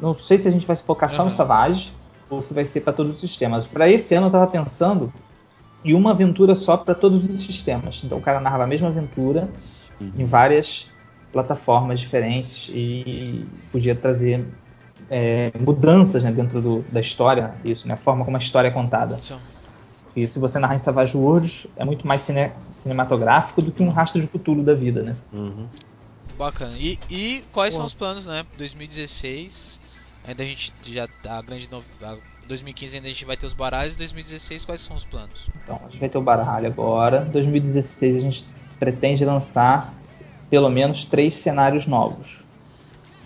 não 0.00 0.14
sei 0.14 0.38
se 0.38 0.46
a 0.46 0.50
gente 0.50 0.66
vai 0.66 0.76
se 0.76 0.84
focar 0.84 1.10
só 1.10 1.22
no 1.22 1.28
Aham. 1.28 1.36
Savage 1.36 1.97
ou 2.30 2.42
se 2.42 2.54
vai 2.54 2.64
ser 2.64 2.82
para 2.82 2.92
todos 2.92 3.12
os 3.12 3.20
sistemas. 3.20 3.66
Para 3.66 3.90
esse 3.90 4.14
ano 4.14 4.26
eu 4.26 4.30
tava 4.30 4.46
pensando 4.46 5.12
em 5.84 5.94
uma 5.94 6.10
aventura 6.10 6.54
só 6.54 6.76
para 6.76 6.94
todos 6.94 7.24
os 7.24 7.42
sistemas. 7.44 8.00
Então 8.04 8.18
o 8.18 8.22
cara 8.22 8.40
narrava 8.40 8.64
a 8.64 8.66
mesma 8.66 8.88
aventura 8.88 9.48
em 10.00 10.24
várias 10.24 10.92
plataformas 11.32 12.00
diferentes 12.00 12.68
e 12.70 13.44
podia 13.70 13.94
trazer 13.94 14.44
é, 15.10 15.50
mudanças 15.58 16.22
né, 16.22 16.30
dentro 16.32 16.60
do- 16.60 16.80
da 16.90 17.00
história, 17.00 17.54
isso, 17.64 17.86
né, 17.88 17.94
a 17.94 17.96
forma 17.96 18.24
como 18.24 18.36
a 18.36 18.40
história 18.40 18.68
é 18.68 18.70
contada. 18.70 19.18
São. 19.18 19.38
Porque 20.04 20.26
se 20.26 20.38
você 20.38 20.58
narrar 20.58 20.74
em 20.74 20.78
Savage 20.78 21.16
Worlds, 21.16 21.66
é 21.76 21.84
muito 21.84 22.06
mais 22.06 22.22
cine- 22.22 22.50
cinematográfico 22.70 23.62
do 23.62 23.70
que 23.70 23.82
um 23.82 23.90
rastro 23.90 24.20
de 24.20 24.26
Cthulhu 24.26 24.62
da 24.62 24.74
vida, 24.74 25.02
né? 25.02 25.16
Uhum. 25.32 25.66
Bacana. 26.36 26.76
E, 26.78 26.98
e 27.10 27.42
quais 27.52 27.74
Pô. 27.74 27.78
são 27.78 27.86
os 27.86 27.94
planos, 27.94 28.26
né? 28.26 28.44
2016, 28.56 29.80
ainda 30.28 30.42
a 30.42 30.46
gente 30.46 30.72
já 30.86 31.08
a 31.26 31.42
grande 31.42 31.68
novidade. 31.70 32.20
2015 32.46 32.96
ainda 32.96 33.08
a 33.08 33.10
gente 33.10 33.24
vai 33.24 33.36
ter 33.36 33.46
os 33.46 33.52
baralhos, 33.52 33.96
2016 33.96 34.64
quais 34.64 34.80
são 34.80 34.96
os 34.96 35.04
planos? 35.04 35.48
Então, 35.62 35.80
a 35.84 35.88
gente 35.90 36.00
vai 36.00 36.08
ter 36.08 36.18
o 36.18 36.22
baralho 36.22 36.66
agora. 36.66 37.26
Em 37.28 37.30
2016 37.30 38.16
a 38.16 38.20
gente 38.20 38.46
pretende 38.78 39.24
lançar 39.24 39.94
pelo 40.50 40.68
menos 40.68 41.04
três 41.04 41.34
cenários 41.36 41.86
novos. 41.86 42.46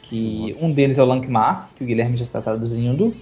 Que 0.03 0.57
um 0.61 0.71
deles 0.71 0.99
é 0.99 1.03
o 1.03 1.07
Lankmar, 1.07 1.71
que 1.77 1.85
o 1.85 1.87
Guilherme 1.87 2.17
já 2.17 2.25
está 2.25 2.41
traduzindo. 2.43 3.15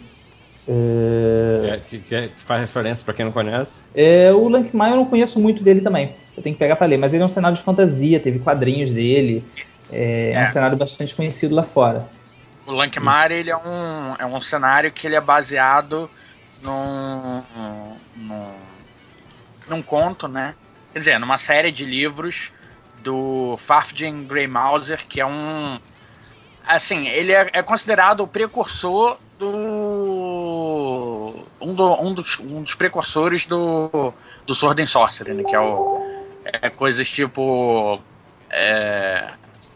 É, 0.68 1.80
que, 1.86 1.98
que, 1.98 2.28
que 2.28 2.42
faz 2.42 2.60
referência 2.60 3.04
pra 3.04 3.14
quem 3.14 3.24
não 3.24 3.32
conhece. 3.32 3.82
É, 3.94 4.32
o 4.32 4.48
Lankmire 4.48 4.90
eu 4.90 4.96
não 4.96 5.04
conheço 5.04 5.40
muito 5.40 5.62
dele 5.62 5.80
também. 5.80 6.14
Eu 6.36 6.42
tenho 6.42 6.54
que 6.54 6.58
pegar 6.58 6.76
pra 6.76 6.86
ler, 6.86 6.96
mas 6.96 7.12
ele 7.14 7.22
é 7.22 7.26
um 7.26 7.30
cenário 7.30 7.56
de 7.56 7.62
fantasia, 7.62 8.20
teve 8.20 8.38
quadrinhos 8.38 8.92
dele. 8.92 9.44
É, 9.92 10.32
é 10.32 10.38
um 10.38 10.42
É. 10.42 10.46
cenário 10.46 10.76
bastante 10.76 11.14
conhecido 11.14 11.54
lá 11.54 11.62
fora. 11.62 12.08
O 12.70 12.74
Lankmar, 12.74 13.32
ele 13.32 13.50
é 13.50 13.56
um, 13.56 14.14
é 14.16 14.24
um 14.24 14.40
cenário 14.40 14.92
que 14.92 15.04
ele 15.04 15.16
é 15.16 15.20
baseado 15.20 16.08
num, 16.62 17.42
num, 18.14 18.54
num 19.68 19.82
conto, 19.82 20.28
né? 20.28 20.54
Quer 20.92 21.00
dizer, 21.00 21.18
numa 21.18 21.36
série 21.36 21.72
de 21.72 21.84
livros 21.84 22.52
do 23.02 23.56
Farfjin 23.56 24.24
Grey 24.24 24.46
Mauser, 24.46 25.04
que 25.08 25.20
é 25.20 25.26
um... 25.26 25.80
Assim, 26.64 27.08
ele 27.08 27.32
é, 27.32 27.50
é 27.52 27.62
considerado 27.62 28.20
o 28.20 28.28
precursor 28.28 29.18
do... 29.36 29.48
Um, 31.60 31.74
do, 31.74 31.92
um, 32.00 32.14
dos, 32.14 32.38
um 32.38 32.62
dos 32.62 32.74
precursores 32.74 33.46
do, 33.46 34.14
do 34.46 34.54
Sword 34.54 34.80
and 34.80 34.86
Sorcery, 34.86 35.34
né? 35.34 35.42
Que 35.42 35.56
é 35.56 35.60
o... 35.60 36.24
É 36.44 36.70
coisas 36.70 37.08
tipo... 37.08 38.00
É, 38.48 39.30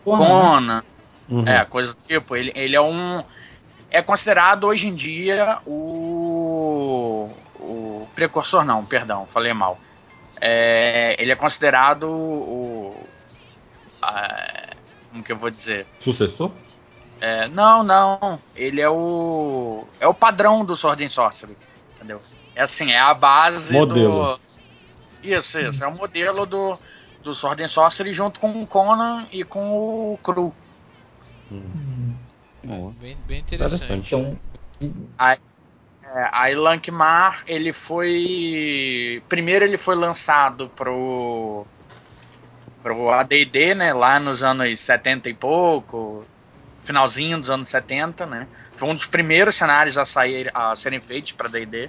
Porra, 0.05 0.21
né? 0.21 0.27
Conan, 0.27 0.85
Uhum. 1.29 1.47
é, 1.49 1.65
coisa 1.65 1.93
do 1.93 1.99
tipo, 2.07 2.37
ele, 2.37 2.53
ele 2.55 2.77
é 2.77 2.81
um. 2.81 3.23
É 3.91 4.03
considerado 4.03 4.65
hoje 4.65 4.89
em 4.89 4.95
dia 4.95 5.59
o. 5.67 7.31
O 7.59 8.07
precursor, 8.15 8.65
não, 8.65 8.85
perdão, 8.85 9.27
falei 9.33 9.53
mal. 9.55 9.79
É, 10.41 11.17
ele 11.19 11.33
é 11.33 11.37
considerado 11.37 12.05
o. 12.11 12.97
a- 14.03 14.71
como 15.11 15.23
que 15.23 15.33
eu 15.33 15.37
vou 15.37 15.51
dizer? 15.51 15.87
Sucessor? 15.99 16.51
É, 17.21 17.49
não, 17.49 17.83
não. 17.83 18.39
Ele 18.55 18.81
é 18.81 18.89
o. 18.91 19.87
É 20.01 20.07
o 20.07 20.13
padrão 20.13 20.65
do 20.65 20.77
Sword 20.77 21.05
and 21.05 21.09
Sorcery. 21.09 21.57
Entendeu? 21.97 22.21
É 22.55 22.63
assim, 22.63 22.91
é 22.93 22.99
a 22.99 23.15
base 23.15 23.73
Modelo. 23.73 24.37
do. 24.37 24.41
Isso, 25.23 25.59
isso. 25.59 25.83
É 25.83 25.87
o 25.87 25.93
modelo 25.95 26.45
do, 26.45 26.79
do 27.23 27.35
Sword 27.35 27.63
and 27.63 27.69
Sorcery 27.69 28.13
junto 28.13 28.39
com 28.39 28.63
o 28.63 28.67
Conan 28.67 29.27
e 29.33 29.43
com 29.43 29.71
o 30.13 30.19
Cru. 30.23 30.55
Bem, 33.01 33.17
bem 33.27 33.41
interessante. 33.41 34.15
Então, 34.15 34.39
É, 36.15 36.29
aí 36.33 36.55
Lankmar, 36.55 37.43
ele 37.47 37.73
foi. 37.73 39.23
Primeiro 39.29 39.65
ele 39.65 39.79
foi 39.79 39.97
lançado 39.97 40.69
pro. 40.69 41.67
pro 42.83 43.11
ADD, 43.11 43.75
né? 43.75 43.93
Lá 43.93 44.21
nos 44.21 44.43
anos 44.43 44.79
70 44.81 45.29
e 45.29 45.35
pouco. 45.35 46.25
Finalzinho 46.85 47.41
dos 47.41 47.51
anos 47.51 47.69
70, 47.69 48.27
né? 48.27 48.47
Foi 48.77 48.89
um 48.89 48.95
dos 48.95 49.07
primeiros 49.07 49.57
cenários 49.57 49.97
a, 49.97 50.05
sair, 50.05 50.51
a 50.55 50.77
serem 50.77 51.01
feitos 51.01 51.33
para 51.33 51.49
DD. 51.49 51.89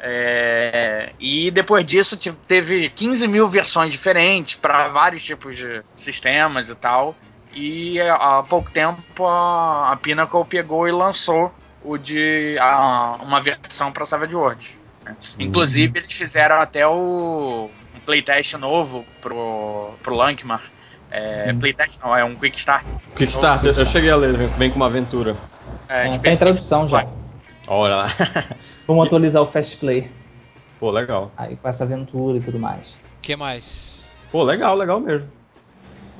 É, 0.00 1.12
e 1.18 1.50
depois 1.50 1.84
disso 1.84 2.16
teve 2.46 2.88
15 2.90 3.26
mil 3.26 3.48
versões 3.48 3.92
diferentes 3.92 4.54
para 4.54 4.88
vários 4.88 5.24
tipos 5.24 5.56
de 5.56 5.82
sistemas 5.96 6.68
e 6.68 6.74
tal. 6.74 7.16
E 7.54 8.00
há 8.00 8.42
pouco 8.48 8.70
tempo 8.70 9.26
a, 9.26 9.92
a 9.92 9.96
Pinnacle 9.96 10.44
pegou 10.44 10.86
e 10.86 10.92
lançou 10.92 11.52
o 11.82 11.96
de 11.96 12.56
a- 12.60 13.16
uma 13.20 13.40
versão 13.40 13.90
para 13.92 14.04
Savage 14.06 14.34
Worlds. 14.34 14.68
né? 15.04 15.16
Inclusive 15.38 15.98
eles 15.98 16.12
fizeram 16.12 16.60
até 16.60 16.86
o 16.86 17.70
um 17.94 18.00
playtest 18.04 18.54
novo 18.54 19.04
pro 19.20 19.90
pro 20.02 20.14
Lankmar. 20.14 20.62
É, 21.10 21.52
playtest 21.54 21.98
não, 22.04 22.14
é 22.14 22.22
um 22.22 22.36
quick 22.36 22.58
start. 22.58 22.84
Kickstarter, 23.16 23.78
eu 23.78 23.86
cheguei 23.86 24.10
a 24.10 24.16
ler, 24.16 24.36
vem 24.36 24.70
com 24.70 24.76
uma 24.76 24.86
aventura. 24.86 25.34
É, 25.88 26.00
é, 26.00 26.02
tá 26.02 26.06
em 26.06 26.14
específico. 26.16 26.38
tradução 26.38 26.88
já. 26.88 27.06
Olha 27.66 27.96
lá. 27.96 28.06
Vamos 28.86 29.06
atualizar 29.06 29.42
o 29.42 29.46
Fast 29.46 29.78
Play. 29.78 30.10
Pô, 30.78 30.90
legal. 30.90 31.32
Aí 31.36 31.56
com 31.56 31.68
essa 31.68 31.84
aventura 31.84 32.38
e 32.38 32.40
tudo 32.40 32.58
mais. 32.58 32.92
O 32.92 33.20
que 33.22 33.34
mais? 33.34 34.10
Pô, 34.30 34.42
legal, 34.44 34.76
legal 34.76 35.00
mesmo. 35.00 35.28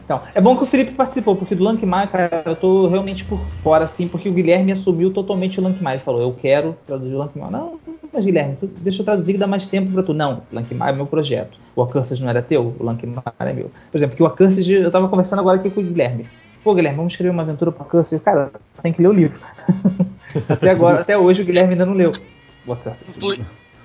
Então, 0.09 0.23
é 0.35 0.41
bom 0.41 0.57
que 0.57 0.63
o 0.63 0.67
Felipe 0.67 0.93
participou, 0.93 1.37
porque 1.37 1.55
do 1.55 1.63
Lankmar, 1.63 2.11
cara, 2.11 2.43
eu 2.47 2.57
tô 2.57 2.89
realmente 2.89 3.27
por 3.27 3.39
fora, 3.47 3.85
assim, 3.85 4.09
porque 4.09 4.27
o 4.27 4.33
Guilherme 4.33 4.73
assumiu 4.73 5.13
totalmente 5.13 5.61
o 5.61 5.63
Lankmar. 5.63 5.93
Ele 5.93 6.03
falou, 6.03 6.23
eu 6.23 6.33
quero 6.33 6.75
traduzir 6.87 7.15
o 7.15 7.19
Lankmar. 7.19 7.51
Não, 7.51 7.79
mas 8.11 8.25
Guilherme, 8.25 8.57
tu- 8.59 8.71
deixa 8.79 9.03
eu 9.03 9.05
traduzir 9.05 9.35
que 9.35 9.39
dá 9.39 9.47
mais 9.47 9.67
tempo 9.67 9.91
pra 9.93 10.03
tu. 10.03 10.15
Não, 10.15 10.41
Lankmar 10.51 10.89
é 10.89 10.93
meu 10.95 11.05
projeto. 11.05 11.59
O 11.77 11.83
Accursed 11.83 12.23
não 12.23 12.31
era 12.31 12.41
teu, 12.41 12.75
o 12.81 12.83
Lankmar 12.83 13.23
é 13.39 13.53
meu. 13.53 13.71
Por 13.93 13.99
exemplo, 13.99 14.17
que 14.17 14.23
o 14.23 14.27
Accursed, 14.27 14.73
eu 14.73 14.91
tava 14.91 15.09
conversando 15.09 15.41
agora 15.41 15.59
aqui 15.59 15.69
com 15.69 15.83
o 15.83 15.85
Guilherme. 15.85 16.27
Pô, 16.65 16.75
Guilherme, 16.75 16.97
vamos 16.97 17.13
escrever 17.13 17.29
uma 17.31 17.43
aventura 17.43 17.71
pro 17.71 17.83
Accursed. 17.83 18.23
Cara, 18.23 18.51
tem 18.83 18.95
que 18.95 19.03
ler 19.03 19.09
o 19.09 19.13
livro. 19.13 19.39
até 20.49 20.71
agora, 20.71 21.03
até 21.03 21.19
hoje, 21.19 21.43
o 21.43 21.45
Guilherme 21.45 21.73
ainda 21.75 21.85
não 21.85 21.93
leu 21.93 22.13
o 22.67 22.73
Accursed. 22.73 23.11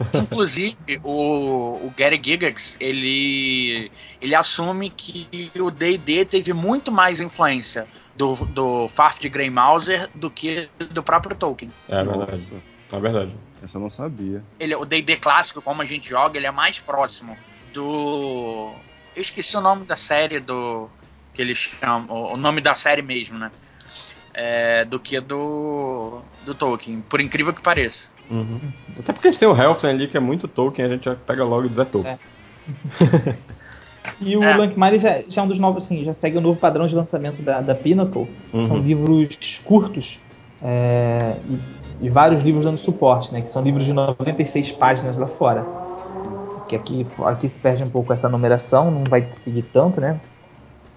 Inclu- 0.06 0.22
Inclusive, 0.24 1.00
o, 1.04 1.86
o 1.86 1.94
Gary 1.98 2.18
Gygax, 2.18 2.76
ele, 2.80 3.92
ele 4.22 4.36
assume 4.36 4.90
que 4.90 5.52
o 5.60 5.70
D&D 5.72 6.26
teve 6.26 6.54
muito 6.54 6.92
mais 6.92 7.20
influência 7.20 7.88
do, 8.16 8.34
do 8.36 8.88
Faf 8.88 9.20
de 9.20 9.30
Grey 9.30 9.50
Mauser 9.50 10.10
do 10.16 10.30
que 10.30 10.70
do 10.92 11.02
próprio 11.04 11.36
Tolkien. 11.36 11.72
É 11.90 12.04
verdade. 12.04 12.54
É 12.92 13.00
verdade. 13.00 13.36
essa 13.64 13.78
eu 13.78 13.82
não 13.82 13.90
sabia. 13.90 14.44
Ele, 14.60 14.76
o 14.76 14.86
D&D 14.86 15.16
clássico, 15.18 15.62
como 15.62 15.82
a 15.82 15.86
gente 15.86 16.10
joga, 16.10 16.38
ele 16.38 16.46
é 16.48 16.52
mais 16.52 16.78
próximo 16.80 17.36
do... 17.74 18.74
Eu 19.16 19.22
esqueci 19.22 19.56
o 19.58 19.62
nome 19.62 19.86
da 19.86 19.96
série 19.96 20.40
do... 20.40 20.90
Que 21.34 21.42
eles 21.42 21.58
chamam... 21.58 22.16
O 22.16 22.34
o 22.34 22.38
nome 22.38 22.62
da 22.62 22.76
série 22.76 23.02
mesmo, 23.02 23.38
né? 23.40 23.52
É, 24.34 24.86
do 24.86 25.00
que 25.00 25.20
do... 25.20 26.22
Do 26.46 26.54
Tolkien, 26.54 27.02
por 27.02 27.20
incrível 27.22 27.54
que 27.54 27.62
pareça. 27.62 28.08
Uhum. 28.30 28.60
Até 28.98 29.14
porque 29.14 29.28
a 29.28 29.32
gente 29.32 29.40
tem 29.40 29.48
o 29.48 29.56
Helfen 29.56 29.90
ali, 29.92 30.08
que 30.08 30.18
é 30.18 30.20
muito 30.20 30.48
Tolkien, 30.48 30.86
a 30.86 30.90
gente 30.90 31.06
já 31.06 31.16
pega 31.16 31.44
logo 31.44 31.66
e 31.66 31.70
diz 31.70 31.78
é 31.78 31.86
Tolkien. 31.86 32.20
E 34.22 34.36
o 34.36 34.44
É. 34.44 34.58
Lankmar 34.58 34.90
ele 34.90 35.00
já, 35.00 35.22
já 35.28 35.42
é 35.42 35.46
um 35.46 35.48
dos 35.48 35.60
novos, 35.60 35.86
assim, 35.86 36.04
já 36.04 36.14
segue 36.14 36.38
o 36.38 36.42
novo 36.42 36.60
padrão 36.60 36.86
de 36.88 36.96
lançamento 36.96 37.42
da, 37.42 37.62
da 37.62 37.74
Pinnacle. 37.76 38.28
que 38.52 38.64
São 38.64 38.78
Uhum. 38.78 38.84
livros 38.84 39.62
curtos 39.64 40.20
é, 40.62 41.36
e, 41.50 42.06
e 42.06 42.10
vários 42.10 42.42
livros 42.44 42.66
dando 42.66 42.78
suporte, 42.78 43.34
né? 43.34 43.42
Que 43.42 43.50
são 43.50 43.62
livros 43.62 43.86
de 43.86 43.94
96 43.94 44.72
páginas 44.74 45.18
lá 45.18 45.28
fora. 45.28 45.66
Que 46.68 46.76
aqui, 46.76 47.06
aqui 47.26 47.48
se 47.48 47.60
perde 47.60 47.84
um 47.84 47.90
pouco 47.90 48.12
essa 48.14 48.30
numeração, 48.30 48.92
não 48.92 49.04
vai 49.10 49.28
seguir 49.32 49.64
tanto, 49.64 50.00
né? 50.02 50.20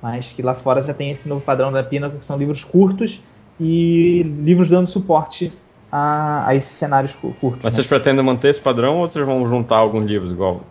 Mas 0.02 0.28
que 0.28 0.42
lá 0.42 0.54
fora 0.54 0.80
já 0.82 0.94
tem 0.94 1.10
esse 1.10 1.28
novo 1.28 1.40
padrão 1.40 1.72
da 1.72 1.82
Pinnacle, 1.82 2.18
que 2.18 2.26
são 2.26 2.36
livros 2.36 2.62
curtos 2.64 3.22
e 3.58 4.22
livros 4.44 4.68
dando 4.68 4.86
suporte 4.86 5.52
a, 5.90 6.48
a 6.48 6.54
esses 6.54 6.70
cenários 6.72 7.14
cu- 7.14 7.34
curtos. 7.40 7.64
Mas 7.64 7.72
né? 7.72 7.76
vocês 7.76 7.86
pretendem 7.86 8.24
manter 8.24 8.48
esse 8.48 8.60
padrão 8.60 8.98
ou 8.98 9.08
vocês 9.08 9.24
vão 9.24 9.46
juntar 9.46 9.76
alguns 9.76 10.04
livros 10.06 10.30
igual? 10.30 10.62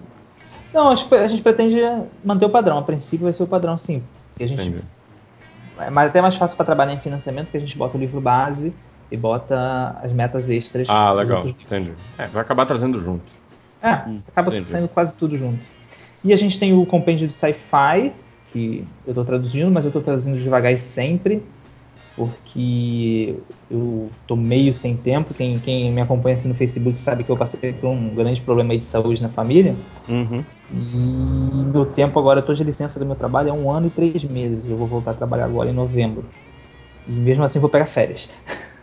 Não, 0.73 0.89
acho 0.89 1.07
que 1.07 1.15
a 1.15 1.27
gente 1.27 1.41
pretende 1.41 1.79
manter 2.23 2.45
o 2.45 2.49
padrão. 2.49 2.77
A 2.77 2.81
princípio 2.81 3.23
vai 3.23 3.33
ser 3.33 3.43
o 3.43 3.47
padrão, 3.47 3.77
sim. 3.77 4.03
Porque 4.29 4.43
a 4.43 4.47
gente 4.47 4.61
Entendi. 4.61 4.83
É 5.79 5.89
mais- 5.89 6.09
até 6.09 6.21
mais 6.21 6.35
fácil 6.35 6.55
para 6.57 6.65
trabalhar 6.65 6.93
em 6.93 6.99
financiamento, 6.99 7.45
porque 7.45 7.57
a 7.57 7.59
gente 7.61 7.77
bota 7.77 7.97
o 7.97 7.99
livro 7.99 8.19
base 8.21 8.75
e 9.11 9.17
bota 9.17 9.97
as 10.03 10.11
metas 10.11 10.49
extras. 10.49 10.87
Ah, 10.89 11.11
legal. 11.13 11.45
Entendi. 11.45 11.93
É, 12.17 12.27
vai 12.27 12.41
acabar 12.41 12.65
trazendo 12.65 12.99
junto. 12.99 13.29
É, 13.81 13.89
acaba 14.27 14.49
Entendi. 14.49 14.71
saindo 14.71 14.87
quase 14.87 15.15
tudo 15.15 15.37
junto. 15.37 15.59
E 16.23 16.33
a 16.33 16.35
gente 16.35 16.57
tem 16.59 16.73
o 16.73 16.85
compêndio 16.85 17.27
de 17.27 17.33
sci-fi, 17.33 18.11
que 18.51 18.85
eu 19.05 19.11
estou 19.11 19.23
traduzindo, 19.23 19.69
mas 19.71 19.85
eu 19.85 19.89
estou 19.89 20.01
traduzindo 20.01 20.37
devagar 20.37 20.73
e 20.73 20.77
sempre, 20.77 21.43
porque 22.15 23.35
eu 23.69 24.09
tô 24.25 24.35
meio 24.35 24.73
sem 24.73 24.95
tempo. 24.95 25.33
Quem, 25.33 25.53
quem 25.59 25.91
me 25.91 26.01
acompanha 26.01 26.33
assim 26.33 26.47
no 26.47 26.55
Facebook 26.55 26.97
sabe 26.97 27.23
que 27.23 27.29
eu 27.29 27.37
passei 27.37 27.73
por 27.73 27.89
um 27.89 28.09
grande 28.15 28.41
problema 28.41 28.77
de 28.77 28.83
saúde 28.83 29.21
na 29.21 29.29
família. 29.29 29.75
Uhum. 30.07 30.43
E 30.71 31.71
meu 31.71 31.85
tempo 31.85 32.17
agora, 32.17 32.39
eu 32.39 32.45
tô 32.45 32.53
de 32.53 32.63
licença 32.63 32.97
do 32.99 33.05
meu 33.05 33.15
trabalho 33.15 33.51
há 33.51 33.53
um 33.53 33.69
ano 33.69 33.87
e 33.87 33.89
três 33.89 34.23
meses. 34.23 34.63
Eu 34.67 34.77
vou 34.77 34.87
voltar 34.87 35.11
a 35.11 35.13
trabalhar 35.15 35.45
agora 35.45 35.69
em 35.69 35.73
novembro. 35.73 36.25
E 37.07 37.11
mesmo 37.11 37.43
assim 37.43 37.59
vou 37.59 37.69
pegar 37.69 37.85
férias. 37.85 38.31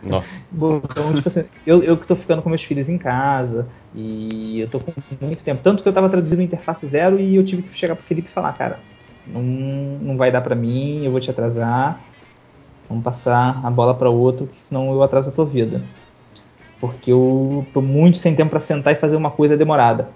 Nossa. 0.03 0.45
Bom, 0.51 0.81
Então, 0.83 1.13
tipo 1.15 1.27
assim, 1.27 1.45
eu, 1.65 1.83
eu 1.83 1.97
que 1.97 2.05
tô 2.05 2.15
ficando 2.15 2.41
com 2.41 2.49
meus 2.49 2.63
filhos 2.63 2.87
em 2.87 2.97
casa 2.97 3.67
e 3.95 4.59
eu 4.59 4.69
tô 4.69 4.79
com 4.79 4.93
muito 5.19 5.43
tempo. 5.43 5.61
Tanto 5.63 5.81
que 5.81 5.89
eu 5.89 5.93
tava 5.93 6.07
traduzindo 6.07 6.41
Interface 6.41 6.85
Zero 6.85 7.19
e 7.19 7.35
eu 7.35 7.43
tive 7.43 7.63
que 7.63 7.75
chegar 7.75 7.95
pro 7.95 8.05
Felipe 8.05 8.27
e 8.27 8.31
falar, 8.31 8.53
cara, 8.53 8.79
não, 9.25 9.41
não 9.41 10.17
vai 10.17 10.31
dar 10.31 10.41
pra 10.41 10.55
mim, 10.55 11.03
eu 11.03 11.11
vou 11.11 11.19
te 11.19 11.31
atrasar. 11.31 12.12
Vamos 12.93 13.03
passar 13.03 13.59
a 13.65 13.71
bola 13.71 13.95
pra 13.95 14.07
outro, 14.07 14.45
que 14.45 14.61
senão 14.61 14.91
eu 14.91 15.01
atraso 15.01 15.31
a 15.31 15.33
tua 15.33 15.47
vida. 15.47 15.81
Porque 16.79 17.11
eu 17.11 17.65
tô 17.73 17.81
muito 17.81 18.19
sem 18.19 18.35
tempo 18.35 18.51
pra 18.51 18.59
sentar 18.59 18.93
e 18.93 18.95
fazer 18.95 19.15
uma 19.15 19.31
coisa 19.31 19.57
demorada. 19.57 20.09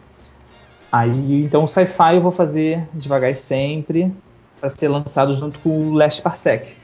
Aí, 0.91 1.41
então 1.43 1.63
o 1.63 1.67
sci-fi 1.67 2.13
eu 2.13 2.21
vou 2.21 2.31
fazer 2.31 2.87
devagar 2.93 3.31
e 3.31 3.35
sempre 3.35 4.13
para 4.59 4.69
ser 4.69 4.89
lançado 4.89 5.33
junto 5.33 5.57
com 5.59 5.69
o 5.69 5.93
Last 5.93 6.21
Parsec. 6.21 6.75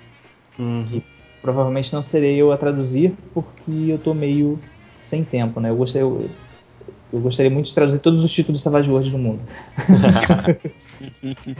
Uhum. 0.57 0.99
Provavelmente 1.43 1.93
não 1.93 2.01
serei 2.01 2.41
eu 2.41 2.51
a 2.51 2.57
traduzir, 2.57 3.13
porque 3.31 3.71
eu 3.87 3.99
tô 3.99 4.15
meio 4.15 4.59
sem 4.99 5.23
tempo, 5.23 5.59
né? 5.59 5.69
Eu 5.69 5.75
gostaria, 5.75 6.07
eu, 6.07 6.27
eu 7.11 7.19
gostaria 7.19 7.51
muito 7.51 7.67
de 7.67 7.75
traduzir 7.75 7.99
todos 7.99 8.23
os 8.23 8.31
títulos 8.31 8.61
Savage 8.61 8.89
Worlds 8.89 9.11
do 9.11 9.19
mundo. 9.19 9.41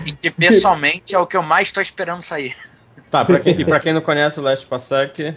E 0.05 0.11
que 0.11 0.31
pessoalmente 0.31 1.13
é 1.13 1.19
o 1.19 1.27
que 1.27 1.37
eu 1.37 1.43
mais 1.43 1.71
tô 1.71 1.79
esperando 1.79 2.23
sair. 2.23 2.55
Tá, 3.13 3.23
pra 3.23 3.39
quem, 3.39 3.61
e 3.61 3.63
pra 3.63 3.79
quem 3.79 3.93
não 3.93 4.01
conhece 4.01 4.39
o 4.39 4.43
Last 4.43 4.65
Parsec, 4.65 5.35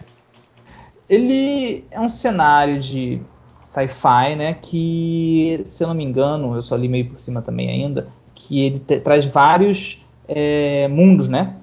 Ele 1.10 1.84
é 1.90 2.00
um 2.00 2.08
cenário 2.08 2.78
de 2.78 3.20
sci-fi, 3.62 4.34
né? 4.34 4.54
Que, 4.54 5.60
se 5.66 5.84
eu 5.84 5.88
não 5.88 5.94
me 5.94 6.02
engano, 6.02 6.56
eu 6.56 6.62
só 6.62 6.74
li 6.74 6.88
meio 6.88 7.10
por 7.10 7.20
cima 7.20 7.42
também 7.42 7.68
ainda, 7.68 8.08
que 8.34 8.64
ele 8.64 8.80
traz 8.80 9.26
vários 9.26 10.02
é, 10.26 10.88
mundos, 10.88 11.28
né? 11.28 11.54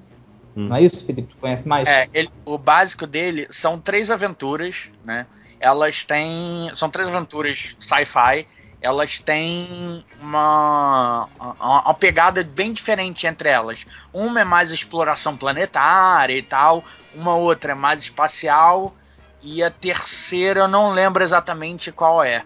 Hum. 0.56 0.68
Não 0.68 0.76
é 0.76 0.82
isso, 0.82 1.04
Felipe? 1.04 1.34
Tu 1.34 1.36
conhece 1.40 1.66
mais? 1.66 1.88
É, 1.88 2.08
ele- 2.14 2.30
o 2.46 2.56
básico 2.56 3.08
dele 3.08 3.48
são 3.50 3.80
três 3.80 4.08
aventuras, 4.08 4.88
né? 5.04 5.26
Elas 5.58 6.04
têm. 6.04 6.70
São 6.76 6.88
três 6.88 7.08
aventuras 7.08 7.74
sci-fi. 7.80 8.46
Elas 8.84 9.18
têm 9.18 10.04
uma, 10.20 11.26
uma, 11.40 11.80
uma 11.84 11.94
pegada 11.94 12.44
bem 12.44 12.70
diferente 12.70 13.26
entre 13.26 13.48
elas. 13.48 13.82
Uma 14.12 14.42
é 14.42 14.44
mais 14.44 14.70
exploração 14.70 15.38
planetária 15.38 16.36
e 16.36 16.42
tal, 16.42 16.84
uma 17.14 17.34
outra 17.34 17.72
é 17.72 17.74
mais 17.74 18.02
espacial, 18.02 18.94
e 19.42 19.62
a 19.62 19.70
terceira 19.70 20.60
eu 20.60 20.68
não 20.68 20.90
lembro 20.92 21.24
exatamente 21.24 21.90
qual 21.90 22.22
é. 22.22 22.44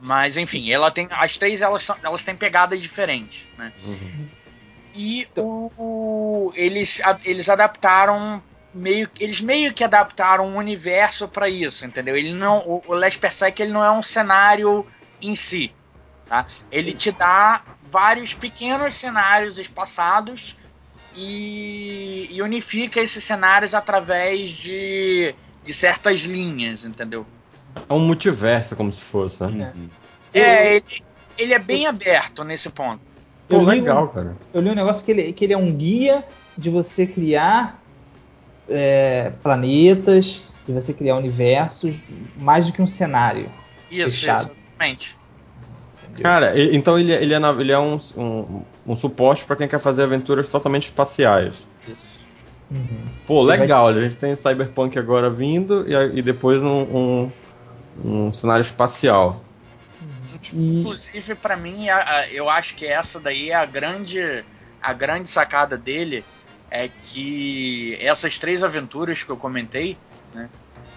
Mas 0.00 0.36
enfim, 0.36 0.72
ela 0.72 0.90
tem. 0.90 1.06
As 1.12 1.36
três 1.38 1.62
elas, 1.62 1.84
são, 1.84 1.94
elas 2.02 2.24
têm 2.24 2.34
pegadas 2.34 2.82
diferentes, 2.82 3.44
né? 3.56 3.72
E 4.92 5.28
o, 5.36 5.70
o- 5.78 6.52
eles, 6.56 7.00
a- 7.04 7.18
eles 7.24 7.48
adaptaram 7.48 8.42
meio 8.74 9.08
eles 9.20 9.40
meio 9.40 9.72
que 9.72 9.84
adaptaram 9.84 10.48
um 10.48 10.56
universo 10.56 11.28
para 11.28 11.48
isso, 11.48 11.86
entendeu? 11.86 12.16
Ele 12.16 12.32
não 12.32 12.58
o, 12.58 12.82
o 12.88 12.94
Last 12.94 13.20
Persec 13.20 13.60
ele 13.62 13.72
não 13.72 13.84
é 13.84 13.90
um 13.92 14.02
cenário 14.02 14.84
em 15.20 15.34
si, 15.34 15.72
tá? 16.28 16.46
Ele 16.70 16.92
te 16.92 17.10
dá 17.10 17.62
vários 17.90 18.34
pequenos 18.34 18.96
cenários 18.96 19.58
espaçados 19.58 20.56
e, 21.14 22.28
e 22.30 22.42
unifica 22.42 23.00
esses 23.00 23.24
cenários 23.24 23.74
através 23.74 24.50
de, 24.50 25.34
de 25.64 25.74
certas 25.74 26.20
linhas, 26.20 26.84
entendeu? 26.84 27.26
É 27.88 27.92
um 27.92 28.00
multiverso, 28.00 28.76
como 28.76 28.92
se 28.92 29.02
fosse, 29.02 29.44
né? 29.46 29.72
Uhum. 29.74 29.88
É, 30.32 30.76
ele, 30.76 30.84
ele 31.36 31.54
é 31.54 31.58
bem 31.58 31.86
aberto 31.86 32.44
nesse 32.44 32.70
ponto. 32.70 33.00
Pô, 33.48 33.56
Eu 33.56 33.60
li 33.62 33.80
legal, 33.80 34.04
um- 34.04 34.08
cara. 34.08 34.36
Eu 34.54 34.60
li 34.60 34.70
um 34.70 34.74
negócio 34.74 35.04
que 35.04 35.10
ele, 35.10 35.32
que 35.32 35.44
ele 35.44 35.52
é 35.52 35.58
um 35.58 35.76
guia 35.76 36.24
de 36.56 36.70
você 36.70 37.06
criar 37.06 37.80
é, 38.68 39.30
planetas, 39.42 40.44
de 40.66 40.72
você 40.72 40.94
criar 40.94 41.16
universos, 41.16 42.04
mais 42.36 42.66
do 42.66 42.72
que 42.72 42.80
um 42.80 42.86
cenário. 42.86 43.50
Isso, 43.90 44.20
Fechado. 44.20 44.59
Exatamente. 44.80 45.16
Cara, 46.22 46.52
então 46.60 46.98
ele, 46.98 47.12
é- 47.12 47.22
ele 47.22 47.34
é, 47.34 47.38
na- 47.38 47.50
ele 47.52 47.72
é 47.72 47.78
um, 47.78 47.96
um, 48.16 48.64
um 48.88 48.96
suporte 48.96 49.44
pra 49.44 49.56
quem 49.56 49.68
quer 49.68 49.78
fazer 49.78 50.02
aventuras 50.02 50.48
totalmente 50.48 50.84
espaciais. 50.84 51.66
Isso. 51.86 52.20
Uhum. 52.70 52.86
Pô, 53.26 53.42
legal. 53.42 53.88
A 53.88 54.00
gente 54.00 54.16
tem 54.16 54.34
Cyberpunk 54.36 54.98
agora 54.98 55.30
vindo 55.30 55.84
e, 55.88 56.18
e 56.18 56.22
depois 56.22 56.62
um, 56.62 56.82
um, 56.82 57.32
um 58.04 58.32
cenário 58.32 58.62
espacial. 58.62 59.34
E, 60.54 60.80
Inclusive, 60.80 61.34
pra 61.36 61.56
mim, 61.56 61.88
a- 61.88 61.98
a- 62.20 62.28
eu 62.30 62.48
acho 62.48 62.76
que 62.76 62.86
essa 62.86 63.20
daí 63.20 63.50
é 63.50 63.54
a 63.54 63.66
grande, 63.66 64.20
a 64.80 64.92
grande 64.92 65.28
sacada 65.28 65.76
dele 65.76 66.24
é 66.70 66.88
que 66.88 67.96
essas 68.00 68.38
três 68.38 68.62
aventuras 68.62 69.22
que 69.22 69.30
eu 69.30 69.36
comentei, 69.36 69.98
né, 70.32 70.48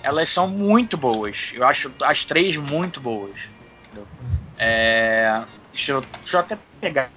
elas 0.03 0.29
são 0.29 0.47
muito 0.47 0.97
boas. 0.97 1.51
Eu 1.53 1.65
acho 1.65 1.91
as 2.03 2.23
três 2.25 2.55
muito 2.57 2.99
boas. 3.01 3.33
Entendeu? 3.93 4.07
É, 4.57 5.41
deixa, 5.71 5.91
eu, 5.93 6.01
deixa 6.01 6.35
eu 6.37 6.39
até 6.39 6.57
pegar 6.81 7.09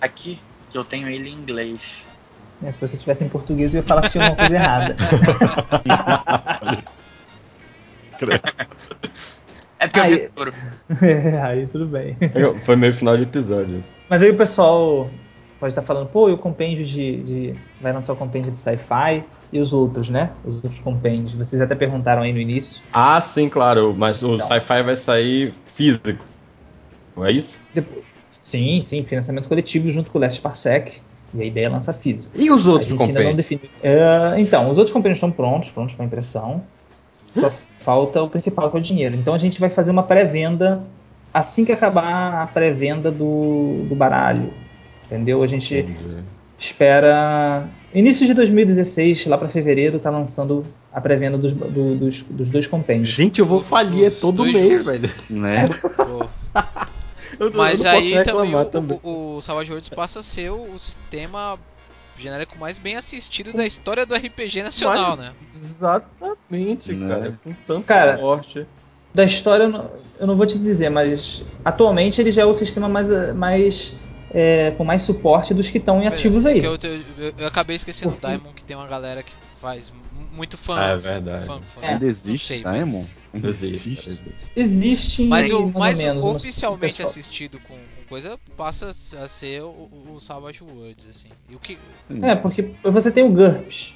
aqui 0.00 0.40
que 0.70 0.78
eu 0.78 0.84
tenho 0.84 1.08
ele 1.08 1.28
em 1.28 1.34
inglês. 1.34 1.80
né, 2.60 2.70
se 2.72 2.80
você 2.80 2.96
tivesse 2.96 3.24
em 3.24 3.28
português, 3.28 3.74
eu 3.74 3.80
ia 3.80 3.86
falar 3.86 4.02
que 4.02 4.10
tinha 4.10 4.24
alguma 4.24 4.36
coisa 4.48 4.54
errada. 4.54 4.96
É 9.78 9.86
porque 9.86 9.98
eu 9.98 10.02
Aí- 10.04 10.14
vi 10.14 10.28
tudo. 10.34 10.52
Aí 11.44 11.66
tudo 11.66 11.86
bem. 11.86 12.16
Foi 12.62 12.76
meio 12.76 12.92
final 12.92 13.16
de 13.16 13.24
episódio. 13.24 13.82
Mas 14.08 14.22
aí 14.22 14.30
o 14.30 14.36
pessoal 14.36 15.10
pode 15.60 15.72
estar 15.72 15.82
falando, 15.82 16.06
pô, 16.08 16.28
e 16.28 16.32
o 16.32 16.38
compêndio 16.38 16.86
de, 16.86 17.22
de- 17.22 17.54
Vai 17.80 17.92
lançar 17.92 18.12
o 18.12 18.16
compêndio 18.16 18.50
de 18.50 18.56
sci-fi 18.58 19.24
e 19.52 19.58
os 19.58 19.72
outros, 19.74 20.08
né? 20.08 20.30
Os 20.44 20.56
outros 20.62 20.78
compêndios. 20.80 21.32
Vocês 21.34 21.60
até 21.60 21.74
perguntaram 21.74 22.22
aí 22.22 22.32
no 22.32 22.38
início. 22.38 22.82
Ah, 22.92 23.20
sim, 23.20 23.48
claro. 23.48 23.94
Mas 23.96 24.22
o 24.22 24.36
Então. 24.36 24.46
sci-fi 24.46 24.82
vai 24.82 24.96
sair 24.96 25.52
físico. 25.74 26.22
É 27.18 27.30
isso? 27.32 27.62
Depois- 27.74 28.04
sim, 28.32 28.80
sim, 28.82 29.04
financiamento 29.04 29.48
coletivo 29.48 29.90
junto 29.90 30.10
com 30.10 30.18
o 30.18 30.20
Last 30.20 30.40
Parsec. 30.40 31.00
E 31.36 31.42
a 31.42 31.44
ideia 31.44 31.66
é 31.66 31.68
lançar 31.68 31.94
físico. 31.94 32.30
E 32.36 32.48
os 32.50 32.66
A 32.68 32.70
outros 32.72 32.90
gente 32.90 33.02
ainda 33.02 33.12
não 33.20 33.26
compêndios? 33.32 33.36
definiu. 33.36 33.70
É, 33.82 34.34
então, 34.40 34.70
os 34.70 34.78
outros 34.78 34.92
compêndios 34.92 35.16
estão 35.16 35.32
prontos, 35.32 35.68
prontos 35.70 35.94
para 35.96 36.04
impressão. 36.04 36.62
Só 37.20 37.50
falta 37.80 38.22
o 38.22 38.30
principal, 38.30 38.70
que 38.70 38.76
é 38.76 38.80
o 38.80 38.82
dinheiro. 38.82 39.16
Então 39.16 39.34
a 39.34 39.38
gente 39.38 39.58
vai 39.58 39.68
fazer 39.68 39.90
uma 39.90 40.02
pré-venda 40.04 40.84
assim 41.32 41.64
que 41.64 41.72
acabar 41.72 42.42
a 42.42 42.46
pré-venda 42.46 43.10
do, 43.10 43.84
do 43.88 43.94
baralho. 43.96 44.52
Entendeu? 45.06 45.42
A 45.42 45.46
gente 45.48 45.74
Entendi. 45.76 46.22
Espera. 46.58 47.68
Início 47.94 48.26
de 48.26 48.34
2016, 48.34 49.26
lá 49.26 49.38
para 49.38 49.48
fevereiro, 49.48 49.98
tá 49.98 50.10
lançando 50.10 50.64
a 50.92 51.00
pré-venda 51.00 51.38
dos, 51.38 51.52
do- 51.52 51.94
dos, 51.96 52.22
dos 52.22 52.50
dois 52.50 52.66
compêndios. 52.66 53.08
Gente, 53.08 53.38
eu 53.40 53.46
vou 53.46 53.60
falir 53.60 54.08
os 54.10 54.18
todo 54.20 54.38
dois 54.38 54.52
mês, 54.52 54.68
juntos. 54.84 54.86
velho. 54.86 55.10
Né? 55.30 55.68
Eu, 57.40 57.48
eu 57.48 57.52
Mas 57.56 57.82
posso 57.82 57.88
aí 57.88 58.22
também 58.22 58.54
o, 58.54 58.64
também. 58.66 59.00
o, 59.02 59.36
o 59.36 59.42
Savage 59.42 59.68
Worlds 59.70 59.88
passa 59.88 60.20
a 60.20 60.22
ser 60.22 60.52
o, 60.52 60.72
o 60.72 60.78
sistema 60.78 61.58
genérico 62.16 62.56
mais 62.56 62.78
bem 62.78 62.94
assistido 62.96 63.52
da 63.52 63.66
história 63.66 64.06
do 64.06 64.14
RPG 64.14 64.62
nacional, 64.62 65.16
né? 65.16 65.32
Exatamente, 65.52 66.92
Né? 66.92 67.08
cara. 67.08 67.34
Com 67.42 67.52
tanto 67.66 67.86
Cara. 67.86 68.20
Da 69.12 69.24
história, 69.24 69.64
eu 69.64 69.68
não, 69.68 69.90
eu 70.20 70.26
não 70.28 70.36
vou 70.36 70.46
te 70.46 70.56
dizer, 70.58 70.90
mas 70.90 71.42
atualmente 71.64 72.20
ele 72.20 72.30
já 72.30 72.42
é 72.42 72.44
o 72.44 72.52
sistema 72.52 72.88
mais, 72.88 73.10
mais 73.34 73.94
é, 74.34 74.72
com 74.72 74.84
mais 74.84 75.02
suporte 75.02 75.54
dos 75.54 75.70
que 75.70 75.78
estão 75.78 76.02
em 76.02 76.08
ativos 76.08 76.44
É 76.44 76.50
aí. 76.50 76.60
que 76.60 76.66
eu, 76.66 76.76
eu, 76.82 77.32
eu- 77.38 77.46
acabei 77.46 77.76
esquecendo 77.76 78.10
o 78.10 78.12
Porque- 78.12 78.26
Daimon, 78.26 78.52
que 78.52 78.64
tem 78.64 78.76
uma 78.76 78.86
galera 78.88 79.22
que 79.22 79.32
faz 79.60 79.92
muito 80.32 80.58
fã. 80.58 80.78
É 80.82 80.96
verdade. 80.96 81.46
fã, 81.46 81.60
fã. 81.74 81.80
É. 81.82 81.88
Ainda 81.92 82.04
existe, 82.06 82.46
sei, 82.48 82.62
Daimon? 82.62 82.98
mas- 82.98 83.18
Ainda 83.32 83.48
Existe, 83.48 83.88
existe. 84.10 84.34
Existe 84.54 85.22
Mas 85.24 85.50
o 85.50 85.56
ou 85.56 85.66
menos, 85.66 85.74
mas 85.74 86.24
oficialmente 86.24 86.84
o 86.84 86.96
pessoal- 86.96 87.08
assistido 87.10 87.58
com, 87.60 87.74
com 87.74 88.08
coisa 88.08 88.38
passa 88.56 88.90
a 88.90 89.28
ser 89.28 89.62
o, 89.62 89.66
o, 89.66 90.14
o 90.16 90.20
Savage 90.20 90.62
Worlds, 90.62 91.06
assim. 91.08 91.28
E 91.50 91.54
o 91.54 91.58
que. 91.58 91.78
É, 92.22 92.34
porque 92.36 92.70
você 92.84 93.10
tem 93.10 93.24
o 93.24 93.30
GURPS. 93.30 93.94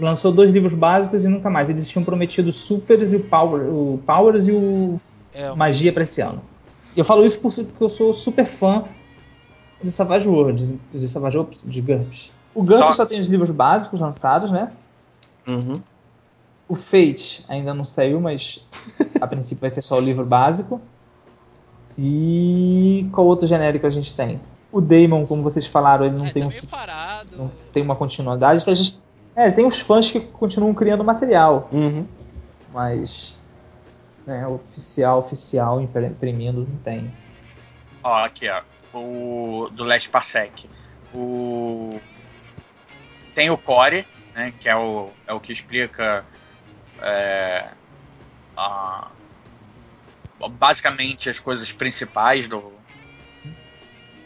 Lançou 0.00 0.32
dois 0.32 0.50
livros 0.50 0.74
básicos 0.74 1.24
e 1.24 1.28
nunca 1.28 1.48
mais. 1.48 1.70
Eles 1.70 1.86
tinham 1.88 2.04
prometido 2.04 2.48
o 2.48 2.52
Supers 2.52 3.12
e 3.12 3.16
o 3.16 3.20
Power, 3.20 3.62
o 3.68 4.02
Powers 4.06 4.46
e 4.46 4.52
o 4.52 5.00
É, 5.32 5.52
Magia 5.54 5.92
pra 5.92 6.02
esse 6.02 6.20
ano. 6.20 6.42
E 6.96 6.98
eu 6.98 7.04
falo 7.04 7.24
isso 7.24 7.38
por- 7.38 7.52
porque 7.54 7.84
eu 7.84 7.88
sou 7.88 8.12
super 8.12 8.44
fã 8.46 8.84
de 9.84 9.90
Savage 9.92 10.26
Worlds, 10.28 10.74
de 10.92 11.08
Savage 11.08 11.36
Worlds, 11.36 11.62
de 11.64 11.80
GURPS. 11.80 12.30
O 12.54 12.62
GURPS 12.62 12.78
Só- 12.78 12.92
só... 12.92 13.06
tem 13.06 13.20
os 13.20 13.28
livros 13.28 13.50
básicos 13.50 14.00
lançados, 14.00 14.50
né? 14.50 14.68
Uhum. 15.46 15.80
O 16.66 16.74
Fate 16.74 17.44
ainda 17.48 17.74
não 17.74 17.84
saiu, 17.84 18.20
mas 18.20 18.66
a 19.20 19.26
princípio 19.26 19.60
vai 19.60 19.70
ser 19.70 19.82
só 19.82 19.96
o 19.96 20.00
livro 20.00 20.24
básico. 20.24 20.80
E 21.98 23.08
qual 23.12 23.26
outro 23.26 23.46
genérico 23.46 23.86
a 23.86 23.90
gente 23.90 24.14
tem? 24.16 24.40
O 24.72 24.80
Daemon, 24.80 25.24
como 25.26 25.42
vocês 25.42 25.66
falaram, 25.66 26.06
ele 26.06 26.16
não 26.16 26.26
é, 26.26 26.32
tem 26.32 26.42
tá 26.42 26.48
um 26.48 26.66
parado. 26.66 27.36
não 27.36 27.50
tem 27.72 27.82
uma 27.82 27.94
continuidade. 27.94 28.62
Então 28.62 28.72
a 28.72 28.76
gente- 28.76 28.98
é, 29.36 29.50
tem 29.50 29.64
os 29.66 29.78
fãs 29.80 30.10
que 30.10 30.18
continuam 30.20 30.74
criando 30.74 31.04
material, 31.04 31.68
Uhum. 31.72 32.06
mas 32.72 33.36
né, 34.26 34.46
oficial, 34.46 35.18
oficial, 35.20 35.80
imprimindo, 35.80 36.60
não 36.68 36.78
tem. 36.82 37.12
Ó, 38.02 38.24
aqui, 38.24 38.48
ó. 38.48 38.62
O 38.98 39.68
do 39.72 39.84
Last 39.84 40.08
Parsec. 40.08 40.68
O. 41.12 42.00
Tem 43.34 43.50
o 43.50 43.58
Core, 43.58 44.06
né? 44.34 44.52
Que 44.60 44.68
é 44.68 44.76
o, 44.76 45.10
é 45.26 45.32
o 45.32 45.40
que 45.40 45.52
explica. 45.52 46.24
é, 47.00 47.66
a- 48.56 49.08
basicamente 50.50 51.28
as 51.30 51.38
coisas 51.38 51.72
principais 51.72 52.46
do. 52.48 52.72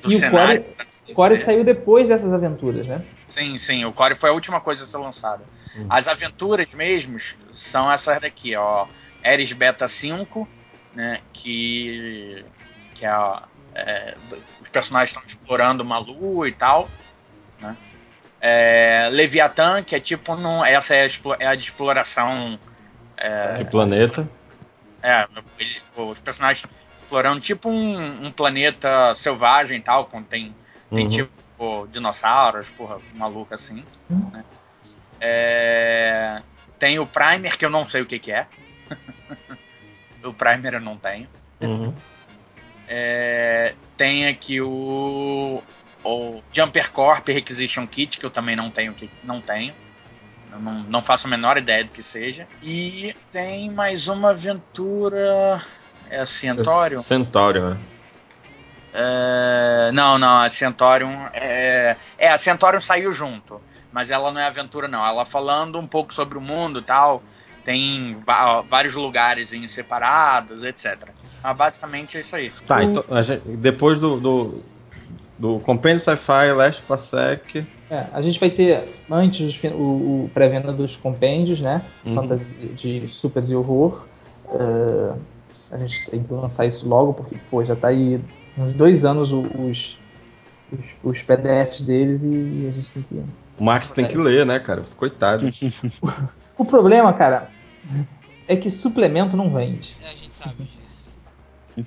Do 0.03 0.13
E 0.13 0.17
o 0.17 0.19
cenário. 0.19 0.63
Core- 0.63 0.75
assim 0.79 1.13
O 1.13 1.15
Core 1.15 1.35
dizer. 1.35 1.45
saiu 1.47 1.65
depois 1.65 2.09
dessas 2.09 2.33
aventuras, 2.33 2.87
né? 2.87 3.05
Sim, 3.29 3.59
sim, 3.59 3.85
o 3.85 3.93
Core 3.93 4.15
foi 4.17 4.31
a 4.31 4.33
última 4.33 4.61
coisa 4.61 4.85
a 4.85 4.87
ser 4.87 4.99
lançada. 4.99 5.45
Hum. 5.77 5.87
As 5.91 6.09
aventuras 6.09 6.73
mesmos 6.73 7.35
são 7.57 7.91
essas 7.91 8.21
daqui, 8.21 8.55
ó. 8.57 8.87
Eris 9.25 9.53
Beta 9.53 9.89
5, 9.89 10.49
né? 10.95 11.21
Que. 11.33 12.45
Que 12.95 13.05
é, 13.05 13.09
a- 13.09 13.43
é, 13.75 14.17
os 14.61 14.69
personagens 14.69 15.11
estão 15.11 15.23
explorando 15.27 15.83
uma 15.83 15.99
lua 15.99 16.49
e 16.49 16.53
tal. 16.53 16.89
Né? 17.61 17.77
É, 18.41 19.09
Leviathan, 19.13 19.83
que 19.83 19.95
é 19.95 20.01
tipo. 20.01 20.35
Num, 20.37 20.65
essa 20.65 20.95
é 20.95 21.07
a, 21.07 21.09
é 21.41 21.57
de 21.57 21.65
exploração. 21.65 22.59
De 23.57 23.65
planeta. 23.65 24.29
É, 25.03 25.27
eles- 25.59 25.83
os 25.97 26.19
personagens 26.19 26.59
estão 26.65 26.71
explorando 27.03 27.41
tipo 27.41 27.69
um, 27.69 28.27
um 28.27 28.31
planeta 28.33 29.15
selvagem 29.17 29.79
e 29.79 29.83
tal, 29.83 30.07
com 30.07 30.23
tem, 30.23 30.55
tem 30.91 31.05
Uhum. 31.07 31.11
tipo 31.11 31.87
dinossauros, 31.91 32.69
porra, 32.71 32.99
maluco 33.15 33.55
assim. 33.55 33.85
né? 34.09 34.45
É, 35.21 36.41
tem 36.79 36.99
o 36.99 37.07
Primer, 37.07 37.57
que 37.57 37.65
eu 37.65 37.71
não 37.71 37.89
sei 37.89 38.03
o 38.03 38.07
que, 38.07 38.19
que 38.19 38.31
é. 38.31 38.47
o 40.23 40.33
Primer 40.33 40.75
eu 40.75 40.81
não 40.81 40.97
tenho. 40.97 41.29
Uhum. 41.61 41.93
É, 42.89 43.75
tem 43.97 44.27
aqui 44.27 44.61
o, 44.61 45.63
o 46.03 46.43
Jumper 46.53 46.91
Corp 46.91 47.29
Requisition 47.29 47.87
Kit, 47.87 48.19
que 48.19 48.25
eu 48.25 48.31
também 48.31 48.57
não 48.57 48.71
tenho. 48.71 48.95
Que, 48.95 49.11
não 49.23 49.41
tenho. 49.41 49.75
Não, 50.51 50.73
não 50.85 51.03
faço 51.03 51.27
a 51.27 51.31
menor 51.31 51.59
ideia 51.59 51.85
do 51.85 51.91
que 51.91 52.03
seja. 52.03 52.49
E 52.63 53.15
tem 53.31 53.71
mais 53.71 54.09
uma 54.09 54.31
aventura. 54.31 55.63
É 56.11 56.21
a 56.21 56.27
Centaurium? 56.27 57.03
Centaurium, 57.03 57.71
né? 57.71 57.79
É, 58.95 59.91
não, 59.93 60.19
não, 60.19 60.41
a 60.41 60.49
Centaurium 60.49 61.27
é. 61.35 61.97
É, 62.17 62.31
a 62.31 62.39
Centaurium 62.39 62.81
saiu 62.81 63.13
junto. 63.13 63.61
Mas 63.93 64.11
ela 64.11 64.31
não 64.31 64.41
é 64.41 64.47
aventura, 64.47 64.89
não. 64.89 65.05
Ela 65.05 65.25
falando 65.25 65.79
um 65.79 65.87
pouco 65.87 66.13
sobre 66.13 66.39
o 66.39 66.41
mundo 66.41 66.81
tal. 66.81 67.23
Tem 67.65 68.17
vários 68.67 68.95
lugares 68.95 69.53
em 69.53 69.69
separados, 69.69 70.65
etc. 70.65 71.09
Mas 71.43 71.57
basicamente 71.57 72.17
é 72.17 72.21
isso 72.21 72.35
aí. 72.37 72.51
Tá, 72.67 72.83
então 72.83 73.05
a 73.11 73.23
gente- 73.23 73.43
depois 73.57 73.99
do, 74.01 74.19
do, 74.19 74.63
do 75.39 75.59
Compêndio 75.61 76.01
Sci-Fi, 76.01 76.53
Last 76.53 76.83
Passec. 76.83 77.67
É, 77.91 78.07
a 78.13 78.21
gente 78.21 78.39
vai 78.39 78.51
ter 78.51 78.85
antes 79.11 79.59
o, 79.65 79.69
o 80.25 80.31
pré-venda 80.35 80.73
dos 80.73 80.97
compêndios, 80.97 81.61
né? 81.61 81.83
Uhum. 82.05 82.15
Fantasia 82.15 82.69
de 82.75 83.09
supers 83.09 83.51
e 83.51 83.55
horror. 83.57 84.07
É, 84.51 85.15
a 85.71 85.79
gente 85.79 86.11
tem 86.11 86.23
que 86.23 86.33
lançar 86.33 86.67
isso 86.67 86.89
logo, 86.89 87.15
porque 87.15 87.37
pô, 87.51 87.63
já 87.65 87.77
tá 87.77 87.89
aí 87.89 88.21
uns 88.57 88.73
dois 88.73 89.05
anos 89.05 89.33
os, 89.33 89.99
os, 90.73 90.97
os 91.03 91.23
PDFs 91.23 91.83
deles 91.83 92.23
e 92.25 92.67
a 92.69 92.73
gente 92.73 92.93
tem 92.93 93.03
que. 93.03 93.15
O 93.59 93.65
Max 93.65 93.91
tem 93.91 94.07
que 94.07 94.17
ler, 94.17 94.45
né, 94.47 94.59
cara? 94.59 94.83
Coitado. 94.97 95.49
O 96.59 96.65
problema, 96.65 97.13
cara, 97.13 97.51
é 98.49 98.57
que 98.57 98.69
suplemento 98.69 99.37
não 99.37 99.55
vende. 99.55 99.97
É, 100.03 100.11
a 100.11 100.15
gente 100.17 100.35
sabe 100.35 100.65
disso. 100.65 100.88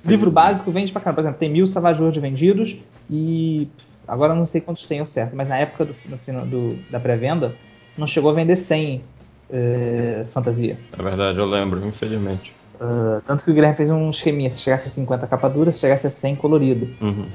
Livro 0.04 0.30
básico 0.30 0.70
vende 0.70 0.92
pra 0.92 1.00
caramba. 1.00 1.16
Por 1.16 1.20
exemplo, 1.22 1.38
tem 1.38 1.50
mil 1.50 1.66
Savage 1.66 2.00
World 2.00 2.18
vendidos 2.20 2.76
e 3.10 3.68
agora 4.06 4.34
não 4.34 4.46
sei 4.46 4.60
quantos 4.60 4.86
tem 4.86 5.00
ao 5.00 5.06
certo, 5.06 5.34
mas 5.36 5.48
na 5.48 5.56
época 5.58 5.84
do, 5.84 5.94
no 6.08 6.18
final 6.18 6.46
do- 6.46 6.76
da 6.90 6.98
pré-venda 7.00 7.54
não 7.96 8.06
chegou 8.06 8.30
a 8.30 8.34
vender 8.34 8.56
100 8.56 9.02
eh, 9.50 10.24
fantasia. 10.32 10.78
É 10.98 11.02
verdade, 11.02 11.38
eu 11.38 11.46
lembro, 11.46 11.86
infelizmente. 11.86 12.54
Uh, 12.80 13.20
tanto 13.24 13.44
que 13.44 13.50
o 13.50 13.54
Guilherme 13.54 13.76
fez 13.76 13.90
um 13.90 14.10
esqueminha, 14.10 14.50
se 14.50 14.58
chegasse 14.58 14.88
a 14.88 14.90
50 14.90 15.26
capa 15.26 15.48
dura, 15.48 15.70
se 15.72 15.78
chegasse 15.80 16.06
a 16.06 16.10
100 16.10 16.34
colorido. 16.34 16.88
Uhum. 17.00 17.26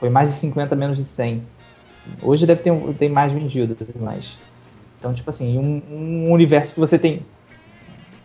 Foi 0.00 0.08
mais 0.08 0.30
de 0.30 0.34
50 0.36 0.74
menos 0.74 0.96
de 0.96 1.04
100. 1.04 1.42
Hoje 2.22 2.46
deve 2.46 2.62
ter, 2.62 2.72
tem 2.94 3.08
mais 3.08 3.30
vendido, 3.30 3.76
mais. 4.00 4.36
Então, 4.98 5.14
tipo 5.14 5.30
assim, 5.30 5.58
um, 5.58 5.82
um 5.94 6.32
universo 6.32 6.74
que 6.74 6.80
você 6.80 6.98
tem 6.98 7.22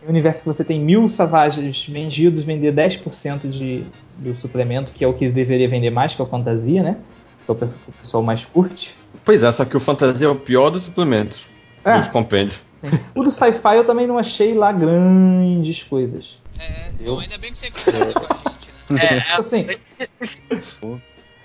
um 0.06 0.10
universo 0.10 0.40
que 0.42 0.46
você 0.46 0.64
tem 0.64 0.78
mil 0.80 1.08
savages 1.08 1.84
vendidos, 1.86 2.42
vender 2.42 2.72
10% 2.72 3.48
de, 3.48 3.84
do 4.16 4.34
suplemento, 4.36 4.92
que 4.92 5.04
é 5.04 5.08
o 5.08 5.12
que 5.14 5.28
deveria 5.28 5.68
vender 5.68 5.90
mais, 5.90 6.14
que 6.14 6.20
é 6.20 6.24
o 6.24 6.28
fantasia, 6.28 6.82
né? 6.82 6.96
Que 7.44 7.50
é 7.50 7.52
o 7.52 7.56
pe- 7.56 7.64
o 7.88 7.92
pessoal 7.92 8.22
mais 8.22 8.44
curte. 8.44 8.94
Pois 9.24 9.42
é, 9.42 9.50
só 9.50 9.64
que 9.64 9.76
o 9.76 9.80
Fantasia 9.80 10.28
é 10.28 10.30
o 10.30 10.36
pior 10.36 10.70
dos 10.70 10.84
suplementos. 10.84 11.48
É. 11.84 11.96
Dos 11.98 12.06
compêndios. 12.08 12.62
Sim. 12.76 12.88
O 13.14 13.22
do 13.24 13.30
sci-fi 13.30 13.76
eu 13.76 13.84
também 13.84 14.06
não 14.06 14.18
achei 14.18 14.54
lá 14.54 14.70
grandes 14.72 15.82
coisas. 15.82 16.40
É, 16.58 16.92
bom, 17.04 17.18
ainda 17.20 17.38
bem 17.38 17.50
que 17.52 17.58
você 17.58 17.70
concorda 17.70 18.12
com 18.14 18.32
a 18.32 18.50
gente, 18.52 18.68
né? 18.90 19.04
É, 19.04 19.20
Tipo 19.20 19.38
assim, 19.38 19.66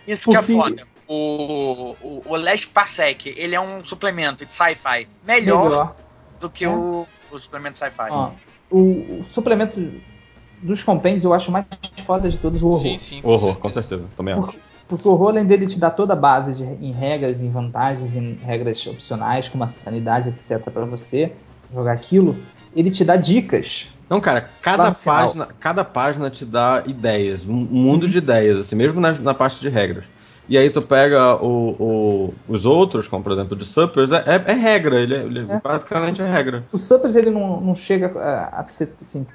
Isso 0.07 0.29
que 0.29 0.35
é 0.35 0.39
Porque- 0.39 0.53
foda. 0.53 0.87
O, 1.07 1.95
o, 2.01 2.21
o 2.25 2.35
Last 2.37 2.67
Parsec, 2.69 3.33
ele 3.35 3.53
é 3.53 3.59
um 3.59 3.83
suplemento 3.83 4.45
de 4.45 4.53
sci-fi 4.53 5.07
melhor, 5.27 5.63
melhor. 5.69 5.95
do 6.39 6.49
que 6.49 6.63
É. 6.63 6.69
o, 6.69 7.05
o 7.29 7.39
suplemento 7.39 7.77
sci-fi. 7.77 8.09
O, 8.71 8.77
o 8.77 9.25
suplemento 9.31 9.79
dos 10.61 10.83
compêndios 10.83 11.23
eu 11.23 11.33
acho 11.33 11.51
mais 11.51 11.65
foda 12.05 12.29
de 12.29 12.37
todos 12.37 12.61
o 12.61 12.67
horror. 12.67 12.81
Sim, 12.81 12.97
sim. 12.97 13.21
Horror, 13.23 13.57
com 13.57 13.69
certeza. 13.69 14.05
Também 14.15 14.33
acho. 14.33 14.43
Porque, 14.43 14.59
porque 14.87 15.07
o 15.07 15.11
horror, 15.11 15.29
além 15.29 15.45
dele 15.45 15.65
te 15.65 15.79
dar 15.79 15.91
toda 15.91 16.13
a 16.13 16.15
base 16.15 16.55
de, 16.55 16.63
em 16.63 16.91
regras, 16.91 17.41
em 17.41 17.49
vantagens, 17.49 18.15
em 18.15 18.35
regras 18.35 18.85
opcionais, 18.87 19.49
como 19.49 19.63
a 19.63 19.67
sanidade, 19.67 20.29
etc., 20.29 20.59
pra 20.69 20.85
você 20.85 21.33
jogar 21.73 21.93
aquilo, 21.93 22.35
ele 22.75 22.91
te 22.91 23.03
dá 23.03 23.15
dicas. 23.15 23.87
Não, 24.09 24.19
cara, 24.19 24.49
cada 24.61 24.93
final. 24.93 25.15
página, 25.15 25.47
cada 25.59 25.85
página 25.85 26.29
te 26.29 26.45
dá 26.45 26.83
ideias, 26.85 27.47
um 27.47 27.53
mundo 27.53 28.07
de 28.07 28.17
ideias, 28.17 28.57
assim, 28.57 28.75
mesmo 28.75 28.99
na, 28.99 29.13
na 29.13 29.33
parte 29.33 29.61
de 29.61 29.69
regras. 29.69 30.05
E 30.51 30.57
aí 30.57 30.69
tu 30.69 30.81
pega 30.81 31.41
o, 31.41 31.69
o- 31.79 32.33
os 32.45 32.65
outros, 32.65 33.07
como 33.07 33.23
por 33.23 33.31
exemplo 33.31 33.53
o 33.53 33.57
de 33.57 33.63
Suppers, 33.63 34.11
é, 34.11 34.17
é- 34.17 34.51
é 34.51 34.53
regra, 34.53 34.99
ele, 34.99 35.15
é- 35.15 35.19
ele 35.21 35.39
É. 35.49 35.61
basicamente 35.63 36.21
é 36.21 36.25
regra. 36.29 36.65
O 36.73 36.77
Suppers, 36.77 37.15
ele 37.15 37.29
não, 37.29 37.61
não 37.61 37.73
chega 37.73 38.11
a, 38.19 38.59
a 38.59 38.65
ser, 38.65 38.93
assim, 39.01 39.25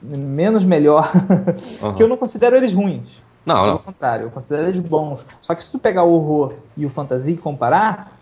menos 0.00 0.64
melhor, 0.64 1.12
Aham. 1.82 1.94
que 1.94 2.02
eu 2.02 2.08
não 2.08 2.16
considero 2.16 2.56
eles 2.56 2.72
ruins. 2.72 3.22
Não, 3.44 3.54
Pelo 3.56 3.66
não. 3.72 3.78
contrário, 3.80 4.24
eu 4.24 4.30
considero 4.30 4.68
eles 4.68 4.80
bons. 4.80 5.26
Só 5.42 5.54
que 5.54 5.62
se 5.62 5.70
tu 5.70 5.78
pegar 5.78 6.04
o 6.04 6.12
horror 6.14 6.54
e 6.74 6.86
o 6.86 6.90
fantasia 6.90 7.34
e 7.34 7.36
comparar, 7.36 8.18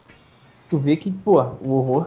tu 0.69 0.77
vê 0.77 0.97
que, 0.97 1.13
pô, 1.13 1.41
o 1.63 1.71
horror 1.73 2.07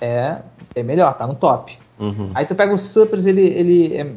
é, 0.00 0.38
é 0.74 0.82
melhor, 0.82 1.12
tá 1.18 1.26
no 1.26 1.34
top. 1.34 1.78
Uhum. 1.98 2.30
Aí 2.34 2.46
tu 2.46 2.54
pega 2.54 2.72
o 2.72 2.78
Suppers, 2.78 3.26
ele, 3.26 3.42
ele 3.42 3.94
é, 3.94 4.10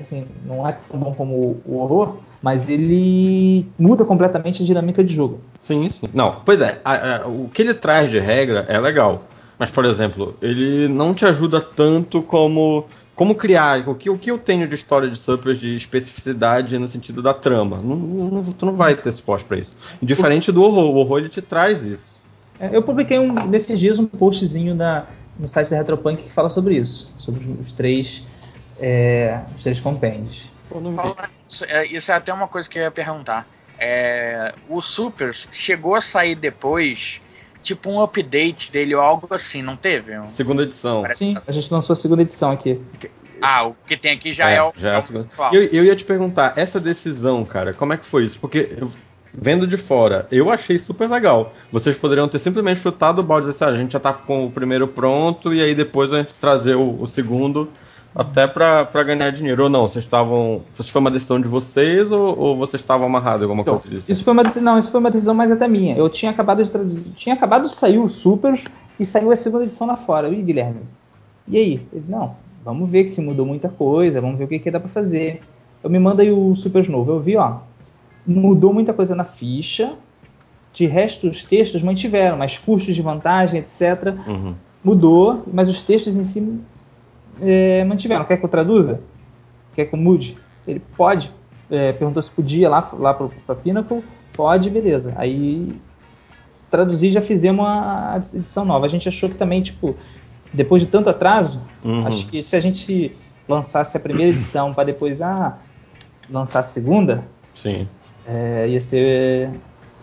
assim, 0.00 0.26
não 0.44 0.66
é 0.68 0.76
tão 0.90 0.98
bom 0.98 1.14
como 1.14 1.60
o 1.64 1.76
horror, 1.76 2.16
mas 2.42 2.68
ele 2.68 3.66
muda 3.78 4.04
completamente 4.04 4.62
a 4.62 4.66
dinâmica 4.66 5.02
de 5.02 5.14
jogo. 5.14 5.40
Sim, 5.60 5.88
sim. 5.90 6.06
Não, 6.14 6.36
pois 6.44 6.60
é, 6.60 6.80
a- 6.84 7.16
a- 7.22 7.26
o 7.28 7.48
que 7.52 7.62
ele 7.62 7.74
traz 7.74 8.10
de 8.10 8.18
regra 8.18 8.64
é 8.68 8.78
legal. 8.78 9.24
Mas, 9.58 9.70
por 9.72 9.84
exemplo, 9.84 10.36
ele 10.40 10.86
não 10.86 11.12
te 11.12 11.24
ajuda 11.24 11.60
tanto 11.60 12.22
como 12.22 12.84
como 13.16 13.34
criar. 13.34 13.88
O 13.88 13.96
que, 13.96 14.08
o 14.08 14.16
que 14.16 14.30
eu 14.30 14.38
tenho 14.38 14.68
de 14.68 14.76
história 14.76 15.10
de 15.10 15.16
Suppers 15.16 15.58
de 15.58 15.74
especificidade 15.74 16.78
no 16.78 16.88
sentido 16.88 17.20
da 17.20 17.34
trama? 17.34 17.80
Não, 17.82 17.96
não- 17.96 18.44
tu 18.52 18.64
não 18.64 18.76
vai 18.76 18.94
ter 18.94 19.10
suporte 19.10 19.44
pra 19.44 19.58
isso. 19.58 19.72
Diferente 20.00 20.52
do 20.52 20.62
horror. 20.62 20.84
O 20.94 20.98
horror 20.98 21.18
ele 21.18 21.28
te 21.28 21.42
traz 21.42 21.82
isso. 21.82 22.20
É, 22.60 22.76
Eu 22.76 22.80
publiquei 22.82 23.18
um, 23.18 23.32
nesses 23.48 23.80
dias 23.80 23.98
um 23.98 24.06
postzinho 24.06 24.72
na, 24.76 25.06
no 25.36 25.48
site 25.48 25.70
da 25.70 25.78
Retropunk 25.78 26.22
que 26.22 26.30
fala 26.32 26.48
sobre 26.48 26.76
isso, 26.76 27.12
sobre 27.18 27.40
os, 27.44 27.66
os 27.66 27.72
três, 27.72 28.22
é, 28.78 29.40
os 29.56 29.64
três 29.64 29.80
compêndios. 29.80 30.44
Pô, 30.68 30.80
não 30.80 30.90
vi. 30.90 30.96
Falando 30.96 31.16
nisso, 31.48 31.64
é, 31.66 31.86
Isso 31.86 32.12
é 32.12 32.14
até 32.14 32.32
uma 32.32 32.48
coisa 32.48 32.68
que 32.68 32.78
eu 32.78 32.82
ia 32.82 32.90
perguntar. 32.90 33.48
É, 33.78 34.54
o 34.68 34.80
Supers 34.80 35.48
chegou 35.52 35.94
a 35.94 36.00
sair 36.00 36.34
depois, 36.34 37.20
tipo 37.62 37.90
um 37.90 38.00
update 38.02 38.72
dele 38.72 38.94
ou 38.94 39.00
algo 39.00 39.28
assim, 39.30 39.62
não 39.62 39.76
teve? 39.76 40.12
Segunda 40.28 40.64
edição. 40.64 41.02
Parece- 41.02 41.24
Sim, 41.24 41.36
a 41.46 41.52
gente 41.52 41.72
lançou 41.72 41.92
a 41.92 41.96
segunda 41.96 42.22
edição 42.22 42.50
aqui. 42.50 42.80
Ah, 43.40 43.66
o 43.68 43.76
que 43.86 43.96
tem 43.96 44.12
aqui 44.12 44.32
já 44.32 44.50
é, 44.50 44.60
o. 44.60 44.72
já 44.76 44.94
é 44.94 44.96
é 44.96 44.98
o. 44.98 45.54
Eu, 45.54 45.62
eu 45.64 45.84
ia 45.84 45.94
te 45.94 46.04
perguntar, 46.04 46.54
essa 46.56 46.80
decisão, 46.80 47.44
cara, 47.44 47.72
como 47.72 47.92
é 47.92 47.96
que 47.96 48.04
foi 48.04 48.24
isso? 48.24 48.40
Porque 48.40 48.68
eu- 48.76 48.90
vendo 49.32 49.66
de 49.66 49.76
fora, 49.76 50.26
eu 50.32 50.50
achei 50.50 50.78
super 50.78 51.08
legal. 51.08 51.52
Vocês 51.70 51.96
poderiam 51.96 52.26
ter 52.26 52.40
simplesmente 52.40 52.80
chutado 52.80 53.20
o 53.20 53.22
balde 53.22 53.46
e 53.46 53.50
dizer, 53.52 53.64
assim, 53.64 53.72
ah, 53.72 53.76
a 53.76 53.80
gente 53.80 53.92
já 53.92 54.00
tá 54.00 54.12
com 54.12 54.46
o 54.46 54.50
primeiro 54.50 54.88
pronto 54.88 55.54
e 55.54 55.62
aí 55.62 55.74
depois 55.74 56.12
a 56.12 56.18
gente 56.18 56.34
trazer 56.34 56.74
o, 56.74 57.00
o 57.00 57.06
segundo 57.06 57.70
até 58.18 58.48
pra 58.48 58.84
ganhar 59.04 59.30
dinheiro. 59.30 59.62
Ou 59.62 59.68
não, 59.70 59.88
vocês 59.88 60.04
estavam. 60.04 60.60
Isso 60.72 60.90
foi 60.90 61.00
uma 61.00 61.10
decisão 61.10 61.40
de 61.40 61.46
vocês 61.46 62.10
ou, 62.10 62.36
ou 62.36 62.56
vocês 62.56 62.82
estavam 62.82 63.06
amarrados 63.06 63.42
alguma 63.42 63.62
Então, 63.62 63.78
coisa 63.78 63.88
disso? 63.88 64.10
isso 64.10 64.24
foi 64.24 64.32
uma 64.32 64.42
decisão, 64.42 64.64
não, 64.72 64.78
isso 64.78 64.90
foi 64.90 64.98
uma 65.00 65.10
decisão 65.10 65.34
mais 65.34 65.52
até 65.52 65.68
minha. 65.68 65.96
Eu 65.96 66.10
tinha 66.10 66.32
acabado 66.32 66.62
de 66.62 66.70
traduzir, 66.70 67.04
tinha 67.16 67.34
acabado 67.36 67.68
de 67.68 67.74
sair 67.74 67.98
o 67.98 68.08
Super 68.08 68.60
e 68.98 69.06
saiu 69.06 69.30
a 69.30 69.36
segunda 69.36 69.62
edição 69.62 69.86
lá 69.86 69.96
fora. 69.96 70.28
Ih, 70.28 70.42
Guilherme. 70.42 70.80
E 71.46 71.56
aí? 71.56 71.86
Ele, 71.92 72.04
não, 72.08 72.34
vamos 72.64 72.90
ver 72.90 73.04
que 73.04 73.10
se 73.10 73.22
mudou 73.22 73.46
muita 73.46 73.68
coisa, 73.68 74.20
vamos 74.20 74.36
ver 74.36 74.44
o 74.44 74.48
que, 74.48 74.58
que 74.58 74.70
dá 74.70 74.80
pra 74.80 74.88
fazer. 74.88 75.40
Eu 75.82 75.88
me 75.88 75.98
manda 76.00 76.22
aí 76.22 76.32
o 76.32 76.56
Super 76.56 76.88
novo. 76.88 77.12
Eu 77.12 77.20
vi, 77.20 77.36
ó, 77.36 77.58
mudou 78.26 78.74
muita 78.74 78.92
coisa 78.92 79.14
na 79.14 79.24
ficha. 79.24 79.94
De 80.72 80.86
resto, 80.86 81.28
os 81.28 81.42
textos 81.42 81.82
mantiveram, 81.82 82.36
mas 82.36 82.58
custos 82.58 82.94
de 82.94 83.00
vantagem, 83.02 83.60
etc. 83.60 84.14
Uhum. 84.26 84.54
mudou, 84.84 85.42
mas 85.52 85.68
os 85.68 85.80
textos 85.82 86.16
em 86.16 86.24
si 86.24 86.60
é, 87.40 87.84
mantiveram. 87.84 88.24
Quer 88.24 88.36
que 88.36 88.44
eu 88.44 88.48
traduza? 88.48 89.00
Quer 89.74 89.86
que 89.86 89.94
eu 89.94 89.98
mude? 89.98 90.36
Ele 90.66 90.80
pode. 90.96 91.32
É, 91.70 91.92
perguntou 91.92 92.22
se 92.22 92.30
podia 92.30 92.68
lá, 92.68 92.88
lá 92.94 93.12
pro, 93.14 93.30
pra 93.46 93.54
Pinnacle. 93.54 94.02
Pode, 94.36 94.70
beleza. 94.70 95.14
Aí 95.16 95.78
traduzi 96.70 97.10
já 97.10 97.20
fizemos 97.20 97.64
a, 97.66 98.12
a 98.12 98.16
edição 98.16 98.64
nova. 98.64 98.86
A 98.86 98.88
gente 98.88 99.08
achou 99.08 99.28
que 99.28 99.34
também, 99.36 99.62
tipo, 99.62 99.94
depois 100.52 100.82
de 100.82 100.88
tanto 100.88 101.10
atraso, 101.10 101.60
Uhum. 101.84 102.06
acho 102.06 102.26
que 102.26 102.42
se 102.42 102.56
a 102.56 102.60
gente 102.60 103.14
lançasse 103.48 103.96
a 103.96 104.00
primeira 104.00 104.30
edição 104.30 104.74
para 104.74 104.84
depois 104.84 105.22
ah, 105.22 105.58
lançar 106.30 106.60
a 106.60 106.62
segunda, 106.62 107.24
Sim. 107.54 107.88
é, 108.26 108.66
ia 108.68 108.80
ser. 108.80 109.50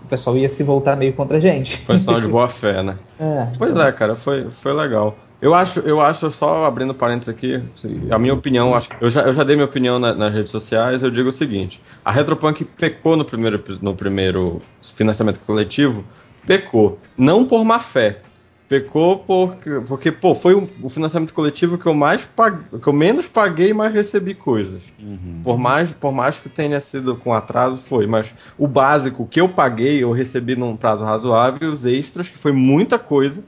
O 0.03 0.07
pessoal 0.07 0.38
ia 0.38 0.48
se 0.48 0.62
voltar 0.64 0.95
meio 0.95 1.14
contra 1.14 1.38
a 1.38 1.40
gente. 1.40 1.78
Foi 1.86 1.98
sinal 1.98 2.22
de 2.22 2.28
boa 2.30 2.48
fé, 2.48 2.82
né? 2.84 2.95
É. 3.20 3.48
Pois 3.57 3.76
é, 3.76 3.91
cara, 3.91 4.16
foi, 4.16 4.49
foi 4.52 4.72
legal. 4.72 5.16
Eu 5.46 5.54
acho, 5.54 5.80
eu 5.82 6.02
acho, 6.02 6.32
só 6.32 6.66
abrindo 6.66 6.92
parênteses 6.92 7.30
aqui, 7.30 7.62
assim, 7.76 8.08
a 8.10 8.18
minha 8.18 8.34
opinião, 8.34 8.74
acho, 8.74 8.90
eu, 9.00 9.12
já, 9.12 9.22
eu 9.22 9.32
já 9.32 9.44
dei 9.44 9.56
minha 9.56 9.68
opinião 9.68 10.00
na- 10.00 10.12
nas 10.12 10.34
redes 10.34 10.50
sociais, 10.50 11.04
eu 11.04 11.12
digo 11.12 11.30
o 11.30 11.32
seguinte, 11.32 11.80
a 12.04 12.12
Retropunk 12.12 12.66
pecou 12.66 13.16
no 13.16 13.24
primeiro, 13.24 13.64
no 13.80 13.94
primeiro 13.94 14.60
financiamento 14.82 15.40
coletivo, 15.42 16.04
pecou, 16.48 16.98
não 17.16 17.46
por 17.46 17.64
má 17.64 17.80
fé, 17.80 18.22
Pecou 18.68 19.20
porque, 19.20 19.70
porque 19.88 20.12
pô, 20.12 20.34
foi 20.34 20.56
o, 20.56 20.68
o 20.82 20.90
financiamento 20.90 21.32
coletivo 21.36 21.78
que 21.78 21.86
eu 21.86 21.94
mais 21.94 22.26
pag, 22.26 22.58
que 22.82 22.88
eu 22.88 22.94
menos 22.94 23.28
paguei, 23.28 23.72
mas 23.72 23.94
recebi 23.94 24.34
coisas. 24.34 24.82
Uhum. 25.00 25.42
Por 25.44 25.60
mais, 25.60 25.94
por 25.94 26.12
mais 26.12 26.40
que 26.40 26.50
tenha 26.50 26.82
sido 26.82 27.16
com 27.16 27.32
atraso, 27.32 27.78
foi. 27.78 28.08
Mas 28.08 28.34
o 28.58 28.68
básico 28.68 29.28
que 29.28 29.40
eu 29.40 29.48
paguei, 29.48 30.04
eu 30.04 30.12
recebi 30.12 30.56
num 30.56 30.76
prazo 30.76 31.06
razoável. 31.06 31.72
Os 31.72 31.86
extras, 31.86 32.28
que 32.28 32.40
foi 32.40 32.52
muita 32.52 32.98
coisa, 32.98 33.44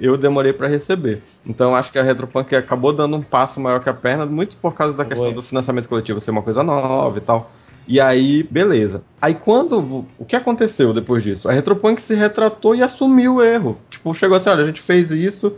eu 0.00 0.16
demorei 0.16 0.52
para 0.52 0.68
receber. 0.68 1.22
Então 1.46 1.74
acho 1.74 1.90
que 1.92 1.98
a 1.98 2.02
Retropunk 2.02 2.54
acabou 2.54 2.92
dando 2.92 3.16
um 3.16 3.22
passo 3.22 3.60
maior 3.60 3.80
que 3.80 3.88
a 3.88 3.94
perna, 3.94 4.26
muito 4.26 4.56
por 4.56 4.74
causa 4.74 4.96
da 4.96 5.04
questão 5.04 5.26
Foi. 5.26 5.34
do 5.34 5.42
financiamento 5.42 5.88
coletivo 5.88 6.20
ser 6.20 6.30
uma 6.30 6.42
coisa 6.42 6.62
nova 6.62 7.18
e 7.18 7.20
tal. 7.20 7.50
E 7.86 8.00
aí, 8.00 8.44
beleza. 8.44 9.02
Aí 9.20 9.34
quando. 9.34 10.06
O 10.18 10.24
que 10.24 10.36
aconteceu 10.36 10.92
depois 10.92 11.22
disso? 11.22 11.48
A 11.48 11.52
Retropunk 11.52 12.00
se 12.00 12.14
retratou 12.14 12.76
e 12.76 12.82
assumiu 12.82 13.36
o 13.36 13.42
erro. 13.42 13.76
Tipo, 13.90 14.14
chegou 14.14 14.36
assim: 14.36 14.50
olha, 14.50 14.62
a 14.62 14.66
gente 14.66 14.80
fez 14.80 15.10
isso, 15.10 15.52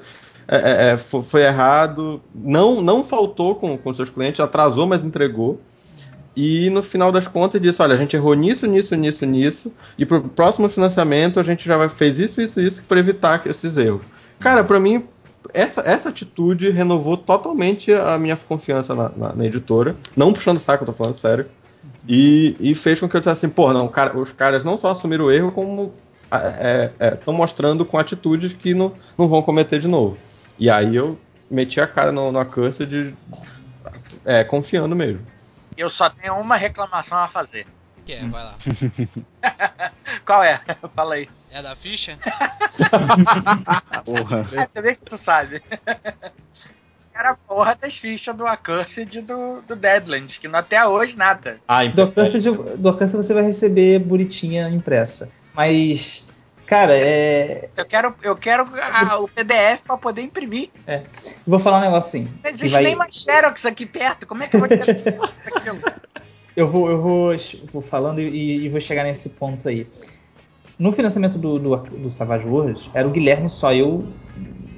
é, 0.48 0.56
é, 0.56 0.90
é, 0.92 0.96
fo- 0.96 1.20
foi, 1.20 1.42
errado. 1.42 2.22
Não, 2.34 2.80
não 2.80 3.04
faltou 3.04 3.54
com, 3.56 3.76
com 3.76 3.92
seus 3.92 4.08
clientes, 4.08 4.40
atrasou, 4.40 4.86
mas 4.86 5.04
entregou. 5.04 5.60
E 6.36 6.68
no 6.70 6.82
final 6.82 7.12
das 7.12 7.28
contas 7.28 7.60
disse: 7.60 7.80
olha, 7.82 7.92
a 7.92 7.96
gente 7.96 8.16
errou 8.16 8.32
nisso, 8.34 8.66
nisso, 8.66 8.96
nisso, 8.96 9.26
nisso. 9.26 9.72
E 9.98 10.06
pro 10.06 10.22
próximo 10.22 10.68
financiamento 10.68 11.38
a 11.38 11.42
gente 11.42 11.66
já 11.66 11.76
vai, 11.76 11.88
fez 11.90 12.18
isso, 12.18 12.40
isso, 12.40 12.58
isso 12.60 12.82
para 12.88 12.98
evitar 12.98 13.42
esses 13.46 13.76
erros. 13.76 14.02
Cara, 14.44 14.62
pra 14.62 14.78
mim, 14.78 15.08
essa, 15.54 15.80
essa 15.86 16.10
atitude 16.10 16.68
renovou 16.70 17.16
totalmente 17.16 17.90
a 17.92 18.18
minha 18.18 18.36
confiança 18.36 18.94
na, 18.94 19.08
na- 19.08 19.32
na 19.32 19.44
editora. 19.46 19.96
Não 20.14 20.34
puxando 20.34 20.58
o 20.58 20.60
saco, 20.60 20.82
eu 20.82 20.86
tô 20.86 20.92
falando 20.92 21.14
sério. 21.16 21.46
E, 22.06 22.54
e 22.60 22.74
fez 22.74 23.00
com 23.00 23.08
que 23.08 23.16
eu 23.16 23.20
dissesse 23.20 23.46
assim, 23.46 23.54
pô, 23.54 23.72
não, 23.72 23.88
cara, 23.88 24.18
os 24.18 24.30
caras 24.32 24.62
não 24.62 24.76
só 24.76 24.90
assumiram 24.90 25.24
o 25.24 25.30
erro, 25.32 25.50
como 25.50 25.94
estão 27.14 27.32
mostrando 27.32 27.86
com 27.86 27.98
atitudes 27.98 28.52
que 28.52 28.74
não, 28.74 28.92
não 29.16 29.28
vão 29.28 29.40
cometer 29.40 29.80
de 29.80 29.88
novo. 29.88 30.18
E 30.58 30.68
aí 30.68 30.94
eu 30.94 31.18
meti 31.50 31.80
a 31.80 31.86
cara 31.86 32.12
no, 32.12 32.30
no 32.30 32.38
Accursed 32.38 33.14
é, 34.26 34.44
confiando 34.44 34.94
mesmo. 34.94 35.20
Eu 35.76 35.88
só 35.88 36.10
tenho 36.10 36.34
uma 36.34 36.56
reclamação 36.56 37.16
a 37.18 37.28
fazer. 37.28 37.66
Que 38.04 38.12
é, 38.12 38.26
vai 38.26 38.42
lá. 38.44 38.56
Qual 40.26 40.42
é? 40.44 40.60
Fala 40.94 41.14
aí. 41.14 41.28
É 41.50 41.62
da 41.62 41.74
ficha? 41.76 42.18
Porra. 44.04 44.46
É, 44.52 44.68
você 44.72 44.82
vê 44.82 44.94
que 44.94 45.04
tu 45.04 45.16
sabe. 45.16 45.62
Era 47.14 47.30
a 47.30 47.34
porra 47.36 47.76
das 47.80 47.94
fichas 47.96 48.34
do 48.34 48.44
Accursed 48.44 49.18
e 49.18 49.22
do, 49.22 49.62
do 49.62 49.76
Deadlands, 49.76 50.36
que 50.36 50.48
não 50.48 50.58
até 50.58 50.84
hoje 50.84 51.16
nada. 51.16 51.60
Ah, 51.68 51.84
Do 51.84 52.02
alcance, 52.02 52.40
de- 52.40 52.50
do 52.50 52.88
alcance 52.88 53.16
você 53.16 53.32
vai 53.32 53.44
receber 53.44 54.00
bonitinha 54.00 54.68
impressa. 54.68 55.30
Mas, 55.54 56.26
cara, 56.66 56.92
é. 56.98 57.68
Eu 57.76 57.86
quero, 57.86 58.14
eu 58.20 58.34
quero 58.36 58.68
a- 58.82 59.18
o 59.20 59.28
PDF 59.28 59.82
pra 59.86 59.96
poder 59.96 60.22
imprimir. 60.22 60.70
Vou 61.46 61.60
falar 61.60 61.78
um 61.78 61.82
negócio 61.82 62.08
assim. 62.20 62.34
Não 62.42 62.50
existe 62.50 62.72
vai- 62.72 62.82
nem 62.82 62.96
mais 62.96 63.14
Xerox 63.14 63.64
aqui 63.64 63.86
perto. 63.86 64.26
Como 64.26 64.42
é 64.42 64.48
que 64.48 64.56
eu 64.56 64.60
vou 64.60 64.68
ter 64.68 64.80
aquilo? 64.82 65.80
Eu 66.56 66.66
vou, 66.66 66.88
eu 66.88 67.00
vou, 67.00 67.32
vou 67.72 67.82
falando 67.82 68.20
e, 68.20 68.64
e 68.64 68.68
vou 68.68 68.80
chegar 68.80 69.04
nesse 69.04 69.30
ponto 69.30 69.68
aí. 69.68 69.86
No 70.78 70.92
financiamento 70.92 71.38
do, 71.38 71.58
do, 71.58 71.76
do 71.76 72.10
Savage 72.10 72.46
Worlds, 72.46 72.90
era 72.94 73.06
o 73.06 73.10
Guilherme 73.10 73.48
só. 73.48 73.72
Eu 73.72 74.04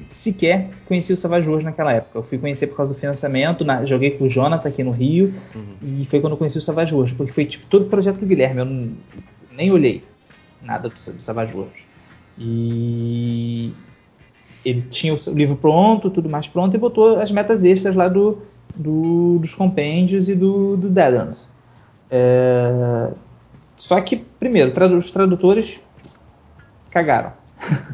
sequer 0.08 0.70
conheci 0.86 1.12
o 1.12 1.16
Savage 1.16 1.46
Worlds 1.48 1.64
naquela 1.64 1.92
época. 1.92 2.18
Eu 2.18 2.22
fui 2.22 2.38
conhecer 2.38 2.68
por 2.68 2.76
causa 2.76 2.94
do 2.94 2.98
financiamento, 2.98 3.64
na- 3.64 3.84
joguei 3.84 4.10
com 4.12 4.24
o 4.24 4.28
Jonathan 4.28 4.68
aqui 4.68 4.82
no 4.82 4.90
Rio, 4.90 5.34
e 5.82 6.04
foi 6.06 6.20
quando 6.20 6.32
eu 6.34 6.36
conheci 6.36 6.56
o 6.58 6.60
Savage 6.60 6.94
Worlds, 6.94 7.14
porque 7.16 7.32
foi 7.32 7.44
tipo 7.44 7.66
todo 7.66 7.86
projeto 7.86 8.18
do 8.18 8.26
Guilherme. 8.26 8.60
Eu 8.60 8.64
não- 8.64 8.92
nem 9.52 9.70
olhei 9.72 10.04
nada 10.62 10.88
do, 10.88 10.94
do 10.94 11.22
Savage 11.22 11.52
Worlds. 11.54 11.80
E 12.38 13.72
ele 14.64 14.82
tinha 14.90 15.14
o 15.14 15.18
livro 15.34 15.56
pronto, 15.56 16.10
tudo 16.10 16.28
mais 16.28 16.46
pronto, 16.48 16.74
e 16.74 16.78
botou 16.78 17.20
as 17.20 17.30
metas 17.30 17.64
extras 17.64 17.94
lá 17.94 18.08
do, 18.08 18.38
do- 18.74 19.38
dos 19.40 19.54
compêndios 19.54 20.28
e 20.28 20.34
do, 20.34 20.76
do 20.76 20.88
Deadlands. 20.88 21.50
É, 22.10 23.10
Só 23.76 24.00
que, 24.00 24.16
primeiro, 24.16 24.70
tradu- 24.72 24.96
os 24.96 25.10
tradutores 25.10 25.80
cagaram 26.90 27.32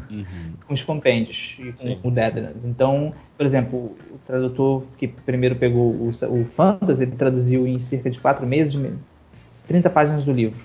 Uhum. 0.09 0.23
com 0.67 0.73
os 0.73 0.83
compêndios 0.83 1.55
e 1.59 1.71
com 1.71 1.77
Sim. 1.77 1.99
o 2.03 2.11
Deadlands. 2.11 2.65
Então, 2.65 3.13
por 3.37 3.45
exemplo, 3.45 3.97
o 4.11 4.17
tradutor 4.25 4.83
que 4.97 5.07
primeiro 5.07 5.55
pegou 5.55 5.91
o, 5.93 6.09
o 6.09 6.45
Fantasy, 6.45 7.03
ele 7.03 7.11
traduziu 7.15 7.67
em 7.67 7.79
cerca 7.79 8.09
de 8.09 8.19
quatro 8.19 8.45
meses 8.45 8.79
30 9.67 9.89
páginas 9.89 10.23
do 10.23 10.31
livro. 10.31 10.59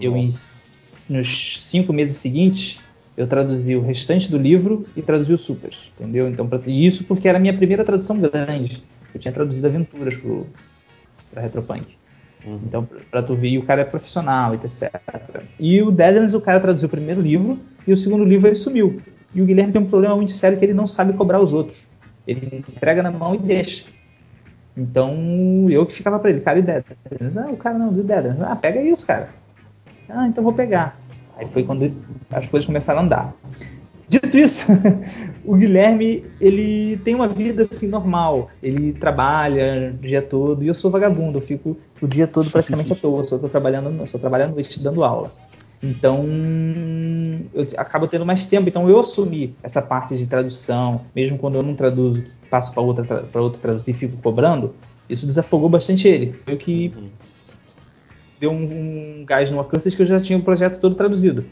Eu, 0.00 0.16
em, 0.16 0.26
nos 0.26 1.62
cinco 1.64 1.92
meses 1.92 2.18
seguintes, 2.18 2.80
eu 3.16 3.26
traduzi 3.26 3.74
o 3.74 3.82
restante 3.82 4.30
do 4.30 4.38
livro 4.38 4.86
e 4.96 5.02
traduzi 5.02 5.32
o 5.32 5.38
Supers, 5.38 5.90
entendeu? 5.96 6.28
Então, 6.28 6.46
pra- 6.46 6.60
e 6.66 6.86
isso 6.86 7.04
porque 7.04 7.28
era 7.28 7.36
a 7.36 7.40
minha 7.40 7.54
primeira 7.56 7.84
tradução 7.84 8.18
grande. 8.20 8.82
Eu 9.12 9.18
tinha 9.20 9.32
traduzido 9.32 9.66
aventuras 9.66 10.16
pro, 10.16 10.46
pra 11.32 11.42
Retropunk. 11.42 11.97
Uhum. 12.48 12.60
Então, 12.66 12.88
pra 13.10 13.22
tu 13.22 13.34
ver, 13.34 13.58
o 13.58 13.64
cara 13.64 13.82
é 13.82 13.84
profissional, 13.84 14.54
etc. 14.54 14.90
E 15.60 15.82
o 15.82 15.90
Deadlands, 15.90 16.32
o 16.32 16.40
cara 16.40 16.58
traduziu 16.58 16.86
o 16.86 16.90
primeiro 16.90 17.20
livro, 17.20 17.58
e 17.86 17.92
o 17.92 17.96
segundo 17.96 18.24
livro 18.24 18.48
ele 18.48 18.54
sumiu. 18.54 19.00
E 19.34 19.42
o 19.42 19.44
Guilherme 19.44 19.72
tem 19.72 19.82
um 19.82 19.86
problema 19.86 20.16
muito 20.16 20.32
sério 20.32 20.58
que 20.58 20.64
ele 20.64 20.72
não 20.72 20.86
sabe 20.86 21.12
cobrar 21.12 21.40
os 21.40 21.52
outros. 21.52 21.86
Ele 22.26 22.64
entrega 22.68 23.02
na 23.02 23.10
mão 23.10 23.34
e 23.34 23.38
deixa. 23.38 23.84
Então, 24.76 25.66
eu 25.68 25.84
que 25.84 25.92
ficava 25.92 26.18
pra 26.18 26.30
ele, 26.30 26.40
cara, 26.40 26.58
e 26.58 26.62
Deadlands? 26.62 27.36
Ah, 27.36 27.50
o 27.50 27.56
cara 27.56 27.78
não, 27.78 27.92
do 27.92 28.02
Deadlands. 28.02 28.42
Ah, 28.42 28.56
pega 28.56 28.80
isso, 28.80 29.06
cara. 29.06 29.28
Ah, 30.08 30.26
então 30.26 30.42
vou 30.42 30.52
pegar. 30.52 30.98
Aí 31.36 31.46
foi 31.46 31.62
quando 31.62 31.92
as 32.30 32.48
coisas 32.48 32.66
começaram 32.66 33.00
a 33.00 33.02
andar. 33.02 33.34
Dito 34.08 34.38
isso, 34.38 34.64
o 35.44 35.54
Guilherme, 35.54 36.24
ele 36.40 36.96
tem 36.98 37.14
uma 37.14 37.28
vida 37.28 37.62
assim 37.62 37.88
normal. 37.88 38.48
Ele 38.62 38.92
trabalha 38.94 39.94
o 39.94 40.06
dia 40.06 40.22
todo 40.22 40.64
e 40.64 40.68
eu 40.68 40.74
sou 40.74 40.90
vagabundo, 40.90 41.38
eu 41.38 41.42
fico 41.42 41.76
o 42.00 42.06
dia 42.06 42.26
todo 42.26 42.50
praticamente 42.50 42.92
à 42.92 42.96
toa, 42.96 43.22
só 43.24 43.36
tô 43.36 43.48
trabalhando, 43.48 44.06
só 44.06 44.18
trabalho 44.18 44.44
à 44.44 44.48
noite 44.48 44.82
dando 44.82 45.04
aula. 45.04 45.30
Então, 45.82 46.26
eu 47.54 47.66
acabo 47.76 48.08
tendo 48.08 48.26
mais 48.26 48.46
tempo. 48.46 48.68
Então, 48.68 48.88
eu 48.88 48.98
assumi 48.98 49.54
essa 49.62 49.80
parte 49.80 50.16
de 50.16 50.26
tradução, 50.26 51.02
mesmo 51.14 51.38
quando 51.38 51.56
eu 51.56 51.62
não 51.62 51.74
traduzo, 51.74 52.24
passo 52.50 52.72
para 52.72 52.82
outra 52.82 53.04
para 53.04 53.42
outra 53.42 53.60
traduzir 53.60 53.92
e 53.92 53.94
fico 53.94 54.16
cobrando. 54.16 54.74
Isso 55.08 55.26
desafogou 55.26 55.68
bastante 55.68 56.08
ele. 56.08 56.32
Foi 56.32 56.54
o 56.54 56.58
que 56.58 56.92
Uhum. 56.96 57.08
deu 58.40 58.50
um, 58.50 59.20
um 59.20 59.24
gás 59.24 59.50
no 59.50 59.60
Accursed 59.60 59.94
que 59.94 60.02
eu 60.02 60.06
já 60.06 60.20
tinha 60.20 60.38
o 60.38 60.42
projeto 60.42 60.80
todo 60.80 60.94
traduzido. 60.94 61.44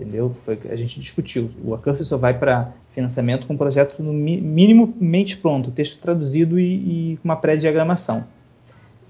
Entendeu? 0.00 0.34
Foi, 0.46 0.58
a 0.70 0.76
gente 0.76 0.98
discutiu. 0.98 1.50
O 1.62 1.74
Accursed 1.74 2.08
só 2.08 2.16
vai 2.16 2.38
para 2.38 2.72
financiamento 2.94 3.46
com 3.46 3.52
o 3.52 3.58
projeto 3.58 4.02
no 4.02 4.14
mi- 4.14 4.40
minimamente 4.40 5.36
pronto, 5.36 5.70
texto 5.70 6.00
traduzido 6.00 6.58
e, 6.58 7.18
com 7.18 7.28
uma 7.28 7.36
pré-diagramação. 7.36 8.24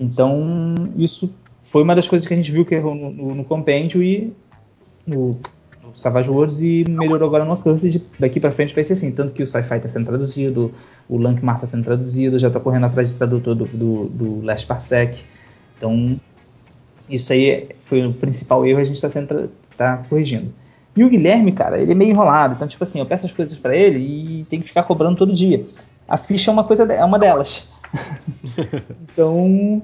Então, 0.00 0.74
isso 0.96 1.32
foi 1.62 1.84
uma 1.84 1.94
das 1.94 2.08
coisas 2.08 2.26
que 2.26 2.34
a 2.34 2.36
gente 2.36 2.50
viu 2.50 2.64
que 2.64 2.74
errou 2.74 2.94
no, 2.94 3.12
no, 3.12 3.34
no 3.36 3.44
compêndio 3.44 4.02
e 4.02 4.32
no, 5.06 5.38
no 5.80 5.94
Savage 5.94 6.28
Worlds 6.28 6.60
e 6.60 6.84
melhorou 6.88 7.28
agora 7.28 7.44
no 7.44 7.52
Accursed. 7.52 8.02
Daqui 8.18 8.40
para 8.40 8.50
frente 8.50 8.74
vai 8.74 8.82
ser 8.82 8.94
assim. 8.94 9.12
Tanto 9.12 9.32
que 9.32 9.44
o 9.44 9.46
Sci-Fi 9.46 9.76
está 9.76 9.88
sendo 9.88 10.06
traduzido, 10.06 10.74
o 11.08 11.18
Lankmar 11.18 11.54
está 11.54 11.68
sendo 11.68 11.84
traduzido, 11.84 12.36
já 12.36 12.48
estou 12.48 12.60
correndo 12.60 12.86
atrás 12.86 13.10
de 13.10 13.14
tradutor 13.14 13.54
do, 13.54 13.66
do, 13.66 14.04
do 14.06 14.44
Last 14.44 14.66
Parsec. 14.66 15.20
Então, 15.78 16.18
isso 17.08 17.32
aí 17.32 17.68
foi 17.82 18.04
o 18.04 18.12
principal 18.12 18.66
erro, 18.66 18.80
a 18.80 18.84
gente 18.84 18.96
está 18.96 19.08
tá 19.76 19.98
corrigindo. 20.08 20.52
E 20.96 21.04
o 21.04 21.08
Guilherme, 21.08 21.52
cara, 21.52 21.80
ele 21.80 21.92
é 21.92 21.94
meio 21.94 22.10
enrolado. 22.10 22.54
Então, 22.54 22.66
tipo 22.66 22.82
assim, 22.82 22.98
eu 22.98 23.06
peço 23.06 23.26
as 23.26 23.32
coisas 23.32 23.56
para 23.56 23.76
ele 23.76 23.98
e 23.98 24.44
tem 24.44 24.60
que 24.60 24.66
ficar 24.66 24.82
cobrando 24.82 25.16
todo 25.16 25.32
dia. 25.32 25.64
A 26.08 26.16
ficha 26.16 26.50
é 26.50 26.52
uma 26.52 26.64
coisa, 26.64 26.90
é 26.92 27.04
uma 27.04 27.18
delas. 27.18 27.68
então, 29.02 29.82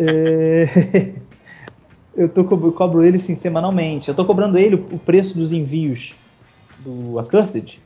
é, 0.00 1.12
eu 2.16 2.28
tô 2.28 2.40
eu 2.40 2.72
cobro 2.72 3.04
ele 3.04 3.18
sim 3.18 3.34
semanalmente. 3.34 4.08
Eu 4.08 4.14
tô 4.14 4.24
cobrando 4.24 4.58
ele 4.58 4.74
o 4.74 4.98
preço 4.98 5.36
dos 5.36 5.52
envios 5.52 6.14
do 6.80 7.18
Accursed 7.18 7.80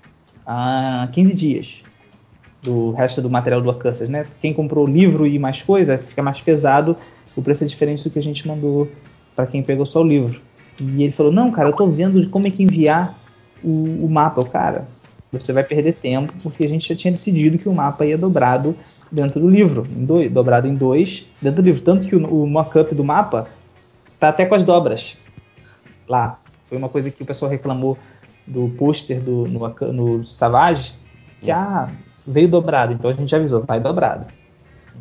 há 0.46 1.08
15 1.12 1.36
dias. 1.36 1.82
Do 2.62 2.92
resto 2.92 3.22
do 3.22 3.30
material 3.30 3.60
do 3.60 3.70
Accursed, 3.70 4.10
né? 4.10 4.26
Quem 4.40 4.52
comprou 4.52 4.86
o 4.86 4.90
livro 4.90 5.26
e 5.26 5.38
mais 5.38 5.62
coisa, 5.62 5.98
fica 5.98 6.22
mais 6.22 6.40
pesado. 6.40 6.96
O 7.36 7.42
preço 7.42 7.64
é 7.64 7.66
diferente 7.66 8.02
do 8.02 8.10
que 8.10 8.18
a 8.18 8.22
gente 8.22 8.48
mandou 8.48 8.88
para 9.36 9.46
quem 9.46 9.62
pegou 9.62 9.84
só 9.84 10.00
o 10.00 10.04
livro. 10.04 10.40
E 10.78 11.02
ele 11.02 11.12
falou: 11.12 11.32
Não, 11.32 11.50
cara, 11.50 11.68
eu 11.68 11.72
tô 11.72 11.86
vendo 11.86 12.28
como 12.28 12.46
é 12.46 12.50
que 12.50 12.62
enviar 12.62 13.14
o, 13.62 14.06
o 14.06 14.10
mapa. 14.10 14.40
Eu, 14.40 14.46
cara, 14.46 14.86
você 15.32 15.52
vai 15.52 15.64
perder 15.64 15.94
tempo, 15.94 16.32
porque 16.42 16.64
a 16.64 16.68
gente 16.68 16.88
já 16.88 16.94
tinha 16.94 17.12
decidido 17.12 17.58
que 17.58 17.68
o 17.68 17.74
mapa 17.74 18.04
ia 18.04 18.18
dobrado 18.18 18.76
dentro 19.10 19.40
do 19.40 19.48
livro, 19.48 19.86
em 19.90 20.04
dois, 20.04 20.30
dobrado 20.30 20.66
em 20.66 20.74
dois 20.74 21.26
dentro 21.40 21.62
do 21.62 21.66
livro. 21.66 21.82
Tanto 21.82 22.06
que 22.06 22.16
o, 22.16 22.42
o 22.42 22.46
mock-up 22.46 22.94
do 22.94 23.04
mapa 23.04 23.48
tá 24.18 24.28
até 24.28 24.46
com 24.46 24.54
as 24.54 24.64
dobras 24.64 25.16
lá. 26.08 26.38
Foi 26.68 26.76
uma 26.76 26.88
coisa 26.88 27.10
que 27.10 27.22
o 27.22 27.26
pessoal 27.26 27.50
reclamou 27.50 27.96
do 28.46 28.68
pôster 28.70 29.20
do, 29.20 29.46
no, 29.46 29.92
no 29.92 30.24
Savage, 30.24 30.94
que 31.40 31.50
ah, 31.50 31.90
veio 32.26 32.48
dobrado, 32.48 32.92
então 32.92 33.10
a 33.10 33.14
gente 33.14 33.30
já 33.30 33.36
avisou, 33.36 33.64
vai 33.64 33.80
dobrado. 33.80 34.26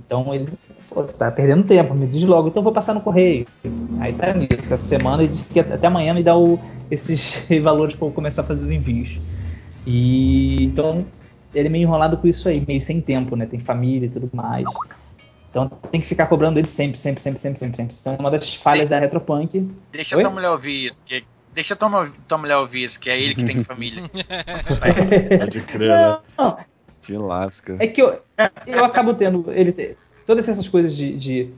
Então 0.05 0.33
ele 0.33 0.49
pô, 0.89 1.03
tá 1.03 1.31
perdendo 1.31 1.63
tempo, 1.63 1.93
me 1.93 2.07
diz 2.07 2.23
logo, 2.25 2.47
então 2.47 2.61
eu 2.61 2.63
vou 2.63 2.73
passar 2.73 2.93
no 2.93 3.01
correio. 3.01 3.47
Aí 3.99 4.13
tá 4.13 4.33
nisso, 4.33 4.73
essa 4.73 4.77
semana 4.77 5.23
ele 5.23 5.31
disse 5.31 5.51
que 5.53 5.59
até 5.59 5.87
amanhã 5.87 6.13
me 6.13 6.23
dá 6.23 6.37
o, 6.37 6.59
esses 6.89 7.45
valores 7.61 7.95
para 7.95 8.07
eu 8.07 8.11
começar 8.11 8.41
a 8.41 8.45
fazer 8.45 8.63
os 8.63 8.69
envios. 8.69 9.19
E 9.85 10.63
então 10.65 11.05
ele 11.53 11.67
é 11.67 11.71
meio 11.71 11.83
enrolado 11.83 12.17
com 12.17 12.27
isso 12.27 12.49
aí, 12.49 12.63
meio 12.67 12.81
sem 12.81 12.99
tempo, 12.99 13.35
né? 13.35 13.45
Tem 13.45 13.59
família 13.59 14.07
e 14.07 14.09
tudo 14.09 14.29
mais. 14.33 14.67
Então 15.49 15.69
tem 15.89 16.01
que 16.01 16.07
ficar 16.07 16.27
cobrando 16.27 16.59
ele 16.59 16.67
sempre, 16.67 16.97
sempre, 16.97 17.21
sempre, 17.21 17.39
sempre, 17.39 17.57
sempre, 17.59 17.77
sempre. 17.77 17.93
Isso 17.93 18.09
é 18.09 18.17
uma 18.19 18.29
das 18.29 18.53
falhas 18.53 18.89
da 18.89 18.99
Retropunk. 18.99 19.71
Deixa 19.91 20.17
Oi? 20.17 20.21
tua 20.21 20.31
mulher 20.31 20.49
ouvir 20.49 20.87
isso. 20.87 21.01
Que... 21.03 21.23
Deixa 21.53 21.75
tua, 21.77 22.11
tua 22.27 22.37
mulher 22.37 22.57
ouvir 22.57 22.83
isso, 22.83 22.99
que 22.99 23.09
é 23.09 23.17
ele 23.17 23.33
que 23.33 23.45
tem 23.45 23.63
família. 23.63 24.03
Pode 25.39 25.61
crer, 25.61 25.89
né? 25.89 26.17
Não, 26.37 26.57
Te 26.99 27.13
lasca. 27.13 27.77
é 27.79 27.87
que 27.87 28.01
eu, 28.01 28.19
eu 28.67 28.83
acabo 28.83 29.13
tendo 29.13 29.49
ele 29.49 29.95
todas 30.25 30.49
essas 30.49 30.67
coisas 30.67 30.95
de, 30.95 31.17
de, 31.17 31.55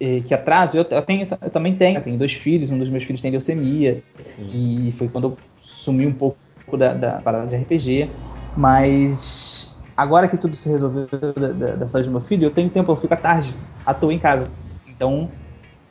eh, 0.00 0.22
que 0.22 0.34
atraso. 0.34 0.76
Eu, 0.76 0.84
tenho, 1.04 1.28
eu 1.42 1.50
também 1.50 1.76
tenho. 1.76 1.98
Eu 1.98 2.02
tenho 2.04 2.18
dois 2.18 2.32
filhos, 2.34 2.70
um 2.70 2.78
dos 2.78 2.88
meus 2.90 3.04
filhos 3.04 3.20
tem 3.20 3.30
leucemia 3.30 4.04
e 4.50 4.92
foi 4.98 5.08
quando 5.08 5.28
eu 5.28 5.38
sumi 5.56 6.06
um 6.06 6.14
pouco 6.14 6.38
da, 6.78 6.94
da 6.94 7.22
parada 7.22 7.46
de 7.48 7.54
RPG. 7.56 8.16
Mas 8.54 9.78
agora 9.96 10.28
que 10.28 10.38
tudo 10.38 10.56
se 10.56 10.68
resolveu 10.68 11.08
da, 11.36 11.52
da, 11.52 11.76
da 11.76 11.88
saúde 11.88 12.08
do 12.08 12.12
meu 12.12 12.20
filho, 12.20 12.44
eu 12.44 12.54
tenho 12.54 12.70
tempo, 12.70 12.90
eu 12.92 12.96
fico 12.96 13.14
à 13.14 13.16
tarde 13.16 13.58
à 13.84 13.94
toa 13.94 14.12
em 14.14 14.18
casa. 14.18 14.56
Então 14.86 15.32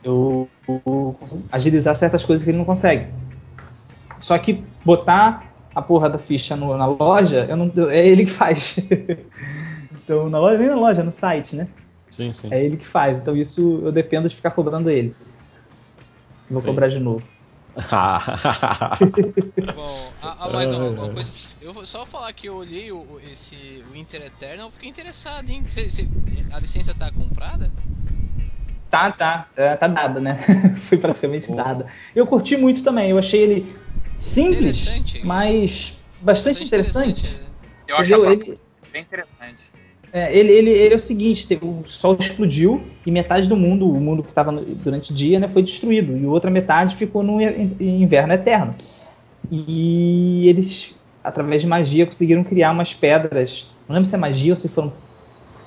eu, 0.03 0.51
eu 0.67 1.15
consigo 1.19 1.47
agilizar 1.51 1.95
certas 1.95 2.25
coisas 2.25 2.43
que 2.43 2.51
ele 2.51 2.57
não 2.57 2.65
consegue. 2.65 3.13
Só 4.19 4.37
que 4.39 4.73
botar 4.83 5.53
a 5.75 5.81
porra 5.81 6.09
da 6.09 6.17
ficha 6.19 6.55
no- 6.55 6.77
na 6.77 6.85
loja, 6.85 7.45
eu 7.49 7.57
não, 7.57 7.89
é 7.89 8.05
ele 8.07 8.25
que 8.25 8.31
faz. 8.31 8.75
então, 9.91 10.29
na 10.29 10.39
loja, 10.39 10.57
nem 10.57 10.67
na 10.69 10.75
loja, 10.75 11.03
no 11.03 11.11
site, 11.11 11.55
né? 11.55 11.73
Sim, 12.15 12.33
sim. 12.33 12.57
É 12.57 12.63
ele 12.63 12.77
que 12.77 12.85
faz. 12.87 13.19
Então, 13.19 13.35
isso 13.35 13.81
eu 13.85 13.91
dependo 13.91 14.29
de 14.29 14.35
ficar 14.35 14.51
cobrando 14.51 14.89
ele. 14.89 15.17
Vou 16.49 16.61
Sim. 16.61 16.63
cobrar 16.63 16.87
de 16.89 16.99
novo. 16.99 17.29
Bom, 19.73 20.15
a, 20.19 20.45
a 20.45 20.49
mais 20.49 20.71
uma, 20.71 20.91
uma 20.91 21.09
coisa. 21.09 21.33
Eu 21.59 21.73
vou 21.73 21.85
só 21.85 22.05
falar 22.05 22.31
que 22.33 22.47
eu 22.47 22.55
olhei 22.55 22.91
o, 22.91 23.19
esse 23.19 23.81
o 23.83 23.95
Inter 23.95 24.21
Eternal, 24.21 24.67
eu 24.67 24.71
fiquei 24.71 24.89
interessado, 24.89 25.49
hein? 25.49 25.65
Cê- 25.67 25.89
cê- 25.89 26.09
a 26.51 26.59
licença 26.59 26.93
tá 26.95 27.11
comprada? 27.11 27.73
Tá, 28.89 29.11
tá. 29.11 29.51
É, 29.55 29.75
tá 29.75 29.87
dada, 29.87 30.19
né? 30.19 30.37
Foi 30.87 30.97
praticamente 30.97 31.51
dada. 31.53 31.87
Eu 32.15 32.27
curti 32.27 32.55
muito 32.57 32.83
também. 32.83 33.09
Eu 33.11 33.17
achei 33.17 33.41
ele 33.41 33.83
simples, 34.15 35.03
Interessante. 35.09 35.19
mas 35.21 36.05
bastante 36.17 36.63
interessante. 36.63 37.27
né? 37.29 37.55
Eu 37.87 37.97
acho 37.97 38.19
Ele, 38.23 38.59
bem 38.91 39.03
interessante. 39.03 39.72
É, 40.13 40.37
ele, 40.37 40.51
ele, 40.51 40.69
ele 40.69 40.93
é 40.93 40.97
o 40.97 40.99
seguinte: 40.99 41.59
o 41.59 41.81
sol 41.85 42.15
explodiu 42.19 42.83
e 43.03 43.09
metade 43.09 43.49
do 43.49 43.57
mundo, 43.57 43.89
o 43.89 43.99
mundo 43.99 44.21
que 44.21 44.29
estava 44.29 44.51
durante 44.51 45.11
o 45.11 45.15
dia, 45.15 45.39
né, 45.39 45.47
foi 45.47 45.63
destruído. 45.63 46.15
E 46.15 46.23
outra 46.27 46.51
metade 46.51 46.95
ficou 46.95 47.23
no 47.23 47.41
in- 47.41 47.75
inverno 47.79 48.31
eterno. 48.31 48.75
E 49.51 50.47
eles, 50.47 50.95
através 51.23 51.63
de 51.63 51.67
magia, 51.67 52.05
conseguiram 52.05 52.43
criar 52.43 52.71
umas 52.71 52.93
pedras. 52.93 53.67
Não 53.87 53.95
lembro 53.95 54.07
se 54.07 54.13
é 54.13 54.17
magia 54.19 54.53
ou 54.53 54.55
se 54.55 54.69
foram 54.69 54.93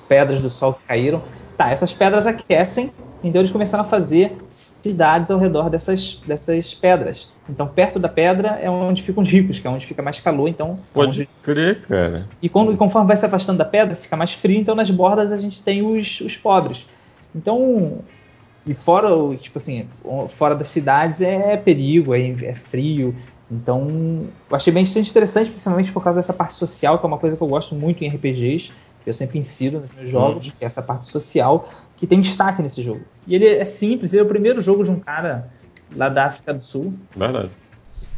pedras 0.07 0.41
do 0.41 0.49
sol 0.49 0.75
que 0.75 0.79
caíram. 0.87 1.21
Tá, 1.57 1.71
essas 1.71 1.91
pedras 1.93 2.27
aquecem, 2.27 2.91
então 3.23 3.41
eles 3.41 3.51
começaram 3.51 3.83
a 3.83 3.87
fazer 3.87 4.45
cidades 4.49 5.31
ao 5.31 5.39
redor 5.39 5.69
dessas, 5.69 6.21
dessas 6.25 6.73
pedras. 6.75 7.31
Então, 7.49 7.67
perto 7.67 7.97
da 7.99 8.07
pedra 8.09 8.49
é 8.61 8.69
onde 8.69 9.01
ficam 9.01 9.21
os 9.23 9.27
ricos, 9.27 9.59
que 9.59 9.65
é 9.65 9.69
onde 9.69 9.85
fica 9.85 10.03
mais 10.03 10.19
calor. 10.19 10.47
Então, 10.47 10.79
é 10.93 10.99
onde 10.99 11.25
Pode 11.25 11.29
crer, 11.41 11.81
cara. 11.87 12.27
e, 12.41 12.47
quando, 12.47 12.71
e 12.73 12.77
conforme 12.77 13.07
vai 13.07 13.17
se 13.17 13.25
afastando 13.25 13.57
da 13.57 13.65
pedra, 13.65 13.95
fica 13.95 14.15
mais 14.15 14.33
frio, 14.33 14.59
então 14.59 14.75
nas 14.75 14.91
bordas 14.91 15.31
a 15.31 15.37
gente 15.37 15.63
tem 15.63 15.81
os, 15.81 16.19
os 16.21 16.37
pobres. 16.37 16.87
Então, 17.33 18.05
e 18.65 18.73
fora, 18.73 19.15
o- 19.15 19.35
tipo 19.37 19.57
assim, 19.57 19.89
fora 20.29 20.55
das 20.55 20.67
cidades 20.69 21.21
é 21.21 21.55
perigo, 21.57 22.13
é, 22.13 22.29
é 22.29 22.55
frio. 22.55 23.15
Então, 23.49 24.33
eu 24.49 24.55
achei 24.55 24.73
bem 24.73 24.83
interessante, 24.83 25.49
principalmente 25.49 25.91
por 25.91 26.03
causa 26.03 26.19
dessa 26.19 26.33
parte 26.33 26.55
social, 26.55 26.99
que 26.99 27.05
é 27.05 27.07
uma 27.07 27.17
coisa 27.17 27.37
que 27.37 27.41
eu 27.43 27.47
gosto 27.47 27.75
muito 27.75 28.03
em 28.03 28.07
RPGs, 28.07 28.73
que 29.07 29.09
eu 29.09 29.13
sempre 29.13 29.39
insiro 29.39 29.79
nos 29.79 29.89
meus 29.95 30.09
jogos, 30.09 30.51
que 30.51 30.65
é 30.65 30.67
essa 30.67 30.81
parte 30.81 31.07
social, 31.07 31.69
que 31.95 32.05
tem 32.05 32.19
destaque 32.19 32.61
nesse 32.61 32.83
jogo. 32.83 32.99
E 33.25 33.33
ele 33.35 33.47
é 33.47 33.63
simples, 33.63 34.11
ele 34.11 34.19
é 34.21 34.25
o 34.25 34.27
primeiro 34.27 34.59
jogo 34.59 34.83
de 34.83 34.91
um 34.91 34.99
cara 34.99 35.47
lá 35.95 36.09
da 36.09 36.25
África 36.25 36.53
do 36.53 36.61
Sul. 36.61 36.93
Verdade. 37.15 37.49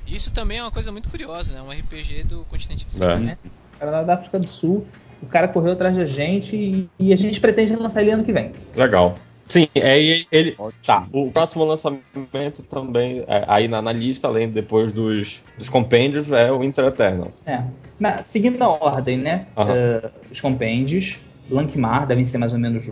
Isso 0.07 0.33
também 0.33 0.57
é 0.57 0.63
uma 0.63 0.71
coisa 0.71 0.91
muito 0.91 1.07
curiosa, 1.07 1.53
né? 1.53 1.61
Um 1.61 1.69
RPG 1.69 2.23
do 2.23 2.43
continente 2.45 2.87
É. 2.99 3.05
africano. 3.05 3.23
né? 3.27 3.37
cara 3.77 3.91
lá 3.91 4.01
da 4.03 4.15
África 4.15 4.39
do 4.39 4.47
Sul. 4.47 4.87
O 5.21 5.27
cara 5.27 5.47
correu 5.47 5.73
atrás 5.73 5.95
da 5.95 6.05
gente 6.05 6.55
e, 6.55 6.89
e 6.97 7.13
a 7.13 7.15
gente 7.15 7.39
pretende 7.39 7.75
lançar 7.75 8.01
ele 8.01 8.09
ano 8.09 8.23
que 8.23 8.33
vem. 8.33 8.51
Legal. 8.75 9.13
Sim, 9.49 9.67
é 9.75 9.99
ele. 10.31 10.55
Ótimo. 10.57 10.79
Tá, 10.85 11.07
o 11.11 11.31
próximo 11.31 11.65
lançamento 11.65 12.63
também, 12.69 13.23
é, 13.27 13.43
aí 13.47 13.67
na, 13.67 13.81
na 13.81 13.91
lista, 13.91 14.27
além 14.27 14.47
depois 14.47 14.91
dos, 14.91 15.43
dos 15.57 15.67
compêndios, 15.67 16.31
é 16.31 16.51
o 16.51 16.63
Inter 16.63 16.85
Eternal. 16.85 17.31
É. 17.45 17.61
Na- 17.99 18.21
seguindo 18.23 18.61
a 18.61 18.69
ordem, 18.69 19.17
né? 19.17 19.47
Aham. 19.57 19.73
eh, 19.75 20.09
os 20.31 20.39
compêndios, 20.39 21.17
Lankmar 21.49 22.05
devem 22.05 22.23
ser 22.23 22.37
mais 22.37 22.53
ou 22.53 22.59
menos 22.59 22.85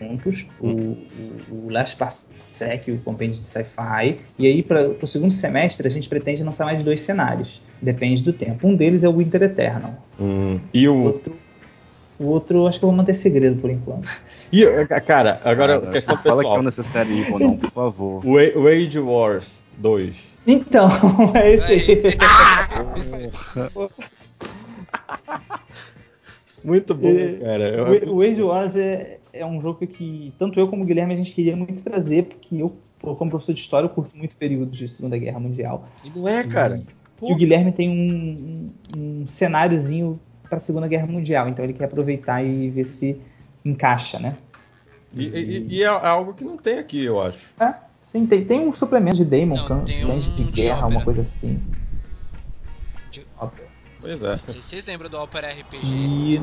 juntos. 0.00 0.46
O, 0.60 0.68
o, 0.68 0.96
o 1.50 1.70
Last 1.70 1.96
Parsec, 1.96 2.90
o 2.92 2.98
compêndio 3.00 3.40
de 3.40 3.46
Sci-Fi. 3.46 4.16
E 4.38 4.46
aí, 4.46 4.62
para 4.62 4.88
o 4.88 5.06
segundo 5.06 5.32
semestre, 5.32 5.86
a 5.86 5.90
gente 5.90 6.08
pretende 6.08 6.44
lançar 6.44 6.64
mais 6.64 6.82
dois 6.82 7.00
cenários. 7.00 7.60
Depende 7.82 8.22
do 8.22 8.32
tempo. 8.32 8.68
Um 8.68 8.76
deles 8.76 9.02
é 9.02 9.08
o 9.08 9.16
Winter 9.18 9.42
Eternal. 9.42 9.94
Hum, 10.18 10.60
e 10.72 10.88
O 10.88 10.94
o. 10.94 11.02
outro, 11.06 11.43
o 12.24 12.28
outro, 12.28 12.66
acho 12.66 12.78
que 12.78 12.84
eu 12.84 12.88
vou 12.88 12.96
manter 12.96 13.14
segredo 13.14 13.60
por 13.60 13.70
enquanto. 13.70 14.08
E, 14.52 14.64
cara, 15.06 15.40
agora 15.44 15.78
Cara, 15.80 15.92
questão 15.92 16.16
Fala 16.16 16.36
que 16.36 16.40
é 16.40 16.42
pessoal. 16.42 16.60
o 16.60 16.62
necessário 16.62 17.12
Evil, 17.18 17.38
não, 17.38 17.56
por 17.56 17.70
favor. 17.70 18.26
O 18.26 18.38
A- 18.38 18.58
o 18.58 18.66
Age 18.68 18.98
Wars 18.98 19.62
2. 19.78 20.16
Então, 20.46 20.88
é 21.34 21.52
esse 21.52 21.72
aí. 21.72 22.02
Muito 26.62 26.94
bom, 26.94 27.08
É, 27.08 27.32
cara. 27.34 28.08
O, 28.10 28.16
o 28.16 28.22
Age 28.24 28.42
Wars 28.42 28.76
é, 28.76 29.18
é 29.32 29.44
um 29.44 29.60
jogo 29.60 29.86
que 29.86 30.32
tanto 30.38 30.58
eu 30.58 30.66
como 30.66 30.82
o 30.82 30.86
Guilherme 30.86 31.12
a 31.12 31.16
gente 31.16 31.32
queria 31.32 31.54
muito 31.54 31.82
trazer, 31.84 32.24
porque 32.24 32.56
eu, 32.56 32.74
como 33.00 33.30
professor 33.30 33.52
de 33.52 33.60
história, 33.60 33.84
eu 33.86 33.90
curto 33.90 34.16
muito 34.16 34.34
períodos 34.36 34.78
de 34.78 34.88
Segunda 34.88 35.18
Guerra 35.18 35.38
Mundial. 35.38 35.86
E 36.04 36.18
não 36.18 36.26
é, 36.28 36.42
cara. 36.44 36.80
E 37.22 37.32
o 37.32 37.36
Guilherme 37.36 37.70
tem 37.72 37.88
um, 37.90 38.72
um, 38.96 39.20
um 39.22 39.26
cenáriozinho 39.26 40.18
para 40.48 40.56
a 40.56 40.60
Segunda 40.60 40.86
Guerra 40.86 41.06
Mundial, 41.06 41.48
então 41.48 41.64
ele 41.64 41.72
quer 41.74 41.84
aproveitar 41.84 42.42
e 42.44 42.70
ver 42.70 42.84
se 42.84 43.20
encaixa, 43.64 44.18
né? 44.18 44.36
E, 45.12 45.24
e- 45.26 45.66
e 45.76 45.82
é 45.82 45.86
algo 45.86 46.34
que 46.34 46.44
não 46.44 46.56
tem 46.56 46.78
aqui, 46.78 47.04
eu 47.04 47.20
acho. 47.22 47.54
É, 47.60 47.74
sim, 48.10 48.26
tem, 48.26 48.44
tem 48.44 48.60
um 48.60 48.72
suplemento 48.72 49.16
de 49.16 49.24
Damon, 49.24 49.56
Não, 49.56 49.66
Cães 49.84 50.04
um 50.28 50.34
de 50.34 50.44
de 50.44 50.50
Guerra, 50.50 50.78
ópera. 50.86 50.96
uma 50.98 51.04
coisa 51.04 51.22
assim. 51.22 51.60
De- 53.10 53.26
Ópera. 53.38 53.68
Pois 54.00 54.22
é. 54.22 54.36
Vocês 54.52 54.84
lembram 54.86 55.08
do 55.08 55.18
Opera 55.18 55.48
RPG. 55.48 55.86
E 55.86 56.42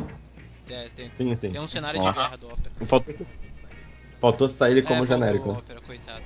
É, 0.70 0.88
tem, 0.96 1.10
Sim, 1.12 1.36
sim. 1.36 1.52
tem 1.52 1.60
um 1.62 1.68
cenário 1.68 2.00
Nossa. 2.00 2.12
de 2.14 2.18
guerra 2.18 2.38
do 2.38 2.48
Opera. 2.48 2.72
Faltou, 2.86 3.16
faltou 4.22 4.48
citar 4.48 4.72
ele 4.72 4.82
como 4.82 5.04
é, 5.04 5.06
genérico. 5.08 5.50
o 5.50 5.58
Opera, 5.58 5.82
coitado. 5.82 6.22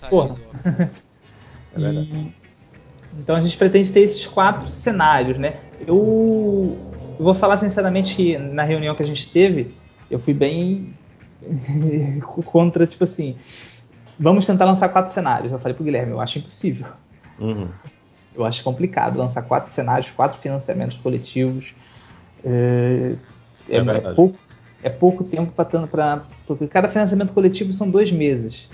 Tadinho 0.00 0.10
Porra. 0.10 0.34
do 0.34 0.42
Opera. 0.50 0.90
É 1.72 1.78
verdade. 1.78 2.08
E- 2.12 2.34
então 3.20 3.36
a 3.36 3.40
gente 3.40 3.56
pretende 3.56 3.92
ter 3.92 4.00
esses 4.00 4.26
quatro 4.26 4.68
cenários, 4.68 5.38
né? 5.38 5.60
Eu, 5.86 6.76
eu 7.20 7.24
vou 7.24 7.34
falar 7.34 7.58
sinceramente 7.58 8.16
que 8.16 8.38
na 8.38 8.62
reunião 8.62 8.94
que 8.94 9.02
a 9.02 9.06
gente 9.06 9.30
teve, 9.30 9.74
eu 10.10 10.18
fui 10.18 10.32
bem 10.32 10.86
contra, 12.46 12.86
tipo 12.86 13.04
assim, 13.04 13.36
vamos 14.18 14.46
tentar 14.46 14.64
lançar 14.64 14.88
quatro 14.88 15.12
cenários. 15.12 15.52
Eu 15.52 15.58
falei 15.58 15.74
pro 15.74 15.84
Guilherme, 15.84 16.12
eu 16.12 16.20
acho 16.20 16.38
impossível. 16.38 16.86
Uhum. 17.38 17.68
Eu 18.34 18.42
acho 18.46 18.64
complicado 18.64 19.18
lançar 19.18 19.42
quatro 19.42 19.70
cenários, 19.70 20.10
quatro 20.10 20.38
financiamentos 20.38 20.96
coletivos. 20.96 21.74
É, 22.42 23.12
é- 23.68 23.76
É 23.76 24.14
pouco, 24.14 24.38
é 24.82 24.88
pouco 24.88 25.24
tempo 25.24 25.52
para. 25.52 26.22
Porque 26.46 26.66
cada 26.68 26.88
financiamento 26.88 27.34
coletivo 27.34 27.70
são 27.74 27.90
dois 27.90 28.10
meses, 28.10 28.66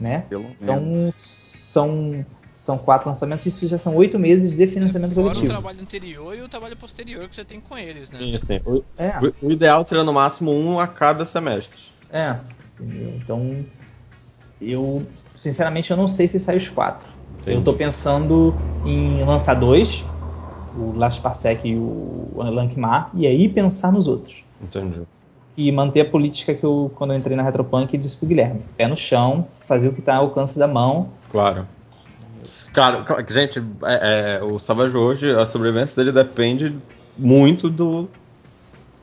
né? 0.00 0.24
Pelo 0.28 0.42
menos. 0.42 0.58
Então 0.60 1.10
são, 1.16 2.26
são 2.64 2.78
quatro 2.78 3.08
lançamentos, 3.08 3.44
isso 3.44 3.66
já 3.68 3.76
são 3.76 3.94
oito 3.96 4.18
meses 4.18 4.56
de 4.56 4.66
financiamento 4.66 5.12
Fora 5.12 5.26
o 5.28 5.32
coletivo. 5.32 5.52
trabalho 5.52 5.80
anterior 5.80 6.36
e 6.36 6.40
o 6.42 6.48
trabalho 6.48 6.76
posterior 6.76 7.28
que 7.28 7.34
você 7.34 7.44
tem 7.44 7.60
com 7.60 7.76
eles, 7.76 8.10
né? 8.10 8.18
Sim, 8.18 8.38
sim. 8.38 8.60
O, 8.64 8.82
É, 8.96 9.18
o- 9.20 9.46
o 9.48 9.50
ideal 9.52 9.84
seria 9.84 10.02
no 10.02 10.12
máximo 10.12 10.50
um 10.50 10.80
a 10.80 10.86
cada 10.88 11.26
semestre. 11.26 11.78
é, 12.10 12.36
entendeu? 12.80 13.12
Então 13.22 13.64
eu 14.60 15.02
sinceramente 15.36 15.90
eu 15.90 15.96
não 15.96 16.08
sei 16.08 16.26
se 16.26 16.38
sai 16.40 16.56
os 16.56 16.68
quatro. 16.68 17.06
Eu 17.46 17.62
tô 17.62 17.74
pensando 17.74 18.54
em 18.82 19.22
lançar 19.24 19.54
dois, 19.54 20.06
o 20.74 20.92
Last 20.96 21.20
Parsec 21.20 21.68
e 21.68 21.76
o 21.76 22.30
Lankmar, 22.36 23.10
e 23.14 23.26
aí 23.26 23.46
pensar 23.48 23.92
nos 23.92 24.08
outros. 24.08 24.42
Entendi. 24.62 25.02
E 25.56 25.70
manter 25.70 26.00
a 26.00 26.10
política 26.10 26.54
que 26.54 26.64
eu, 26.64 26.90
quando 26.96 27.12
eu 27.12 27.18
entrei 27.18 27.36
na 27.36 27.42
Retropunk, 27.42 27.96
disse 27.98 28.16
pro 28.16 28.26
Guilherme: 28.26 28.62
pé 28.76 28.88
no 28.88 28.96
chão, 28.96 29.46
fazer 29.66 29.88
o 29.88 29.94
que 29.94 30.00
tá 30.02 30.16
ao 30.16 30.24
alcance 30.24 30.58
da 30.58 30.66
mão. 30.66 31.10
Claro. 31.30 31.66
Claro, 32.74 33.04
claro, 33.04 33.24
gente, 33.32 33.60
é, 33.84 34.38
é, 34.40 34.44
o 34.44 34.58
Savage 34.58 34.96
hoje, 34.96 35.30
a 35.30 35.46
sobrevivência 35.46 35.96
dele 35.96 36.12
depende 36.12 36.76
muito 37.16 37.70
do 37.70 38.08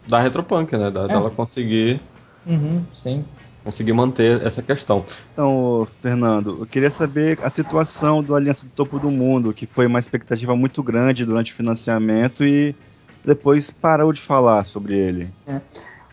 da 0.05 0.19
Retropunk, 0.19 0.75
né? 0.75 0.91
Da, 0.91 1.05
É. 1.05 1.07
Dela 1.07 1.31
conseguir. 1.31 2.01
Uhum, 2.45 2.83
sim. 2.91 3.23
conseguir 3.63 3.93
manter 3.93 4.41
essa 4.45 4.61
questão. 4.61 5.05
Então, 5.33 5.87
Fernando, 6.01 6.57
eu 6.61 6.65
queria 6.65 6.89
saber 6.89 7.37
a 7.43 7.49
situação 7.49 8.23
do 8.23 8.35
Aliança 8.35 8.65
do 8.65 8.71
Topo 8.71 8.97
do 8.99 9.11
Mundo, 9.11 9.53
que 9.53 9.67
foi 9.67 9.85
uma 9.85 9.99
expectativa 9.99 10.55
muito 10.55 10.81
grande 10.81 11.23
durante 11.23 11.51
o 11.51 11.55
financiamento 11.55 12.43
e 12.43 12.75
depois 13.23 13.69
parou 13.69 14.11
de 14.11 14.19
falar 14.19 14.65
sobre 14.65 14.95
ele. 14.95 15.29
É. 15.47 15.61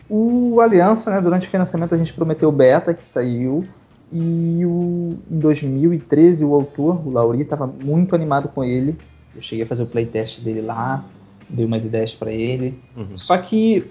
O 0.07 0.61
Aliança, 0.61 1.11
né, 1.11 1.21
durante 1.21 1.47
o 1.47 1.49
financiamento 1.49 1.93
a 1.93 1.97
gente 1.97 2.13
prometeu 2.13 2.51
beta, 2.51 2.93
que 2.93 3.03
saiu, 3.03 3.63
e 4.11 4.65
o, 4.65 5.17
em 5.29 5.39
2013 5.39 6.43
o 6.43 6.53
autor, 6.53 7.05
o 7.05 7.11
Lauri, 7.11 7.41
estava 7.41 7.67
muito 7.67 8.15
animado 8.15 8.49
com 8.49 8.63
ele. 8.63 8.97
Eu 9.35 9.41
cheguei 9.41 9.63
a 9.63 9.67
fazer 9.67 9.83
o 9.83 9.87
playtest 9.87 10.41
dele 10.41 10.61
lá, 10.61 11.05
dei 11.47 11.65
umas 11.65 11.85
ideias 11.85 12.13
para 12.13 12.31
ele. 12.31 12.79
Uhum. 12.97 13.15
Só 13.15 13.37
que 13.37 13.85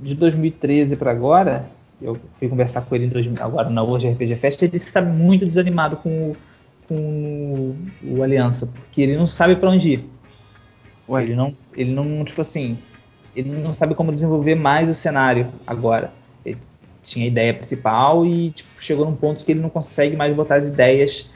de 0.00 0.14
2013 0.14 0.96
para 0.96 1.10
agora, 1.10 1.68
eu 2.00 2.16
fui 2.38 2.48
conversar 2.48 2.82
com 2.82 2.94
ele 2.94 3.06
em 3.06 3.08
2000, 3.08 3.42
agora 3.42 3.68
na 3.68 3.82
World 3.82 4.08
RPG 4.10 4.36
Fest, 4.36 4.62
ele 4.62 4.76
está 4.76 5.02
muito 5.02 5.44
desanimado 5.44 5.96
com, 5.96 6.34
com 6.88 6.94
o, 6.94 7.76
o 8.02 8.22
Aliança, 8.22 8.66
porque 8.68 9.02
ele 9.02 9.16
não 9.16 9.26
sabe 9.26 9.56
para 9.56 9.70
onde 9.70 9.94
ir. 9.94 10.10
Ué. 11.08 11.24
Ele 11.24 11.34
não, 11.34 11.54
ele 11.74 11.92
não, 11.92 12.24
tipo 12.24 12.40
assim, 12.40 12.78
ele 13.34 13.50
não 13.50 13.72
sabe 13.72 13.94
como 13.94 14.12
desenvolver 14.12 14.54
mais 14.54 14.88
o 14.88 14.94
cenário 14.94 15.48
agora. 15.66 16.12
Ele 16.44 16.58
tinha 17.02 17.24
a 17.24 17.28
ideia 17.28 17.52
principal 17.52 18.24
e 18.24 18.50
tipo, 18.50 18.70
chegou 18.78 19.04
num 19.04 19.16
ponto 19.16 19.44
que 19.44 19.52
ele 19.52 19.60
não 19.60 19.70
consegue 19.70 20.16
mais 20.16 20.34
botar 20.34 20.56
as 20.56 20.68
ideias 20.68 21.28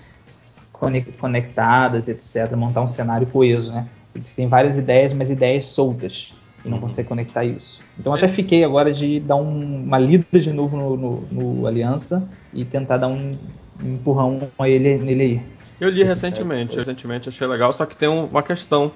conectadas, 1.19 2.09
etc., 2.09 2.55
montar 2.55 2.83
um 2.83 2.87
cenário 2.87 3.27
coeso, 3.27 3.73
né? 3.73 3.89
Ele 4.15 4.25
tem 4.25 4.49
várias 4.49 4.79
ideias, 4.79 5.13
mas 5.13 5.31
ideias 5.31 5.69
soltas 5.69 6.37
e 6.65 6.69
não 6.69 6.77
uhum. 6.77 6.83
consegue 6.83 7.09
conectar 7.09 7.45
isso. 7.45 7.83
Então 7.99 8.13
até 8.13 8.27
fiquei 8.27 8.65
agora 8.65 8.93
de 8.93 9.21
dar 9.21 9.37
um, 9.37 9.85
uma 9.85 9.99
lida 9.99 10.41
de 10.41 10.53
novo 10.53 10.77
no, 10.77 10.97
no, 10.97 11.21
no, 11.31 11.67
Aliança 11.67 12.29
e 12.53 12.65
tentar 12.65 12.99
dar 12.99 13.09
um, 13.09 13.39
um 13.83 13.95
empurrão 13.95 14.49
a 14.59 14.69
ele, 14.69 14.99
nele 14.99 15.23
aí. 15.23 15.43
Eu 15.81 15.91
li 15.91 16.03
recentemente, 16.03 16.77
recentemente 16.77 17.29
achei 17.29 17.47
legal, 17.47 17.73
só 17.73 17.87
que 17.87 17.97
tem 17.97 18.09
uma 18.09 18.43
questão 18.43 18.91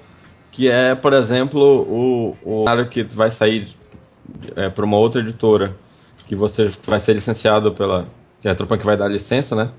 que 0.51 0.69
é, 0.69 0.93
por 0.93 1.13
exemplo, 1.13 1.61
o, 1.61 2.35
o 2.43 2.65
cenário 2.65 2.89
que 2.89 3.03
vai 3.03 3.31
sair 3.31 3.69
é, 4.55 4.69
para 4.69 4.83
uma 4.83 4.97
outra 4.97 5.21
editora, 5.21 5.75
que 6.25 6.35
você 6.35 6.71
vai 6.85 6.99
ser 6.99 7.13
licenciado 7.13 7.73
pela. 7.73 8.07
que 8.41 8.47
é 8.47 8.51
a 8.51 8.55
Tropan 8.55 8.77
que 8.77 8.85
vai 8.85 8.97
dar 8.97 9.07
licença, 9.07 9.55
né? 9.55 9.71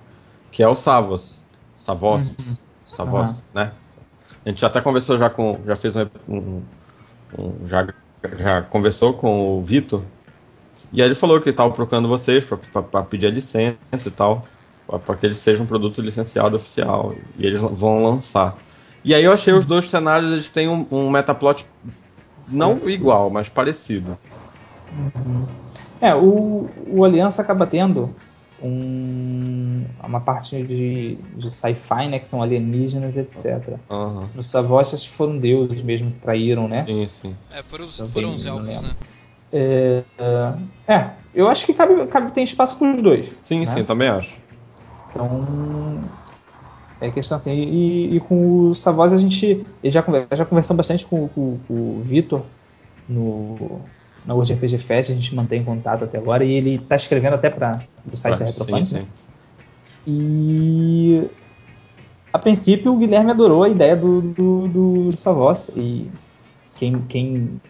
Que 0.50 0.62
é 0.62 0.68
o 0.68 0.74
Savos. 0.74 1.44
Savos. 1.78 2.22
Uhum. 2.22 2.56
Savos, 2.88 3.30
uhum. 3.30 3.42
né? 3.54 3.72
A 4.44 4.48
gente 4.48 4.64
até 4.64 4.80
conversou 4.80 5.18
já 5.18 5.30
com. 5.30 5.60
já 5.66 5.76
fez 5.76 5.94
um, 6.28 6.62
um 7.38 7.66
já, 7.66 7.86
já 8.38 8.62
conversou 8.62 9.14
com 9.14 9.58
o 9.58 9.62
Vitor. 9.62 10.02
E 10.92 11.00
aí 11.00 11.08
ele 11.08 11.14
falou 11.14 11.40
que 11.40 11.48
estava 11.48 11.72
procurando 11.72 12.06
vocês 12.06 12.44
para 12.44 13.02
pedir 13.02 13.26
a 13.26 13.30
licença 13.30 13.76
e 13.92 14.10
tal. 14.10 14.46
para 14.86 15.16
que 15.16 15.24
eles 15.24 15.38
sejam 15.38 15.64
um 15.64 15.68
produto 15.68 16.02
licenciado 16.02 16.56
oficial. 16.56 17.14
E 17.38 17.46
eles 17.46 17.60
vão 17.60 18.04
lançar. 18.04 18.54
E 19.04 19.14
aí 19.14 19.24
eu 19.24 19.32
achei 19.32 19.52
os 19.52 19.64
dois 19.64 19.88
cenários, 19.88 20.30
eles 20.30 20.50
têm 20.50 20.68
um, 20.68 20.86
um 20.90 21.10
metaplot 21.10 21.66
não 22.46 22.78
igual, 22.88 23.30
mas 23.30 23.48
parecido. 23.48 24.18
Uhum. 24.92 25.46
É, 26.02 26.12
o, 26.16 26.68
o 26.88 27.04
Aliança 27.04 27.40
acaba 27.40 27.64
tendo 27.64 28.12
um, 28.60 29.84
uma 30.02 30.20
parte 30.20 30.60
de, 30.64 31.14
de 31.36 31.48
sci-fi, 31.48 32.08
né? 32.08 32.18
Que 32.18 32.26
são 32.26 32.42
alienígenas, 32.42 33.16
etc. 33.16 33.76
Uhum. 33.88 34.26
No 34.34 34.42
Savos, 34.42 34.92
acho 34.92 35.08
que 35.08 35.14
foram 35.14 35.38
deuses 35.38 35.80
mesmo 35.80 36.10
que 36.10 36.18
traíram, 36.18 36.66
né? 36.66 36.84
Sim, 36.84 37.06
sim. 37.08 37.36
É, 37.56 37.62
foram 37.62 37.84
os, 37.84 38.00
foram 38.00 38.34
os 38.34 38.44
elfos, 38.44 38.82
né? 38.82 38.90
É, 39.52 40.02
é, 40.88 41.10
eu 41.32 41.46
acho 41.46 41.64
que 41.64 41.72
cabe, 41.72 42.04
cabe, 42.06 42.32
tem 42.32 42.42
espaço 42.42 42.76
para 42.78 42.96
os 42.96 43.00
dois. 43.00 43.38
Sim, 43.40 43.60
né? 43.60 43.66
sim, 43.66 43.84
também 43.84 44.08
acho. 44.08 44.40
Então, 45.10 46.02
é 47.00 47.12
questão 47.12 47.36
assim. 47.36 47.52
E, 47.52 48.16
e 48.16 48.20
com 48.20 48.70
o 48.70 48.74
Savos 48.74 49.12
a 49.12 49.16
gente 49.16 49.64
já, 49.84 50.04
já 50.34 50.44
conversamos 50.44 50.78
bastante 50.78 51.06
com, 51.06 51.28
com, 51.28 51.58
com 51.68 51.74
o 51.74 52.02
Vitor 52.02 52.42
no, 53.08 53.80
na 54.24 54.34
World 54.34 54.52
RPG 54.52 54.78
Fest, 54.78 55.10
a 55.10 55.14
gente 55.14 55.34
mantém 55.34 55.64
contato 55.64 56.04
até 56.04 56.18
agora, 56.18 56.44
e 56.44 56.52
ele 56.52 56.76
está 56.76 56.96
escrevendo 56.96 57.34
até 57.34 57.50
para 57.50 57.82
o 58.10 58.16
site 58.16 58.38
da 58.38 58.44
Retropunk. 58.44 58.86
Sim, 58.86 58.96
sim. 58.96 59.06
E 60.06 61.28
a 62.32 62.38
princípio 62.38 62.92
o 62.92 62.96
Guilherme 62.96 63.30
adorou 63.30 63.62
a 63.62 63.68
ideia 63.68 63.94
do, 63.94 64.20
do, 64.20 64.68
do, 64.68 65.16
Savos, 65.16 65.70
e 65.76 66.10
quem, 66.76 66.98
quem 67.08 67.60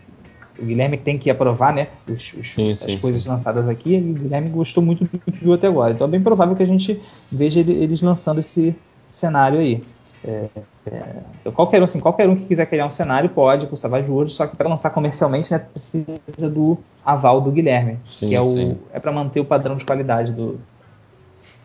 o 0.58 0.64
Guilherme 0.64 0.96
tem 0.96 1.18
que 1.18 1.28
aprovar 1.30 1.74
né, 1.74 1.88
os, 2.08 2.32
os, 2.34 2.54
sim, 2.54 2.72
as 2.72 2.96
coisas 2.96 3.26
lançadas 3.26 3.68
aqui, 3.68 3.94
e 3.94 3.98
o 3.98 4.14
Guilherme 4.14 4.50
gostou 4.50 4.82
muito 4.82 5.04
do 5.04 5.18
que 5.18 5.30
viu 5.30 5.52
até 5.52 5.66
agora. 5.66 5.92
Então 5.92 6.06
é 6.06 6.10
bem 6.10 6.22
provável 6.22 6.54
que 6.54 6.62
a 6.62 6.66
gente 6.66 7.00
veja 7.30 7.60
eles 7.60 8.00
lançando 8.00 8.40
esse 8.40 8.74
cenário 9.08 9.58
aí. 9.58 9.82
É, 10.24 10.48
é, 10.86 11.50
qualquer, 11.50 11.80
um, 11.80 11.84
assim, 11.84 11.98
qualquer 11.98 12.28
um 12.28 12.36
que 12.36 12.44
quiser 12.44 12.66
criar 12.66 12.86
um 12.86 12.90
cenário 12.90 13.28
pode 13.30 13.66
com 13.66 13.74
o 13.74 13.76
Savage 13.76 14.08
Worlds, 14.08 14.34
só 14.34 14.46
que 14.46 14.56
para 14.56 14.68
lançar 14.68 14.90
comercialmente 14.90 15.52
né, 15.52 15.58
precisa 15.58 16.48
do 16.48 16.78
aval 17.04 17.40
do 17.40 17.50
Guilherme, 17.50 17.98
sim, 18.06 18.28
que 18.28 18.34
é, 18.34 18.40
o, 18.40 18.76
é 18.92 19.00
para 19.00 19.10
manter 19.10 19.40
o 19.40 19.44
padrão 19.44 19.74
de 19.74 19.84
qualidade 19.84 20.32
do, 20.32 20.60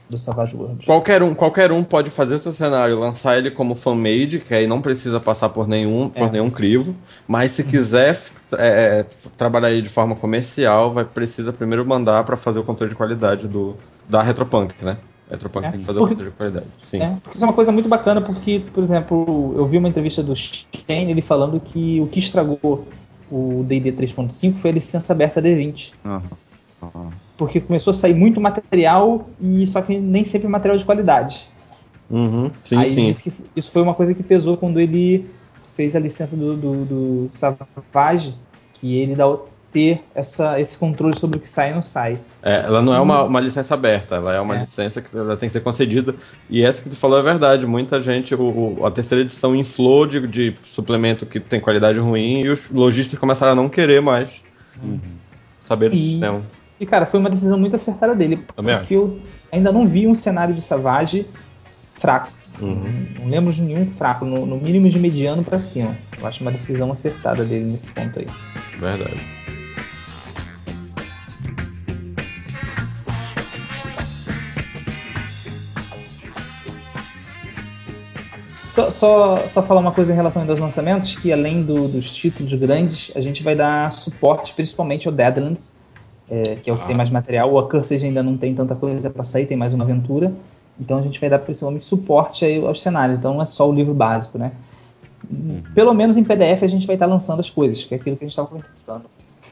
do 0.09 0.17
Savage 0.17 0.55
Worlds. 0.55 0.87
Qualquer 0.87 1.21
um, 1.21 1.35
qualquer 1.35 1.71
um 1.71 1.83
pode 1.83 2.09
fazer 2.09 2.39
seu 2.39 2.51
cenário, 2.51 2.99
lançar 2.99 3.37
ele 3.37 3.51
como 3.51 3.75
fan-made, 3.75 4.39
que 4.39 4.55
aí 4.55 4.65
não 4.65 4.81
precisa 4.81 5.19
passar 5.19 5.49
por 5.49 5.67
nenhum, 5.67 6.09
por 6.09 6.27
é. 6.27 6.31
nenhum 6.31 6.49
crivo, 6.49 6.95
mas 7.27 7.51
se 7.51 7.63
quiser 7.63 8.19
é, 8.53 9.05
trabalhar 9.37 9.69
ele 9.69 9.83
de 9.83 9.89
forma 9.89 10.15
comercial, 10.15 10.91
vai 10.91 11.05
precisa 11.05 11.53
primeiro 11.53 11.85
mandar 11.85 12.23
para 12.23 12.35
fazer 12.35 12.57
o 12.57 12.63
controle 12.63 12.89
de 12.89 12.95
qualidade 12.95 13.47
do, 13.47 13.75
da 14.09 14.23
Retropunk, 14.23 14.73
né? 14.83 14.97
Retropunk 15.29 15.65
é, 15.65 15.71
tem 15.71 15.79
que 15.79 15.85
fazer 15.85 15.99
porque, 15.99 16.23
de 16.23 16.31
qualidade. 16.31 16.67
Sim. 16.83 17.01
É, 17.01 17.17
porque 17.21 17.37
isso 17.37 17.45
é 17.45 17.47
uma 17.47 17.53
coisa 17.53 17.71
muito 17.71 17.89
bacana, 17.89 18.21
porque, 18.21 18.63
por 18.73 18.83
exemplo, 18.83 19.53
eu 19.57 19.65
vi 19.65 19.77
uma 19.77 19.89
entrevista 19.89 20.23
do 20.23 20.35
Shane 20.35 21.11
ele 21.11 21.21
falando 21.21 21.59
que 21.59 21.99
o 21.99 22.07
que 22.07 22.19
estragou 22.19 22.87
o 23.29 23.65
DD 23.67 23.91
3.5 23.91 24.55
foi 24.55 24.71
a 24.71 24.73
licença 24.73 25.11
aberta 25.13 25.41
D20. 25.41 25.91
Uhum. 26.05 26.21
Uhum. 26.81 27.09
Porque 27.37 27.59
começou 27.59 27.91
a 27.91 27.93
sair 27.93 28.13
muito 28.13 28.39
material, 28.39 29.27
e 29.41 29.67
só 29.67 29.81
que 29.81 29.97
nem 29.97 30.23
sempre 30.23 30.47
material 30.47 30.77
de 30.77 30.85
qualidade. 30.85 31.47
Uhum. 32.09 32.49
Sim, 32.61 32.77
Aí 32.77 32.87
sim. 32.87 33.33
isso 33.55 33.71
foi 33.71 33.81
uma 33.81 33.93
coisa 33.93 34.13
que 34.13 34.23
pesou 34.23 34.55
quando 34.55 34.79
ele 34.79 35.29
fez 35.75 35.95
a 35.95 35.99
licença 35.99 36.35
do, 36.37 36.55
do, 36.55 36.85
do 36.85 37.29
Savage, 37.33 38.33
que 38.75 38.95
ele 38.95 39.15
dá 39.15 39.25
ter 39.77 40.03
essa, 40.15 40.59
esse 40.59 40.75
controle 40.75 41.15
sobre 41.15 41.37
o 41.37 41.39
que 41.39 41.47
sai 41.47 41.69
e 41.69 41.75
não 41.75 41.83
sai. 41.83 42.17
É, 42.41 42.61
ela 42.65 42.81
não 42.81 42.95
é 42.95 42.99
uma, 42.99 43.21
uma 43.21 43.39
licença 43.39 43.75
aberta, 43.75 44.15
ela 44.15 44.33
é 44.33 44.41
uma 44.41 44.55
é. 44.55 44.61
licença 44.61 45.03
que 45.03 45.15
ela 45.15 45.37
tem 45.37 45.47
que 45.47 45.53
ser 45.53 45.59
concedida. 45.59 46.15
E 46.49 46.65
essa 46.65 46.81
que 46.81 46.89
tu 46.89 46.95
falou 46.95 47.19
é 47.19 47.21
verdade. 47.21 47.67
Muita 47.67 48.01
gente, 48.01 48.33
o, 48.33 48.83
a 48.83 48.89
terceira 48.89 49.23
edição 49.23 49.55
inflou 49.55 50.07
de, 50.07 50.25
de 50.25 50.55
suplemento 50.63 51.27
que 51.27 51.39
tem 51.39 51.59
qualidade 51.59 51.99
ruim 51.99 52.41
e 52.41 52.49
os 52.49 52.71
lojistas 52.71 53.19
começaram 53.19 53.51
a 53.51 53.55
não 53.55 53.69
querer 53.69 54.01
mais 54.01 54.41
uhum. 54.81 54.99
saber 55.61 55.89
do 55.89 55.95
e, 55.95 55.99
sistema. 55.99 56.41
E 56.79 56.85
cara, 56.85 57.05
foi 57.05 57.19
uma 57.19 57.29
decisão 57.29 57.59
muito 57.59 57.75
acertada 57.75 58.15
dele. 58.15 58.43
Também 58.55 58.75
porque 58.77 58.95
acho. 58.95 59.03
eu 59.03 59.13
ainda 59.51 59.71
não 59.71 59.87
vi 59.87 60.07
um 60.07 60.15
cenário 60.15 60.55
de 60.55 60.61
Savage 60.63 61.27
fraco. 61.91 62.31
Uhum. 62.59 62.73
Não, 63.15 63.23
não 63.25 63.29
lembro 63.29 63.53
de 63.53 63.61
nenhum 63.61 63.85
fraco, 63.85 64.25
no, 64.25 64.43
no 64.43 64.57
mínimo 64.57 64.89
de 64.89 64.97
mediano 64.97 65.43
para 65.43 65.59
cima. 65.59 65.95
Eu 66.19 66.25
acho 66.25 66.41
uma 66.41 66.51
decisão 66.51 66.91
acertada 66.91 67.45
dele 67.45 67.71
nesse 67.71 67.89
ponto 67.89 68.17
aí. 68.17 68.27
Verdade. 68.79 69.46
Só, 78.77 78.91
só, 78.91 79.47
só 79.47 79.63
falar 79.63 79.81
uma 79.81 79.91
coisa 79.91 80.13
em 80.13 80.15
relação 80.15 80.47
aos 80.47 80.59
lançamentos, 80.59 81.15
que 81.15 81.33
além 81.33 81.63
do, 81.63 81.87
dos 81.87 82.15
títulos 82.15 82.53
grandes, 82.53 83.11
a 83.15 83.21
gente 83.21 83.41
vai 83.41 83.55
dar 83.55 83.91
suporte 83.91 84.53
principalmente 84.53 85.07
ao 85.07 85.13
Deadlands, 85.15 85.73
é, 86.29 86.43
que 86.57 86.69
é 86.69 86.73
o 86.73 86.77
que 86.77 86.85
tem 86.85 86.95
mais 86.95 87.09
material. 87.09 87.51
O 87.51 87.57
Accursed 87.57 88.05
ainda 88.05 88.21
não 88.21 88.37
tem 88.37 88.53
tanta 88.53 88.75
coisa 88.75 89.09
para 89.09 89.25
sair, 89.25 89.47
tem 89.47 89.57
mais 89.57 89.73
uma 89.73 89.83
aventura. 89.83 90.31
Então 90.79 90.99
a 90.99 91.01
gente 91.01 91.19
vai 91.19 91.27
dar 91.27 91.39
principalmente 91.39 91.85
suporte 91.85 92.45
aí 92.45 92.63
aos 92.63 92.79
cenários, 92.79 93.17
então 93.17 93.33
não 93.33 93.41
é 93.41 93.47
só 93.47 93.67
o 93.67 93.73
livro 93.73 93.95
básico, 93.95 94.37
né? 94.37 94.51
Uhum. 95.27 95.63
Pelo 95.73 95.91
menos 95.95 96.15
em 96.15 96.23
PDF 96.23 96.61
a 96.61 96.67
gente 96.67 96.85
vai 96.85 96.97
estar 96.97 97.07
lançando 97.07 97.39
as 97.39 97.49
coisas, 97.49 97.83
que 97.83 97.95
é 97.95 97.97
aquilo 97.97 98.15
que 98.15 98.25
a 98.25 98.27
gente 98.27 98.33
estava 98.33 98.47
conversando. 98.47 99.05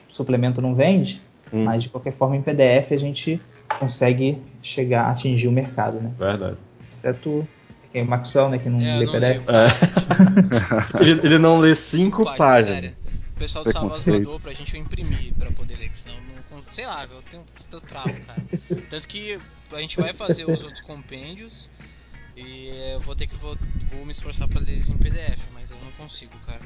O 0.08 0.14
suplemento 0.14 0.62
não 0.62 0.76
vende, 0.76 1.20
uhum. 1.52 1.64
mas 1.64 1.82
de 1.82 1.90
qualquer 1.90 2.14
forma 2.14 2.38
em 2.38 2.44
PDF 2.44 2.92
a 2.92 2.98
gente 2.98 3.42
consegue 3.80 4.38
chegar, 4.62 5.08
atingir 5.08 5.48
o 5.48 5.52
mercado, 5.52 6.00
né? 6.00 6.12
Verdade. 6.16 6.60
Exceto 6.92 7.48
é 8.00 8.04
o 8.04 8.06
Maxwell, 8.06 8.50
né? 8.50 8.58
Que 8.58 8.70
não 8.70 8.80
é, 8.80 8.98
lê 8.98 9.06
não 9.06 9.14
PDF. 9.14 9.44
É. 9.48 11.02
ele, 11.02 11.12
ele, 11.24 11.38
não 11.38 11.60
lê 11.60 11.74
cinco, 11.76 12.24
cinco 12.24 12.38
páginas. 12.38 12.76
Sério. 12.76 12.98
O 13.36 13.38
pessoal 13.38 13.64
do 13.64 13.72
Savas 13.72 14.08
mandou 14.08 14.40
pra 14.40 14.54
gente 14.54 14.78
imprimir 14.78 15.34
pra 15.38 15.52
poder 15.52 15.78
ler, 15.78 15.90
que 15.90 15.98
senão 15.98 16.16
não. 16.52 16.64
Sei 16.72 16.86
lá, 16.86 17.04
eu 17.04 17.22
tenho 17.24 17.44
eu 17.72 17.82
travo, 17.82 18.14
cara. 18.22 18.44
Tanto 18.90 19.08
que 19.08 19.40
a 19.74 19.82
gente 19.82 20.00
vai 20.00 20.14
fazer 20.14 20.50
os 20.50 20.64
outros 20.64 20.82
compêndios 20.82 21.70
e 22.38 22.70
eu 22.94 23.02
vou 23.02 23.16
ter 23.16 23.28
que 23.28 23.36
vou, 23.36 23.58
vou 23.92 24.06
me 24.06 24.12
esforçar 24.12 24.48
pra 24.48 24.60
ler 24.60 24.72
eles 24.72 24.90
em 24.90 24.98
PDF, 24.98 25.40
mas 25.54 25.72
eu 25.72 25.78
não 25.84 25.92
consigo, 25.92 26.34
cara. 26.46 26.62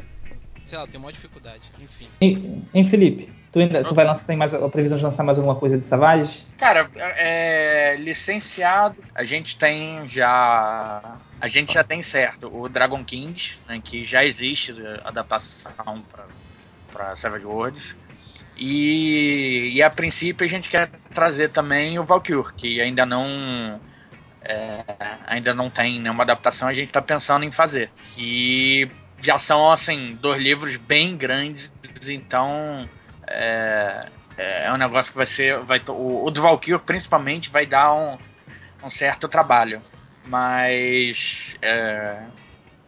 Sei 0.65 0.77
lá, 0.77 0.83
eu 0.83 0.87
tenho 0.87 1.03
uma 1.03 1.11
dificuldade, 1.11 1.63
enfim. 1.81 2.07
Em, 2.21 2.63
em 2.73 2.83
Felipe, 2.83 3.31
Tu, 3.51 3.59
ainda, 3.59 3.83
tu 3.83 3.95
vai 3.95 4.05
lançar, 4.05 4.27
tem 4.27 4.37
mais 4.37 4.53
a 4.53 4.69
previsão 4.69 4.97
de 4.97 5.03
lançar 5.03 5.23
mais 5.23 5.39
alguma 5.39 5.55
coisa 5.55 5.77
de 5.77 5.83
Savage? 5.83 6.45
Cara, 6.57 6.89
é, 6.95 7.95
licenciado, 7.97 9.03
a 9.15 9.23
gente 9.23 9.57
tem 9.57 10.07
já. 10.07 11.17
A 11.41 11.47
gente 11.47 11.73
já 11.73 11.83
tem 11.83 12.01
certo 12.03 12.49
o 12.53 12.69
Dragon 12.69 13.03
Kings, 13.03 13.57
né, 13.67 13.81
que 13.83 14.05
já 14.05 14.23
existe 14.23 14.73
adaptação 15.03 16.03
para 16.91 17.15
Savage 17.15 17.45
Worlds. 17.45 17.95
E, 18.55 19.71
e 19.73 19.81
a 19.81 19.89
princípio 19.89 20.45
a 20.45 20.49
gente 20.49 20.69
quer 20.69 20.89
trazer 21.13 21.49
também 21.49 21.97
o 21.97 22.03
Valkyr, 22.03 22.53
que 22.55 22.81
ainda 22.81 23.05
não 23.05 23.79
é, 24.41 24.83
ainda 25.25 25.53
não 25.53 25.69
tem 25.69 25.99
nenhuma 25.99 26.23
adaptação, 26.23 26.67
a 26.67 26.73
gente 26.73 26.89
está 26.89 27.01
pensando 27.01 27.45
em 27.45 27.51
fazer. 27.51 27.89
Que 28.13 28.91
já 29.21 29.39
são 29.39 29.71
assim 29.71 30.17
dois 30.21 30.41
livros 30.41 30.75
bem 30.77 31.17
grandes, 31.17 31.71
então 32.07 32.87
é, 33.29 34.07
é, 34.37 34.65
é 34.67 34.73
um 34.73 34.77
negócio 34.77 35.11
que 35.11 35.17
vai 35.17 35.27
ser, 35.27 35.59
vai 35.59 35.81
o, 35.87 36.27
o 36.27 36.79
principalmente 36.79 37.49
vai 37.49 37.65
dar 37.65 37.93
um, 37.93 38.17
um 38.83 38.89
certo 38.89 39.27
trabalho, 39.27 39.81
mas 40.25 41.55
é, 41.61 42.23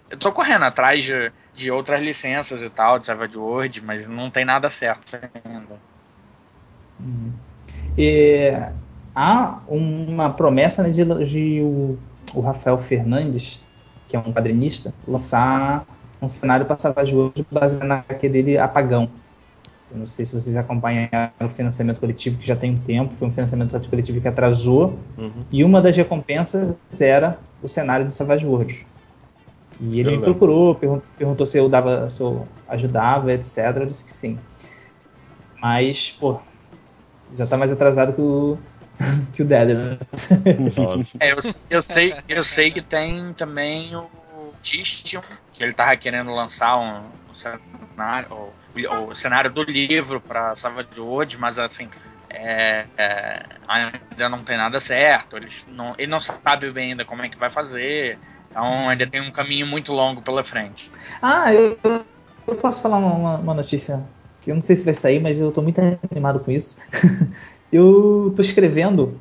eu 0.10 0.18
tô 0.18 0.32
correndo 0.32 0.64
atrás 0.64 1.04
de, 1.04 1.32
de 1.56 1.72
outras 1.72 2.02
licenças 2.02 2.64
e 2.64 2.70
tal, 2.70 3.00
de 3.00 3.08
Savage 3.08 3.38
World, 3.38 3.82
mas 3.82 4.08
não 4.08 4.30
tem 4.30 4.44
nada 4.44 4.70
certo 4.70 5.18
ainda. 5.46 5.80
Uhum. 7.00 7.32
E, 7.98 8.54
há 9.16 9.60
uma 9.68 10.32
promessa 10.32 10.84
né, 10.84 10.90
de, 10.90 11.04
de 11.26 11.62
o, 11.62 11.98
o, 12.34 12.42
Rafael 12.42 12.78
Fernandes, 12.78 13.62
que 14.08 14.16
é 14.16 14.20
um 14.20 14.34
quadrinista, 14.34 14.94
lançar 15.08 15.86
um 16.22 16.28
cenário 16.28 16.66
para 16.66 16.78
Savage 16.78 17.16
World 17.16 17.46
baseado 17.52 17.88
na 17.88 17.96
HQ 18.00 18.30
dele 18.30 18.58
Apagão. 18.58 19.10
Eu 19.92 20.00
não 20.00 20.08
sei 20.08 20.24
se 20.24 20.34
vocês 20.34 20.56
acompanharam 20.56 21.32
o 21.42 21.50
financiamento 21.50 22.00
coletivo, 22.00 22.38
que 22.38 22.48
já 22.48 22.56
tem 22.56 22.72
um 22.72 22.78
tempo, 22.78 23.14
foi 23.14 23.28
um 23.28 23.32
financiamento 23.32 23.90
coletivo 23.90 24.22
que 24.22 24.28
atrasou, 24.28 24.98
uhum. 25.18 25.44
e 25.52 25.64
uma 25.64 25.82
das 25.82 25.96
recompensas 25.96 26.80
era 27.00 27.38
o 27.62 27.68
cenário 27.68 28.06
do 28.06 28.12
Savage 28.12 28.46
World. 28.46 28.86
E 29.82 30.00
ele 30.00 30.10
eu 30.10 30.18
me 30.18 30.24
procurou, 30.24 30.76
perguntou 31.18 31.46
se 31.46 31.58
eu, 31.58 31.68
dava, 31.68 32.10
se 32.10 32.22
eu 32.22 32.48
ajudava, 32.70 33.34
etc. 33.34 33.58
Eu 33.76 33.86
disse 33.88 34.06
que 34.06 34.12
sim. 34.12 34.40
Mas, 35.60 36.12
pô, 36.12 36.40
já 37.36 37.48
tá 37.48 37.58
mais 37.58 37.72
atrasado 37.72 38.14
que 38.14 38.22
o, 38.22 38.58
que 39.34 39.42
o 39.42 39.46
Deadlands. 39.46 40.30
É, 41.20 41.32
eu, 41.32 41.38
eu, 41.70 41.82
sei, 41.82 42.14
eu 42.30 42.44
sei 42.44 42.72
que 42.72 42.82
tem 42.82 43.34
também 43.34 43.96
o 43.96 44.08
Tistium, 44.62 45.22
que 45.52 45.64
ele 45.64 45.74
tava 45.74 45.98
querendo 45.98 46.32
lançar 46.32 46.78
um, 46.78 47.02
um 47.32 47.36
cenário, 47.36 48.32
o, 48.32 48.54
o, 48.90 49.16
cenário 49.16 49.52
do 49.52 49.64
livro 49.64 50.22
para 50.22 50.56
Savage 50.56 51.00
World, 51.00 51.38
mas 51.38 51.60
assim, 51.60 51.90
é, 52.30 52.86
é, 52.98 53.44
ainda 53.68 54.30
não 54.30 54.44
tem 54.44 54.58
nada 54.58 54.80
certo. 54.80 55.38
Ele 55.38 55.50
não, 55.68 55.94
ele 55.98 56.08
não 56.08 56.22
sabe 56.22 56.72
bem 56.72 56.92
ainda 56.92 57.06
como 57.06 57.22
é 57.22 57.30
que 57.30 57.38
vai 57.38 57.50
fazer. 57.50 58.18
Então 58.50 58.90
ainda 58.90 59.08
tem 59.08 59.22
um 59.22 59.32
caminho 59.32 59.66
muito 59.66 59.94
longo 59.94 60.22
pela 60.22 60.44
frente. 60.44 60.90
Ah, 61.22 61.54
eu, 61.54 61.78
eu 62.48 62.56
posso 62.56 62.82
falar 62.82 62.98
uma, 62.98 63.38
uma 63.38 63.54
notícia 63.54 64.04
que 64.42 64.52
eu 64.52 64.56
não 64.56 64.62
sei 64.62 64.76
se 64.76 64.84
vai 64.84 64.94
sair, 64.94 65.20
mas 65.20 65.40
eu 65.40 65.50
estou 65.50 65.64
muito 65.64 65.80
animado 66.12 66.40
com 66.40 66.52
isso. 66.52 66.82
eu 67.72 68.28
estou 68.30 68.44
escrevendo 68.44 69.20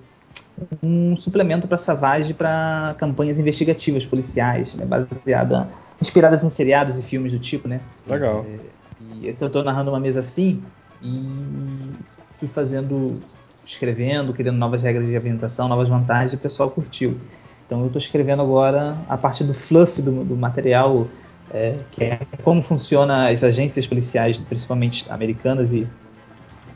um 0.82 1.16
suplemento 1.16 1.66
para 1.66 1.76
Savage 1.76 2.34
para 2.34 2.94
campanhas 2.98 3.38
investigativas 3.38 4.04
policiais, 4.04 4.74
né, 4.74 4.84
baseada, 4.84 5.68
inspiradas 6.00 6.44
em 6.44 6.50
seriados 6.50 6.98
e 6.98 7.02
filmes 7.02 7.32
do 7.32 7.38
tipo, 7.38 7.68
né? 7.68 7.80
Legal. 8.06 8.44
É, 8.48 8.79
e 9.20 9.28
eu 9.38 9.46
estou 9.46 9.62
narrando 9.62 9.90
uma 9.90 10.00
mesa 10.00 10.20
assim 10.20 10.62
e 11.02 11.92
fui 12.38 12.48
fazendo, 12.48 13.20
escrevendo, 13.64 14.32
criando 14.32 14.56
novas 14.56 14.82
regras 14.82 15.06
de 15.06 15.14
apresentação, 15.14 15.68
novas 15.68 15.88
vantagens, 15.88 16.32
e 16.32 16.36
o 16.36 16.38
pessoal 16.38 16.70
curtiu. 16.70 17.18
Então 17.66 17.80
eu 17.80 17.86
estou 17.86 18.00
escrevendo 18.00 18.42
agora 18.42 18.96
a 19.08 19.16
parte 19.16 19.44
do 19.44 19.54
fluff 19.54 20.00
do, 20.00 20.24
do 20.24 20.36
material, 20.36 21.06
é, 21.52 21.76
que 21.92 22.02
é 22.02 22.20
como 22.42 22.62
funciona 22.62 23.30
as 23.30 23.44
agências 23.44 23.86
policiais, 23.86 24.38
principalmente 24.38 25.10
americanas 25.10 25.74
e 25.74 25.86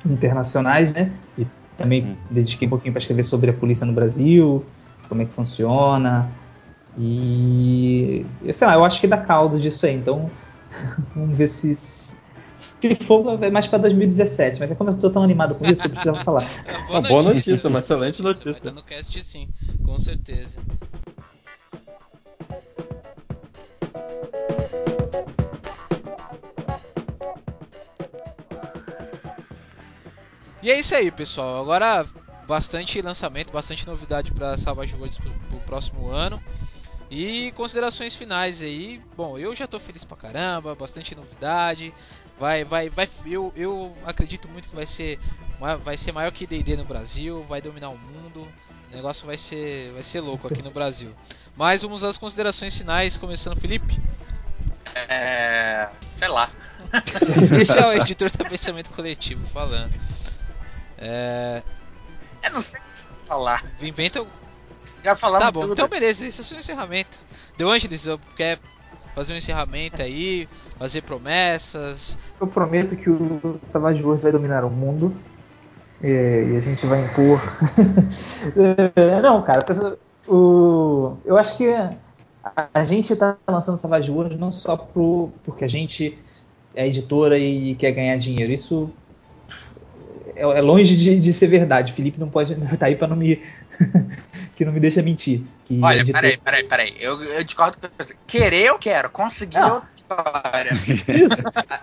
internacionais, 0.05 0.93
né? 0.93 1.12
E 1.39 1.47
também 1.79 2.05
hum. 2.05 2.16
dediquei 2.31 2.66
um 2.66 2.71
pouquinho 2.71 2.93
para 2.93 3.01
escrever 3.01 3.23
sobre 3.23 3.51
a 3.51 3.55
polícia 3.55 3.87
no 3.87 3.93
Brasil, 3.93 4.65
como 5.09 5.23
é 5.23 5.25
que 5.25 5.33
funciona. 5.33 6.29
E 6.99 8.25
sei 8.53 8.66
lá, 8.66 8.75
eu 8.75 8.85
acho 8.85 9.01
que 9.01 9.07
dá 9.07 9.16
caldo 9.16 9.59
disso 9.59 9.87
aí. 9.87 9.95
Então 9.95 10.31
vamos 11.15 11.37
ver 11.37 11.49
se 11.49 12.23
se 12.55 12.94
for, 12.94 13.36
vai 13.36 13.51
mais 13.51 13.66
para 13.66 13.78
2017. 13.81 14.60
Mas 14.60 14.70
é 14.70 14.74
como 14.74 14.90
eu 14.90 14.94
estou 14.94 15.10
tão 15.10 15.22
animado 15.22 15.55
com 15.55 15.66
isso, 15.66 15.86
eu 15.86 15.90
precisava 15.90 16.18
falar. 16.22 16.44
É 16.66 16.72
uma 16.72 16.86
boa, 16.86 16.98
uma 17.01 17.09
boa 17.09 17.35
notícia, 17.35 17.68
uma 17.68 17.78
excelente 17.78 18.22
notícia. 18.22 18.52
Vai 18.52 18.52
estar 18.52 18.72
no 18.72 18.82
cast 18.82 19.24
sim, 19.24 19.48
com 19.85 19.98
certeza. 19.98 20.60
E 30.62 30.70
é 30.70 30.81
isso 30.81 30.94
aí, 30.94 31.10
pessoal. 31.10 31.60
Agora 31.60 32.06
bastante 32.47 33.01
lançamento, 33.02 33.52
bastante 33.52 33.86
novidade 33.86 34.32
para 34.32 34.56
Savage 34.56 34.94
Worlds 34.94 35.18
pro, 35.18 35.31
pro 35.31 35.59
próximo 35.60 36.09
ano. 36.09 36.40
E 37.10 37.52
considerações 37.52 38.14
finais 38.14 38.62
aí. 38.62 39.01
Bom, 39.16 39.39
eu 39.39 39.55
já 39.55 39.66
tô 39.66 39.78
feliz 39.78 40.05
pra 40.05 40.16
caramba, 40.16 40.74
bastante 40.74 41.14
novidade. 41.14 41.93
Vai, 42.39 42.65
vai, 42.65 42.90
vai. 42.90 43.09
Eu, 43.27 43.52
eu 43.56 43.94
acredito 44.05 44.48
muito 44.48 44.69
que 44.69 44.74
vai 44.74 44.86
ser, 44.86 45.19
vai 45.82 45.97
ser 45.97 46.12
maior 46.12 46.32
que 46.32 46.47
D&D 46.47 46.77
no 46.77 46.85
Brasil, 46.85 47.44
vai 47.48 47.61
dominar 47.61 47.90
o 47.90 47.98
mundo. 47.98 48.48
O 48.93 48.97
negócio 48.97 49.27
vai 49.27 49.36
ser, 49.36 49.93
vai 49.93 50.02
ser 50.02 50.20
louco 50.20 50.47
aqui 50.47 50.62
no 50.62 50.70
Brasil. 50.70 51.12
Mas 51.56 51.82
vamos 51.82 52.02
às 52.05 52.16
considerações 52.16 52.77
finais, 52.77 53.16
começando 53.19 53.59
Felipe. 53.59 53.98
É, 54.94 55.89
sei 56.19 56.28
lá. 56.28 56.51
Esse 57.61 57.78
é 57.78 57.86
o 57.86 57.93
editor 57.93 58.31
do 58.31 58.44
pensamento 58.44 58.93
coletivo 58.93 59.44
falando. 59.48 59.93
É... 60.98 61.62
Eu 62.43 62.51
não 62.52 62.62
sei 62.62 62.78
o 62.78 62.82
que 62.82 63.27
falar. 63.27 63.65
Inventa. 63.81 64.24
Já 65.02 65.16
falamos 65.16 65.44
Tá 65.44 65.52
bom, 65.52 65.61
tudo. 65.62 65.73
então 65.73 65.89
beleza, 65.89 66.27
esse 66.27 66.40
é 66.40 66.43
o 66.43 66.47
seu 66.47 66.59
encerramento. 66.59 67.19
De 67.59 67.65
Angelis, 67.65 68.06
quer 68.36 68.59
fazer 69.15 69.32
um 69.32 69.36
encerramento 69.36 70.03
aí, 70.03 70.49
fazer 70.78 71.03
promessas? 71.03 72.19
Eu 72.41 72.47
prometo 72.47 72.97
que 72.97 73.09
o 73.09 73.59
Savage 73.62 74.03
Wars 74.03 74.23
vai 74.23 74.32
dominar 74.32 74.65
o 74.65 74.70
mundo. 74.70 75.15
É, 76.03 76.49
e 76.53 76.57
a 76.57 76.61
gente 76.61 76.85
vai 76.86 77.03
impor. 77.05 77.41
é, 78.97 79.23
não, 79.23 79.43
cara, 79.43 79.65
o, 80.28 81.16
eu 81.24 81.39
acho 81.39 81.57
que 81.57 81.66
a, 82.74 82.85
gente 82.85 83.12
está 83.12 83.39
lançando 83.49 83.78
Savage 83.78 84.11
Wars 84.11 84.36
não 84.36 84.53
só 84.53 84.77
pro, 84.77 85.31
porque 85.43 85.65
a 85.65 85.69
gente 85.69 86.19
é 86.74 86.86
editora 86.86 87.39
e 87.39 87.74
quer 87.77 87.93
ganhar 87.93 88.16
dinheiro. 88.16 88.53
Isso 88.53 88.91
é, 90.36 90.43
é 90.43 90.61
longe 90.61 90.97
de, 90.97 91.19
de, 91.19 91.32
ser 91.32 91.47
verdade. 91.47 91.93
Felipe 91.93 92.20
não 92.20 92.28
pode 92.28 92.53
estar 92.53 92.77
tá 92.77 92.86
aí 92.86 92.97
para 92.97 93.09
não 93.09 93.16
me 93.16 93.41
que 94.55 94.64
não 94.64 94.72
me 94.72 94.81
deixa 94.81 95.02
mentir. 95.02 95.43
Que 95.64 95.81
Olha, 95.82 96.01
editor... 96.01 96.20
peraí, 96.20 96.36
peraí, 96.36 96.64
peraí. 96.64 96.94
Eu, 96.98 97.22
eu 97.22 97.43
discordo 97.44 97.78
com 97.78 97.89
você. 97.98 98.14
Querer 98.26 98.66
eu 98.66 98.78
quero, 98.78 99.10
conseguir 99.10 99.59
não. 99.59 99.74
outra 99.74 99.89
história. 99.94 100.70
Isso. 101.24 101.43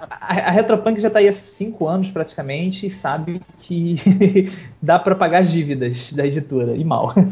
A, 0.09 0.33
a 0.33 0.51
Retropunk 0.51 0.99
já 0.99 1.07
está 1.07 1.19
aí 1.19 1.27
há 1.27 1.33
cinco 1.33 1.87
anos 1.87 2.09
praticamente 2.09 2.85
e 2.85 2.89
sabe 2.89 3.41
que 3.61 3.95
dá 4.81 4.99
para 4.99 5.15
pagar 5.15 5.39
as 5.39 5.51
dívidas 5.51 6.13
da 6.13 6.25
editora 6.25 6.75
e 6.75 6.83
mal. 6.83 7.13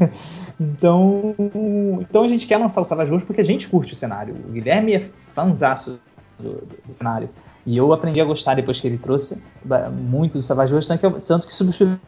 Então, 0.61 1.33
então 2.01 2.25
a 2.25 2.27
gente 2.27 2.45
quer 2.45 2.57
lançar 2.57 2.81
o 2.81 2.83
Savage 2.83 3.09
Wars 3.09 3.23
porque 3.23 3.39
a 3.39 3.45
gente 3.45 3.65
curte 3.69 3.93
o 3.93 3.95
cenário. 3.95 4.35
O 4.45 4.51
Guilherme 4.51 4.93
é 4.93 4.99
fanzaço 4.99 6.01
do, 6.37 6.67
do 6.85 6.93
cenário. 6.93 7.29
E 7.65 7.77
eu 7.77 7.91
aprendi 7.93 8.19
a 8.21 8.25
gostar 8.25 8.55
depois 8.55 8.79
que 8.79 8.87
ele 8.87 8.97
trouxe 8.97 9.43
muito 9.91 10.33
do 10.33 10.41
Savage 10.41 10.73
Wars, 10.73 10.87
tanto 10.87 11.47
que 11.47 11.53
substituiu 11.53 11.99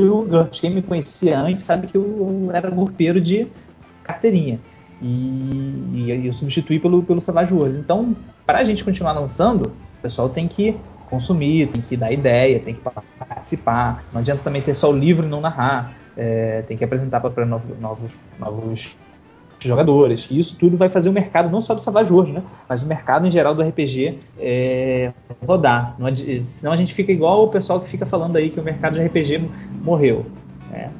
o 0.00 0.22
GURPS. 0.24 0.60
Quem 0.60 0.70
me 0.70 0.82
conhecia 0.82 1.38
antes 1.40 1.64
sabe 1.64 1.86
que 1.86 1.96
eu 1.96 2.50
era 2.52 2.70
gurpeiro 2.70 3.20
de 3.20 3.48
carteirinha. 4.02 4.60
E, 5.02 5.92
e 5.94 6.26
eu 6.26 6.32
substituí 6.32 6.78
pelo, 6.78 7.02
pelo 7.02 7.20
Savage 7.20 7.52
Wars. 7.52 7.76
Então, 7.78 8.14
para 8.46 8.58
a 8.58 8.64
gente 8.64 8.84
continuar 8.84 9.12
lançando, 9.12 9.66
o 9.98 10.02
pessoal 10.02 10.28
tem 10.28 10.46
que 10.46 10.76
consumir, 11.08 11.68
tem 11.68 11.82
que 11.82 11.96
dar 11.96 12.12
ideia, 12.12 12.60
tem 12.60 12.74
que 12.74 12.80
participar. 13.18 14.04
Não 14.12 14.20
adianta 14.20 14.42
também 14.42 14.62
ter 14.62 14.74
só 14.74 14.90
o 14.90 14.96
livro 14.96 15.26
e 15.26 15.28
não 15.28 15.40
narrar. 15.40 15.96
É, 16.16 16.62
tem 16.62 16.76
que 16.76 16.84
apresentar 16.84 17.20
para 17.20 17.44
novos, 17.44 17.78
novos, 17.80 18.16
novos 18.38 18.96
jogadores. 19.68 20.26
E 20.30 20.38
isso 20.38 20.56
tudo 20.56 20.76
vai 20.76 20.88
fazer 20.88 21.08
o 21.08 21.12
mercado, 21.12 21.50
não 21.50 21.60
só 21.60 21.74
do 21.74 21.80
Savage 21.80 22.12
World, 22.12 22.32
né? 22.32 22.42
Mas 22.68 22.82
o 22.82 22.86
mercado 22.86 23.26
em 23.26 23.30
geral 23.30 23.54
do 23.54 23.62
RPG 23.62 24.18
é, 24.38 25.12
rodar. 25.46 25.94
Não, 25.98 26.08
senão 26.48 26.72
a 26.72 26.76
gente 26.76 26.94
fica 26.94 27.12
igual 27.12 27.44
o 27.44 27.48
pessoal 27.48 27.80
que 27.80 27.88
fica 27.88 28.06
falando 28.06 28.36
aí 28.36 28.50
que 28.50 28.60
o 28.60 28.62
mercado 28.62 28.94
de 28.94 29.04
RPG 29.04 29.48
morreu. 29.82 30.26
Né? 30.70 30.90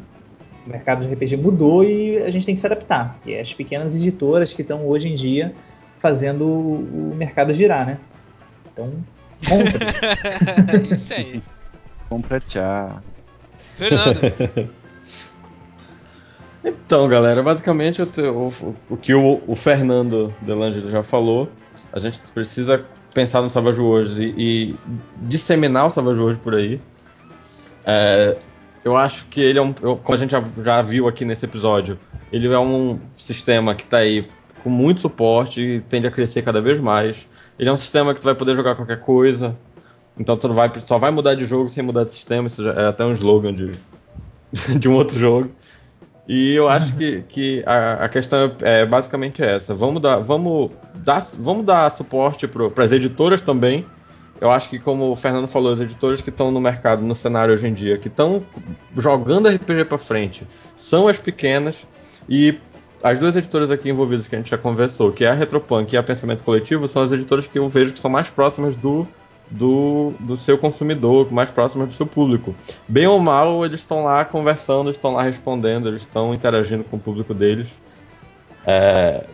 O 0.67 0.71
mercado 0.71 1.07
de 1.07 1.13
RPG 1.13 1.37
mudou 1.37 1.85
e 1.85 2.19
a 2.19 2.31
gente 2.31 2.47
tem 2.47 2.55
que 2.55 2.61
se 2.61 2.67
adaptar. 2.67 3.19
E 3.27 3.35
é 3.35 3.41
as 3.41 3.53
pequenas 3.53 3.97
editoras 3.97 4.53
que 4.53 4.63
estão 4.63 4.87
hoje 4.87 5.09
em 5.09 5.15
dia 5.15 5.55
fazendo 5.99 6.47
o 6.47 7.15
mercado 7.17 7.53
girar, 7.55 7.87
né? 7.87 7.99
Então, 8.73 8.93
compre. 9.49 10.93
isso 10.95 11.15
aí. 11.15 11.43
completar. 12.09 13.03
Fernando. 13.59 14.71
Então, 16.65 17.07
galera, 17.09 17.43
basicamente 17.43 18.01
o, 18.01 18.07
o, 18.07 18.75
o 18.91 18.97
que 18.97 19.13
o, 19.15 19.43
o 19.47 19.55
Fernando 19.55 20.33
Delangelo 20.41 20.91
já 20.91 21.03
falou, 21.03 21.49
a 21.93 21.99
gente 22.01 22.19
precisa 22.33 22.85
pensar 23.13 23.43
no 23.43 23.51
Savage 23.51 23.81
Worlds 23.81 24.17
e, 24.19 24.35
e 24.37 24.77
disseminar 25.23 25.87
o 25.87 25.91
Savage 25.91 26.19
Worlds 26.19 26.43
por 26.43 26.55
aí. 26.55 26.81
É, 27.85 28.37
eu 28.85 28.97
acho 28.97 29.27
que 29.27 29.41
ele 29.41 29.59
é 29.59 29.63
um. 29.63 29.73
Como 29.73 30.15
a 30.15 30.17
gente 30.17 30.31
já, 30.31 30.43
já 30.63 30.83
viu 30.83 31.07
aqui 31.07 31.25
nesse 31.25 31.45
episódio, 31.45 31.99
ele 32.33 32.53
é 32.53 32.59
um 32.59 32.99
sistema 33.13 33.75
que 33.75 33.83
está 33.83 33.99
aí 33.99 34.29
com 34.63 34.71
muito 34.71 35.01
suporte 35.01 35.61
e 35.61 35.81
tende 35.81 36.07
a 36.07 36.11
crescer 36.11 36.43
cada 36.43 36.61
vez 36.61 36.81
mais. 36.81 37.29
Ele 37.59 37.69
é 37.69 37.73
um 37.73 37.77
sistema 37.77 38.15
que 38.15 38.21
tu 38.21 38.25
vai 38.25 38.35
poder 38.35 38.57
jogar 38.57 38.75
qualquer 38.75 39.01
coisa. 39.01 39.57
Então 40.19 40.37
tu 40.37 40.53
vai, 40.53 40.71
só 40.87 40.97
vai 40.97 41.11
mudar 41.11 41.35
de 41.35 41.45
jogo 41.45 41.69
sem 41.69 41.83
mudar 41.83 42.05
de 42.05 42.13
sistema. 42.13 42.47
Isso 42.49 42.65
já 42.65 42.73
é 42.73 42.89
até 42.89 43.05
um 43.05 43.13
slogan 43.13 43.55
de, 43.55 43.71
de 44.79 44.89
um 44.89 44.95
outro 44.95 45.19
jogo. 45.19 45.51
E 46.27 46.55
eu 46.55 46.69
acho 46.69 46.95
que, 46.97 47.23
que 47.29 47.63
a, 47.67 48.05
a 48.05 48.09
questão 48.09 48.53
é 48.63 48.87
basicamente 48.87 49.43
essa. 49.43 49.75
Vamos 49.75 50.01
dar, 50.01 50.19
vamos 50.19 50.71
dar, 50.95 51.23
vamos 51.39 51.65
dar 51.65 51.91
suporte 51.91 52.49
para 52.49 52.85
as 52.85 52.93
editoras 52.93 53.43
também. 53.43 53.87
Eu 54.41 54.51
acho 54.51 54.69
que, 54.69 54.79
como 54.79 55.11
o 55.11 55.17
Fernando 55.17 55.47
falou, 55.47 55.73
as 55.73 55.81
editoras 55.81 56.21
que 56.21 56.31
estão 56.31 56.51
no 56.51 56.61
mercado, 56.61 57.05
no 57.05 57.15
cenário 57.15 57.55
hoje 57.55 57.69
em 57.69 57.73
dia, 57.73 57.99
que 57.99 58.09
estão 58.09 58.45
jogando 58.97 59.49
RPG 59.49 59.85
para 59.85 59.99
frente, 59.99 60.47
são 60.77 61.09
as 61.09 61.19
pequenas. 61.19 61.87
E 62.29 62.59
as 63.03 63.19
duas 63.19 63.37
editoras 63.37 63.71
aqui 63.71 63.91
envolvidas 63.91 64.27
que 64.27 64.35
a 64.35 64.39
gente 64.39 64.51
já 64.51 64.59
conversou, 64.59 65.13
que 65.13 65.25
é 65.25 65.29
a 65.29 65.35
Retropunk 65.35 65.95
e 65.95 65.97
a 65.97 66.03
Pensamento 66.03 66.43
Coletivo, 66.43 66.89
são 66.89 67.03
as 67.03 67.13
editoras 67.13 67.47
que 67.47 67.59
eu 67.59 67.69
vejo 67.69 67.93
que 67.93 68.01
são 68.01 68.11
mais 68.11 68.31
próximas 68.31 68.77
do 68.77 69.07
do, 69.51 70.13
do 70.21 70.37
seu 70.37 70.59
consumidor, 70.59 71.31
mais 71.33 71.51
próximo 71.51 71.87
do 71.87 71.93
seu 71.93 72.07
público. 72.07 72.55
Bem 72.89 73.07
ou 73.07 73.19
mal, 73.19 73.65
eles 73.65 73.81
estão 73.81 74.05
lá 74.05 74.25
conversando, 74.25 74.91
estão 74.91 75.13
lá 75.13 75.23
respondendo, 75.23 75.89
eles 75.89 76.03
estão 76.03 76.35
interagindo 76.35 76.85
com 76.85 76.97
o 76.97 77.01
público 77.01 77.35
deles. 77.35 77.79
É, 78.67 79.27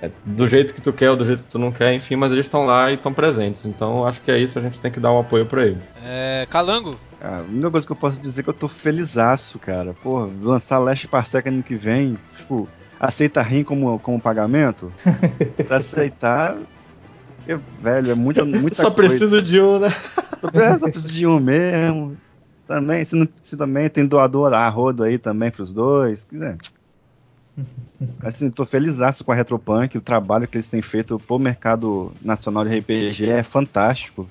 é, 0.00 0.10
do 0.24 0.46
jeito 0.46 0.74
que 0.74 0.80
tu 0.80 0.92
quer 0.92 1.10
ou 1.10 1.16
do 1.16 1.24
jeito 1.24 1.42
que 1.42 1.48
tu 1.48 1.58
não 1.58 1.72
quer, 1.72 1.92
enfim, 1.94 2.16
mas 2.16 2.30
eles 2.32 2.46
estão 2.46 2.66
lá 2.66 2.90
e 2.90 2.94
estão 2.94 3.12
presentes. 3.12 3.64
Então 3.64 4.06
acho 4.06 4.20
que 4.20 4.30
é 4.30 4.38
isso, 4.38 4.58
a 4.58 4.62
gente 4.62 4.80
tem 4.80 4.90
que 4.90 5.00
dar 5.00 5.12
um 5.12 5.18
apoio 5.18 5.46
para 5.46 5.66
eles. 5.66 5.82
É, 6.04 6.46
Calango? 6.50 6.98
a 7.20 7.40
única 7.40 7.70
coisa 7.70 7.86
que 7.86 7.92
eu 7.92 7.96
posso 7.96 8.20
dizer 8.20 8.40
é 8.40 8.44
que 8.44 8.50
eu 8.50 8.54
tô 8.54 8.68
felizaço, 8.68 9.58
cara. 9.58 9.94
Pô, 10.02 10.28
lançar 10.40 10.78
Last 10.78 11.08
Parsec 11.08 11.48
ano 11.48 11.62
que 11.62 11.74
vem, 11.74 12.18
tipo, 12.36 12.68
aceita 13.00 13.42
RIM 13.42 13.64
como, 13.64 13.98
como 13.98 14.20
pagamento? 14.20 14.92
Se 15.66 15.72
aceitar, 15.72 16.56
eu, 17.46 17.60
velho, 17.80 18.10
é 18.10 18.14
muita, 18.14 18.44
muita 18.44 18.76
Só 18.76 18.90
coisa. 18.90 19.10
preciso 19.10 19.42
de 19.42 19.60
um, 19.60 19.78
né? 19.78 19.88
É, 20.54 20.78
só 20.78 20.88
preciso 20.88 21.12
de 21.12 21.26
um 21.26 21.40
mesmo. 21.40 22.16
Também, 22.66 23.04
se, 23.04 23.14
não, 23.14 23.28
se 23.42 23.56
também 23.56 23.88
tem 23.88 24.04
doador 24.06 24.52
a 24.52 24.68
rodo 24.68 25.04
aí 25.04 25.18
também 25.18 25.50
pros 25.50 25.72
dois. 25.72 26.26
Né? 26.32 26.56
Assim, 28.20 28.50
tô 28.50 28.66
felizaço 28.66 29.24
com 29.24 29.32
a 29.32 29.34
Retropunk, 29.34 29.96
o 29.96 30.00
trabalho 30.00 30.46
que 30.48 30.56
eles 30.56 30.68
têm 30.68 30.82
feito 30.82 31.18
pro 31.18 31.38
mercado 31.38 32.12
nacional 32.20 32.64
de 32.64 32.78
RPG 32.78 33.30
é 33.30 33.42
fantástico. 33.42 34.28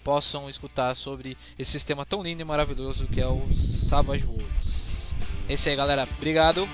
possam 0.02 0.48
escutar 0.48 0.96
sobre 0.96 1.36
esse 1.58 1.72
sistema 1.72 2.06
tão 2.06 2.22
lindo 2.22 2.40
e 2.40 2.44
maravilhoso 2.44 3.06
que 3.06 3.20
é 3.20 3.26
o 3.26 3.42
Savage 3.54 4.24
Worlds. 4.24 5.12
É 5.48 5.54
isso 5.54 5.68
aí, 5.68 5.76
galera. 5.76 6.08
Obrigado. 6.16 6.66